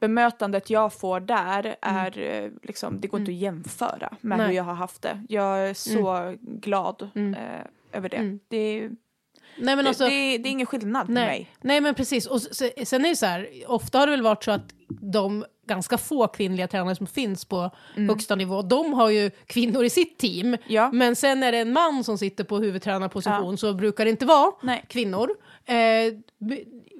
bemötandet 0.00 0.70
jag 0.70 0.92
får 0.92 1.16
Mm. 1.16 1.26
där 1.26 1.76
är 1.82 2.18
eh, 2.18 2.50
liksom, 2.62 3.00
det 3.00 3.08
går 3.08 3.20
inte 3.20 3.30
att 3.32 3.36
jämföra 3.36 4.12
med 4.20 4.38
Nej. 4.38 4.46
hur 4.46 4.54
jag 4.54 4.64
har 4.64 4.74
haft 4.74 5.02
det. 5.02 5.22
Jag 5.28 5.68
är 5.68 5.74
så 5.74 6.34
glad 6.40 7.10
Mm. 7.14 7.34
eh, 7.34 7.60
över 7.94 8.08
det. 8.08 8.16
Mm. 8.16 8.40
Det, 8.48 8.90
Nej, 9.58 9.76
men 9.76 9.84
det, 9.84 9.88
alltså, 9.88 10.04
det, 10.04 10.38
det 10.38 10.48
är 10.48 10.50
ingen 10.50 10.66
skillnad 10.66 11.08
Nej. 11.08 11.22
för 11.24 11.30
mig. 11.32 11.50
Nej 11.60 11.80
men 11.80 11.94
precis, 11.94 12.26
och 12.26 12.42
se- 12.42 12.86
sen 12.86 13.04
är 13.04 13.08
det 13.08 13.16
så 13.16 13.26
här, 13.26 13.48
ofta 13.66 13.98
har 13.98 14.06
det 14.06 14.10
väl 14.10 14.22
varit 14.22 14.44
så 14.44 14.50
att 14.50 14.74
de 14.88 15.44
ganska 15.66 15.98
få 15.98 16.26
kvinnliga 16.28 16.68
tränare 16.68 16.96
som 16.96 17.06
finns 17.06 17.44
på 17.44 17.70
högsta 17.94 18.34
nivå, 18.34 18.62
de 18.62 18.92
har 18.92 19.10
ju 19.10 19.30
kvinnor 19.46 19.84
i 19.84 19.90
sitt 19.90 20.18
team. 20.18 20.56
Ja. 20.66 20.90
Men 20.92 21.16
sen 21.16 21.42
är 21.42 21.52
det 21.52 21.58
en 21.58 21.72
man 21.72 22.04
som 22.04 22.18
sitter 22.18 22.44
på 22.44 22.58
huvudtränarposition 22.58 23.58
så 23.58 23.74
brukar 23.74 24.04
det 24.04 24.10
inte 24.10 24.26
vara 24.26 24.52
Nej. 24.62 24.84
kvinnor. 24.88 25.30
Eh, 25.64 25.76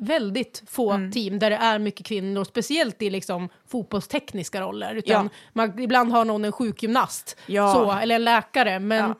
väldigt 0.00 0.62
få 0.66 0.90
Mm. 0.90 1.12
team 1.12 1.38
där 1.38 1.50
det 1.50 1.56
är 1.56 1.78
mycket 1.78 2.06
kvinnor, 2.06 2.44
speciellt 2.44 3.02
i 3.02 3.10
liksom 3.10 3.48
fotbollstekniska 3.66 4.60
roller. 4.60 4.94
Utan 4.94 5.24
Ja. 5.24 5.30
man, 5.52 5.78
ibland 5.78 6.12
har 6.12 6.24
någon 6.24 6.44
en 6.44 6.52
sjukgymnast 6.52 7.36
Ja. 7.46 7.72
så, 7.74 7.92
eller 8.02 8.14
en 8.14 8.24
läkare. 8.24 8.78
Men, 8.78 9.14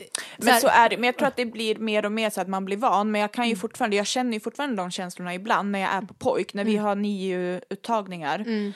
Ja. 0.00 0.06
så 0.38 0.44
Men 0.44 0.52
här- 0.54 0.60
så 0.60 0.68
är 0.68 0.88
det. 0.88 0.96
Men 0.96 1.04
jag 1.04 1.16
tror 1.18 1.28
att 1.28 1.36
det 1.36 1.46
blir 1.46 1.76
mer 1.76 2.04
och 2.04 2.12
mer 2.12 2.30
så 2.30 2.40
att 2.40 2.48
man 2.48 2.64
blir 2.64 2.76
van. 2.76 3.10
Men 3.10 3.20
jag 3.20 3.32
kan 3.32 3.48
ju 3.48 3.56
fortfarande, 3.56 3.96
jag 3.96 4.06
känner 4.06 4.32
ju 4.32 4.40
fortfarande 4.40 4.76
de 4.76 4.90
känslorna 4.90 5.34
ibland 5.34 5.70
när 5.70 5.78
jag 5.78 5.90
är 5.90 6.00
på 6.00 6.14
pojk. 6.14 6.54
När 6.54 6.64
vi 6.64 6.76
har 6.76 6.94
NIU-uttagningar 6.96 8.38
Mm. 8.38 8.72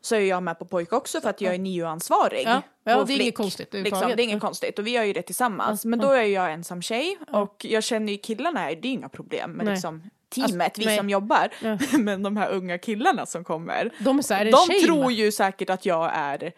så 0.00 0.14
är 0.14 0.20
jag 0.20 0.42
med 0.42 0.58
på 0.58 0.64
pojk 0.64 0.92
också 0.92 1.20
för 1.20 1.30
att 1.30 1.40
jag 1.40 1.54
är 1.54 1.58
NIU-ansvarig. 1.58 2.42
Ja. 2.46 2.62
Ja, 2.84 3.04
det 3.04 3.12
är 3.12 3.20
inget 3.20 3.34
konstigt 3.36 3.66
Liksom, 3.66 3.78
överhuvudtaget. 3.80 4.16
det 4.16 4.22
är 4.22 4.24
inget 4.24 4.40
konstigt 4.40 4.78
och 4.78 4.86
vi 4.86 4.90
gör 4.90 5.04
ju 5.04 5.12
det 5.12 5.22
tillsammans. 5.22 5.84
Men 5.84 5.98
då 5.98 6.10
är 6.10 6.22
jag 6.22 6.52
ensam 6.52 6.82
tjej 6.82 7.18
och 7.32 7.56
jag 7.68 7.84
känner 7.84 8.12
ju 8.12 8.18
killarna 8.18 8.60
här, 8.60 8.76
det 8.82 8.88
är 8.88 8.92
inga 8.92 9.08
problem 9.08 9.50
med 9.50 9.66
liksom 9.66 10.02
teamet, 10.34 10.62
Alltså, 10.66 10.80
vi 10.80 10.86
nej. 10.86 10.98
som 10.98 11.10
jobbar. 11.10 11.48
Ja. 11.62 11.78
Men 11.98 12.22
de 12.22 12.36
här 12.36 12.50
unga 12.50 12.78
killarna 12.78 13.26
som 13.26 13.44
kommer, 13.44 13.90
de 13.98 14.18
är 14.18 14.34
här, 14.34 14.44
de 14.70 14.86
tror 14.86 15.12
ju 15.12 15.32
säkert 15.32 15.70
att 15.70 15.86
jag 15.86 16.10
är 16.14 16.52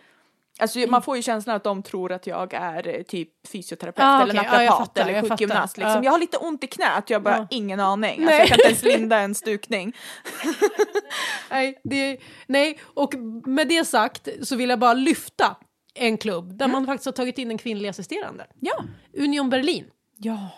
Alltså 0.59 0.79
man 0.79 1.03
får 1.03 1.17
ju 1.17 1.23
känslan 1.23 1.57
att 1.57 1.65
de 1.65 1.83
tror 1.83 2.13
att 2.13 2.27
jag 2.27 2.55
är 2.55 2.89
eh, 2.89 3.03
typ 3.03 3.29
fysioterapeut 3.49 4.05
Ah, 4.05 4.23
eller 4.23 4.35
jag 4.35 4.45
naprapat 4.45 4.79
fattar, 4.79 5.03
eller 5.03 5.13
jag 5.13 5.29
sjukgymnast. 5.29 5.77
Liksom. 5.77 5.93
Ja. 5.93 6.05
Jag 6.05 6.13
har 6.13 6.19
lite 6.19 6.37
ont 6.37 6.65
i 6.65 6.67
knät, 6.67 7.11
jag 7.11 7.23
bara 7.23 7.37
Ja. 7.37 7.47
ingen 7.51 7.81
aning. 7.81 8.11
Alltså, 8.11 8.25
Nej. 8.27 8.39
jag 8.39 8.49
kan 8.49 8.55
inte 8.59 8.67
ens 8.69 8.83
linda 8.83 9.19
en 9.19 9.35
stukning. 9.35 9.93
Nej, 11.51 11.81
det, 11.85 12.19
nej, 12.47 12.79
och 12.85 13.15
med 13.47 13.69
det 13.69 13.85
sagt 13.85 14.29
så 14.43 14.57
vill 14.57 14.71
jag 14.71 14.79
bara 14.79 14.93
lyfta 14.95 15.57
en 15.95 16.19
klubb 16.19 16.59
där 16.59 16.69
man 16.69 16.87
faktiskt 16.87 17.07
har 17.07 17.13
tagit 17.13 17.39
in 17.39 17.51
en 17.51 17.59
kvinnlig 17.59 17.89
assisterande. 17.89 18.47
Ja. 18.61 18.75
Union 19.19 19.51
Berlin. 19.51 19.85
Ja. 20.17 20.49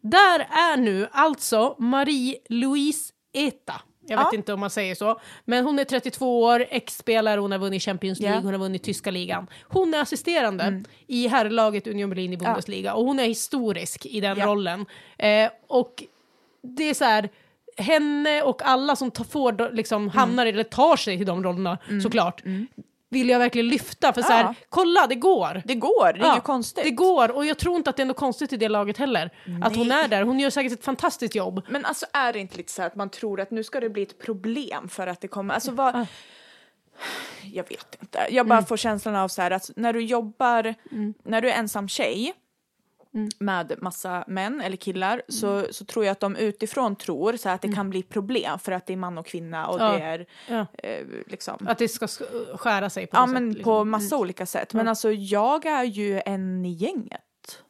Där 0.00 0.40
är 0.40 0.76
nu 0.76 1.08
alltså 1.12 1.76
Marie-Louise 1.78 3.10
Eta. 3.32 3.74
Jag 4.06 4.16
vet 4.18 4.26
Ja. 4.32 4.36
inte 4.38 4.52
om 4.52 4.60
man 4.60 4.70
säger 4.70 4.94
så. 4.94 5.20
Men 5.44 5.64
hon 5.64 5.78
är 5.78 5.84
32 5.84 6.42
år, 6.42 6.66
ex-spelare, 6.70 7.40
hon 7.40 7.52
har 7.52 7.58
vunnit 7.58 7.82
Champions 7.82 8.20
League, 8.20 8.36
Ja. 8.36 8.42
hon 8.42 8.52
har 8.52 8.58
vunnit 8.60 8.82
tyska 8.82 9.10
ligan. 9.10 9.46
Hon 9.62 9.94
är 9.94 10.00
assisterande 10.00 10.82
i 11.06 11.28
herrlaget 11.28 11.86
Union 11.86 12.10
Berlin 12.10 12.32
i 12.32 12.36
Bundesliga 12.36 12.94
och 12.94 13.04
hon 13.04 13.18
är 13.20 13.24
historisk 13.24 14.06
i 14.06 14.20
den 14.20 14.38
Ja. 14.38 14.46
rollen. 14.46 14.86
Eh, 15.18 15.50
och 15.66 16.02
det 16.62 16.90
är 16.90 16.94
så 16.94 17.04
här, 17.04 17.28
henne 17.76 18.42
och 18.42 18.62
alla 18.64 18.96
som 18.96 19.10
tar, 19.10 19.24
får, 19.24 19.72
liksom, 19.74 20.08
hamnar 20.08 20.46
i, 20.46 20.48
eller 20.48 20.62
tar 20.64 20.96
sig 20.96 21.16
till 21.16 21.26
de 21.26 21.42
rollerna 21.44 21.78
såklart, 22.02 22.42
vill 23.14 23.28
jag 23.28 23.38
verkligen 23.38 23.68
lyfta. 23.68 24.12
För 24.12 24.22
så 24.22 24.32
här, 24.32 24.42
Ja. 24.44 24.54
kolla 24.68 25.06
det 25.06 25.14
går! 25.14 25.62
Det 25.64 25.74
går, 25.74 26.12
det 26.12 26.18
är 26.20 26.24
Ja, 26.24 26.32
inget 26.32 26.44
konstigt. 26.44 26.84
Det 26.84 26.90
går, 26.90 27.30
och 27.36 27.46
jag 27.46 27.58
tror 27.58 27.76
inte 27.76 27.90
att 27.90 27.96
det 27.96 28.02
är 28.02 28.06
något 28.06 28.16
konstigt 28.16 28.52
i 28.52 28.56
det 28.56 28.68
laget 28.68 28.98
heller. 28.98 29.30
Att 29.62 29.76
hon 29.76 29.90
är 29.90 30.08
där, 30.08 30.22
hon 30.22 30.40
gör 30.40 30.50
säkert 30.50 30.72
ett 30.72 30.84
fantastiskt 30.84 31.34
jobb. 31.34 31.62
Men 31.68 31.84
alltså 31.84 32.06
är 32.12 32.32
det 32.32 32.38
inte 32.38 32.56
lite 32.56 32.72
så 32.72 32.82
att 32.82 32.94
man 32.96 33.10
tror 33.10 33.40
att 33.40 33.50
nu 33.50 33.64
ska 33.64 33.80
det 33.80 33.90
bli 33.90 34.02
ett 34.02 34.18
problem 34.18 34.88
för 34.88 35.06
att 35.06 35.20
det 35.20 35.28
kommer, 35.28 35.54
alltså 35.54 35.70
vad... 35.70 36.06
Jag 37.52 37.68
vet 37.68 37.96
inte, 38.00 38.26
jag 38.30 38.46
bara 38.46 38.62
får 38.62 38.76
känslan 38.76 39.16
av 39.16 39.28
så 39.28 39.42
här 39.42 39.50
att 39.50 39.70
när 39.76 39.92
du 39.92 40.00
jobbar, 40.04 40.74
när 41.24 41.40
du 41.40 41.50
är 41.50 41.54
ensam 41.58 41.88
tjej 41.88 42.32
med 43.38 43.72
massa 43.82 44.24
män 44.26 44.60
eller 44.60 44.76
killar 44.76 45.22
så, 45.28 45.66
så 45.70 45.84
tror 45.84 46.04
jag 46.04 46.12
att 46.12 46.20
de 46.20 46.36
utifrån 46.36 46.96
tror 46.96 47.36
så 47.36 47.48
att 47.48 47.62
det 47.62 47.72
kan 47.72 47.90
bli 47.90 48.02
problem 48.02 48.58
för 48.58 48.72
att 48.72 48.86
det 48.86 48.92
är 48.92 48.96
man 48.96 49.18
och 49.18 49.26
kvinna 49.26 49.66
och 49.66 49.80
Ja. 49.80 49.92
det 49.92 49.98
är 50.04 50.26
Ja. 50.48 50.66
eh, 50.82 51.06
liksom 51.26 51.66
Att 51.68 51.78
det 51.78 51.88
ska 51.88 52.06
sk- 52.06 52.56
skära 52.56 52.90
sig 52.90 53.06
på 53.06 53.16
Ja 53.16 53.20
något 53.26 53.30
men 53.32 53.42
sätt. 53.50 53.56
liksom. 53.56 53.64
på 53.64 53.84
massa 53.84 54.16
olika 54.16 54.46
sätt. 54.46 54.74
Men 54.74 54.88
alltså 54.88 55.12
jag 55.12 55.66
är 55.66 55.84
ju 55.84 56.20
en 56.26 56.64
i 56.64 56.70
gänget. 56.72 57.20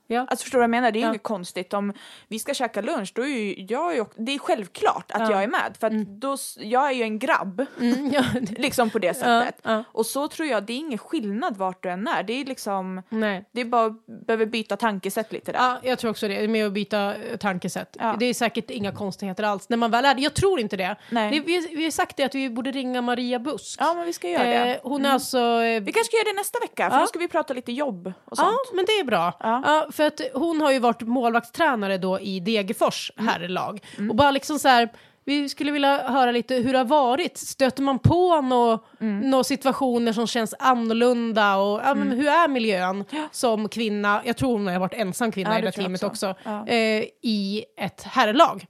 Ja. 0.07 0.21
Alltså 0.21 0.43
förstår 0.43 0.59
du 0.59 0.61
vad 0.61 0.65
jag 0.65 0.71
menar? 0.71 0.91
Det 0.91 0.99
är 0.99 1.01
ju 1.01 1.07
Ja. 1.07 1.11
inget 1.11 1.23
konstigt 1.23 1.75
om 1.75 1.93
vi 2.29 2.39
ska 2.39 2.55
käka 2.55 2.81
lunch, 2.81 3.13
då 3.15 3.23
är 3.23 3.27
ju 3.29 3.67
jag 3.69 3.97
ju, 3.97 4.05
det 4.17 4.35
är 4.35 4.39
självklart 4.39 5.11
att 5.13 5.21
Ja. 5.21 5.31
jag 5.31 5.43
är 5.43 5.47
med. 5.49 5.77
För 5.81 5.87
att 5.87 5.93
då, 6.07 6.33
s- 6.33 6.59
jag 6.61 6.87
är 6.89 6.93
ju 6.93 7.03
en 7.03 7.19
grabb, 7.19 7.67
Mm, 7.81 8.11
ja. 8.13 8.25
liksom 8.57 8.91
på 8.91 8.99
det 8.99 9.15
sättet. 9.15 9.61
ja. 9.63 9.85
Och 9.93 10.07
så 10.07 10.29
tror 10.29 10.49
jag, 10.49 10.63
det 10.63 10.73
är 10.73 10.77
ingen 10.79 10.99
skillnad 10.99 11.57
vart 11.57 11.83
du 11.83 11.89
än 11.91 12.09
är. 12.09 12.23
Det 12.23 12.33
är 12.33 12.45
liksom, 12.45 13.03
Nej. 13.09 13.45
det 13.53 13.61
är 13.61 13.65
bara, 13.65 13.95
behöver 14.27 14.47
byta 14.47 14.77
tankesätt 14.77 15.33
lite 15.33 15.53
där. 15.53 15.59
Ja, 15.59 15.79
jag 15.83 15.99
tror 15.99 16.11
också 16.11 16.29
det, 16.29 16.49
med 16.49 16.67
att 16.67 16.73
byta 16.73 17.15
eh, 17.15 17.37
tankesätt. 17.37 17.97
Ja. 18.01 18.17
Det 18.19 18.27
är 18.27 18.35
säkert 18.35 18.71
inga 18.71 18.93
konstigheter 18.93 19.43
alls. 19.45 19.69
När 19.69 19.77
man 19.77 19.91
väl 19.91 20.05
är 20.05 20.15
det. 20.15 20.23
Jag 20.23 20.35
tror 20.35 20.61
inte 20.61 20.77
det. 20.77 20.97
Nej. 21.11 21.31
det 21.31 21.41
vi, 21.41 21.69
vi 21.77 21.85
har 21.85 21.91
sagt 21.91 22.17
det 22.17 22.25
att 22.25 22.35
vi 22.35 22.51
borde 22.51 22.71
ringa 22.71 23.03
Maria 23.03 23.39
Busk. 23.39 23.81
Ja 23.81 23.95
men 23.95 24.07
vi 24.07 24.13
ska 24.13 24.29
göra 24.29 24.45
det. 24.45 24.55
Mm. 24.55 24.69
Eh, 24.71 24.77
hon 24.83 25.07
är 25.07 25.11
alltså... 25.11 25.39
Eh, 25.39 25.83
Vi 25.83 25.93
kanske 25.93 26.05
ska 26.05 26.17
göra 26.17 26.33
det 26.35 26.41
nästa 26.41 26.59
vecka, 26.59 26.91
för 26.91 26.97
Ja. 26.97 27.01
då 27.01 27.07
ska 27.07 27.19
vi 27.19 27.29
prata 27.29 27.55
lite 27.55 27.73
jobb 27.73 28.07
och 28.07 28.13
Ja, 28.31 28.37
sånt. 28.37 28.71
men 28.75 28.85
det 28.85 28.93
är 28.93 29.05
bra. 29.05 29.33
Ja. 29.41 29.87
För 29.95 30.07
att 30.07 30.21
hon 30.35 30.61
har 30.61 30.73
ju 30.73 30.79
varit 30.79 31.01
målvaktstränare 31.03 31.99
då 31.99 32.21
i 32.21 32.41
Degerfors 32.41 33.11
Mm. 33.17 33.29
herrlag. 33.29 33.81
Och 34.11 34.17
bara 34.17 34.31
liksom 34.31 34.59
så 34.59 34.69
här, 34.69 34.89
vi 35.25 35.49
skulle 35.49 35.73
vilja 35.73 36.09
höra 36.09 36.31
lite 36.33 36.55
hur 36.55 36.73
det 36.73 36.79
har 36.79 36.85
varit. 36.85 37.39
Stöter 37.39 37.83
man 37.83 37.99
på 37.99 38.41
några 38.41 38.79
Mm. 39.01 39.31
nå 39.31 39.45
situationer 39.45 40.13
som 40.13 40.27
känns 40.27 40.55
annorlunda? 40.59 41.57
Och, 41.57 41.81
ja, 41.85 41.95
men 41.95 42.13
hur 42.13 42.27
är 42.29 42.49
miljön 42.49 43.05
som 43.31 43.69
kvinna? 43.69 44.23
Jag 44.25 44.37
tror 44.37 44.53
hon 44.53 44.67
har 44.67 44.79
varit 44.79 44.95
ensam 44.95 45.33
kvinna 45.33 45.51
Ja, 45.51 45.59
i 45.59 45.61
det 45.61 45.67
jag 45.67 45.75
teamet 45.75 46.03
också. 46.03 46.31
också. 46.31 46.71
Eh, 46.73 47.05
I 47.23 47.65
ett 47.77 48.03
herrlag. 48.03 48.67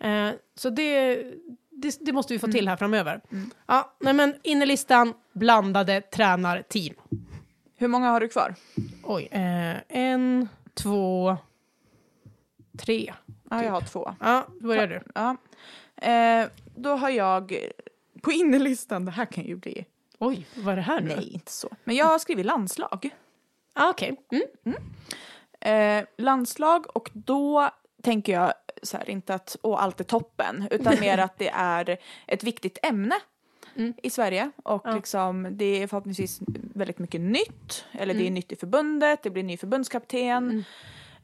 Eh, 0.00 0.30
så 0.58 0.70
det, 0.70 1.16
det, 1.70 1.96
det 2.00 2.12
måste 2.12 2.32
vi 2.32 2.38
få 2.38 2.46
till 2.46 2.68
här 2.68 2.76
framöver. 2.76 3.20
Ja, 3.66 3.96
nej 4.00 4.12
men 4.14 4.34
innerlistan, 4.42 5.12
blandade 5.32 6.00
tränarteam. 6.00 6.94
Hur 7.78 7.88
många 7.88 8.10
har 8.10 8.20
du 8.20 8.28
kvar? 8.28 8.54
Oj, 9.04 9.28
eh, 9.30 9.98
en, 10.02 10.48
två, 10.76 11.36
tre. 12.78 13.14
Ja, 13.50 13.64
jag 13.64 13.70
har 13.70 13.80
två. 13.80 14.14
Ja, 14.20 14.46
börjar 14.60 14.86
du. 14.86 15.02
Ja. 15.14 15.36
Eh, 16.10 16.48
då 16.74 16.96
har 16.96 17.10
jag 17.10 17.70
på 18.22 18.32
innerlistan, 18.32 19.04
det 19.04 19.10
här 19.10 19.26
kan 19.26 19.44
ju 19.44 19.56
bli... 19.56 19.86
Oj, 20.18 20.46
vad 20.54 20.72
är 20.72 20.76
det 20.76 20.82
här 20.82 21.00
nu? 21.00 21.14
Nej, 21.16 21.34
inte 21.34 21.52
så. 21.52 21.68
Men 21.84 21.96
jag 21.96 22.06
har 22.06 22.18
skrivit 22.18 22.46
landslag. 22.46 23.10
Ah, 23.74 23.90
Okej. 23.90 24.16
Mm. 24.64 24.76
Eh, 25.60 26.06
landslag 26.18 26.96
och 26.96 27.10
då 27.12 27.70
tänker 28.02 28.32
jag 28.32 28.52
så 28.82 28.96
här, 28.96 29.10
inte 29.10 29.34
att 29.34 29.56
åh, 29.62 29.82
allt 29.82 30.00
är 30.00 30.04
toppen, 30.04 30.68
utan 30.70 30.94
mer 31.00 31.18
att 31.18 31.38
det 31.38 31.48
är 31.48 31.98
ett 32.26 32.44
viktigt 32.44 32.78
ämne 32.82 33.14
i 34.02 34.10
Sverige 34.10 34.50
och 34.64 34.82
Ja. 34.84 34.94
liksom, 34.94 35.48
det 35.50 35.82
är 35.82 35.86
förhoppningsvis 35.86 36.40
väldigt 36.74 36.98
mycket 36.98 37.20
nytt, 37.20 37.84
eller 37.92 38.14
det 38.14 38.26
är 38.26 38.30
nytt 38.30 38.52
i 38.52 38.56
förbundet, 38.56 39.22
det 39.22 39.30
blir 39.30 39.42
ny 39.42 39.56
förbundskapten. 39.56 40.64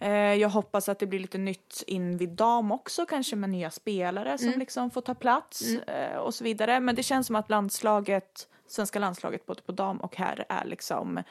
Eh, 0.01 0.11
jag 0.35 0.49
hoppas 0.49 0.89
att 0.89 0.99
det 0.99 1.07
blir 1.07 1.19
lite 1.21 1.39
nytt 1.39 1.83
in 1.87 2.17
vid 2.17 2.29
dam 2.29 2.73
också, 2.73 3.07
kanske 3.07 3.37
med 3.37 3.51
nya 3.51 3.71
spelare 3.71 4.39
som 4.39 4.53
liksom 4.57 4.91
får 4.91 5.01
ta 5.01 5.15
plats 5.15 5.63
eh, 5.87 6.17
och 6.17 6.35
så 6.35 6.45
vidare. 6.45 6.81
Men 6.81 6.95
det 6.95 7.03
känns 7.03 7.27
som 7.27 7.37
att 7.37 7.51
landslaget, 7.51 8.49
svenska 8.69 8.99
landslaget 8.99 9.47
både 9.47 9.63
på 9.63 9.73
dam 9.73 10.01
och 10.01 10.17
här 10.17 10.45
är 10.49 10.65
liksom 10.65 11.23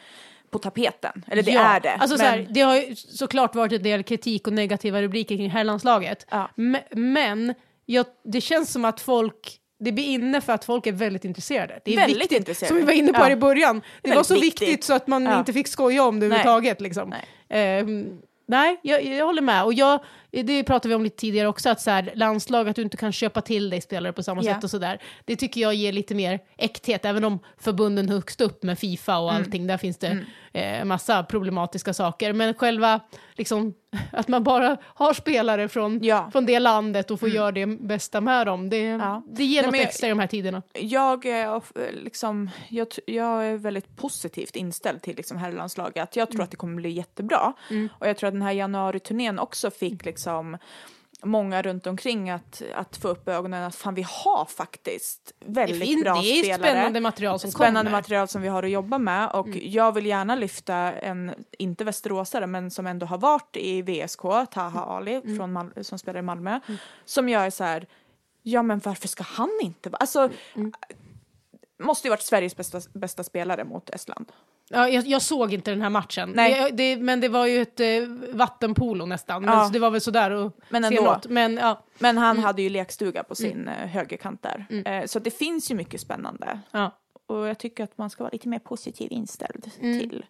på 0.49 0.59
tapeten. 0.59 1.25
Eller 1.27 1.43
det 1.43 1.51
ja. 1.51 1.61
är 1.61 1.79
det. 1.79 1.91
Alltså, 1.93 2.17
så 2.17 2.23
men- 2.23 2.31
här, 2.33 2.47
det 2.49 2.61
har 2.61 2.75
ju 2.77 2.95
såklart 2.95 3.55
varit 3.55 3.71
en 3.73 3.83
del 3.83 4.03
kritik 4.03 4.47
och 4.47 4.53
negativa 4.53 5.01
rubriker 5.01 5.37
kring 5.37 5.49
herrlandslaget. 5.49 6.25
Ja. 6.29 6.49
Me- 6.55 6.95
Men 6.95 7.53
jag, 7.85 8.05
det 8.23 8.41
känns 8.41 8.71
som 8.71 8.85
att 8.85 9.01
folk 9.01 9.60
det 9.81 9.91
blir 9.91 10.03
inne 10.05 10.41
för 10.41 10.53
att 10.53 10.65
folk 10.65 10.87
är 10.87 10.91
väldigt 10.91 11.25
intresserade. 11.25 11.79
Det 11.85 11.93
är 11.93 11.95
Väldigt 11.97 12.17
viktigt, 12.21 12.37
intresserade. 12.39 12.67
som 12.67 12.77
vi 12.77 12.83
var 12.83 12.93
inne 12.93 13.13
på 13.13 13.19
Ja. 13.19 13.23
här 13.23 13.31
i 13.31 13.35
början. 13.35 13.81
Det 14.01 14.15
var 14.15 14.23
så 14.23 14.33
viktigt. 14.33 14.61
viktigt 14.67 14.83
så 14.83 14.93
att 14.93 15.07
man 15.07 15.23
Ja. 15.25 15.39
inte 15.39 15.53
fick 15.53 15.67
skoja 15.67 16.03
om 16.03 16.19
det 16.19 16.27
Nej. 16.27 16.39
överhuvudtaget. 16.39 16.81
Liksom. 16.81 17.09
Nej. 17.09 17.25
Ehm, 17.79 18.17
nej, 18.47 18.79
jag, 18.81 19.03
jag 19.05 19.25
håller 19.25 19.41
med. 19.41 19.63
Och 19.63 19.73
jag, 19.73 19.99
det 20.31 20.63
pratade 20.63 20.89
vi 20.89 20.95
om 20.95 21.03
lite 21.03 21.15
tidigare 21.17 21.47
också, 21.47 21.69
att 21.69 21.81
så 21.81 21.91
här, 21.91 22.11
landslag, 22.15 22.69
att 22.69 22.75
du 22.75 22.81
inte 22.81 22.97
kan 22.97 23.11
köpa 23.11 23.41
till 23.41 23.69
dig 23.69 23.81
spelare 23.81 24.13
på 24.13 24.23
samma 24.23 24.43
Ja. 24.43 24.53
sätt 24.55 24.63
och 24.63 24.69
sådär. 24.69 25.01
Det 25.25 25.35
tycker 25.35 25.61
jag 25.61 25.73
ger 25.73 25.91
lite 25.91 26.15
mer 26.15 26.39
äkthet, 26.57 27.05
även 27.05 27.23
om 27.23 27.39
förbunden 27.57 28.09
högst 28.09 28.41
upp 28.41 28.63
med 28.63 28.79
Fifa 28.79 29.17
och 29.17 29.29
Mm. 29.29 29.43
allting, 29.43 29.67
där 29.67 29.77
finns 29.77 29.97
det 29.97 30.17
eh, 30.53 30.85
massa 30.85 31.23
problematiska 31.23 31.93
saker. 31.93 32.33
Men 32.33 32.53
själva, 32.53 32.99
liksom, 33.35 33.73
att 34.11 34.27
man 34.27 34.43
bara 34.43 34.77
har 34.83 35.13
spelare 35.13 35.67
från, 35.67 35.99
Ja. 36.03 36.19
Mm. 36.19 36.31
från 36.31 36.45
det 36.45 36.59
landet 36.59 37.11
och 37.11 37.19
får 37.19 37.29
göra 37.29 37.51
det 37.51 37.65
bästa 37.65 38.21
med 38.21 38.47
dem, 38.47 38.69
det, 38.69 38.77
Ja. 38.83 39.23
det 39.29 39.43
ger 39.43 39.61
Nej, 39.61 39.71
något 39.71 39.77
jag- 39.79 39.85
extra 39.87 40.07
i 40.07 40.09
de 40.09 40.19
här 40.19 40.27
tiderna. 40.27 40.61
Jag 40.73 41.25
är, 41.25 41.55
of- 41.55 41.71
liksom, 42.03 42.49
jag, 42.69 42.87
jag 43.05 43.45
är 43.47 43.57
väldigt 43.57 43.97
positivt 43.97 44.55
inställd 44.55 45.01
till 45.01 45.15
liksom 45.15 45.37
herrlandslaget. 45.37 46.15
Jag 46.15 46.27
tror 46.27 46.35
Mm. 46.35 46.43
att 46.43 46.51
det 46.51 46.57
kommer 46.57 46.75
bli 46.75 46.89
jättebra. 46.89 47.53
Och 47.99 48.07
jag 48.07 48.17
tror 48.17 48.27
att 48.27 48.33
den 48.33 48.41
här 48.41 48.51
januariturnén 48.51 49.39
också 49.39 49.71
fick 49.71 50.05
liksom 50.05 50.20
många 51.23 51.61
runt 51.61 51.87
omkring 51.87 52.29
att, 52.29 52.61
att 52.75 52.97
få 52.97 53.07
upp 53.07 53.27
ögonen 53.27 53.63
att 53.63 53.75
fan 53.75 53.95
vi 53.95 54.05
har 54.07 54.45
faktiskt 54.45 55.33
väldigt 55.39 55.81
fin- 55.83 56.01
bra 56.01 56.13
det 56.13 56.19
är 56.39 56.43
spelare. 56.43 56.59
spännande 56.71 56.99
material 56.99 57.39
som 57.39 57.51
Spännande 57.51 57.79
kommer. 57.79 57.81
Mm. 57.89 57.91
material 57.91 58.27
som 58.27 58.41
vi 58.41 58.47
har 58.47 58.63
att 58.63 58.69
jobba 58.69 58.97
med 58.97 59.29
och 59.31 59.47
jag 59.47 59.91
vill 59.91 60.05
gärna 60.05 60.35
lyfta 60.35 60.75
en, 60.75 61.33
inte 61.57 61.83
västeråsare 61.83 62.47
men 62.47 62.71
som 62.71 62.87
ändå 62.87 63.05
har 63.05 63.17
varit 63.17 63.57
i 63.57 63.81
VSK, 63.81 64.21
Taha 64.51 64.81
Ali 64.85 65.13
Mm. 65.15 65.37
från 65.37 65.51
Mal- 65.53 65.83
som 65.83 65.99
spelar 65.99 66.19
i 66.19 66.23
Malmö. 66.23 66.59
Som 67.05 67.29
jag 67.29 67.45
är 67.45 67.49
så 67.49 67.63
här, 67.63 67.87
ja 68.43 68.61
men 68.63 68.81
varför 68.83 69.07
ska 69.07 69.23
han 69.23 69.49
inte 69.61 69.89
vara, 69.89 69.97
alltså 69.97 70.29
Mm. 70.55 70.71
måste 71.83 72.07
ju 72.07 72.09
varit 72.09 72.21
Sveriges 72.23 72.55
bästa, 72.55 72.81
bästa 72.93 73.23
spelare 73.23 73.63
mot 73.63 73.89
Estland. 73.89 74.31
Ja, 74.73 74.89
jag, 74.89 75.07
jag 75.07 75.21
såg 75.21 75.53
inte 75.53 75.71
den 75.71 75.81
här 75.81 75.89
matchen, 75.89 76.31
Nej. 76.35 76.71
Det, 76.71 76.95
det, 76.95 77.01
men 77.01 77.19
det 77.21 77.29
var 77.29 77.45
ju 77.45 77.61
ett 77.61 77.79
eh, 77.79 77.87
vattenpolo 78.33 79.05
nästan. 79.05 79.41
Men 79.45 79.53
Ja. 79.57 79.65
så 79.65 79.71
det 79.73 79.79
var 79.79 79.89
väl 79.91 80.01
sådär 80.01 80.31
att 80.31 80.53
Men 80.69 80.83
se 80.83 80.97
ändå. 80.97 81.11
något. 81.11 81.27
Men 81.27 81.57
ja, 81.57 81.85
Men 81.99 82.17
han 82.17 82.31
Mm. 82.31 82.43
hade 82.43 82.61
ju 82.61 82.69
lekstuga 82.69 83.23
på 83.23 83.35
sin 83.35 83.67
eh, 83.67 83.87
högerkant 83.87 84.43
där. 84.43 84.65
Eh, 84.85 85.05
så 85.05 85.19
det 85.19 85.31
finns 85.31 85.71
ju 85.71 85.75
mycket 85.75 86.01
spännande. 86.01 86.59
ja. 86.71 86.97
Och 87.27 87.47
jag 87.47 87.57
tycker 87.59 87.83
att 87.83 87.97
man 87.97 88.09
ska 88.09 88.23
vara 88.23 88.31
lite 88.33 88.47
mer 88.49 88.59
positiv 88.59 89.07
inställd 89.11 89.71
Mm. 89.81 89.99
till 89.99 90.25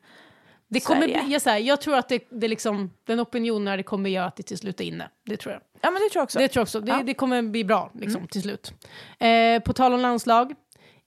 Det 0.67 0.79
kommer 0.79 1.01
Sverige. 1.01 1.23
bli, 1.23 1.33
jag, 1.33 1.41
så 1.41 1.49
här, 1.49 1.57
jag 1.57 1.81
tror 1.81 1.95
att 1.95 2.09
det, 2.09 2.27
det 2.29 2.47
liksom, 2.47 2.91
den 3.05 3.19
opinionen 3.19 3.77
det 3.77 3.83
kommer 3.83 4.09
göra 4.09 4.25
att 4.25 4.35
det 4.35 4.43
till 4.43 4.57
slut 4.57 4.81
är 4.81 4.85
inne. 4.85 5.09
Det 5.25 5.37
tror 5.37 5.53
jag. 5.53 5.61
Ja 5.81 5.91
men 5.91 6.01
det 6.01 6.09
tror 6.09 6.19
jag 6.19 6.23
också. 6.23 6.39
Det 6.39 6.47
tror 6.47 6.59
jag 6.61 6.65
också. 6.65 6.79
Det, 6.79 6.87
Ja. 6.87 6.93
Mm. 6.93 7.05
det 7.05 7.13
kommer 7.13 7.41
bli 7.41 7.63
bra 7.63 7.91
liksom, 7.93 8.27
till 8.27 8.41
slut. 8.41 8.73
Eh, 9.19 9.59
på 9.63 9.73
tal 9.73 9.93
om 9.93 9.99
landslag, 9.99 10.53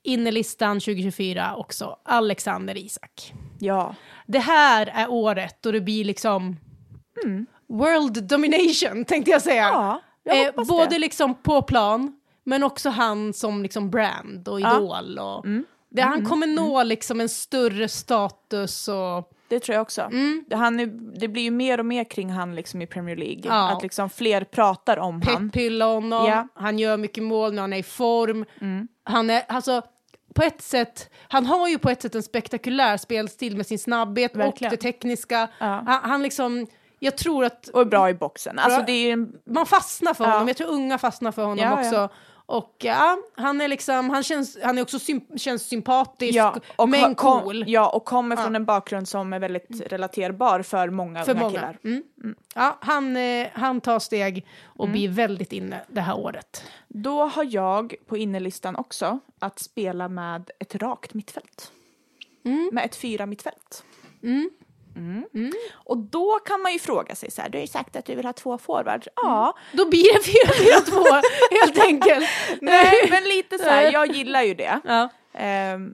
innerlistan 0.05 0.79
2024 0.79 1.55
också, 1.55 1.95
Alexander 2.03 2.77
Isak. 2.77 3.33
Ja. 3.59 3.95
Det 4.27 4.39
här 4.39 4.91
är 4.95 5.09
året 5.11 5.57
då 5.61 5.71
det 5.71 5.81
blir 5.81 6.05
liksom 6.05 6.57
world 7.67 8.23
domination, 8.23 9.05
tänkte 9.05 9.31
jag 9.31 9.41
säga. 9.41 9.63
Mm. 9.69 9.75
Ja, 9.81 10.01
jag 10.23 10.45
eh, 10.45 10.65
både 10.67 10.85
det. 10.89 10.99
liksom 10.99 11.35
på 11.35 11.61
plan, 11.61 12.13
men 12.43 12.63
också 12.63 12.89
han 12.89 13.33
som 13.33 13.63
liksom 13.63 13.89
brand 13.89 14.47
och 14.47 14.61
Ja. 14.61 14.75
idol. 14.77 15.19
Och 15.19 15.45
Mm. 15.45 15.65
det, 15.89 16.01
han 16.01 16.25
kommer 16.25 16.47
nå 16.47 16.83
liksom 16.83 17.21
en 17.21 17.29
större 17.29 17.87
status 17.89 18.87
och... 18.87 19.31
Det 19.47 19.59
tror 19.59 19.73
jag 19.73 19.81
också. 19.81 20.01
Mm. 20.01 20.45
Han 20.53 20.79
är, 20.79 20.85
det 21.19 21.27
blir 21.27 21.41
ju 21.43 21.51
mer 21.51 21.79
och 21.79 21.85
mer 21.85 22.03
kring 22.03 22.29
han 22.31 22.55
liksom 22.55 22.81
i 22.81 22.87
Premier 22.87 23.15
League. 23.15 23.41
Ja. 23.45 23.71
Att 23.71 23.83
liksom 23.83 24.09
fler 24.09 24.43
pratar 24.43 24.97
om 24.99 25.21
han. 25.25 25.49
pepp 25.49 25.61
hylla 25.61 25.85
honom, 25.85 26.25
Ja. 26.27 26.47
han 26.55 26.79
gör 26.79 26.97
mycket 26.97 27.23
mål 27.23 27.53
när 27.53 27.61
han 27.61 27.73
är 27.73 27.77
i 27.77 27.83
form. 27.83 28.45
Mm. 28.61 28.87
Han 29.03 29.29
är, 29.29 29.43
alltså, 29.47 29.81
på 30.35 30.43
ett 30.43 30.61
sätt, 30.61 31.09
han 31.27 31.45
har 31.45 31.67
ju 31.67 31.77
på 31.79 31.89
ett 31.89 32.01
sätt 32.01 32.15
en 32.15 32.23
spektakulär 32.23 32.97
spelstil 32.97 33.57
med 33.57 33.67
sin 33.67 33.79
snabbhet 33.79 34.35
Verkligen. 34.35 34.73
och 34.73 34.77
det 34.77 34.81
tekniska. 34.91 35.47
Ja. 35.59 35.65
Han, 35.85 36.09
han 36.09 36.23
liksom, 36.23 36.67
jag 36.99 37.17
tror 37.17 37.45
att 37.45 37.67
Och 37.67 37.81
är 37.81 37.85
bra 37.85 38.09
i 38.09 38.13
boxen. 38.13 38.59
Alltså 38.59 38.83
en, 39.11 39.33
man 39.45 39.65
fastnar 39.65 40.13
för 40.13 40.23
Ja. 40.23 40.31
honom, 40.31 40.47
jag 40.47 40.57
tror 40.57 40.67
unga 40.67 40.97
fastnar 40.97 41.31
för 41.31 41.41
honom 41.41 41.57
Ja, 41.65 41.73
också. 41.79 41.95
ja. 41.95 42.09
Och 42.47 42.75
ja, 42.79 43.17
han 43.35 43.61
är 43.61 43.67
liksom, 43.67 44.09
han 44.09 44.23
känns, 44.23 44.57
han 44.63 44.77
är 44.77 44.81
också 44.81 44.99
sym, 44.99 45.21
känns 45.37 45.63
sympatisk, 45.63 46.35
ja, 46.37 46.55
och 46.75 46.89
men 46.89 47.15
cool. 47.15 47.63
Ja, 47.67 47.89
och 47.89 48.05
kommer 48.05 48.35
från 48.35 48.53
Ja. 48.53 48.55
en 48.55 48.65
bakgrund 48.65 49.07
som 49.07 49.33
är 49.33 49.39
väldigt 49.39 49.81
relaterbar 49.91 50.61
för 50.61 50.89
många 50.89 51.23
för 51.23 51.31
unga 51.31 51.41
många. 51.41 51.51
killar. 51.53 51.77
Mm. 51.83 52.03
Ja, 52.55 52.77
han, 52.81 53.17
eh, 53.17 53.47
han 53.53 53.81
tar 53.81 53.99
steg 53.99 54.45
och 54.63 54.85
Mm. 54.85 54.91
blir 54.93 55.09
väldigt 55.09 55.51
inne 55.53 55.81
det 55.87 56.01
här 56.01 56.17
året. 56.17 56.63
Då 56.87 57.23
har 57.25 57.47
jag 57.49 57.95
på 58.07 58.17
innerlistan 58.17 58.75
också 58.75 59.19
att 59.39 59.59
spela 59.59 60.07
med 60.09 60.49
ett 60.59 60.75
rakt 60.75 61.13
mittfält. 61.13 61.71
Med 62.71 62.85
ett 62.85 62.95
fyra 62.95 63.25
mittfält. 63.25 63.83
Mm. 64.95 65.23
Mm. 65.33 65.51
Och 65.73 65.97
då 65.97 66.39
kan 66.45 66.61
man 66.61 66.73
ju 66.73 66.79
fråga 66.79 67.15
sig 67.15 67.31
så 67.31 67.41
här, 67.41 67.49
du 67.49 67.57
har 67.57 67.61
ju 67.61 67.67
sagt 67.67 67.95
att 67.95 68.05
du 68.05 68.15
vill 68.15 68.25
ha 68.25 68.33
två 68.33 68.57
forwards. 68.57 69.07
Ja, 69.15 69.57
Då 69.71 69.89
blir 69.89 70.13
det 70.13 70.19
4-4-2 70.91 71.21
helt 71.61 71.79
enkelt. 71.79 72.29
nej 72.61 73.07
men 73.09 73.23
lite 73.23 73.57
så 73.57 73.69
här, 73.69 73.91
jag 73.91 74.15
gillar 74.15 74.41
ju 74.43 74.53
det. 74.53 74.79
Ja. 74.85 75.09
Ehm, 75.33 75.93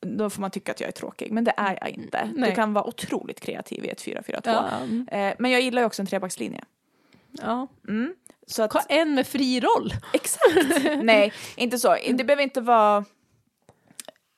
då 0.00 0.30
får 0.30 0.40
man 0.40 0.50
tycka 0.50 0.72
att 0.72 0.80
jag 0.80 0.88
är 0.88 0.92
tråkig, 0.92 1.32
men 1.32 1.44
det 1.44 1.54
är 1.56 1.78
jag 1.80 1.88
inte. 1.90 2.30
Nej. 2.34 2.50
Du 2.50 2.56
kan 2.56 2.72
vara 2.72 2.84
otroligt 2.86 3.40
kreativ 3.40 3.84
i 3.84 3.88
ett 3.88 4.02
4-4-2. 4.04 4.40
Ja. 4.44 5.18
Eh, 5.18 5.34
men 5.38 5.50
jag 5.50 5.60
gillar 5.60 5.82
ju 5.82 5.86
också 5.86 6.02
en 6.02 6.06
trebackslinje. 6.06 6.64
Ja. 7.32 7.66
Mm. 7.88 8.14
Så 8.46 8.62
att, 8.62 8.86
En 8.90 9.14
med 9.14 9.26
fri 9.26 9.60
roll. 9.60 9.92
exakt. 10.12 10.84
Nej, 11.02 11.32
inte 11.56 11.78
så. 11.78 11.96
Det 12.14 12.24
behöver 12.24 12.42
inte 12.42 12.60
vara 12.60 13.04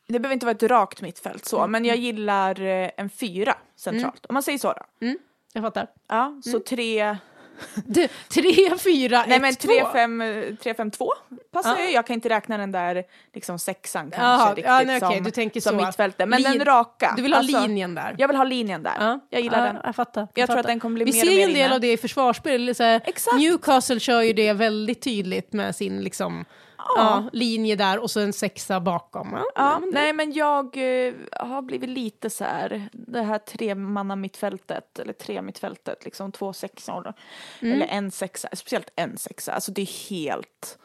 det 0.08 0.18
behöver 0.18 0.32
inte 0.34 0.46
vara 0.46 0.56
ett 0.56 0.62
rakt 0.62 1.00
mittfält 1.02 1.44
så, 1.44 1.66
men 1.66 1.84
jag 1.84 1.96
gillar 1.96 2.60
eh, 2.60 2.90
en 2.96 3.10
fyra 3.10 3.54
centralt. 3.76 4.26
Om 4.26 4.34
man 4.34 4.42
säger 4.42 4.58
så 4.58 4.72
då. 4.72 4.82
Jag 5.52 5.62
fattar. 5.64 5.86
Ja, 6.08 6.40
så 6.44 6.60
tre, 6.60 7.16
Du, 7.86 8.08
3, 8.28 8.78
4, 8.78 9.22
1, 9.22 9.28
nej 9.28 9.40
men 9.40 9.54
2. 9.56 9.68
3-5-2 9.68 11.08
passar 11.52 11.76
Ja. 11.78 11.84
ju. 11.84 11.90
Jag 11.90 12.06
kan 12.06 12.14
inte 12.14 12.28
räkna 12.28 12.58
den 12.58 12.72
där 12.72 13.04
liksom 13.34 13.58
sexan 13.58 14.10
kanske 14.10 14.22
Jaha, 14.22 14.48
riktigt 14.50 14.64
ja, 14.64 14.82
nej, 14.86 14.96
okej, 15.02 15.16
som, 15.16 15.24
du 15.24 15.30
tänker 15.30 15.60
som 15.60 15.78
så. 15.78 15.86
mittfältet. 15.86 16.28
Men 16.28 16.40
Lin- 16.42 16.58
den 16.58 16.64
raka. 16.64 17.12
Du 17.16 17.22
vill 17.22 17.32
ha 17.32 17.38
alltså, 17.38 17.60
linjen 17.60 17.94
där. 17.94 18.14
Jag 18.18 18.28
vill 18.28 18.36
ha 18.36 18.44
linjen 18.44 18.82
där. 18.82 18.94
Ja. 18.98 19.20
Jag 19.30 19.42
gillar 19.42 19.66
ja, 19.66 19.72
den. 19.72 19.82
Jag 19.84 19.96
fattar. 19.96 20.20
Jag 20.20 20.34
tror 20.34 20.46
fattar. 20.46 20.60
att 20.60 20.66
den 20.66 20.80
kommer 20.80 20.94
bli 20.94 21.04
Vi 21.04 21.12
mer 21.12 21.20
ser 21.20 21.26
och 21.28 21.32
ju 21.32 21.42
en 21.42 21.48
del 21.48 21.56
inne. 21.66 21.74
av 21.74 21.80
det 21.80 21.92
i 21.92 21.96
försvarsspel. 21.96 22.74
Newcastle 23.38 24.00
kör 24.00 24.22
ju 24.22 24.32
det 24.32 24.52
väldigt 24.52 25.02
tydligt 25.02 25.52
med 25.52 25.76
sin 25.76 26.00
liksom, 26.02 26.44
ja. 26.78 27.24
linje 27.32 27.76
där 27.76 27.98
och 28.02 28.10
så 28.10 28.20
en 28.20 28.32
sexa 28.32 28.80
bakom. 28.80 29.28
Ja, 29.32 29.44
Ja, 29.54 29.78
men 29.80 29.90
det- 29.90 29.94
nej 29.94 30.12
men 30.12 30.32
jag 30.32 30.64
eh, 31.06 31.14
har 31.32 31.62
blivit 31.62 31.90
lite 31.90 32.30
så 32.30 32.44
här, 32.44 32.88
det 32.92 33.22
här 33.22 33.38
tremanna 33.38 34.16
mittfältet, 34.16 34.98
eller 34.98 35.12
tre 35.12 35.42
mittfältet, 35.42 36.04
liksom 36.04 36.32
två 36.32 36.52
sexor, 36.52 37.12
Mm. 37.60 37.74
eller 37.74 37.86
en 37.86 38.10
sexa, 38.10 38.48
speciellt 38.52 38.90
en 38.96 39.18
sexa, 39.18 39.52
alltså 39.52 39.72
det 39.72 39.82
är 39.82 40.10
helt 40.10 40.78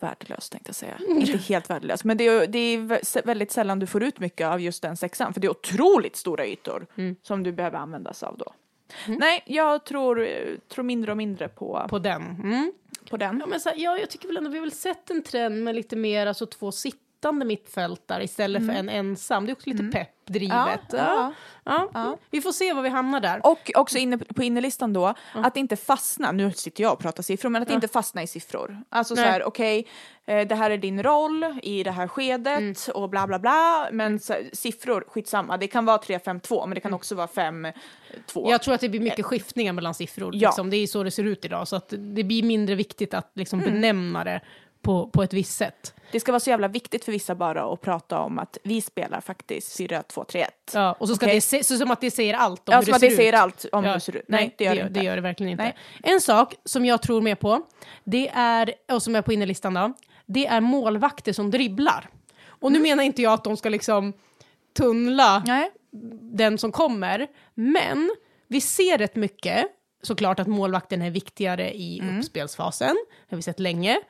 värdelöst 0.00 0.52
tänkte 0.52 0.68
jag 0.68 0.76
säga. 0.76 0.98
Inte 1.08 1.38
helt 1.38 1.70
värdelöst, 1.70 2.04
men 2.04 2.16
det 2.16 2.26
är, 2.26 2.46
det 2.46 2.58
är 2.58 2.78
vä- 2.78 3.26
väldigt 3.26 3.52
sällan 3.52 3.78
du 3.78 3.86
får 3.86 4.02
ut 4.02 4.18
mycket 4.20 4.46
av 4.46 4.60
just 4.60 4.82
den 4.82 4.96
sexan, 4.96 5.32
för 5.32 5.40
det 5.40 5.46
är 5.46 5.50
otroligt 5.50 6.16
stora 6.16 6.46
ytor 6.46 6.86
Mm. 6.96 7.16
som 7.22 7.42
du 7.42 7.52
behöver 7.52 7.78
använda 7.78 8.12
sig 8.12 8.26
av 8.28 8.36
då. 8.38 8.52
Nej, 9.06 9.42
jag 9.46 9.84
tror, 9.84 10.26
tror 10.68 10.84
mindre 10.84 11.10
och 11.10 11.16
mindre 11.16 11.48
på, 11.48 11.86
På 11.90 11.98
den. 11.98 12.22
Mm 12.22 12.72
på 13.10 13.16
den? 13.16 13.38
Ja, 13.40 13.46
men 13.46 13.60
så 13.60 13.68
här, 13.68 13.76
ja, 13.76 13.98
jag 13.98 14.10
tycker 14.10 14.26
väl 14.26 14.36
ändå 14.36 14.50
vi 14.50 14.58
har 14.58 14.66
väl 14.66 14.72
sett 14.72 15.10
en 15.10 15.22
trend 15.22 15.64
med 15.64 15.74
lite 15.74 15.96
mer 15.96 16.26
alltså 16.26 16.46
två 16.46 16.72
sittande 17.20 17.44
mittfältare 17.44 18.24
istället 18.24 18.66
för 18.66 18.72
en 18.72 18.88
ensam. 18.88 19.46
Det 19.46 19.52
är 19.52 19.54
också 19.54 19.70
lite. 19.70 19.82
Mm. 19.82 20.06
Ja, 20.48 20.78
Ja, 20.92 21.32
ja. 21.64 21.88
ja. 21.94 22.16
Vi 22.30 22.40
får 22.40 22.52
se 22.52 22.72
var 22.72 22.82
vi 22.82 22.88
hamnar 22.88 23.20
där. 23.20 23.46
Och 23.46 23.70
också 23.74 23.98
inne 23.98 24.18
på 24.18 24.42
innerlistan 24.42 24.92
då, 24.92 25.14
att 25.34 25.56
inte 25.56 25.76
fastna, 25.76 26.32
nu 26.32 26.52
sitter 26.52 26.82
jag 26.82 26.92
och 26.92 26.98
pratar 26.98 27.22
siffror, 27.22 27.48
men 27.50 27.62
att 27.62 27.70
inte 27.70 27.88
fastna 27.88 28.22
i 28.22 28.26
siffror. 28.26 28.82
Alltså 28.88 29.16
så 29.16 29.22
Nej. 29.22 29.30
här, 29.30 29.44
okej, 29.44 29.86
eh, 30.26 30.46
det 30.48 30.54
här 30.54 30.70
är 30.70 30.76
din 30.78 31.02
roll 31.02 31.58
i 31.62 31.82
det 31.82 31.90
här 31.90 32.08
skedet 32.08 32.58
Mm. 32.58 32.74
och 32.94 33.10
bla 33.10 33.26
bla 33.26 33.38
bla, 33.38 33.88
men 33.92 34.18
så, 34.20 34.34
siffror, 34.52 35.04
skitsamma, 35.08 35.56
det 35.56 35.66
kan 35.66 35.84
vara 35.84 35.98
3, 35.98 36.18
5, 36.18 36.40
2, 36.40 36.66
men 36.66 36.74
det 36.74 36.80
kan 36.80 36.94
också 36.94 37.14
vara 37.14 37.28
5, 37.28 37.66
2. 38.26 38.40
Mm. 38.40 38.50
Jag 38.50 38.62
tror 38.62 38.74
att 38.74 38.80
det 38.80 38.88
blir 38.88 39.00
mycket 39.00 39.26
skiftningar 39.26 39.72
mellan 39.72 39.94
siffror. 39.94 40.30
Ja. 40.36 40.48
Liksom. 40.48 40.70
Det 40.70 40.76
är 40.76 40.86
så 40.86 41.02
det 41.02 41.10
ser 41.10 41.24
ut 41.24 41.44
idag. 41.44 41.68
Så 41.68 41.76
att 41.76 41.88
det 41.98 42.24
blir 42.24 42.42
mindre 42.42 42.74
viktigt 42.74 43.14
att 43.14 43.30
liksom 43.34 43.60
Mm. 43.60 43.72
benämna 43.74 44.24
det 44.24 44.40
på, 44.82 45.06
på 45.08 45.22
ett 45.22 45.32
visst 45.32 45.56
sätt. 45.56 45.94
Det 46.12 46.20
ska 46.20 46.32
vara 46.32 46.40
så 46.40 46.50
jävla 46.50 46.68
viktigt 46.68 47.04
för 47.04 47.12
vissa 47.12 47.34
bara 47.34 47.72
att 47.72 47.80
prata 47.80 48.18
om 48.18 48.38
att 48.38 48.58
vi 48.64 48.80
spelar 48.80 49.20
faktiskt 49.20 49.76
4, 49.76 50.02
2, 50.02 50.24
3, 50.24 50.40
1. 50.42 50.50
Ja, 50.74 50.96
och 50.98 51.08
så 51.08 51.14
ska 51.16 51.26
Okej. 51.26 51.34
det 51.36 51.40
se, 51.40 51.64
så 51.64 51.76
som 51.76 51.90
att 51.90 52.00
det 52.00 52.10
säger 52.10 52.34
allt 52.34 52.68
om 52.68 52.72
Ja, 52.72 52.78
hur 52.78 52.84
som 52.84 52.90
det 52.90 52.96
att 52.96 53.00
ser 53.00 53.06
det 53.08 53.12
ut. 53.12 53.16
säger 53.16 53.32
allt 53.32 53.66
om 53.72 53.84
Ja, 53.84 53.90
hur 53.90 53.94
det 53.94 54.00
ser 54.00 54.16
ut. 54.16 54.24
Nej, 54.28 54.54
det 54.58 54.64
gör 54.64 54.74
det, 54.74 54.80
inte. 54.80 54.92
det 54.92 55.04
gör 55.04 55.16
det 55.16 55.22
verkligen 55.22 55.50
inte. 55.52 55.62
Nej. 55.64 55.76
En 56.02 56.20
sak 56.20 56.54
som 56.64 56.84
jag 56.84 57.02
tror 57.02 57.20
mer 57.20 57.34
på, 57.34 57.62
det 58.04 58.28
är, 58.34 58.72
och 58.92 59.02
som 59.02 59.16
är 59.16 59.22
på 59.22 59.32
innerlistan 59.32 59.74
då, 59.74 59.92
det 60.26 60.46
är 60.46 60.60
målvakter 60.60 61.32
som 61.32 61.50
dribblar. 61.50 62.08
Och 62.46 62.72
nu 62.72 62.78
Mm. 62.78 62.88
menar 62.90 63.04
inte 63.04 63.22
jag 63.22 63.32
att 63.32 63.44
de 63.44 63.56
ska 63.56 63.68
liksom 63.68 64.12
tunnla 64.76 65.42
Nej. 65.46 65.70
den 66.22 66.58
som 66.58 66.72
kommer, 66.72 67.26
men 67.54 68.10
vi 68.48 68.60
ser 68.60 68.98
rätt 68.98 69.16
mycket, 69.16 69.66
såklart 70.02 70.40
att 70.40 70.46
målvakten 70.46 71.02
är 71.02 71.10
viktigare 71.10 71.72
i 71.74 71.98
Mm. 72.00 72.18
uppspelsfasen, 72.18 72.96
det 73.28 73.34
har 73.34 73.36
vi 73.36 73.42
sett 73.42 73.60
länge. 73.60 74.00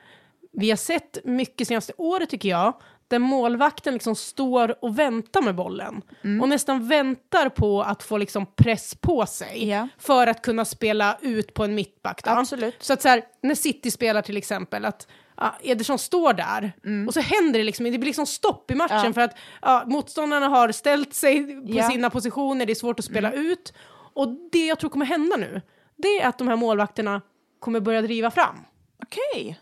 Vi 0.51 0.69
har 0.69 0.77
sett 0.77 1.17
mycket 1.23 1.67
senaste 1.67 1.93
året 1.97 2.29
tycker 2.29 2.49
jag, 2.49 2.73
där 3.07 3.19
målvakten 3.19 3.93
liksom 3.93 4.15
står 4.15 4.83
och 4.85 4.99
väntar 4.99 5.41
med 5.41 5.55
bollen. 5.55 6.01
Mm. 6.23 6.41
Och 6.41 6.49
nästan 6.49 6.87
väntar 6.87 7.49
på 7.49 7.81
att 7.81 8.03
få 8.03 8.17
liksom 8.17 8.45
press 8.55 8.95
på 8.95 9.25
sig. 9.25 9.69
Ja. 9.69 9.87
För 9.97 10.27
att 10.27 10.41
kunna 10.41 10.65
spela 10.65 11.17
ut 11.21 11.53
på 11.53 11.63
en 11.63 11.75
mittback. 11.75 12.23
Då. 12.23 12.31
Absolut. 12.31 12.75
Så 12.83 12.93
att 12.93 13.01
så 13.01 13.07
här, 13.07 13.23
när 13.41 13.55
City 13.55 13.91
spelar 13.91 14.21
till 14.21 14.37
exempel, 14.37 14.85
att 14.85 15.07
ja, 15.37 15.55
Ederson 15.61 15.99
står 15.99 16.33
där 16.33 16.71
och 17.07 17.13
så 17.13 17.19
händer 17.19 17.59
det 17.59 17.63
liksom, 17.65 17.83
det 17.85 17.91
blir 17.91 18.05
liksom 18.05 18.25
stopp 18.25 18.71
i 18.71 18.75
matchen 18.75 18.97
Mm. 18.97 19.07
Ja. 19.07 19.13
för 19.13 19.21
att 19.21 19.35
ja, 19.61 19.83
motståndarna 19.87 20.47
har 20.47 20.71
ställt 20.71 21.13
sig 21.13 21.43
på 21.43 21.71
Ja. 21.71 21.79
Mm. 21.79 21.91
sina 21.91 22.09
positioner, 22.09 22.65
det 22.65 22.73
är 22.73 22.75
svårt 22.75 22.99
att 22.99 23.05
spela 23.05 23.31
ut. 23.31 23.73
Och 24.13 24.27
det 24.51 24.65
jag 24.67 24.79
tror 24.79 24.89
kommer 24.89 25.05
hända 25.05 25.37
nu, 25.37 25.61
det 25.97 26.07
är 26.21 26.27
att 26.27 26.37
de 26.37 26.47
här 26.47 26.55
målvakterna 26.55 27.21
kommer 27.59 27.79
börja 27.79 28.01
driva 28.01 28.31
fram. 28.31 28.55
Okej. 29.03 29.59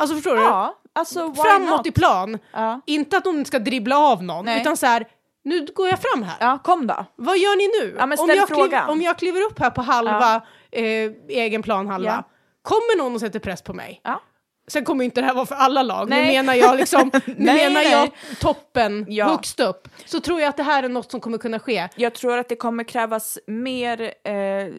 Alltså 0.00 0.16
förstår 0.16 0.36
du? 0.36 0.42
Ja, 0.42 0.74
alltså 0.92 1.34
Framåt 1.34 1.70
not? 1.70 1.86
i 1.86 1.90
plan. 1.90 2.38
Ja. 2.52 2.80
Inte 2.86 3.16
att 3.16 3.24
de 3.24 3.44
ska 3.44 3.58
dribbla 3.58 3.98
av 3.98 4.22
någon, 4.22 4.44
Nej. 4.44 4.60
utan 4.60 4.76
så 4.76 4.86
här, 4.86 5.06
nu 5.44 5.66
går 5.74 5.88
jag 5.88 5.98
fram 6.00 6.22
här. 6.22 6.36
Ja, 6.40 6.58
kom 6.64 6.86
då. 6.86 7.04
Vad 7.16 7.38
gör 7.38 7.56
ni 7.56 7.84
nu? 7.86 7.94
Ja, 7.98 8.04
om, 8.22 8.28
jag 8.28 8.48
kliver, 8.48 8.88
om 8.90 9.02
jag 9.02 9.18
kliver 9.18 9.40
upp 9.42 9.58
här 9.58 9.70
på 9.70 9.82
halva 9.82 10.34
eh, 10.70 11.10
egen 11.28 11.62
planhalva, 11.62 12.08
Ja. 12.10 12.22
kommer 12.62 12.98
någon 12.98 13.14
och 13.14 13.20
sätter 13.20 13.38
press 13.38 13.62
på 13.62 13.72
mig? 13.72 14.00
Sen 14.66 14.84
kommer 14.84 15.04
inte 15.04 15.20
det 15.20 15.26
här 15.26 15.34
vara 15.34 15.46
för 15.46 15.54
alla 15.54 15.82
lag, 15.82 16.10
nu 16.10 16.16
Nej. 16.16 16.36
menar 16.36 16.54
jag 16.54 16.76
liksom, 16.76 17.10
nu 17.26 17.34
Nej, 17.38 17.56
menar 17.56 17.82
nej. 17.82 17.90
jag 17.92 18.10
toppen, 18.40 19.06
Ja. 19.08 19.28
högst 19.28 19.60
upp. 19.60 19.88
Så 20.06 20.20
tror 20.20 20.40
jag 20.40 20.48
att 20.48 20.56
det 20.56 20.62
här 20.62 20.82
är 20.82 20.88
något 20.88 21.10
som 21.10 21.20
kommer 21.20 21.38
kunna 21.38 21.58
ske. 21.58 21.88
Jag 21.96 22.14
tror 22.14 22.38
att 22.38 22.48
det 22.48 22.56
kommer 22.56 22.84
krävas 22.84 23.38
mer 23.46 24.00
eh, 24.24 24.34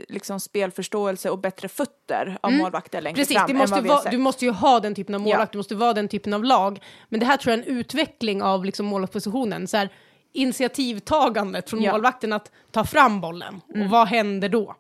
liksom 0.10 0.40
spelförståelse 0.40 1.30
och 1.30 1.40
bättre 1.40 1.68
fötter 1.68 2.38
av 2.42 2.52
målvakter 2.54 3.02
längre 3.02 3.10
Mm. 3.16 3.26
Precis, 3.26 3.70
fram 3.76 3.88
vara, 3.88 4.00
sett. 4.00 4.12
du 4.12 4.18
måste 4.18 4.46
ju 4.46 4.52
ha 4.52 4.80
den 4.80 4.96
typen 4.96 5.16
av 5.16 5.22
målvakt, 5.22 5.40
Ja. 5.50 5.52
du 5.52 5.58
måste 5.58 5.76
vara 5.76 5.94
den 5.94 6.08
typen 6.08 6.34
av 6.34 6.44
lag. 6.44 6.80
Men 7.10 7.20
det 7.20 7.26
här 7.26 7.38
tror 7.38 7.52
jag 7.52 7.60
är 7.60 7.64
en 7.72 7.78
utveckling 7.78 8.42
av 8.44 8.66
liksom 8.66 8.86
målvaktspositionen. 8.86 9.68
Så 9.68 9.78
här, 9.78 9.90
initiativtagandet 10.34 11.70
från 11.70 11.82
Ja. 11.82 11.92
målvakten 11.92 12.34
att 12.34 12.52
ta 12.72 12.84
fram 12.86 13.22
bollen. 13.22 13.62
Och 13.76 13.90
vad 13.90 14.08
händer 14.08 14.50
då? 14.50 14.76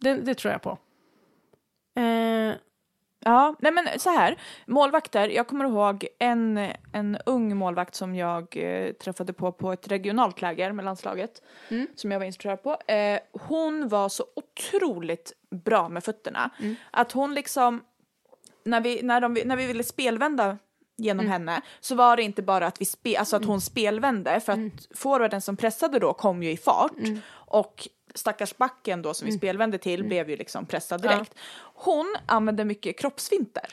Det, 0.00 0.14
det 0.14 0.34
tror 0.34 0.52
jag 0.52 0.62
på. 0.62 0.70
Eh, 2.00 2.54
Ja, 3.24 3.54
nej 3.58 3.72
men 3.72 3.98
så 3.98 4.10
här, 4.10 4.36
målvakter, 4.66 5.28
jag 5.28 5.46
kommer 5.46 5.64
ihåg 5.64 6.06
en, 6.18 6.68
en 6.92 7.18
ung 7.26 7.56
målvakt 7.56 7.94
som 7.94 8.14
jag 8.14 8.56
eh, 8.56 8.92
träffade 8.92 9.32
på 9.32 9.52
på 9.52 9.72
ett 9.72 9.88
regionalt 9.88 10.40
läger 10.40 10.72
med 10.72 10.84
landslaget, 10.84 11.42
Mm. 11.68 11.86
som 11.94 12.12
jag 12.12 12.18
var 12.18 12.26
instruktör 12.26 12.56
på. 12.56 12.92
Eh, 12.92 13.20
hon 13.32 13.88
var 13.88 14.08
så 14.08 14.24
otroligt 14.36 15.32
bra 15.50 15.88
med 15.88 16.04
fötterna, 16.04 16.50
Mm. 16.60 16.76
att 16.90 17.12
hon 17.12 17.34
liksom, 17.34 17.82
när 18.64 18.80
vi, 18.80 19.02
när, 19.02 19.20
de, 19.20 19.34
när 19.44 19.56
vi 19.56 19.66
ville 19.66 19.84
spelvända 19.84 20.58
genom 20.96 21.26
Mm. 21.26 21.32
henne 21.32 21.60
så 21.80 21.94
var 21.94 22.16
det 22.16 22.22
inte 22.22 22.42
bara 22.42 22.66
att, 22.66 22.80
vi 22.80 22.84
spe, 22.84 23.16
alltså 23.18 23.36
att 23.36 23.44
hon 23.44 23.60
spelvände 23.60 24.40
för 24.40 24.52
att 24.52 24.58
Mm. 24.58 24.72
forwarden 24.96 25.40
som 25.40 25.56
pressade 25.56 25.98
då 25.98 26.12
kom 26.12 26.42
ju 26.42 26.50
i 26.50 26.56
fart 26.56 26.92
och 27.32 27.88
stackars 28.14 28.56
backen 28.56 29.02
då 29.02 29.14
som 29.14 29.24
Mm. 29.26 29.34
vi 29.34 29.38
spelvände 29.38 29.78
till 29.78 30.04
blev 30.04 30.30
ju 30.30 30.36
liksom 30.36 30.66
pressad 30.66 31.02
direkt. 31.02 31.34
Hon 31.74 32.16
använde 32.26 32.64
mycket 32.64 32.98
kroppsfinter. 32.98 33.64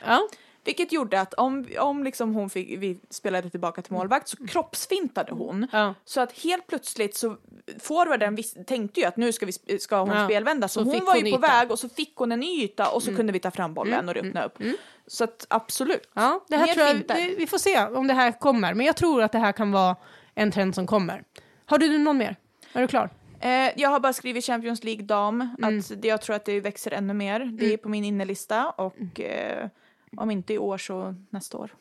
Vilket 0.64 0.92
gjorde 0.92 1.22
att 1.22 1.34
om, 1.34 1.68
om 1.80 2.04
liksom 2.04 2.36
hon 2.36 2.50
fick, 2.50 2.78
vi 2.82 3.00
spelade 3.10 3.50
tillbaka 3.50 3.82
till 3.82 3.94
målvakt 3.94 4.28
så 4.28 4.38
kroppsfintade 4.48 5.32
hon. 5.34 5.56
Mm. 5.56 5.70
Ja. 5.72 5.94
Så 6.06 6.22
att 6.22 6.32
helt 6.40 6.68
plötsligt 6.68 7.16
så 7.16 7.38
forwarden 7.80 8.36
vis, 8.36 8.58
tänkte 8.68 9.00
ju 9.00 9.06
att 9.06 9.18
nu 9.18 9.34
ska, 9.34 9.46
vi, 9.46 9.80
ska 9.80 10.00
hon 10.00 10.10
Ja. 10.18 10.26
spelvända. 10.26 10.68
Så, 10.68 10.74
Så 10.84 10.90
hon 10.90 11.06
var 11.06 11.14
hon 11.16 11.26
ju 11.26 11.32
på 11.32 11.38
yta. 11.38 11.48
Mm. 11.48 11.60
väg 11.60 11.72
och 11.72 11.80
så 11.80 11.90
fick 11.90 12.16
hon 12.16 12.32
en 12.32 12.40
ny 12.40 12.64
yta 12.64 12.90
och 12.90 13.04
så 13.04 13.16
kunde 13.16 13.34
vi 13.34 13.40
ta 13.40 13.52
fram 13.52 13.74
bollen 13.74 14.10
och 14.10 14.16
öppna 14.18 14.44
upp. 14.44 14.58
Så 15.08 15.24
att 15.24 15.46
absolut. 15.50 16.10
Ja, 16.14 16.44
det 16.48 16.58
här 16.58 16.68
tror 16.74 16.86
jag, 16.86 16.96
det, 17.08 17.36
vi 17.38 17.48
får 17.48 17.58
se 17.58 17.86
om 17.86 18.08
det 18.08 18.14
här 18.14 18.32
kommer. 18.40 18.74
Men 18.74 18.86
jag 18.86 18.96
tror 18.98 19.22
att 19.24 19.32
det 19.32 19.40
här 19.40 19.52
kan 19.52 19.72
vara 19.72 19.96
en 20.36 20.52
trend 20.52 20.76
som 20.76 20.88
kommer. 20.88 21.24
Har 21.66 21.78
du 21.78 21.98
någon 21.98 22.18
mer? 22.18 22.36
Är 22.74 22.82
du 22.82 22.88
klar? 22.88 23.10
Eh, 23.40 23.72
jag 23.76 23.90
har 23.90 24.00
bara 24.00 24.14
skrivit 24.14 24.46
Champions 24.46 24.84
League 24.84 25.04
dam. 25.06 25.50
Mm. 25.58 25.80
Att 25.80 26.06
jag 26.06 26.22
tror 26.22 26.36
att 26.36 26.46
det 26.46 26.60
växer 26.60 26.92
ännu 26.92 27.14
mer. 27.14 27.40
Det 27.40 27.74
är 27.74 27.78
på 27.78 27.90
min 27.90 28.04
innelista 28.04 28.70
och 28.70 29.20
eh, 29.20 29.68
om 30.18 30.32
inte 30.32 30.54
i 30.54 30.58
år 30.58 30.78
så 30.78 31.16
nästa 31.30 31.58
år. 31.58 31.72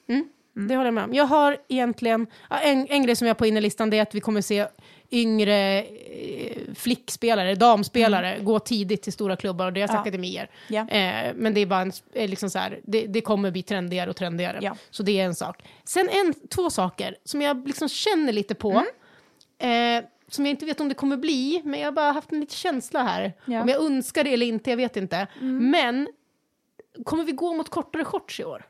Det 0.54 0.76
håller 0.76 0.84
jag 0.84 0.94
med 0.94 1.04
om. 1.04 1.14
Jag 1.14 1.24
har 1.24 1.56
egentligen, 1.68 2.26
en, 2.62 2.86
en 2.88 3.02
grej 3.02 3.16
som 3.16 3.26
jag 3.26 3.34
har 3.34 3.38
på 3.38 3.46
innerlistan 3.46 3.90
det 3.90 3.98
är 3.98 4.02
att 4.02 4.14
vi 4.14 4.20
kommer 4.20 4.40
se 4.40 4.66
yngre 5.10 5.82
eh, 5.82 6.56
flickspelare, 6.74 7.54
damspelare, 7.54 8.38
gå 8.42 8.58
tidigt 8.58 9.02
till 9.02 9.12
stora 9.12 9.36
klubbar 9.36 9.66
och 9.66 9.72
deras 9.72 9.90
Ja. 9.90 9.98
akademier. 9.98 10.50
Ja. 10.68 10.88
Eh, 10.88 11.32
men 11.34 11.54
det 11.54 11.60
är 11.60 11.66
bara 11.66 11.80
en, 11.80 11.92
eh, 12.12 12.28
liksom 12.28 12.50
så 12.50 12.58
här, 12.58 12.80
det, 12.82 13.06
det 13.06 13.20
kommer 13.20 13.50
bli 13.50 13.62
trendigare 13.62 14.10
och 14.10 14.16
trendigare. 14.16 14.58
Ja. 14.62 14.76
Så 14.90 15.02
det 15.02 15.20
är 15.20 15.24
en 15.24 15.34
sak. 15.34 15.62
Sen 15.84 16.08
en, 16.08 16.34
två 16.48 16.70
saker 16.70 17.16
som 17.24 17.42
jag 17.42 17.66
liksom 17.66 17.88
känner 17.88 18.32
lite 18.32 18.54
på. 18.54 18.70
Mm. 19.58 19.98
Eh, 19.98 20.08
som 20.28 20.46
jag 20.46 20.50
inte 20.50 20.66
vet 20.66 20.80
om 20.80 20.88
det 20.88 20.94
kommer 20.94 21.16
bli, 21.16 21.62
men 21.64 21.80
jag 21.80 21.86
har 21.86 21.92
bara 21.92 22.12
haft 22.12 22.32
en 22.32 22.40
liten 22.40 22.56
känsla 22.56 23.02
här. 23.02 23.32
Ja. 23.44 23.52
Mm. 23.52 23.62
Om 23.62 23.68
jag 23.68 23.84
önskar 23.84 24.24
det 24.24 24.32
eller 24.32 24.46
inte, 24.46 24.70
jag 24.70 24.76
vet 24.76 24.96
inte. 24.96 25.26
Men 25.40 26.08
kommer 27.04 27.24
vi 27.24 27.32
gå 27.32 27.54
mot 27.54 27.68
kortare 27.68 28.04
shorts 28.04 28.40
i 28.40 28.44
år? 28.44 28.66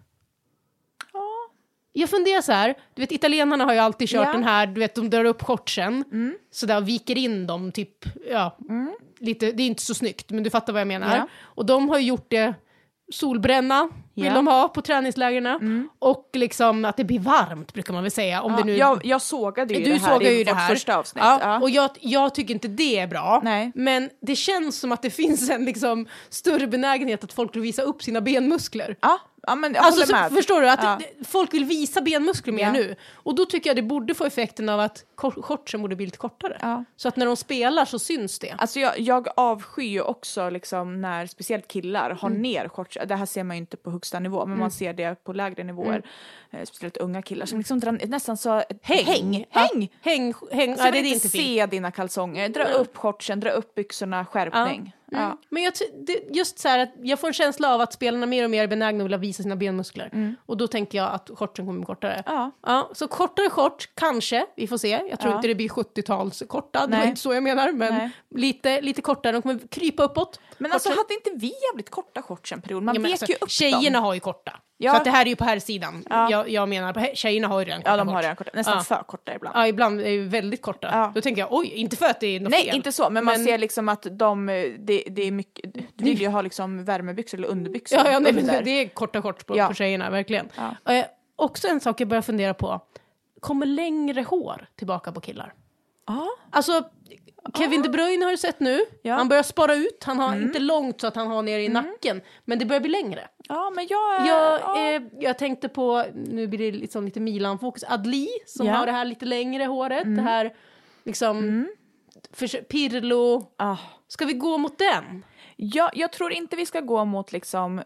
Jag 1.93 2.11
funderar 2.11 2.41
så 2.41 2.53
här, 2.53 2.75
du 2.95 3.03
vet 3.03 3.13
italienarna 3.13 3.65
har 3.65 3.73
ju 3.73 3.79
alltid 3.79 4.09
kört 4.09 4.17
Ja. 4.17 4.23
Mm. 4.29 4.41
den 4.41 4.45
här, 4.45 4.67
du 4.67 4.81
vet 4.81 4.95
de 4.95 5.11
drar 5.11 5.25
upp 5.25 5.43
shortsen, 5.43 6.05
så 6.51 6.67
där 6.67 6.81
viker 6.81 7.19
in 7.19 7.47
dem 7.47 7.73
typ, 7.73 8.05
ja, 8.31 8.59
lite, 9.19 9.53
det 9.53 9.63
är 9.63 9.67
inte 9.67 9.83
så 9.83 9.95
snyggt, 9.95 10.31
men 10.31 10.43
du 10.43 10.51
fattar 10.51 10.73
vad 10.73 10.81
jag 10.81 10.89
menar. 10.89 11.17
Ja. 11.17 11.29
Och 11.43 11.67
de 11.67 11.89
har 11.89 11.99
ju 11.99 12.07
gjort 12.07 12.31
det, 12.31 12.55
solbränna 13.13 13.89
vill 14.15 14.35
de 14.35 14.47
ha 14.47 14.69
på 14.69 14.83
träningslägren 14.83 15.89
och 15.99 16.31
liksom 16.33 16.85
att 16.85 16.97
det 16.97 17.05
blir 17.05 17.19
varmt 17.21 17.73
brukar 17.73 17.95
man 17.95 18.03
väl 18.03 18.11
säga. 18.11 18.43
Om 18.43 18.53
Ja, 18.53 18.59
det 18.59 18.65
nu... 18.65 18.77
jag, 18.77 19.05
jag 19.05 19.23
sågade 19.23 19.75
ju 19.75 19.85
Du 19.85 19.93
det 19.93 19.99
här 19.99 20.23
i 20.23 20.39
ju 20.39 20.45
vårt 20.45 20.69
första 20.69 20.97
avsnitt. 20.97 21.25
Ja, 21.25 21.39
Ja. 21.43 21.61
Och 21.61 21.71
jag, 21.71 21.91
jag 22.01 22.35
tycker 22.35 22.55
inte 22.55 22.69
det 22.69 22.99
är 22.99 23.07
bra. 23.07 23.41
Nej. 23.45 23.73
Men 23.75 24.11
det 24.21 24.37
känns 24.37 24.81
som 24.81 24.93
att 24.93 25.03
det 25.03 25.11
finns 25.11 25.51
en 25.51 25.65
liksom 25.65 26.07
större 26.29 26.67
benägenhet 26.67 27.25
att 27.25 27.33
folk 27.33 27.55
vill 27.55 27.63
visa 27.63 27.83
upp 27.83 28.03
sina 28.03 28.21
benmuskler. 28.21 28.97
Ja, 29.01 29.19
ja, 29.47 29.55
men 29.55 29.75
jag 29.75 29.85
Alltså, 29.85 30.07
så, 30.07 30.35
förstår 30.35 30.61
du? 30.61 30.71
Att 30.71 30.83
Ja. 30.83 30.99
folk 31.25 31.55
vill 31.55 31.65
visa 31.65 32.01
benmuskler 32.01 32.53
mer 32.53 32.63
Ja. 32.63 32.73
nu. 32.73 32.97
Och 33.13 33.35
då 33.35 33.45
tycker 33.47 33.71
jag 33.71 33.77
det 33.77 33.83
borde 33.83 34.15
få 34.15 34.25
effekten 34.25 34.69
av 34.69 34.81
att 34.81 35.05
shortsen 35.17 35.83
borde 35.83 35.97
bli 35.97 36.07
lite 36.07 36.19
kortare. 36.19 36.59
Ja. 36.63 36.85
Så 36.97 37.09
att 37.09 37.17
när 37.17 37.27
de 37.27 37.37
spelar 37.37 37.85
så 37.85 37.99
syns 37.99 38.39
det. 38.39 38.55
Alltså 38.59 38.81
jag, 38.81 39.01
jag 39.01 39.29
avskyr 39.37 40.01
också 40.01 40.51
liksom 40.51 41.01
när 41.01 41.27
speciellt 41.27 41.69
killar 41.69 42.11
har 42.11 42.29
Mm. 42.29 42.43
ner 42.43 42.69
shorts. 42.69 42.99
Det 43.07 43.15
här 43.17 43.27
ser 43.27 43.45
man 43.45 43.57
ju 43.57 43.61
inte 43.61 43.77
på 43.77 43.91
högsta 43.91 44.19
nivå, 44.21 44.47
men 44.47 44.59
man 44.59 44.71
ser 44.71 44.93
det 44.93 45.25
på 45.25 45.33
lägre 45.33 45.65
nivåer. 45.65 46.03
eh, 46.51 46.65
speciellt 46.65 46.97
unga 46.97 47.23
killar 47.23 47.47
som 47.47 47.59
liksom 47.59 47.81
drar 47.81 48.01
nästan 48.07 48.37
så 48.37 48.63
Häng. 48.83 49.05
häng, 49.05 49.45
häng. 49.51 49.89
Häng, 50.01 50.35
häng. 50.51 50.77
Så 50.77 50.87
Ja, 50.87 50.91
det 50.91 50.99
är 50.99 51.03
inte 51.03 51.09
inte 51.09 51.29
fint. 51.29 51.45
se 51.45 51.67
dina 51.67 51.91
kalsonger, 51.91 52.49
dra 52.49 52.65
upp 52.65 52.97
shortsen, 52.97 53.41
dra 53.41 53.51
upp 53.51 53.75
byxorna, 53.75 54.25
skärpning. 54.25 54.93
Ja. 55.11 55.19
Mm. 55.25 55.37
Men 55.49 55.63
jag, 55.63 55.73
just 56.31 56.59
så 56.59 56.69
att 56.69 56.93
jag 57.03 57.21
får 57.21 57.27
en 57.29 57.33
känsla 57.35 57.75
av 57.75 57.81
att 57.81 57.93
spelarna 57.93 58.27
mer 58.27 58.45
och 58.45 58.51
mer 58.51 58.63
är 58.63 58.67
benägna 58.69 59.01
att 59.01 59.07
vilja 59.07 59.19
visa 59.19 59.43
sina 59.43 59.57
benmuskler. 59.57 60.35
Och 60.47 60.57
då 60.57 60.67
tänker 60.67 60.99
jag 60.99 61.13
att 61.13 61.31
shortsen 61.35 61.67
kommer 61.67 61.79
bli 61.81 61.87
kortare. 61.87 62.23
Mm. 62.27 62.51
Ja. 62.67 62.91
så 62.95 63.09
kortare 63.09 63.51
shorts, 63.51 63.87
kanske, 63.95 64.47
vi 64.57 64.67
får 64.67 64.79
se. 64.79 64.89
Jag 65.11 65.21
tror 65.21 65.33
Ja. 65.33 65.37
inte 65.37 65.49
det 65.49 65.55
blir 65.55 65.69
70-talskorta, 65.69 66.87
det 66.87 66.97
var 66.97 67.05
inte 67.05 67.21
så 67.21 67.35
jag 67.35 67.43
menar. 67.43 67.73
Men 67.73 67.95
Nej. 67.95 68.11
lite, 68.35 68.81
lite 68.81 69.03
kortare, 69.03 69.33
de 69.33 69.43
kommer 69.43 69.59
krypa 69.69 70.03
uppåt. 70.03 70.41
Men 70.59 70.73
alltså 70.73 70.89
hade 70.89 71.15
inte 71.15 71.31
vi 71.35 71.53
jävligt 71.73 71.91
korta 71.91 72.23
shorts 72.23 72.53
en 72.53 72.63
period? 72.63 72.83
Man 72.83 72.95
Ja, 72.95 73.01
vek 73.01 73.11
alltså, 73.11 73.27
ju 73.27 73.35
upp 73.41 73.51
tjejerna 73.51 73.99
dem. 73.99 74.05
har 74.05 74.15
ju 74.15 74.21
korta. 74.21 74.61
Ja. 74.79 74.95
Så 74.99 75.05
det 75.05 75.11
här 75.11 75.25
är 75.25 75.29
ju 75.31 75.37
på 75.37 75.45
här 75.45 75.59
sidan. 75.59 76.05
Ja. 76.11 76.31
Jag, 76.31 76.49
jag 76.51 76.69
menar, 76.69 76.93
på 76.93 77.01
här, 77.01 77.15
tjejerna 77.15 77.49
har 77.49 77.59
ju 77.61 77.65
redan 77.65 77.81
korta 77.81 77.91
Ja, 77.91 77.97
de 77.97 78.09
har 78.09 78.23
redan 78.23 78.37
korta, 78.37 78.51
nästan 78.55 78.77
Ja. 78.77 78.83
för 78.83 79.03
korta 79.03 79.35
ibland. 79.35 79.57
Ja, 79.57 79.67
ibland 79.67 80.01
är 80.01 80.11
ju 80.11 80.29
väldigt 80.29 80.63
korta. 80.63 80.89
Ja. 80.93 81.13
Då 81.15 81.21
tänker 81.21 81.43
jag, 81.43 81.53
oj, 81.53 81.67
inte 81.67 81.97
för 81.97 82.07
att 82.07 82.21
det 82.21 82.27
är 82.27 82.41
något 82.41 82.51
Nej, 82.51 82.65
fel. 82.65 82.77
inte 82.77 82.93
så, 82.93 83.11
men 83.11 83.25
man 83.25 83.35
Men- 83.37 83.45
ser 83.45 83.59
liksom 83.59 83.89
att 83.89 84.07
de, 84.11 84.47
det, 84.79 85.05
det 85.11 85.23
är 85.23 85.31
mycket, 85.31 85.75
du 85.75 86.05
vill 86.05 86.21
ju 86.21 86.29
ha 86.29 86.43
liksom 86.43 86.85
värmebyxor 86.85 87.39
eller 87.39 87.49
underbyxor 87.49 87.99
Ja, 87.99 88.11
ja 88.11 88.19
nej, 88.19 88.33
under. 88.39 88.63
det 88.63 88.71
är 88.71 88.89
korta 88.89 89.23
shorts 89.23 89.45
på, 89.45 89.57
Ja. 89.57 89.69
på 89.69 89.75
tjejerna, 89.75 90.11
verkligen. 90.11 90.49
Ja. 90.85 90.93
Eh, 90.95 91.05
också 91.37 91.69
en 91.69 91.81
sak 91.81 92.01
jag 92.01 92.09
börjar 92.09 92.23
fundera 92.23 92.55
på. 92.55 92.81
Kommer 93.41 93.67
längre 93.67 94.23
hår 94.23 94.67
tillbaka 94.77 95.13
på 95.13 95.21
killar? 95.21 95.53
Ja. 96.07 96.27
Alltså, 96.51 96.83
Kevin 97.55 97.83
De 97.83 97.89
Bruyne 97.89 98.25
har 98.25 98.31
du 98.33 98.37
sett 98.39 98.61
nu. 98.61 98.79
Ja. 99.03 99.09
Mm. 99.11 99.19
Han 99.19 99.29
börjar 99.29 99.43
spara 99.43 99.75
ut. 99.75 100.05
Han 100.05 100.19
har 100.19 100.37
inte 100.37 100.59
långt 100.59 101.01
så 101.01 101.07
att 101.07 101.17
han 101.17 101.27
har 101.27 101.43
ner 101.43 101.59
i 101.59 101.69
nacken. 101.69 102.21
Men 102.45 102.59
det 102.59 102.65
börjar 102.65 102.81
bli 102.81 102.91
längre. 102.91 103.29
ja, 103.49 103.71
men 103.75 103.87
jag... 103.91 104.27
Jag, 104.27 104.61
ja. 104.61 104.91
eh, 104.95 105.03
jag 105.21 105.39
tänkte 105.39 105.69
på, 105.69 106.05
nu 106.15 106.47
blir 106.47 106.59
det 106.73 106.79
liksom 106.79 107.05
lite 107.05 107.21
Milan-fokus, 107.21 107.85
Adli 107.89 108.29
som 108.47 108.67
Ja. 108.67 108.73
har 108.73 108.87
det 108.87 108.93
här 108.93 109.05
lite 109.05 109.25
längre 109.25 109.65
håret. 109.65 110.17
Det 110.17 110.23
här 110.23 110.55
liksom, 111.05 111.67
för, 112.33 112.47
Pirlo. 112.63 113.53
Ah. 113.57 113.77
Ska 114.09 114.25
vi 114.25 114.33
gå 114.33 114.59
mot 114.59 114.79
den? 114.79 115.25
Jag, 115.57 115.91
jag 115.95 116.13
tror 116.13 116.33
inte 116.33 116.57
vi 116.57 116.67
ska 116.67 116.81
gå 116.81 117.05
mot 117.05 117.33
liksom 117.33 117.83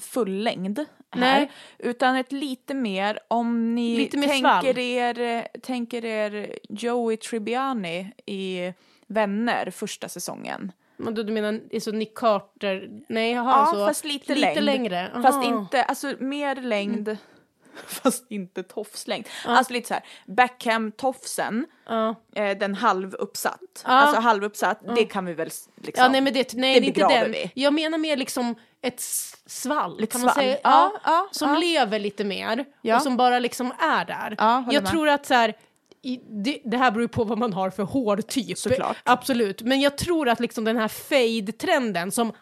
full 0.00 0.42
längd 0.42 0.78
här, 1.12 1.38
Nej. 1.38 1.50
utan 1.78 2.16
ett 2.16 2.32
lite 2.32 2.74
mer 2.74 3.18
om 3.28 3.74
ni 3.74 4.10
mer 4.14 4.28
svall. 4.28 4.62
tänker, 4.62 4.78
er, 4.78 5.48
tänker 5.60 6.04
er 6.04 6.56
Joey 6.68 7.16
Tribbiani 7.16 8.12
i 8.26 8.72
Vänner 9.14 9.70
första 9.70 10.08
säsongen. 10.08 10.72
Men 10.96 11.14
Du, 11.14 11.22
du 11.22 11.32
menar 11.32 11.78
så 11.80 11.92
Nick 11.92 12.14
Carter? 12.14 12.88
Nej, 13.08 13.32
jaha, 13.32 13.66
Ja, 13.66 13.66
så. 13.78 13.86
fast 13.86 14.04
lite, 14.04 14.34
lite 14.34 14.60
längd. 14.60 14.64
längre. 14.64 15.10
Fast 15.22 15.38
Aha. 15.38 15.44
inte, 15.44 15.82
alltså 15.82 16.14
mer 16.18 16.56
längd, 16.56 17.16
fast 17.86 18.30
inte 18.30 18.62
tofslängd. 18.62 19.26
Alltså 19.46 19.72
lite 19.72 19.88
så 19.88 19.94
här, 19.94 20.04
Beckham-tofsen, 20.26 21.64
Ja. 21.88 22.14
eh, 22.34 22.58
den 22.58 22.74
halvuppsatt. 22.74 23.82
Ja. 23.84 23.90
Alltså 23.90 24.20
halvuppsatt, 24.20 24.80
det 24.96 25.04
kan 25.04 25.24
vi 25.26 25.34
väl 25.34 25.50
liksom. 25.76 26.02
Ja, 26.04 26.08
nej, 26.08 26.20
men 26.20 26.32
det, 26.32 26.54
nej, 26.54 26.74
det 26.74 26.80
det 26.80 26.86
är 26.86 26.88
inte 26.88 26.92
begraver 27.00 27.22
den. 27.22 27.32
vi. 27.32 27.50
Jag 27.54 27.74
menar 27.74 27.98
mer 27.98 28.16
liksom 28.16 28.54
ett 28.82 29.00
svall, 29.46 30.00
Lite 30.00 30.12
kan 30.12 30.20
man 30.20 30.30
svall. 30.30 30.44
säga. 30.44 30.58
Ja, 30.62 30.92
ja, 31.04 31.28
som 31.30 31.48
ja. 31.50 31.58
lever 31.58 31.98
lite 31.98 32.24
mer 32.24 32.64
Ja. 32.82 32.96
och 32.96 33.02
som 33.02 33.16
bara 33.16 33.38
liksom 33.38 33.72
är 33.78 34.04
där. 34.04 34.34
Ja, 34.38 34.64
jag 34.70 34.82
med. 34.82 34.90
tror 34.92 35.08
att 35.08 35.26
så 35.26 35.34
här, 35.34 35.54
i, 36.02 36.20
det, 36.44 36.60
det 36.64 36.76
här 36.76 36.90
beror 36.90 37.02
ju 37.02 37.08
på 37.08 37.24
vad 37.24 37.38
man 37.38 37.52
har 37.52 37.70
för 37.70 37.82
hårtyp. 37.82 38.58
Såklart. 38.58 38.96
Absolut. 39.04 39.62
Men 39.62 39.80
jag 39.80 39.98
tror 39.98 40.28
att 40.28 40.40
liksom 40.40 40.64
den 40.64 40.76
här 40.76 40.88
fade-trenden 40.88 42.10
som 42.10 42.32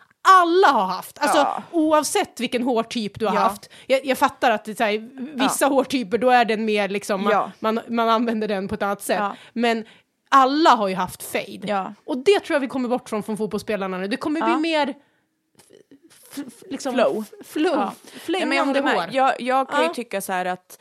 alla 0.41 0.69
har 0.69 0.87
haft, 0.87 1.19
alltså 1.19 1.39
Ja. 1.39 1.63
oavsett 1.73 2.41
vilken 2.41 2.63
hårtyp 2.63 3.19
du 3.19 3.27
har 3.27 3.35
Ja. 3.35 3.41
haft. 3.41 3.69
Jag, 3.87 4.05
jag 4.07 4.19
fattar 4.19 4.51
att 4.51 4.65
det, 4.65 4.81
här, 4.81 5.09
vissa 5.39 5.67
hårtyper, 5.67 6.19
då 6.19 6.31
är 6.31 6.45
den 6.45 6.65
mer 6.65 6.89
liksom, 6.89 7.23
man, 7.25 7.33
Ja. 7.33 7.51
man, 7.61 7.81
man 7.89 8.09
använder 8.09 8.49
den 8.49 8.69
på 8.69 8.75
ett 8.75 8.83
annat 8.83 9.03
sätt. 9.03 9.19
Ja. 9.19 9.37
Men 9.53 9.85
alla 10.29 10.71
har 10.71 10.89
ju 10.89 10.95
haft 10.95 11.23
fade. 11.23 11.61
Ja. 11.63 11.95
Och 12.05 12.19
det 12.19 12.41
tror 12.41 12.55
jag 12.55 12.61
vi 12.61 12.67
kommer 12.69 12.89
bort 12.89 13.09
från 13.09 13.23
från 13.23 13.37
fotbollsspelarna 13.37 13.99
nu. 13.99 14.09
Det 14.09 14.17
kommer 14.17 14.41
bli 14.41 14.51
Ja. 14.51 14.59
mer 14.59 14.95
liksom, 16.69 16.95
Flow. 16.95 17.25
flow. 17.45 17.73
Ja. 17.75 17.93
Ja, 18.13 18.19
Flängande 18.21 18.81
håller 18.81 18.95
hår. 18.95 19.05
jag, 19.13 19.41
jag 19.41 19.69
kan 19.69 19.81
Ja. 19.83 19.89
ju 19.89 19.95
tycka 19.95 20.21
så 20.21 20.33
här 20.33 20.45
att 20.45 20.79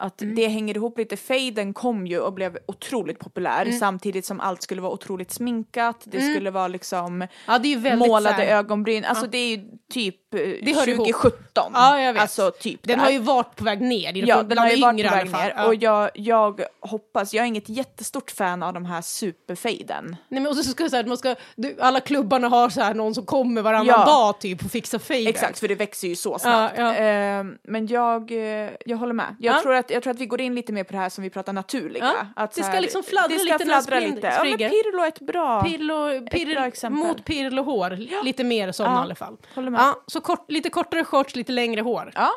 att 0.00 0.18
det 0.36 0.48
hänger 0.48 0.76
ihop 0.76 0.98
lite. 0.98 1.16
Faden 1.16 1.74
kom 1.74 2.06
ju 2.06 2.18
och 2.20 2.32
blev 2.32 2.58
otroligt 2.66 3.18
populär 3.18 3.62
Mm. 3.66 3.78
samtidigt 3.78 4.24
som 4.26 4.40
allt 4.40 4.62
skulle 4.62 4.80
vara 4.80 4.92
otroligt 4.92 5.30
sminkat. 5.30 6.02
Det 6.04 6.20
skulle 6.34 6.50
vara 6.50 6.68
liksom 6.68 7.26
Ja, 7.46 7.58
målade 7.96 8.34
här- 8.36 8.56
ögonbryn. 8.58 9.04
Alltså 9.04 9.26
det 9.26 9.38
är 9.38 9.56
ju 9.56 9.64
typ 9.92 10.16
Det 10.32 10.74
hör 10.76 10.88
ihop. 10.88 11.06
2017. 11.06 11.70
Ja, 11.74 12.00
jag 12.00 12.12
vet. 12.12 12.22
Alltså 12.22 12.50
typ 12.50 12.80
Den 12.82 12.98
där. 12.98 13.04
har 13.04 13.10
ju 13.12 13.18
varit 13.18 13.56
på 13.56 13.64
väg 13.64 13.80
ner. 13.80 14.12
Ja, 14.28 14.42
den 14.42 14.58
har 14.58 14.70
ju 14.70 14.80
varit 14.82 15.06
på 15.08 15.14
väg 15.16 15.32
ner 15.32 15.54
Ja. 15.56 15.66
och 15.66 15.74
jag, 15.74 16.10
jag 16.14 16.60
hoppas, 16.80 17.34
jag 17.34 17.42
är 17.42 17.46
inget 17.46 17.68
jättestort 17.68 18.30
fan 18.30 18.62
av 18.62 18.74
de 18.74 18.84
här 18.84 19.02
superfaden. 19.02 20.16
Nej, 20.28 20.40
men 20.40 20.46
och 20.46 20.56
så 20.56 20.62
ska 20.62 20.88
säga 20.90 21.00
att 21.00 21.06
man 21.06 21.16
ska, 21.16 21.34
du, 21.56 21.76
alla 21.80 22.00
klubbarna 22.00 22.48
har 22.48 22.68
så 22.68 22.80
här 22.80 22.94
någon 22.94 23.14
som 23.14 23.26
kommer 23.26 23.62
varannan 23.62 23.86
Ja. 23.86 24.04
dag 24.04 24.38
typ 24.40 24.64
och 24.64 24.70
fixar 24.70 24.98
faden. 24.98 25.26
Exakt, 25.26 25.58
för 25.58 25.68
det 25.68 25.74
växer 25.74 26.08
ju 26.08 26.16
så 26.16 26.38
snabbt. 26.38 26.74
Ja, 26.78 26.94
ja. 26.96 27.04
Eh, 27.40 27.44
men 27.62 27.86
jag, 27.86 28.30
eh, 28.32 28.70
jag 28.86 28.96
håller 28.96 29.12
med. 29.12 29.36
Jag, 29.38 29.56
Ja. 29.56 29.60
tror 29.62 29.74
att, 29.74 29.90
jag 29.90 30.02
tror 30.02 30.10
att 30.10 30.20
vi 30.20 30.26
går 30.26 30.40
in 30.40 30.54
lite 30.54 30.72
mer 30.72 30.84
på 30.84 30.92
det 30.92 30.98
här 30.98 31.08
som 31.08 31.24
vi 31.24 31.30
pratar 31.30 31.52
naturliga. 31.52 32.12
Att 32.36 32.50
det 32.52 32.56
så 32.56 32.62
ska 32.62 32.72
här, 32.72 32.80
liksom 32.80 33.02
fladdra 33.02 33.28
det 33.28 33.38
ska 33.38 33.52
lite 33.52 33.64
fladdra 33.64 34.00
lite. 34.00 34.26
Ja, 34.26 34.44
men. 34.44 34.58
Pirlo 34.58 35.02
är 35.02 35.08
ett 35.08 35.20
bra... 35.20 35.62
Pirlo, 35.62 36.20
bra 36.20 36.30
pirlo, 36.30 36.60
exempel. 36.60 36.98
mot 37.06 37.24
pirlohår, 37.24 38.24
lite 38.24 38.44
mer 38.44 38.72
sådana 38.72 38.94
Ja, 38.94 39.00
i 39.00 39.02
alla 39.04 39.14
fall. 39.14 39.36
håller 39.54 39.70
med. 39.70 39.80
Ja, 39.80 40.02
så 40.20 40.26
kort, 40.26 40.50
lite 40.50 40.70
kortare 40.70 41.04
shorts, 41.04 41.36
lite 41.36 41.52
längre 41.52 41.80
hår. 41.80 42.12
Ja, 42.14 42.30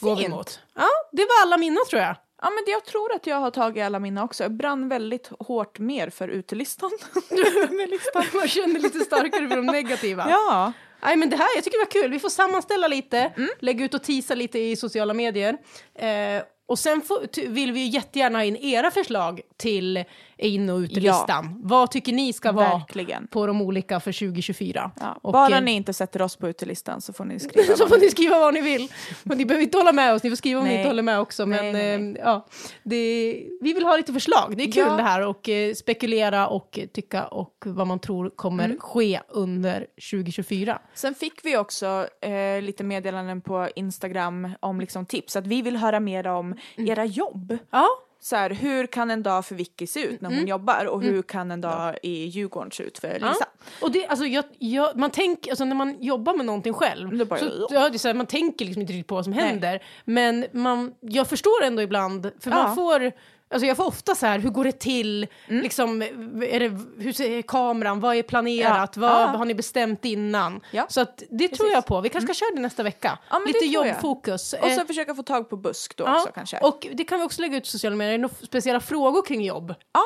går 0.00 0.16
vi 0.16 0.28
mot. 0.28 0.60
Ja, 0.74 0.88
det 1.12 1.22
var 1.22 1.42
alla 1.42 1.56
mina 1.56 1.80
tror 1.90 2.02
jag. 2.02 2.16
Ja, 2.42 2.50
men 2.50 2.64
jag 2.66 2.84
tror 2.84 3.12
att 3.14 3.26
jag 3.26 3.36
har 3.36 3.50
tagit 3.50 3.84
alla 3.84 3.98
mina 3.98 4.24
också. 4.24 4.44
Jag 4.44 4.52
brann 4.52 4.88
väldigt 4.88 5.30
hårt 5.38 5.78
mer 5.78 6.10
för 6.10 6.28
utelistan. 6.28 6.90
Man 8.34 8.48
känner 8.48 8.80
lite 8.80 9.00
starkare 9.00 9.48
för 9.48 9.56
de 9.56 9.66
negativa. 9.66 10.26
ja. 10.30 10.72
Nej 11.02 11.16
men 11.16 11.30
det 11.30 11.36
här, 11.36 11.48
jag 11.54 11.64
tycker 11.64 11.78
det 11.78 11.84
var 11.96 12.02
kul. 12.02 12.10
Vi 12.10 12.18
får 12.18 12.28
sammanställa 12.28 12.88
lite, 12.88 13.32
Mm. 13.36 13.48
lägga 13.60 13.84
ut 13.84 13.94
och 13.94 14.02
tisa 14.02 14.34
lite 14.34 14.58
i 14.58 14.76
sociala 14.76 15.14
medier. 15.14 15.56
Eh, 15.94 16.42
och 16.66 16.78
sen 16.78 17.00
får, 17.02 17.48
vill 17.48 17.72
vi 17.72 17.80
ju 17.80 17.86
jättegärna 17.86 18.38
ha 18.38 18.44
in 18.44 18.56
era 18.56 18.90
förslag 18.90 19.40
till 19.56 20.04
in 20.38 20.70
och 20.70 20.78
utelistan. 20.78 21.60
Vad 21.62 21.90
tycker 21.90 22.12
ni 22.12 22.32
ska 22.32 22.52
vara 22.52 22.68
Verkligen. 22.78 23.26
på 23.26 23.46
de 23.46 23.62
olika 23.62 24.00
för 24.00 24.12
2024? 24.12 24.90
Ja, 25.00 25.18
Och, 25.22 25.32
bara 25.32 25.56
eh, 25.56 25.62
ni 25.62 25.72
inte 25.72 25.92
sätter 25.92 26.22
oss 26.22 26.36
på 26.36 26.48
utelistan 26.48 27.00
så 27.00 27.12
får 27.12 27.24
ni 27.24 27.38
skriva. 27.40 27.76
så 27.76 27.88
får 27.88 27.96
ni- 27.96 28.02
ni 28.04 28.10
skriva 28.10 28.38
vad 28.38 28.54
ni 28.54 28.60
vill. 28.60 28.88
Men 29.22 29.38
ni 29.38 29.44
behöver 29.46 29.62
inte 29.64 29.78
hålla 29.78 29.92
med 29.92 30.14
oss, 30.14 30.22
ni 30.22 30.30
får 30.30 30.36
skriva 30.36 30.60
om 30.60 30.64
ni 30.66 30.70
Nej. 30.70 30.78
inte 30.78 30.88
håller 30.88 31.02
med 31.02 31.20
också. 31.20 31.46
Men 31.46 31.72
Nej, 31.72 31.98
nej, 31.98 32.12
eh, 32.16 32.22
ja, 32.24 32.46
det, 32.82 33.42
vi 33.60 33.72
vill 33.72 33.84
ha 33.84 33.96
lite 33.96 34.12
förslag. 34.12 34.54
Det 34.56 34.62
är 34.64 34.72
kul 34.72 34.84
Ja. 34.88 34.96
det 34.96 35.02
här 35.02 35.26
och 35.26 35.48
eh, 35.48 35.74
spekulera 35.74 36.48
och 36.48 36.78
tycka 36.94 37.24
och 37.26 37.54
vad 37.66 37.86
man 37.86 37.98
tror 37.98 38.30
kommer 38.36 38.64
Mm. 38.64 38.78
ske 38.80 39.20
under 39.28 39.86
2024. 40.10 40.78
Sen 40.94 41.14
fick 41.14 41.44
vi 41.44 41.56
också 41.56 42.06
eh, 42.20 42.62
lite 42.62 42.84
meddelanden 42.84 43.40
på 43.40 43.68
Instagram 43.76 44.48
om 44.60 44.80
liksom 44.80 45.06
tips 45.06 45.36
att 45.36 45.46
vi 45.46 45.62
vill 45.62 45.76
höra 45.76 46.00
mer 46.00 46.26
om 46.26 46.54
Mm. 46.76 46.90
era 46.90 47.04
jobb. 47.04 47.58
Ja, 47.70 47.86
Så 48.24 48.36
här, 48.36 48.50
hur 48.50 48.86
kan 48.86 49.10
en 49.10 49.22
dag 49.22 49.46
för 49.46 49.54
Vicky 49.54 49.86
se 49.86 50.00
ut 50.00 50.20
när 50.20 50.28
hon 50.28 50.38
Mm. 50.38 50.48
jobbar 50.48 50.84
och 50.84 51.02
hur 51.02 51.22
kan 51.22 51.50
en 51.50 51.60
dag 51.60 51.96
i 52.02 52.24
Djurgården 52.24 52.70
se 52.70 52.82
ut 52.82 52.98
för 52.98 53.12
Lisa? 53.14 53.26
Ja. 53.40 53.46
Och 53.80 53.90
det, 53.92 54.06
alltså, 54.06 54.26
jag, 54.26 54.44
jag, 54.58 54.96
man 54.96 55.10
tänker, 55.10 55.50
alltså, 55.50 55.64
när 55.64 55.76
man 55.76 56.02
jobbar 56.02 56.34
med 56.36 56.46
någonting 56.46 56.72
själv, 56.74 57.18
Det 57.18 57.24
bara- 57.24 57.38
så, 57.40 57.66
ja, 57.70 57.88
det 57.88 57.96
är 57.96 57.98
så 57.98 58.08
här, 58.08 58.14
man 58.14 58.26
tänker 58.26 58.64
liksom 58.64 58.80
inte 58.80 58.92
riktigt 58.92 59.06
på 59.06 59.14
vad 59.14 59.24
som 59.24 59.32
händer. 59.32 59.82
Men 60.04 60.46
man, 60.52 60.94
jag 61.00 61.28
förstår 61.28 61.62
ändå 61.64 61.82
ibland, 61.82 62.30
för 62.40 62.50
Ja. 62.50 62.56
man 62.62 62.74
får 62.74 63.12
Alltså 63.50 63.66
jag 63.66 63.76
får 63.76 63.86
ofta 63.86 64.14
så 64.14 64.26
här, 64.26 64.38
hur 64.38 64.50
går 64.50 64.64
det 64.64 64.72
till? 64.72 65.26
Mm. 65.48 65.62
Liksom, 65.62 66.02
är 66.02 66.60
det, 66.60 66.80
hur 66.98 67.12
ser 67.12 67.42
kameran? 67.42 68.00
Vad 68.00 68.16
är 68.16 68.22
planerat? 68.22 68.92
Ja. 68.96 69.00
Vad 69.00 69.10
Ja. 69.10 69.26
har 69.26 69.44
ni 69.44 69.54
bestämt 69.54 70.04
innan? 70.04 70.60
Ja. 70.70 70.86
Så 70.88 71.00
att 71.00 71.22
det 71.30 71.48
tror 71.48 71.70
jag 71.70 71.86
på. 71.86 72.00
Vi 72.00 72.08
kanske 72.08 72.34
ska 72.34 72.44
köra 72.46 72.54
det 72.56 72.62
nästa 72.62 72.82
vecka. 72.82 73.18
Lite 73.46 73.58
det 73.58 73.66
jobbfokus. 73.66 74.52
Och 74.52 74.68
Eh, 74.68 74.78
så 74.78 74.86
försöka 74.86 75.14
få 75.14 75.22
tag 75.22 75.50
på 75.50 75.56
busk 75.56 75.96
då 75.96 76.04
också 76.04 76.28
kanske. 76.34 76.58
Och 76.58 76.86
det 76.92 77.04
kan 77.04 77.18
vi 77.18 77.24
också 77.26 77.40
lägga 77.42 77.56
ut 77.56 77.66
i 77.66 77.70
sociala 77.70 77.96
medier. 77.96 78.18
Några 78.18 78.34
speciella 78.34 78.80
frågor 78.80 79.22
kring 79.22 79.44
jobb 79.44 79.74
ja, 79.92 80.02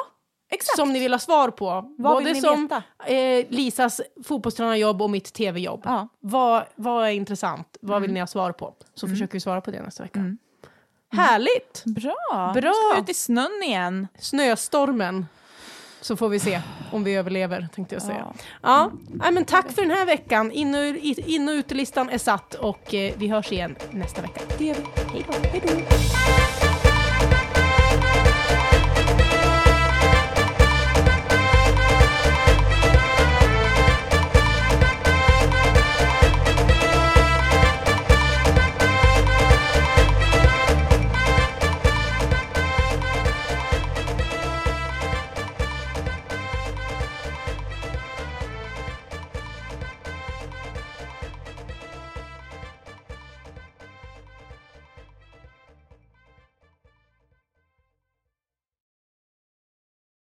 exakt. 0.50 0.76
som 0.76 0.92
ni 0.92 0.98
vill 1.00 1.12
ha 1.12 1.18
svar 1.18 1.50
på. 1.50 1.66
Vad 1.66 2.12
Både 2.12 2.24
vill 2.24 2.34
ni 2.34 2.40
som 2.40 2.68
eh, 3.06 3.46
Lisas 3.48 4.00
fotbollstränarjobb 4.24 5.02
och 5.02 5.10
mitt 5.10 5.32
tv-jobb. 5.32 5.86
Mm. 5.86 6.08
Vad, 6.20 6.64
vad 6.74 7.06
är 7.06 7.10
intressant? 7.10 7.76
Vad 7.80 8.02
vill 8.02 8.12
ni 8.12 8.20
ha 8.20 8.26
svar 8.26 8.52
på? 8.52 8.74
Så 8.94 9.08
försöker 9.08 9.32
vi 9.32 9.40
svara 9.40 9.60
på 9.60 9.70
det 9.70 9.82
nästa 9.82 10.02
vecka. 10.02 10.20
Härligt! 11.12 11.82
Bra. 11.84 12.52
Bra. 12.54 12.72
Ska 12.92 13.00
ut 13.02 13.08
i 13.08 13.14
snön 13.14 13.62
igen. 13.64 14.08
Snöstormen. 14.18 15.26
Så 16.00 16.16
får 16.16 16.28
vi 16.28 16.40
se 16.40 16.60
om 16.92 17.04
vi 17.04 17.14
överlever, 17.14 17.68
tänkte 17.74 17.94
jag 17.94 18.02
säga. 18.02 18.26
Ja. 18.62 18.90
Ja, 19.22 19.30
men 19.30 19.44
tack 19.44 19.72
för 19.72 19.82
den 19.82 19.90
här 19.90 20.06
veckan. 20.06 20.52
In 20.52 20.74
och, 20.74 20.84
in 21.18 21.48
och 21.48 21.52
utelistan 21.52 22.10
är 22.10 22.18
satt 22.18 22.54
och 22.54 22.94
eh, 22.94 23.14
vi 23.16 23.28
hörs 23.28 23.52
igen 23.52 23.76
nästa 23.90 24.22
vecka. 24.22 24.40
Det 24.58 24.64
gör 24.64 24.74
vi. 24.74 24.82
Hej 25.12 25.62
då. 25.66 26.67